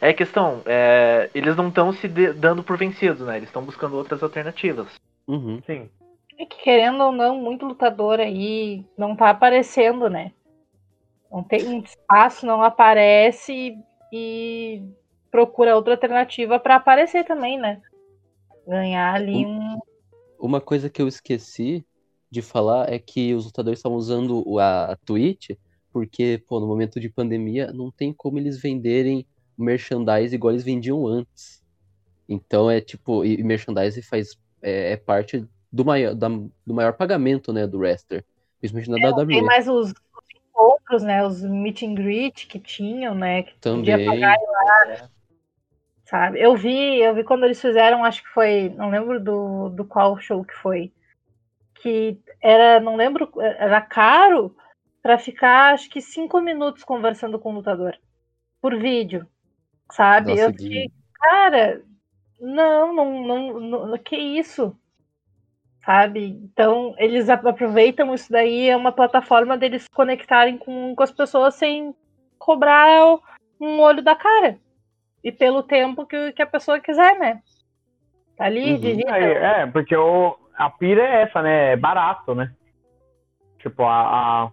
é 0.01 0.13
questão, 0.13 0.63
é, 0.65 1.31
eles 1.35 1.55
não 1.55 1.69
estão 1.69 1.93
se 1.93 2.09
dando 2.09 2.63
por 2.63 2.77
vencidos, 2.79 3.27
né? 3.27 3.37
Eles 3.37 3.49
estão 3.49 3.63
buscando 3.63 3.95
outras 3.97 4.23
alternativas. 4.23 4.89
Uhum. 5.29 5.61
Sim. 5.67 5.89
É 6.39 6.45
que 6.45 6.63
querendo 6.63 7.03
ou 7.03 7.13
não, 7.13 7.41
muito 7.41 7.65
lutador 7.65 8.21
aí 8.21 8.85
não 8.97 9.17
tá 9.17 9.31
aparecendo, 9.31 10.11
né? 10.11 10.33
Não 11.31 11.43
tem 11.43 11.65
muito 11.65 11.87
espaço, 11.87 12.47
não 12.47 12.63
aparece 12.63 13.79
e 14.13 14.83
procura 15.31 15.75
outra 15.75 15.95
alternativa 15.95 16.59
para 16.59 16.77
aparecer 16.77 17.25
também, 17.25 17.59
né? 17.59 17.81
Ganhar 18.67 19.15
ali 19.15 19.47
um. 19.47 19.79
Uma 20.39 20.61
coisa 20.61 20.91
que 20.91 21.01
eu 21.01 21.09
esqueci 21.09 21.85
de 22.31 22.43
falar 22.43 22.93
é 22.93 22.99
que 22.99 23.35
os 23.35 23.47
lutadores 23.47 23.79
estavam 23.79 23.97
usando 23.97 24.59
a, 24.59 24.97
Twitch 25.05 25.51
porque, 25.93 26.43
pô, 26.47 26.61
no 26.61 26.67
momento 26.67 27.01
de 27.01 27.09
pandemia 27.09 27.73
não 27.73 27.91
tem 27.91 28.13
como 28.13 28.39
eles 28.39 28.61
venderem 28.61 29.27
merchandise 29.57 30.35
igual 30.35 30.53
eles 30.53 30.65
vendiam 30.65 31.07
antes. 31.07 31.65
Então 32.29 32.71
é 32.71 32.81
tipo, 32.81 33.25
e, 33.25 33.41
e 33.41 33.43
merchandise 33.43 34.03
faz 34.03 34.39
é, 34.61 34.93
é 34.93 34.97
parte 34.97 35.47
do 35.77 35.85
maior, 35.85 36.15
da- 36.15 36.29
do 36.29 36.75
maior 36.75 36.95
pagamento, 36.95 37.53
né, 37.53 37.67
do 37.67 37.79
wrestler. 37.79 38.25
Principalmente 38.59 38.91
na 38.91 38.97
Tem 38.97 39.41
WWE 39.41 39.43
mais 39.43 39.69
os, 39.69 39.91
os 39.91 39.95
encontros, 40.35 41.03
né? 41.03 41.25
Os 41.25 41.43
meet 41.43 41.83
and 41.83 41.95
greet 41.95 42.47
que 42.47 42.59
tinham, 42.59 43.15
né? 43.15 43.43
Que 43.43 43.55
podia 43.61 43.99
também. 43.99 44.21
pagar 44.21 44.37
sabe? 46.07 46.41
Eu 46.41 46.57
vi, 46.57 47.01
eu 47.01 47.15
vi 47.15 47.25
quando 47.25 47.45
eles 47.45 47.61
fizeram, 47.61 48.05
acho 48.05 48.23
que 48.23 48.29
foi, 48.31 48.69
não 48.71 48.91
lembro 48.91 49.23
do, 49.23 49.69
do 49.71 49.85
qual 49.85 50.19
show 50.19 50.45
que 50.45 50.55
foi, 50.55 50.93
que 51.75 52.19
era, 52.41 52.81
não 52.81 52.97
lembro, 52.97 53.31
era 53.41 53.81
caro 53.81 54.57
pra 55.03 55.19
ficar, 55.19 55.75
acho 55.75 55.91
que 55.91 56.01
cinco 56.01 56.41
minutos 56.41 56.85
conversando 56.85 57.39
com 57.39 57.51
o 57.53 57.57
lutador 57.57 57.99
por 58.63 58.79
vídeo, 58.79 59.27
sabe? 59.91 60.31
Nossa, 60.31 60.43
eu 60.43 60.53
fiquei, 60.53 60.91
cara, 61.15 61.83
não, 62.41 62.95
não, 62.95 63.27
não, 63.27 63.61
não, 63.61 63.99
que 63.99 64.17
isso? 64.17 64.77
Sabe? 65.87 66.31
Então, 66.43 66.97
eles 66.99 67.31
ap- 67.31 67.47
aproveitam 67.47 68.13
isso 68.13 68.31
daí, 68.33 68.69
é 68.69 68.77
uma 68.77 68.91
plataforma 68.91 69.57
deles 69.57 69.85
se 69.85 69.89
conectarem 69.95 70.59
com, 70.59 70.97
com 70.97 71.03
as 71.05 71.13
pessoas 71.13 71.55
sem 71.55 71.95
cobrar 72.37 73.17
um 73.61 73.79
olho 73.79 74.03
da 74.03 74.17
cara. 74.17 74.59
E 75.23 75.31
pelo 75.31 75.63
tempo 75.63 76.05
que, 76.05 76.33
que 76.33 76.43
a 76.43 76.47
pessoa 76.47 76.81
quiser, 76.81 77.17
né? 77.21 77.41
Tá 78.37 78.47
ali, 78.47 78.73
Uhum. 78.73 78.81
digita. 78.81 79.15
Aí, 79.15 79.25
é, 79.25 79.67
porque 79.67 79.95
o, 79.97 80.37
a 80.57 80.69
pira 80.71 81.03
é 81.03 81.23
essa, 81.23 81.41
né? 81.41 81.73
É 81.73 81.77
barato, 81.77 82.35
né? 82.35 82.53
Tipo, 83.61 83.85
a, 83.85 84.43
a, 84.45 84.51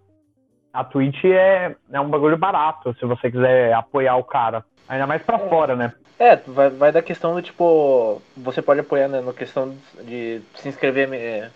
a 0.74 0.84
Twitch 0.84 1.24
é, 1.26 1.76
é 1.91 2.01
um 2.01 2.09
bagulho 2.09 2.36
barato, 2.36 2.95
se 2.95 3.05
você 3.05 3.30
quiser 3.30 3.71
apoiar 3.74 4.15
o 4.15 4.24
cara. 4.24 4.65
Ainda 4.89 5.05
mais 5.05 5.21
pra 5.21 5.38
fora, 5.38 5.76
né? 5.76 5.93
É, 6.19 6.36
vai, 6.36 6.69
vai 6.69 6.91
da 6.91 7.01
questão 7.01 7.36
do 7.36 7.41
tipo. 7.41 8.21
Você 8.36 8.61
pode 8.61 8.80
apoiar 8.80 9.07
né, 9.07 9.21
na 9.21 9.34
questão 9.34 9.76
de 10.01 10.41
se 10.55 10.67
inscrever 10.67 11.11
é, 11.13 11.49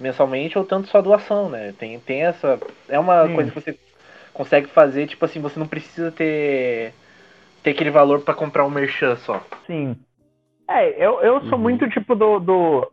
mensalmente 0.00 0.58
ou 0.58 0.64
tanto 0.64 0.88
só 0.88 1.02
doação, 1.02 1.48
né? 1.48 1.74
Tem, 1.78 1.98
tem 2.00 2.22
essa. 2.24 2.58
É 2.88 2.98
uma 2.98 3.26
Sim. 3.28 3.34
coisa 3.34 3.50
que 3.50 3.60
você 3.60 3.78
consegue 4.32 4.66
fazer, 4.68 5.06
tipo 5.06 5.24
assim, 5.24 5.40
você 5.40 5.58
não 5.58 5.66
precisa 5.66 6.10
ter, 6.10 6.94
ter 7.62 7.70
aquele 7.70 7.90
valor 7.90 8.22
pra 8.22 8.34
comprar 8.34 8.64
um 8.64 8.70
merchan 8.70 9.16
só. 9.16 9.42
Sim. 9.66 9.96
É, 10.68 10.88
eu, 10.90 11.20
eu 11.20 11.40
sou 11.42 11.52
Uhum. 11.52 11.58
muito 11.58 11.88
tipo 11.90 12.14
do, 12.14 12.38
do. 12.38 12.92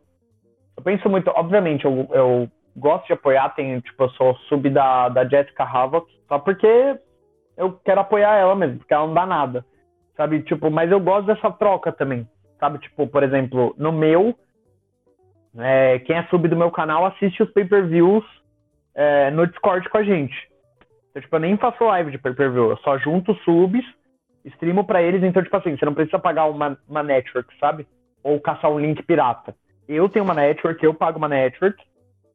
Eu 0.76 0.82
penso 0.82 1.08
muito, 1.08 1.30
obviamente, 1.30 1.84
eu, 1.84 2.08
eu 2.12 2.48
gosto 2.76 3.06
de 3.06 3.12
apoiar, 3.12 3.48
tem, 3.50 3.80
tipo, 3.80 4.04
eu 4.04 4.10
sou 4.10 4.34
sub 4.48 4.68
da, 4.70 5.08
da 5.08 5.26
Jessica 5.26 5.64
Havoc, 5.64 6.08
só 6.28 6.38
porque 6.38 6.98
eu 7.56 7.72
quero 7.84 8.00
apoiar 8.00 8.36
ela 8.36 8.54
mesmo, 8.54 8.78
porque 8.78 8.94
ela 8.94 9.06
não 9.06 9.14
dá 9.14 9.26
nada. 9.26 9.64
Sabe, 10.16 10.42
tipo, 10.42 10.70
mas 10.70 10.90
eu 10.90 11.00
gosto 11.00 11.26
dessa 11.26 11.50
troca 11.50 11.92
também. 11.92 12.28
Sabe, 12.58 12.78
tipo, 12.78 13.06
por 13.06 13.22
exemplo, 13.22 13.74
no 13.78 13.92
meu, 13.92 14.34
é, 15.58 15.98
quem 16.00 16.16
é 16.16 16.24
sub 16.24 16.46
do 16.48 16.56
meu 16.56 16.70
canal 16.70 17.06
assiste 17.06 17.42
os 17.42 17.50
pay-per-views 17.52 18.24
é, 18.94 19.30
no 19.30 19.46
Discord 19.46 19.88
com 19.88 19.98
a 19.98 20.02
gente. 20.02 20.36
Então, 21.10 21.22
tipo, 21.22 21.36
eu 21.36 21.40
nem 21.40 21.56
faço 21.56 21.84
live 21.84 22.10
de 22.10 22.18
pay-per-view, 22.18 22.70
eu 22.70 22.76
só 22.78 22.98
junto 22.98 23.34
subs 23.36 23.84
streamo 24.44 24.84
pra 24.84 25.02
eles, 25.02 25.22
então, 25.22 25.42
tipo 25.42 25.56
assim, 25.56 25.76
você 25.76 25.84
não 25.84 25.94
precisa 25.94 26.18
pagar 26.18 26.46
uma, 26.46 26.78
uma 26.88 27.02
network, 27.02 27.52
sabe? 27.58 27.86
Ou 28.22 28.40
caçar 28.40 28.70
um 28.70 28.78
link 28.78 29.02
pirata. 29.02 29.54
Eu 29.88 30.08
tenho 30.08 30.24
uma 30.24 30.34
network, 30.34 30.82
eu 30.84 30.94
pago 30.94 31.18
uma 31.18 31.28
network, 31.28 31.82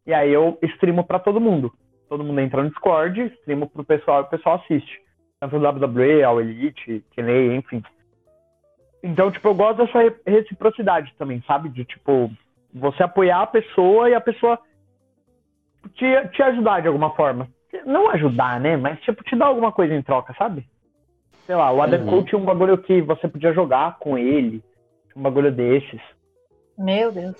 e 0.05 0.13
aí 0.13 0.31
eu 0.31 0.57
streamo 0.61 1.03
pra 1.03 1.19
todo 1.19 1.39
mundo. 1.41 1.71
Todo 2.07 2.23
mundo 2.23 2.39
entra 2.39 2.61
no 2.63 2.69
Discord, 2.69 3.19
streamo 3.39 3.69
pro 3.69 3.83
pessoal 3.83 4.21
e 4.21 4.23
o 4.23 4.29
pessoal 4.29 4.55
assiste. 4.55 5.01
Tanto 5.39 5.57
o 5.57 5.59
WWE, 5.59 6.23
All 6.23 6.39
Elite, 6.39 7.03
TNA, 7.15 7.55
enfim. 7.55 7.83
Então, 9.03 9.31
tipo, 9.31 9.47
eu 9.47 9.53
gosto 9.55 9.85
dessa 9.85 9.99
re- 9.99 10.15
reciprocidade 10.25 11.13
também, 11.17 11.43
sabe? 11.45 11.69
De, 11.69 11.83
tipo, 11.85 12.31
você 12.73 13.03
apoiar 13.03 13.41
a 13.41 13.47
pessoa 13.47 14.09
e 14.09 14.13
a 14.15 14.21
pessoa 14.21 14.59
te, 15.93 16.05
te 16.29 16.41
ajudar 16.41 16.81
de 16.81 16.87
alguma 16.87 17.11
forma. 17.15 17.47
Não 17.85 18.09
ajudar, 18.09 18.59
né? 18.59 18.77
Mas, 18.77 18.99
tipo, 19.01 19.23
te 19.23 19.35
dar 19.35 19.47
alguma 19.47 19.71
coisa 19.71 19.93
em 19.93 20.01
troca, 20.01 20.33
sabe? 20.37 20.65
Sei 21.45 21.55
lá, 21.55 21.71
o 21.71 21.81
Adam 21.81 21.99
Uhum. 22.01 22.07
Cole 22.07 22.25
tinha 22.25 22.39
um 22.39 22.45
bagulho 22.45 22.77
que 22.77 23.01
você 23.01 23.27
podia 23.27 23.53
jogar 23.53 23.99
com 23.99 24.17
ele. 24.17 24.63
Um 25.15 25.21
bagulho 25.21 25.51
desses. 25.51 26.01
Meu 26.77 27.11
Deus. 27.11 27.35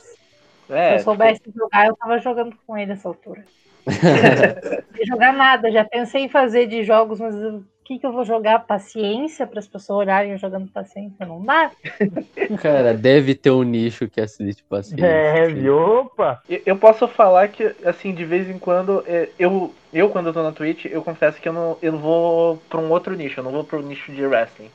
É, 0.70 0.90
Se 0.90 0.96
eu 0.96 1.04
soubesse 1.04 1.42
jogar, 1.56 1.88
eu 1.88 1.96
tava 1.96 2.20
jogando 2.20 2.56
com 2.66 2.78
ele 2.78 2.88
nessa 2.88 3.08
altura. 3.08 3.44
Não 3.86 5.00
ia 5.00 5.06
jogar 5.06 5.34
nada, 5.34 5.72
já 5.72 5.86
pensei 5.86 6.24
em 6.24 6.30
fazer 6.30 6.68
de 6.68 6.84
jogos, 6.84 7.20
mas 7.20 7.36
o 7.36 7.64
que, 7.84 8.00
que 8.00 8.06
eu 8.06 8.12
vou 8.12 8.26
jogar? 8.26 8.66
Paciência 8.66 9.46
para 9.46 9.60
as 9.60 9.68
pessoas 9.68 10.00
olharem 10.00 10.32
eu 10.32 10.40
jogando 10.40 10.68
paciência? 10.72 11.24
Não 11.24 11.44
dá? 11.46 11.70
Cara, 12.60 12.96
deve 12.96 13.36
ter 13.36 13.52
um 13.52 13.62
nicho 13.62 14.10
que 14.10 14.20
assiste 14.20 14.64
paciência. 14.64 15.06
É, 15.06 15.44
assim. 15.44 15.54
viu? 15.54 15.78
Opa! 15.78 16.42
Eu 16.50 16.62
eu 16.66 16.78
posso 16.78 17.08
falar 17.08 17.48
que, 17.50 17.76
assim, 17.86 18.14
de 18.14 18.26
vez 18.26 18.50
em 18.50 18.58
quando, 18.58 19.04
é, 19.06 19.30
eu, 19.38 19.72
eu 19.94 20.10
quando 20.10 20.28
eu 20.28 20.34
tô 20.34 20.42
na 20.42 20.52
Twitch, 20.52 20.86
eu 20.86 21.04
confesso 21.04 21.40
que 21.40 21.48
eu 21.48 21.54
não, 21.54 21.78
eu 21.80 21.92
não 21.92 22.00
vou 22.00 22.58
pra 22.68 22.80
um 22.80 22.90
outro 22.90 23.14
nicho, 23.14 23.40
eu 23.40 23.44
não 23.44 23.52
vou 23.52 23.64
pro 23.64 23.84
nicho 23.84 24.12
de 24.12 24.26
wrestling. 24.26 24.72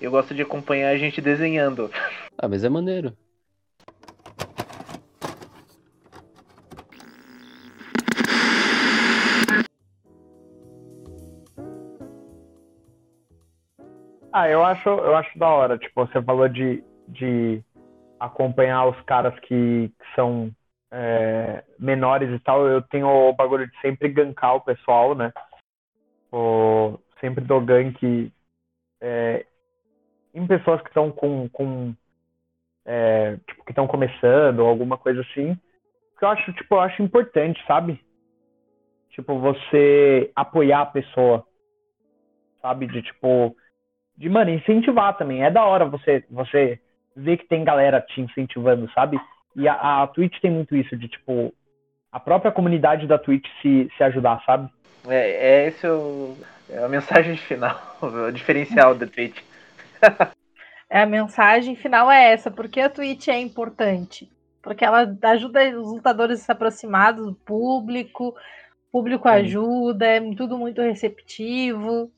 Eu 0.00 0.12
gosto 0.12 0.32
de 0.34 0.42
acompanhar 0.42 0.90
a 0.90 0.96
gente 0.96 1.20
desenhando. 1.20 1.90
Ah, 2.38 2.46
mas 2.46 2.62
é 2.62 2.68
maneiro. 2.68 3.12
Ah, 14.38 14.50
eu 14.50 14.62
acho, 14.62 14.86
eu 14.86 15.16
acho 15.16 15.38
da 15.38 15.48
hora. 15.48 15.78
Tipo, 15.78 16.06
você 16.06 16.22
falou 16.22 16.46
de, 16.46 16.84
de 17.08 17.64
acompanhar 18.20 18.84
os 18.84 19.00
caras 19.04 19.32
que, 19.40 19.88
que 19.88 20.14
são 20.14 20.54
é, 20.92 21.64
menores 21.78 22.28
e 22.30 22.38
tal. 22.40 22.66
Eu 22.66 22.82
tenho 22.82 23.08
o 23.08 23.32
bagulho 23.32 23.66
de 23.66 23.80
sempre 23.80 24.10
gankar 24.10 24.56
o 24.56 24.60
pessoal, 24.60 25.14
né? 25.14 25.32
O, 26.30 26.98
sempre 27.18 27.42
dou 27.46 27.62
gank 27.62 28.30
é, 29.00 29.46
em 30.34 30.46
pessoas 30.46 30.82
que 30.82 30.88
estão 30.88 31.10
com, 31.10 31.48
com 31.48 31.94
é, 32.84 33.38
tipo, 33.38 33.64
que 33.64 33.72
estão 33.72 33.86
começando 33.86 34.58
ou 34.58 34.68
alguma 34.68 34.98
coisa 34.98 35.22
assim. 35.22 35.58
Que 36.18 36.26
eu 36.26 36.28
acho, 36.28 36.52
tipo, 36.52 36.74
eu 36.74 36.80
acho 36.80 37.02
importante, 37.02 37.64
sabe? 37.66 38.04
Tipo, 39.12 39.38
você 39.38 40.30
apoiar 40.36 40.82
a 40.82 40.86
pessoa, 40.86 41.42
sabe? 42.60 42.86
De 42.86 43.00
tipo, 43.00 43.56
de, 44.16 44.28
mano, 44.28 44.50
incentivar 44.50 45.16
também. 45.16 45.44
É 45.44 45.50
da 45.50 45.64
hora 45.64 45.84
você, 45.84 46.24
você 46.30 46.78
ver 47.14 47.38
que 47.38 47.48
tem 47.48 47.64
galera 47.64 48.00
te 48.00 48.20
incentivando, 48.20 48.90
sabe? 48.92 49.18
E 49.54 49.66
a, 49.68 50.02
a 50.02 50.06
Twitch 50.06 50.38
tem 50.40 50.50
muito 50.50 50.76
isso, 50.76 50.96
de 50.96 51.08
tipo, 51.08 51.52
a 52.12 52.20
própria 52.20 52.52
comunidade 52.52 53.06
da 53.06 53.18
Twitch 53.18 53.46
se, 53.62 53.90
se 53.96 54.02
ajudar, 54.04 54.42
sabe? 54.44 54.70
É, 55.08 55.30
é 55.30 55.66
esse 55.68 55.86
o, 55.86 56.36
é 56.68 56.82
a 56.82 56.88
mensagem 56.88 57.36
final, 57.36 57.80
o 58.02 58.30
diferencial 58.32 58.94
da 58.94 59.06
Twitch. 59.06 59.40
É, 60.88 61.00
a 61.00 61.06
mensagem 61.06 61.74
final 61.74 62.08
é 62.08 62.32
essa, 62.32 62.48
porque 62.48 62.80
a 62.80 62.88
Twitch 62.88 63.26
é 63.26 63.40
importante. 63.40 64.30
Porque 64.62 64.84
ela 64.84 65.16
ajuda 65.22 65.68
os 65.76 65.92
lutadores 65.92 66.40
a 66.40 66.44
se 66.44 66.52
aproximar 66.52 67.12
do 67.12 67.34
público, 67.34 68.28
o 68.28 68.92
público 68.92 69.28
ajuda, 69.28 70.06
é 70.06 70.20
tudo 70.36 70.56
muito 70.56 70.80
receptivo. 70.80 72.08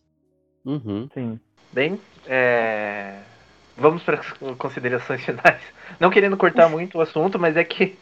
Uhum. 0.66 1.08
Sim. 1.14 1.40
Bem, 1.72 2.00
é, 2.26 3.18
vamos 3.76 4.02
para 4.02 4.20
as 4.20 4.30
considerações 4.56 5.22
finais. 5.24 5.60
Não 6.00 6.10
querendo 6.10 6.36
cortar 6.36 6.68
muito 6.68 6.98
o 6.98 7.00
assunto, 7.00 7.38
mas 7.38 7.56
é 7.56 7.64
que 7.64 7.98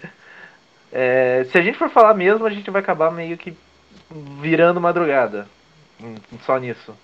é, 0.93 1.45
se 1.51 1.59
a 1.59 1.63
gente 1.63 1.79
for 1.79 1.91
falar 1.91 2.15
mesmo, 2.15 2.47
a 2.47 2.51
gente 2.51 2.71
vai 2.71 2.81
acabar 2.81 3.11
meio 3.11 3.37
que 3.37 3.57
virando 4.41 4.81
madrugada. 4.81 5.47
Só 6.45 6.59
nisso. 6.59 6.95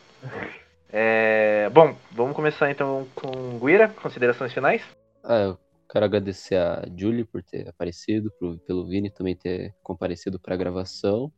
É, 0.91 1.71
bom, 1.71 1.97
vamos 2.11 2.37
começar 2.37 2.71
então 2.71 3.07
com 3.15 3.59
Guira, 3.59 3.89
considerações 3.89 4.53
finais. 4.53 4.83
Ah, 5.25 5.39
eu 5.39 5.59
quero 5.91 6.05
agradecer 6.05 6.57
a 6.57 6.85
Julie 6.97 7.25
por 7.25 7.43
ter 7.43 7.69
aparecido, 7.69 8.31
pro, 8.39 8.59
pelo 8.59 8.87
Vini 8.87 9.11
também 9.11 9.35
ter 9.35 9.75
comparecido 9.83 10.39
pra 10.39 10.57
gravação. 10.57 11.33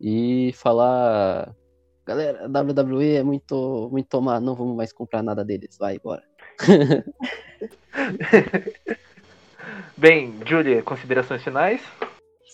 E 0.00 0.52
falar. 0.54 1.54
Galera, 2.06 2.44
a 2.44 2.60
WWE 2.60 3.16
é 3.16 3.22
muito, 3.22 3.88
muito 3.90 4.20
má, 4.20 4.38
não 4.38 4.54
vamos 4.54 4.76
mais 4.76 4.92
comprar 4.92 5.22
nada 5.22 5.42
deles, 5.42 5.78
vai, 5.78 5.98
bora. 5.98 6.22
Bem, 9.96 10.34
Julia, 10.44 10.82
considerações 10.82 11.42
finais. 11.42 11.80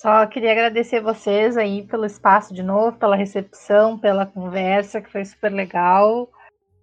Só 0.00 0.24
queria 0.26 0.52
agradecer 0.52 1.00
vocês 1.00 1.56
aí 1.56 1.82
pelo 1.82 2.06
espaço 2.06 2.54
de 2.54 2.62
novo, 2.62 2.96
pela 2.96 3.16
recepção, 3.16 3.98
pela 3.98 4.24
conversa, 4.24 5.00
que 5.00 5.10
foi 5.10 5.24
super 5.24 5.52
legal. 5.52 6.30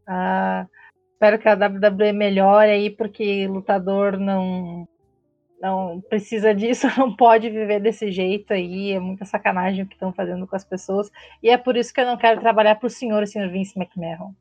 Ah, 0.06 0.68
espero 1.14 1.40
que 1.40 1.48
a 1.48 1.56
WWE 1.56 2.12
melhore 2.12 2.70
aí, 2.70 2.90
porque 2.90 3.48
lutador 3.48 4.20
não, 4.20 4.86
não 5.60 6.02
precisa 6.02 6.54
disso, 6.54 6.88
não 6.98 7.16
pode 7.16 7.50
viver 7.50 7.80
desse 7.80 8.12
jeito 8.12 8.54
aí. 8.54 8.92
É 8.92 9.00
muita 9.00 9.26
sacanagem 9.26 9.84
o 9.84 9.88
que 9.88 9.94
estão 9.94 10.14
fazendo 10.14 10.48
com 10.48 10.56
as 10.56 10.64
pessoas. 10.64 11.12
E 11.42 11.50
é 11.50 11.58
por 11.58 11.76
isso 11.76 11.94
que 11.94 12.02
eu 12.02 12.06
não 12.06 12.18
quero 12.18 12.40
trabalhar 12.40 12.76
para 12.76 12.88
o 12.88 12.90
senhor, 12.90 13.24
o 13.24 13.28
senhor 13.28 13.50
Vince 13.50 13.78
McMahon. 13.78 14.34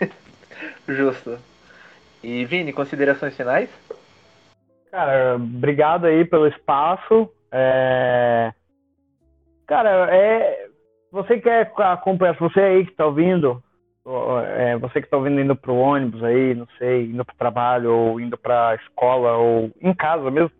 Justo. 0.88 1.38
E 2.22 2.44
Vini, 2.44 2.72
considerações 2.72 3.36
finais? 3.36 3.70
Cara, 4.90 5.36
obrigado 5.36 6.06
aí 6.06 6.24
pelo 6.24 6.46
espaço. 6.46 7.30
É... 7.52 8.52
Cara, 9.66 10.14
é... 10.14 10.68
você 11.10 11.38
quer 11.38 11.72
acompanhar, 11.76 12.36
você 12.38 12.60
aí 12.60 12.86
que 12.86 12.92
tá 12.92 13.06
ouvindo, 13.06 13.62
é, 14.56 14.76
você 14.78 15.02
que 15.02 15.08
tá 15.08 15.16
ouvindo 15.16 15.40
indo 15.40 15.54
pro 15.54 15.74
ônibus 15.74 16.22
aí, 16.24 16.54
não 16.54 16.66
sei, 16.78 17.06
indo 17.06 17.24
pro 17.24 17.36
trabalho, 17.36 17.92
ou 17.92 18.20
indo 18.20 18.38
pra 18.38 18.74
escola, 18.76 19.36
ou 19.36 19.70
em 19.80 19.94
casa 19.94 20.30
mesmo. 20.30 20.50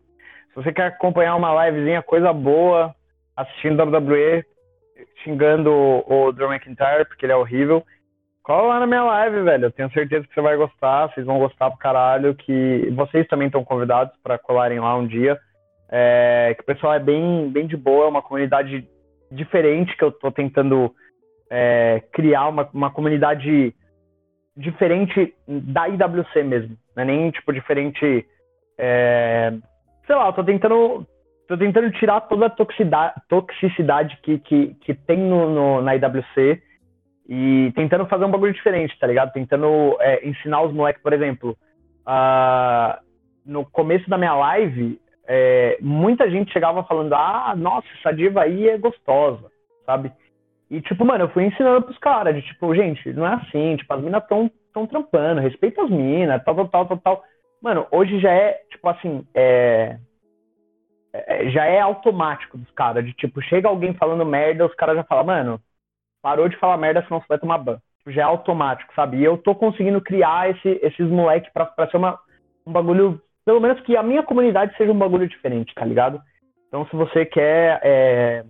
Se 0.48 0.54
você 0.54 0.72
quer 0.72 0.86
acompanhar 0.86 1.36
uma 1.36 1.66
livezinha, 1.66 2.02
coisa 2.02 2.32
boa, 2.32 2.94
assistindo 3.36 3.82
WWE, 3.82 4.44
xingando 5.22 5.70
o, 5.70 6.26
o 6.26 6.32
Drew 6.32 6.52
McIntyre, 6.52 7.06
porque 7.06 7.24
ele 7.24 7.32
é 7.32 7.36
horrível, 7.36 7.84
cola 8.42 8.68
lá 8.68 8.80
na 8.80 8.86
minha 8.86 9.04
live, 9.04 9.42
velho. 9.42 9.64
Eu 9.66 9.72
tenho 9.72 9.92
certeza 9.92 10.26
que 10.26 10.34
você 10.34 10.40
vai 10.40 10.56
gostar, 10.56 11.08
vocês 11.08 11.26
vão 11.26 11.38
gostar 11.38 11.70
pro 11.70 11.78
caralho, 11.78 12.34
que 12.34 12.90
vocês 12.96 13.26
também 13.28 13.46
estão 13.46 13.64
convidados 13.64 14.14
para 14.22 14.38
colarem 14.38 14.80
lá 14.80 14.96
um 14.96 15.06
dia. 15.06 15.38
É, 15.90 16.54
que 16.54 16.62
o 16.62 16.66
pessoal 16.66 16.94
é 16.94 16.98
bem, 16.98 17.50
bem 17.50 17.66
de 17.66 17.76
boa, 17.76 18.06
é 18.06 18.08
uma 18.08 18.22
comunidade 18.22 18.86
diferente 19.30 19.96
que 19.96 20.04
eu 20.04 20.10
tô 20.10 20.30
tentando 20.30 20.94
é, 21.50 22.02
criar, 22.12 22.48
uma, 22.48 22.68
uma 22.72 22.90
comunidade 22.90 23.74
diferente 24.56 25.34
da 25.46 25.88
IWC 25.88 26.42
mesmo. 26.42 26.76
Não 26.96 27.02
é 27.02 27.06
nem, 27.06 27.30
tipo, 27.30 27.52
diferente... 27.52 28.26
é, 28.76 29.52
sei 30.06 30.16
lá, 30.16 30.26
eu 30.26 30.32
tô 30.32 30.44
tentando... 30.44 31.06
Tô 31.46 31.56
tentando 31.56 31.90
tirar 31.92 32.20
toda 32.20 32.44
a 32.44 32.50
toxicidade, 32.50 34.18
que, 34.22 34.38
que, 34.38 34.74
que 34.82 34.92
tem 34.92 35.16
no, 35.16 35.48
no, 35.48 35.80
na 35.80 35.96
IWC 35.96 36.60
e 37.28 37.72
tentando 37.74 38.06
fazer 38.06 38.24
um 38.24 38.30
bagulho 38.30 38.52
diferente, 38.52 38.98
tá 38.98 39.06
ligado? 39.06 39.32
Tentando 39.32 39.96
é, 40.00 40.26
ensinar 40.26 40.62
os 40.62 40.72
moleques, 40.72 41.02
por 41.02 41.12
exemplo, 41.12 41.56
ah, 42.06 43.00
no 43.44 43.66
começo 43.66 44.08
da 44.08 44.16
minha 44.16 44.34
live, 44.34 44.98
é, 45.26 45.76
muita 45.80 46.30
gente 46.30 46.52
chegava 46.52 46.82
falando, 46.84 47.12
ah, 47.14 47.54
nossa, 47.56 47.86
essa 47.98 48.12
diva 48.14 48.42
aí 48.42 48.68
é 48.68 48.78
gostosa, 48.78 49.50
sabe? 49.84 50.10
E, 50.70 50.80
tipo, 50.82 51.04
mano, 51.04 51.24
eu 51.24 51.28
fui 51.30 51.44
ensinando 51.44 51.82
pros 51.82 51.98
caras, 51.98 52.34
de 52.34 52.42
tipo, 52.42 52.74
gente, 52.74 53.12
não 53.14 53.26
é 53.26 53.34
assim, 53.34 53.76
tipo, 53.76 53.92
as 53.92 54.02
minas 54.02 54.26
tão, 54.26 54.50
tão 54.72 54.86
trampando, 54.86 55.40
respeita 55.40 55.82
as 55.82 55.90
minas, 55.90 56.42
tal, 56.44 56.54
tal, 56.54 56.68
tal, 56.68 56.86
tal, 56.86 56.98
tal. 56.98 57.24
Mano, 57.62 57.86
hoje 57.90 58.20
já 58.20 58.30
é, 58.30 58.52
tipo 58.70 58.86
assim, 58.88 59.26
é, 59.34 59.98
é, 61.12 61.50
já 61.50 61.64
é 61.64 61.80
automático 61.80 62.58
dos 62.58 62.70
caras, 62.72 63.04
de 63.04 63.14
tipo, 63.14 63.40
chega 63.42 63.68
alguém 63.68 63.94
falando 63.94 64.26
merda, 64.26 64.66
os 64.66 64.74
caras 64.74 64.96
já 64.96 65.04
falam, 65.04 65.24
mano, 65.24 65.60
parou 66.22 66.48
de 66.48 66.56
falar 66.58 66.76
merda, 66.76 67.02
senão 67.04 67.20
você 67.20 67.26
vai 67.28 67.38
tomar 67.38 67.58
ban. 67.58 67.78
Tipo, 67.98 68.12
já 68.12 68.22
é 68.22 68.24
automático, 68.24 68.92
sabe? 68.94 69.18
E 69.18 69.24
eu 69.24 69.38
tô 69.38 69.54
conseguindo 69.54 70.00
criar 70.02 70.50
esse, 70.50 70.68
esses 70.82 71.08
moleques 71.08 71.50
pra, 71.52 71.64
pra 71.64 71.88
ser 71.88 71.96
uma, 71.96 72.18
um 72.66 72.72
bagulho, 72.72 73.20
pelo 73.44 73.60
menos 73.60 73.80
que 73.80 73.96
a 73.96 74.02
minha 74.02 74.22
comunidade 74.22 74.76
seja 74.76 74.92
um 74.92 74.98
bagulho 74.98 75.26
diferente, 75.26 75.74
tá 75.74 75.84
ligado? 75.84 76.20
Então, 76.68 76.86
se 76.86 76.94
você 76.94 77.24
quer 77.24 77.80
é, 77.82 78.44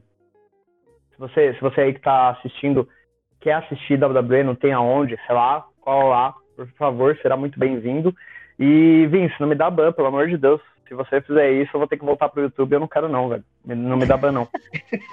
se 1.19 1.21
você, 1.21 1.55
se 1.55 1.61
você 1.61 1.81
aí 1.81 1.93
que 1.95 2.01
tá 2.01 2.31
assistindo 2.31 2.89
quer 3.41 3.55
assistir 3.55 4.03
WWE, 4.03 4.43
não 4.45 4.55
tem 4.55 4.73
aonde, 4.73 5.17
sei 5.27 5.35
lá, 5.35 5.65
qual 5.81 6.09
lá, 6.09 6.35
por 6.57 6.67
favor, 6.79 7.17
será 7.21 7.37
muito 7.37 7.59
bem-vindo. 7.59 8.15
E, 8.59 9.07
Vince, 9.07 9.35
não 9.39 9.47
me 9.49 9.55
dá 9.55 9.71
ban, 9.71 9.93
pelo 9.93 10.09
amor 10.09 10.27
de 10.29 10.37
Deus. 10.37 10.61
Se 10.89 10.95
você 10.95 11.21
fizer 11.21 11.51
isso, 11.53 11.71
eu 11.75 11.79
vou 11.79 11.87
ter 11.89 11.97
que 11.99 12.05
voltar 12.05 12.29
pro 12.29 12.43
YouTube. 12.43 12.73
Eu 12.73 12.81
não 12.81 12.89
quero, 12.89 13.09
não, 13.09 13.29
velho. 13.29 13.45
Não 13.65 13.97
me 13.97 14.07
dá 14.07 14.17
ban, 14.17 14.33
não. 14.33 14.49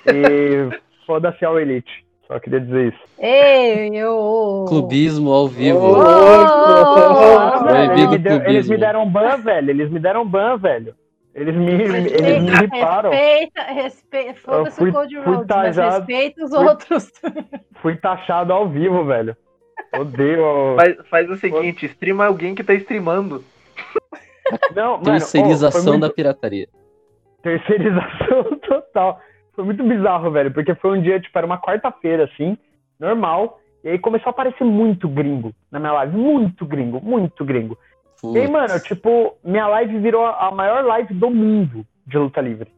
E 0.08 0.70
foda-se 1.06 1.44
ao 1.46 1.60
Elite. 1.60 2.04
Só 2.28 2.40
queria 2.40 2.60
dizer 2.62 2.88
isso. 2.88 3.00
Ei, 3.20 3.90
eu. 3.96 4.66
Clubismo 4.68 5.32
ao 5.32 5.48
vivo. 5.48 5.78
Ô, 5.78 6.00
Oh! 6.00 7.64
velho, 7.66 7.92
eles, 7.94 8.10
Bem-vindo 8.10 8.12
me 8.12 8.18
deu- 8.18 8.32
eles 8.34 8.44
clubismo. 8.46 8.74
me 8.74 8.80
deram 8.80 9.10
ban, 9.10 9.38
velho. 9.38 9.70
Eles 9.70 9.92
me 9.92 10.00
deram 10.00 10.26
ban, 10.28 10.58
velho. 10.58 10.96
Eles 11.36 11.54
me, 11.54 11.70
eles 11.70 12.44
me 12.44 12.50
riparam. 12.50 13.10
Respeita, 13.12 13.62
respeita. 13.64 14.40
Foda-se 14.40 14.78
fui- 14.78 14.90
o 14.90 14.94
Code 14.94 15.16
mas 15.18 15.48
tajado- 15.48 15.98
respeita 15.98 16.46
os 16.46 16.52
fui- 16.56 16.66
outros. 16.66 17.12
Fui 17.82 17.96
taxado 17.98 18.54
ao 18.54 18.70
vivo, 18.70 19.04
velho. 19.04 19.36
Odeio. 20.00 20.76
Faz, 20.78 20.96
faz 21.10 21.30
o 21.30 21.36
seguinte, 21.36 21.86
streama 21.88 22.26
alguém 22.26 22.56
que 22.56 22.64
tá 22.64 22.74
streamando. 22.74 23.44
Não, 24.74 24.92
mano, 24.94 25.04
Terceirização 25.04 25.82
oh, 25.82 25.84
foi 25.84 25.92
muito- 25.92 26.08
da 26.08 26.14
pirataria. 26.14 26.68
Terceirização 27.44 28.44
total. 28.66 29.20
Foi 29.54 29.64
muito 29.64 29.84
bizarro, 29.84 30.32
velho, 30.32 30.52
porque 30.54 30.74
foi 30.76 30.98
um 30.98 31.02
dia, 31.02 31.20
tipo, 31.20 31.38
era 31.38 31.46
uma 31.46 31.60
quarta-feira, 31.60 32.26
assim, 32.26 32.58
normal, 33.00 33.60
e 33.84 33.90
aí 33.90 34.00
começou 34.00 34.28
a 34.28 34.32
aparecer 34.32 34.64
muito 34.64 35.08
gringo 35.08 35.54
na 35.72 35.80
minha 35.80 35.92
live. 35.94 36.16
Muito 36.18 36.66
gringo, 36.66 37.00
muito 37.02 37.44
gringo. 37.46 37.78
E 38.34 38.40
aí, 38.40 38.48
mano, 38.50 38.80
tipo, 38.80 39.38
minha 39.44 39.68
live 39.68 40.00
virou 40.00 40.26
a 40.26 40.52
maior 40.52 40.84
live 40.84 41.14
do 41.14 41.30
mundo 41.30 41.86
de 42.06 42.18
luta 42.18 42.42
livre. 42.42 42.72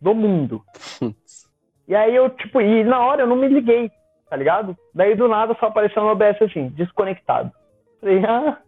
Do 0.00 0.14
mundo. 0.14 0.62
Putz. 0.98 1.44
E 1.86 1.94
aí 1.94 2.14
eu, 2.14 2.30
tipo, 2.30 2.60
e 2.60 2.82
na 2.82 3.00
hora 3.00 3.22
eu 3.22 3.26
não 3.26 3.36
me 3.36 3.46
liguei, 3.48 3.90
tá 4.28 4.36
ligado? 4.36 4.76
Daí 4.94 5.14
do 5.14 5.28
nada 5.28 5.54
só 5.60 5.66
apareceu 5.66 6.02
no 6.02 6.10
OBS 6.10 6.40
assim, 6.40 6.68
desconectado. 6.68 7.52
Falei, 8.00 8.24
ah, 8.24 8.58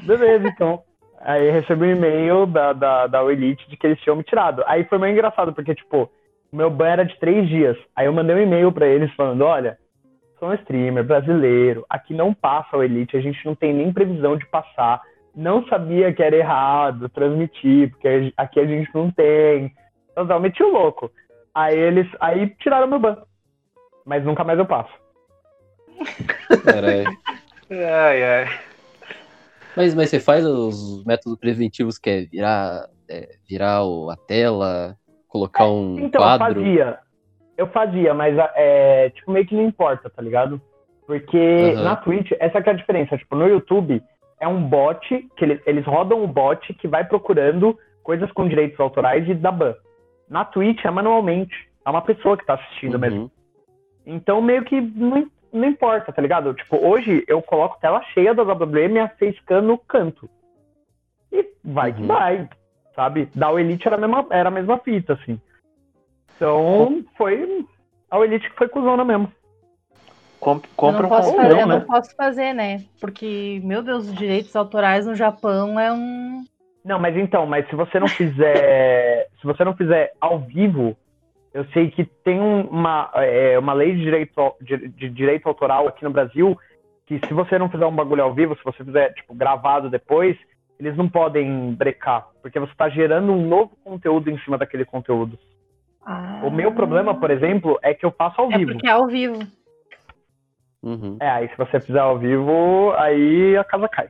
beleza, 0.00 0.48
então. 0.48 0.82
Aí 1.22 1.50
recebi 1.50 1.84
um 1.84 1.90
e-mail 1.90 2.46
da, 2.46 2.72
da, 2.72 3.06
da 3.06 3.22
Elite 3.24 3.68
de 3.68 3.76
que 3.76 3.86
eles 3.86 4.00
tinham 4.00 4.16
me 4.16 4.24
tirado. 4.24 4.64
Aí 4.66 4.84
foi 4.84 4.96
meio 4.96 5.12
engraçado, 5.12 5.52
porque, 5.52 5.74
tipo, 5.74 6.10
o 6.50 6.56
meu 6.56 6.70
ban 6.70 6.88
era 6.88 7.04
de 7.04 7.18
três 7.18 7.46
dias. 7.46 7.76
Aí 7.94 8.06
eu 8.06 8.12
mandei 8.12 8.34
um 8.34 8.40
e-mail 8.40 8.72
pra 8.72 8.86
eles 8.86 9.12
falando, 9.14 9.42
olha, 9.42 9.76
sou 10.40 10.48
um 10.48 10.54
streamer 10.54 11.04
brasileiro, 11.04 11.84
aqui 11.88 12.12
não 12.14 12.34
passa 12.34 12.76
o 12.76 12.82
Elite, 12.82 13.16
a 13.16 13.20
gente 13.20 13.44
não 13.46 13.54
tem 13.54 13.72
nem 13.72 13.92
previsão 13.92 14.36
de 14.36 14.44
passar. 14.46 15.00
Não 15.36 15.64
sabia 15.68 16.12
que 16.12 16.22
era 16.22 16.34
errado 16.34 17.08
transmitir, 17.10 17.90
porque 17.90 18.32
aqui 18.36 18.58
a 18.58 18.66
gente 18.66 18.90
não 18.92 19.10
tem. 19.12 19.72
Totalmente 20.16 20.60
louco. 20.62 21.08
Aí 21.54 21.78
eles. 21.78 22.08
Aí 22.18 22.48
tiraram 22.58 22.88
meu 22.88 22.98
ban. 22.98 23.16
Mas 24.04 24.24
nunca 24.24 24.42
mais 24.42 24.58
eu 24.58 24.66
passo. 24.66 24.92
Caralho. 26.64 27.16
Ai, 27.70 28.22
ai. 28.24 28.60
Mas, 29.76 29.94
mas 29.94 30.10
você 30.10 30.18
faz 30.18 30.44
os 30.44 31.04
métodos 31.04 31.38
preventivos 31.38 31.96
que 31.96 32.10
é 32.10 32.20
virar, 32.22 32.88
é, 33.08 33.28
virar 33.48 33.84
o- 33.84 34.10
a 34.10 34.16
tela, 34.16 34.96
colocar 35.28 35.66
um 35.66 35.96
Então, 36.00 36.20
quadro. 36.20 36.48
eu 36.48 36.54
fazia. 36.64 36.98
Eu 37.60 37.66
fazia, 37.66 38.14
mas 38.14 38.34
é, 38.56 39.10
tipo, 39.10 39.30
meio 39.30 39.44
que 39.46 39.54
não 39.54 39.64
importa, 39.64 40.08
tá 40.08 40.22
ligado? 40.22 40.58
Porque 41.06 41.74
Aham. 41.76 41.82
na 41.84 41.96
Twitch, 41.96 42.32
essa 42.40 42.62
que 42.62 42.70
é 42.70 42.72
a 42.72 42.76
diferença. 42.76 43.18
Tipo, 43.18 43.36
no 43.36 43.46
YouTube 43.46 44.02
é 44.40 44.48
um 44.48 44.62
bot, 44.62 45.06
que 45.36 45.44
eles, 45.44 45.60
eles 45.66 45.84
rodam 45.84 46.24
o 46.24 46.26
bot 46.26 46.72
que 46.72 46.88
vai 46.88 47.04
procurando 47.04 47.78
coisas 48.02 48.32
com 48.32 48.48
direitos 48.48 48.80
autorais 48.80 49.28
e 49.28 49.34
dá 49.34 49.52
ban. 49.52 49.74
Na 50.26 50.42
Twitch 50.42 50.82
é 50.86 50.90
manualmente. 50.90 51.54
É 51.84 51.90
uma 51.90 52.00
pessoa 52.00 52.34
que 52.34 52.46
tá 52.46 52.54
assistindo 52.54 52.94
Uhum. 52.94 53.00
mesmo. 53.00 53.30
Então, 54.06 54.40
meio 54.40 54.64
que 54.64 54.80
não, 54.80 55.30
não 55.52 55.68
importa, 55.68 56.10
tá 56.14 56.22
ligado? 56.22 56.54
Tipo, 56.54 56.78
hoje 56.82 57.22
eu 57.28 57.42
coloco 57.42 57.78
tela 57.78 58.00
cheia 58.14 58.32
da 58.34 58.42
WWE 58.42 58.88
me 58.88 59.06
facecam 59.06 59.60
no 59.60 59.76
canto. 59.76 60.30
E 61.30 61.44
vai 61.62 61.92
que 61.92 62.00
Uhum. 62.00 62.06
vai, 62.06 62.48
sabe? 62.96 63.28
Da 63.34 63.52
Elite 63.52 63.86
era 63.86 63.96
a 63.96 64.00
mesma, 64.00 64.26
era 64.30 64.48
a 64.48 64.52
mesma 64.52 64.78
fita, 64.78 65.12
assim. 65.12 65.38
Então, 66.40 67.04
foi 67.18 67.66
a 68.10 68.18
O 68.18 68.24
Elite 68.24 68.48
que 68.48 68.56
foi 68.56 68.66
cuzona 68.66 69.04
mesmo. 69.04 69.30
Com- 70.40 70.54
Eu 70.54 70.60
compra 70.74 71.02
não 71.02 71.06
um 71.06 71.08
posso 71.10 71.36
fazer, 71.36 71.48
não, 71.52 71.60
eu 71.60 71.66
né? 71.66 71.74
não 71.74 71.80
posso 71.82 72.16
fazer, 72.16 72.52
né? 72.54 72.84
Porque, 72.98 73.60
meu 73.62 73.82
Deus, 73.82 74.06
os 74.08 74.14
direitos 74.14 74.56
autorais 74.56 75.06
no 75.06 75.14
Japão 75.14 75.78
é 75.78 75.92
um. 75.92 76.42
Não, 76.82 76.98
mas 76.98 77.14
então, 77.14 77.44
mas 77.44 77.68
se 77.68 77.76
você 77.76 78.00
não 78.00 78.08
fizer, 78.08 79.28
se 79.38 79.46
você 79.46 79.62
não 79.62 79.76
fizer 79.76 80.14
ao 80.18 80.38
vivo, 80.38 80.96
eu 81.52 81.66
sei 81.74 81.90
que 81.90 82.06
tem 82.24 82.40
um- 82.40 82.62
uma, 82.68 83.10
é, 83.16 83.58
uma 83.58 83.74
lei 83.74 83.94
de 83.94 84.00
direito, 84.00 84.54
de, 84.62 84.88
de 84.88 85.10
direito 85.10 85.46
autoral 85.46 85.86
aqui 85.88 86.02
no 86.04 86.10
Brasil 86.10 86.58
que 87.06 87.18
se 87.26 87.34
você 87.34 87.58
não 87.58 87.68
fizer 87.68 87.84
um 87.84 87.94
bagulho 87.94 88.22
ao 88.22 88.32
vivo, 88.32 88.56
se 88.56 88.64
você 88.64 88.82
fizer 88.84 89.12
tipo 89.14 89.34
gravado 89.34 89.90
depois, 89.90 90.38
eles 90.78 90.96
não 90.96 91.08
podem 91.08 91.74
brecar, 91.74 92.28
porque 92.40 92.58
você 92.58 92.70
está 92.72 92.88
gerando 92.88 93.32
um 93.32 93.46
novo 93.46 93.72
conteúdo 93.84 94.30
em 94.30 94.38
cima 94.38 94.56
daquele 94.56 94.84
conteúdo. 94.86 95.36
Ah, 96.04 96.40
O 96.44 96.50
meu 96.50 96.72
problema, 96.72 97.14
por 97.18 97.30
exemplo, 97.30 97.78
é 97.82 97.92
que 97.94 98.04
eu 98.06 98.10
faço 98.10 98.40
ao 98.40 98.50
É 98.52 98.58
vivo. 98.58 98.72
porque 98.72 98.86
é 98.86 98.90
ao 98.92 99.06
vivo. 99.06 99.38
Uhum. 100.82 101.16
É, 101.20 101.28
aí 101.28 101.48
se 101.48 101.56
você 101.56 101.78
fizer 101.80 101.98
ao 102.00 102.18
vivo, 102.18 102.92
aí 102.96 103.56
a 103.56 103.64
casa 103.64 103.88
cai. 103.88 104.08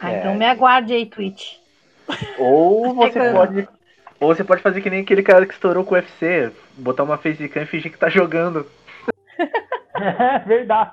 Ah, 0.00 0.12
É. 0.12 0.18
então 0.20 0.34
me 0.34 0.44
aguarde 0.44 0.92
aí, 0.92 1.06
Twitch. 1.06 1.54
Ou 2.38 2.94
você 2.94 3.32
pode. 3.32 3.68
Ou 4.20 4.34
você 4.34 4.42
pode 4.42 4.62
fazer 4.62 4.80
que 4.80 4.90
nem 4.90 5.02
aquele 5.02 5.22
cara 5.22 5.46
que 5.46 5.52
estourou 5.52 5.84
com 5.84 5.94
o 5.94 5.98
UFC, 5.98 6.50
botar 6.76 7.04
uma 7.04 7.16
facecam 7.18 7.62
e 7.62 7.66
fingir 7.66 7.92
que 7.92 7.98
tá 7.98 8.08
jogando. 8.08 8.66
É 9.94 10.38
verdade. 10.46 10.92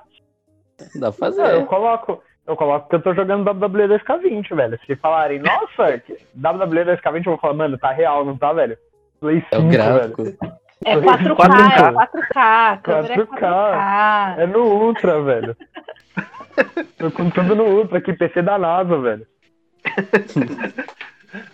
Dá 1.00 1.12
pra 1.12 1.30
Não, 1.32 1.38
eu 1.38 1.42
fazer. 1.54 1.66
coloco, 1.66 2.24
eu 2.46 2.56
coloco 2.56 2.90
que 2.90 2.96
eu 2.96 3.02
tô 3.02 3.14
jogando 3.16 3.50
WWE 3.50 3.88
2K20, 3.98 4.56
velho. 4.56 4.80
Se 4.86 4.96
falarem, 4.98 5.40
nossa, 5.40 6.02
WWE 6.36 6.86
2K20, 6.98 7.18
eu 7.26 7.32
vou 7.32 7.38
falar, 7.38 7.54
mano, 7.56 7.78
tá 7.80 7.92
real, 7.92 8.24
não 8.26 8.38
tá, 8.38 8.54
velho? 8.54 8.78
Play 9.26 9.42
5, 9.42 9.48
É 9.52 9.58
o 9.58 9.62
velho. 9.62 9.72
gráfico. 9.72 10.24
É 10.86 10.96
Tô 10.96 11.02
4K, 11.02 11.36
4K. 11.36 11.88
é 11.88 11.92
4K, 11.92 12.36
a 12.36 12.78
câmera 12.78 13.14
é 13.14 13.18
4K. 13.18 13.40
4K. 13.40 14.36
É 14.40 14.46
no 14.46 14.60
Ultra, 14.66 15.22
velho. 15.24 15.58
tô 17.00 17.10
com 17.12 17.30
tudo 17.32 17.56
no 17.56 17.64
Ultra 17.64 17.98
aqui, 17.98 18.14
PC 18.14 18.42
da 18.44 18.60
NASA, 18.60 18.98
velho. 19.00 19.26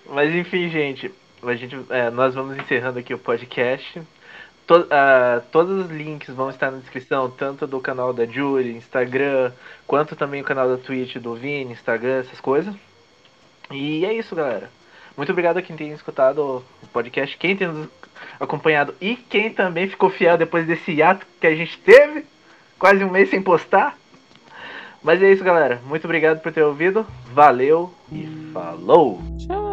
Mas 0.09 0.35
enfim, 0.35 0.69
gente, 0.69 1.11
a 1.43 1.53
gente 1.55 1.79
é, 1.89 2.09
nós 2.09 2.35
vamos 2.35 2.57
encerrando 2.57 2.99
aqui 2.99 3.13
o 3.13 3.17
podcast. 3.19 4.01
To- 4.67 4.87
ah, 4.91 5.41
todos 5.51 5.85
os 5.85 5.91
links 5.91 6.33
vão 6.35 6.49
estar 6.49 6.69
na 6.71 6.77
descrição, 6.79 7.29
tanto 7.29 7.65
do 7.65 7.79
canal 7.79 8.13
da 8.13 8.25
Julie, 8.25 8.75
Instagram, 8.75 9.51
quanto 9.87 10.15
também 10.15 10.41
o 10.41 10.45
canal 10.45 10.67
da 10.69 10.77
Twitch 10.77 11.15
do 11.17 11.35
Vini, 11.35 11.71
Instagram, 11.71 12.19
essas 12.19 12.39
coisas. 12.41 12.73
E 13.71 14.05
é 14.05 14.13
isso, 14.13 14.35
galera. 14.35 14.69
Muito 15.15 15.31
obrigado 15.31 15.57
a 15.57 15.61
quem 15.61 15.75
tem 15.75 15.91
escutado 15.91 16.63
o 16.81 16.87
podcast, 16.93 17.37
quem 17.37 17.55
tem 17.55 17.89
acompanhado 18.39 18.95
e 18.99 19.15
quem 19.15 19.51
também 19.51 19.87
ficou 19.87 20.09
fiel 20.09 20.37
depois 20.37 20.65
desse 20.65 20.91
hiato 20.91 21.25
que 21.39 21.47
a 21.47 21.55
gente 21.55 21.77
teve, 21.79 22.25
quase 22.79 23.03
um 23.03 23.11
mês 23.11 23.29
sem 23.29 23.41
postar. 23.41 23.97
Mas 25.03 25.21
é 25.21 25.31
isso, 25.31 25.43
galera. 25.43 25.81
Muito 25.85 26.05
obrigado 26.05 26.41
por 26.41 26.51
ter 26.51 26.63
ouvido. 26.63 27.05
Valeu 27.33 27.93
e 28.11 28.51
falou! 28.53 29.19
Tchau. 29.39 29.70